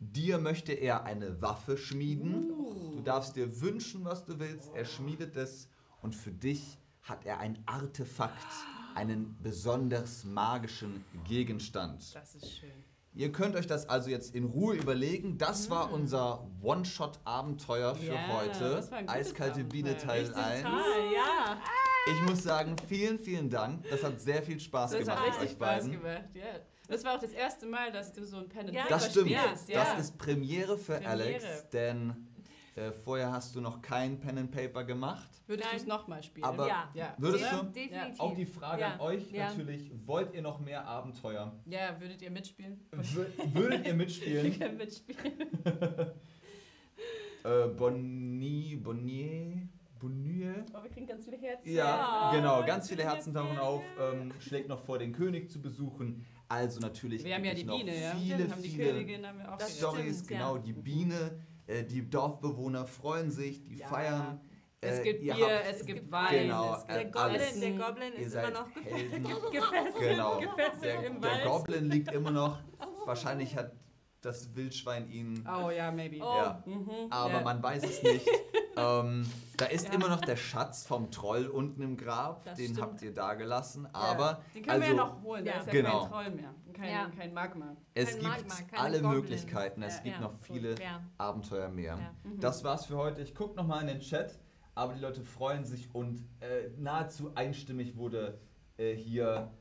Dir 0.00 0.38
möchte 0.38 0.72
er 0.72 1.04
eine 1.04 1.40
Waffe 1.40 1.76
schmieden. 1.76 2.50
Uh. 2.50 2.96
Du 2.96 3.02
darfst 3.02 3.36
dir 3.36 3.60
wünschen, 3.60 4.04
was 4.04 4.24
du 4.24 4.38
willst. 4.38 4.70
Er 4.74 4.84
schmiedet 4.84 5.36
es. 5.36 5.68
Und 6.02 6.14
für 6.14 6.30
dich 6.32 6.78
hat 7.02 7.24
er 7.24 7.38
ein 7.38 7.62
Artefakt, 7.66 8.46
einen 8.94 9.36
besonders 9.42 10.24
magischen 10.24 11.04
Gegenstand. 11.26 12.14
Das 12.14 12.34
ist 12.34 12.58
schön. 12.58 12.70
Ihr 13.16 13.30
könnt 13.30 13.54
euch 13.54 13.66
das 13.68 13.88
also 13.88 14.10
jetzt 14.10 14.34
in 14.34 14.44
Ruhe 14.44 14.74
überlegen. 14.74 15.38
Das 15.38 15.70
war 15.70 15.92
unser 15.92 16.50
One-Shot-Abenteuer 16.62 17.94
für 17.94 18.10
Mm. 18.12 18.14
Ja, 18.14 18.28
heute. 18.36 18.88
Eiskalte 19.06 19.62
Biene 19.64 19.90
Abenteuer. 19.90 20.06
Teil 20.08 20.24
Richtig 20.24 20.36
1. 20.44 20.64
Ah, 20.64 20.80
ja. 21.14 21.58
Ich 22.12 22.22
muss 22.28 22.42
sagen, 22.42 22.74
vielen, 22.88 23.18
vielen 23.18 23.48
Dank. 23.48 23.88
Das 23.88 24.02
hat 24.02 24.20
sehr 24.20 24.42
viel 24.42 24.58
Spaß 24.58 24.90
Das 24.90 25.00
gemacht 25.00 25.18
hat 25.20 25.26
richtig 25.28 25.44
euch 25.44 25.50
Spaß 25.52 25.84
beiden. 25.84 25.92
gemacht, 25.92 26.24
ja. 26.34 26.42
Das 26.88 27.02
war 27.04 27.14
auch 27.16 27.20
das 27.20 27.32
erste 27.32 27.66
Mal, 27.66 27.90
dass 27.92 28.12
du 28.12 28.24
so 28.24 28.36
ein 28.38 28.48
Pen 28.48 28.66
and 28.66 28.74
Ja, 28.74 28.82
Paper 28.82 28.94
Das 28.94 29.10
stimmt. 29.10 29.30
spielst. 29.30 29.68
Ja. 29.68 29.84
Das 29.84 29.98
ist 30.00 30.18
Premiere 30.18 30.76
für 30.76 30.92
Premiere. 30.94 31.10
Alex, 31.10 31.68
denn 31.70 32.14
äh, 32.76 32.92
vorher 32.92 33.32
hast 33.32 33.54
du 33.56 33.60
noch 33.60 33.80
kein 33.80 34.18
Pen 34.20 34.36
and 34.38 34.50
Paper 34.50 34.84
gemacht. 34.84 35.30
Würdest 35.46 35.72
du 35.72 35.76
es 35.76 35.86
nochmal 35.86 36.22
spielen? 36.22 36.44
Aber 36.44 36.66
Ja. 36.68 36.90
ja. 36.94 37.14
würdest 37.18 37.44
Ja, 37.44 37.58
du? 37.62 37.66
Definitiv. 37.70 38.20
Auch 38.20 38.34
die 38.34 38.46
Frage 38.46 38.80
Ja. 38.82 38.92
an 38.94 39.00
euch 39.00 39.30
Ja. 39.30 39.48
natürlich, 39.50 39.90
wollt 40.06 40.34
ihr 40.34 40.42
noch 40.42 40.58
mehr 40.60 40.86
Abenteuer? 40.86 41.52
Ja, 41.66 41.98
würdet 42.00 42.20
ihr 42.20 42.30
mitspielen? 42.30 42.80
Wür- 42.92 43.54
Würdet 43.54 43.86
ihr 43.86 43.94
mitspielen? 43.94 44.46
Ich 44.52 44.58
kann 44.60 44.76
mitspielen. 44.76 45.32
äh, 47.44 47.68
Bonnie, 47.76 48.76
Bonnier, 48.76 49.68
Bonnier? 50.00 50.64
Oh, 50.74 50.82
wir 50.82 50.90
kriegen 50.90 51.06
ganz 51.06 51.24
viele 51.24 51.36
Herzen. 51.38 51.72
Ja, 51.72 51.84
Ja, 51.84 52.32
genau. 52.34 52.64
Ganz 52.66 52.88
viele 52.88 53.04
Herzen 53.04 53.32
tauchen 53.32 53.58
auf. 53.58 53.82
Ähm, 53.98 54.32
schlägt 54.40 54.68
noch 54.68 54.80
vor, 54.84 54.98
den 54.98 55.12
König 55.12 55.50
zu 55.50 55.60
besuchen. 55.62 56.26
Also 56.54 56.80
natürlich 56.80 57.24
Wir 57.24 57.34
haben 57.34 57.44
ja 57.44 57.54
die 57.54 57.64
Biene, 57.64 58.00
ja. 58.00 58.14
viele, 58.14 58.48
haben 58.50 58.62
die 58.62 58.68
viele 58.68 58.92
Königin, 58.92 59.26
haben 59.26 59.38
wir 59.38 59.52
auch. 59.52 59.60
Stories. 59.68 60.26
genau, 60.26 60.58
die 60.58 60.72
Biene, 60.72 61.38
äh, 61.66 61.82
die 61.84 62.08
Dorfbewohner 62.08 62.86
freuen 62.86 63.30
sich, 63.30 63.64
die 63.64 63.76
Ja. 63.78 63.88
feiern. 63.88 64.40
Es 64.80 64.98
Äh, 64.98 65.02
gibt 65.02 65.20
Bier, 65.22 65.34
habt- 65.34 65.66
es 65.70 65.78
gibt 65.86 65.98
gibt 66.00 66.12
Wein, 66.12 66.42
Genau, 66.46 66.74
es 66.74 66.82
äh, 66.84 66.86
gibt 66.86 66.90
Der 66.96 67.04
Goblin, 67.22 67.40
alles. 67.40 67.60
der 67.60 67.70
Goblin 67.72 68.12
ist 68.12 68.34
immer 68.34 68.50
noch 68.50 68.68
Helden. 68.84 69.22
gefesselt. 69.52 69.98
Genau. 69.98 70.38
gefesselt 70.40 70.82
Der, 70.82 71.04
im 71.06 71.20
der 71.20 71.30
Wald. 71.30 71.44
Goblin 71.44 71.90
liegt 71.90 72.12
immer 72.12 72.30
noch. 72.30 72.58
Wahrscheinlich 73.06 73.56
hat 73.56 73.72
das 74.24 74.54
Wildschwein 74.54 75.08
ihn. 75.10 75.46
Oh 75.48 75.70
ja, 75.70 75.90
maybe. 75.90 76.16
Oh. 76.20 76.36
Ja. 76.36 76.62
Mhm, 76.66 76.90
Aber 77.10 77.34
ja. 77.34 77.40
man 77.42 77.62
weiß 77.62 77.82
es 77.84 78.02
nicht. 78.02 78.26
ähm, 78.76 79.26
da 79.56 79.66
ist 79.66 79.88
Ja. 79.88 79.94
immer 79.94 80.08
noch 80.08 80.20
der 80.20 80.36
Schatz 80.36 80.86
vom 80.86 81.10
Troll 81.10 81.46
unten 81.46 81.82
im 81.82 81.96
Grab. 81.96 82.44
Das 82.44 82.56
Den 82.58 82.66
stimmt. 82.72 82.80
habt 82.82 83.02
ihr 83.02 83.12
da 83.14 83.34
gelassen. 83.34 83.86
Aber 83.92 84.42
Den 84.54 84.62
können 84.64 84.80
wir 84.82 84.88
also, 84.88 84.96
ja 84.96 85.04
noch 85.06 85.22
holen, 85.22 85.46
Ja. 85.46 85.52
ist 85.58 85.66
ja 85.66 85.72
Genau. 85.72 86.00
kein 86.00 86.10
Troll 86.10 86.30
mehr. 86.32 86.54
Kein, 86.72 86.90
Ja. 86.90 87.10
kein 87.16 87.34
Magma. 87.34 87.76
es 87.94 88.10
Kein 88.10 88.14
gibt 88.20 88.28
Magma, 88.48 88.54
keine 88.70 88.82
alle 88.82 89.00
Goblins. 89.00 89.14
Möglichkeiten. 89.22 89.82
Es 89.82 89.96
Ja, 89.98 90.02
gibt 90.02 90.16
ja. 90.16 90.20
noch 90.22 90.34
viele 90.40 90.80
Ja. 90.80 91.00
Abenteuer 91.18 91.68
mehr. 91.68 91.96
Ja. 91.98 92.30
Mhm. 92.30 92.40
Das 92.40 92.64
war's 92.64 92.86
für 92.86 92.96
heute. 92.96 93.22
Ich 93.22 93.34
gucke 93.34 93.54
nochmal 93.56 93.82
in 93.82 93.86
den 93.88 94.00
Chat. 94.00 94.38
Aber 94.76 94.92
die 94.94 95.00
Leute 95.00 95.22
freuen 95.22 95.64
sich 95.64 95.94
und 95.94 96.18
äh, 96.40 96.68
nahezu 96.76 97.30
einstimmig 97.36 97.96
wurde 97.96 98.40
äh, 98.76 98.92
hier 98.96 99.52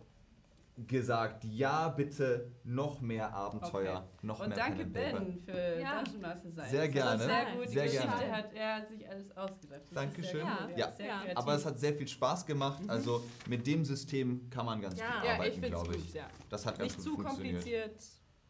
gesagt, 0.77 1.43
ja, 1.43 1.89
bitte 1.89 2.51
noch 2.63 2.99
mehr 2.99 3.31
Abenteuer, 3.33 4.07
noch 4.23 4.39
Und 4.39 4.49
mehr 4.49 4.57
danke 4.57 4.83
and 4.83 4.93
Paper. 4.93 5.19
Ben 5.19 5.37
für 5.37 5.79
Ja. 5.79 6.01
Dungeon 6.03 6.21
Master 6.21 6.51
sein. 6.51 6.69
Sehr 6.71 6.87
gerne. 6.89 7.23
Sehr 7.23 7.45
gut. 7.55 7.69
Sehr 7.69 7.83
Die 7.83 7.89
Geschichte 7.91 8.07
gerne. 8.17 8.35
hat 8.37 8.53
er 8.53 8.85
sich 8.87 9.07
alles 9.09 9.37
ausgedacht. 9.37 9.81
Das 9.85 9.93
Dankeschön. 9.93 10.45
Sehr 10.47 10.67
gut. 10.67 10.77
Ja. 10.77 10.91
Sehr 10.91 11.05
Ja. 11.05 11.17
kreativ. 11.19 11.37
Aber 11.37 11.53
es 11.55 11.65
hat 11.65 11.79
sehr 11.79 11.93
viel 11.93 12.07
Spaß 12.07 12.45
gemacht. 12.45 12.81
Also 12.87 13.23
mit 13.47 13.67
dem 13.67 13.85
System 13.85 14.49
kann 14.49 14.65
man 14.65 14.81
ganz 14.81 14.99
Ja. 14.99 15.05
gut 15.05 15.15
ja, 15.15 15.23
ich 15.23 15.29
arbeiten, 15.31 15.53
finde 15.53 15.67
es 15.67 15.73
glaube 15.73 15.95
gut. 15.97 16.05
ich. 16.07 16.13
Ja. 16.13 16.27
Das 16.49 16.65
hat 16.65 16.79
ganz 16.79 16.87
Nicht 16.87 16.95
gut 16.97 17.05
zu 17.05 17.21
funktioniert. 17.21 17.53
kompliziert, 17.55 18.03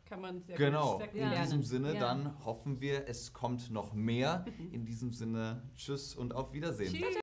kann 0.05 0.21
man 0.21 0.41
sehr 0.43 0.55
Genau. 0.57 0.91
gut 0.93 0.99
sehr 0.99 1.07
gut 1.07 1.15
In 1.21 1.31
Ja. 1.31 1.41
diesem 1.41 1.63
Sinne, 1.63 1.93
Ja. 1.95 1.99
dann 1.99 2.45
hoffen 2.45 2.79
wir, 2.79 3.07
es 3.09 3.33
kommt 3.33 3.69
noch 3.71 3.93
mehr. 3.93 4.45
In 4.71 4.85
diesem 4.85 5.11
Sinne, 5.11 5.63
tschüss 5.75 6.15
und 6.15 6.33
auf 6.33 6.53
Wiedersehen. 6.53 6.93
Tschüss. 6.93 7.15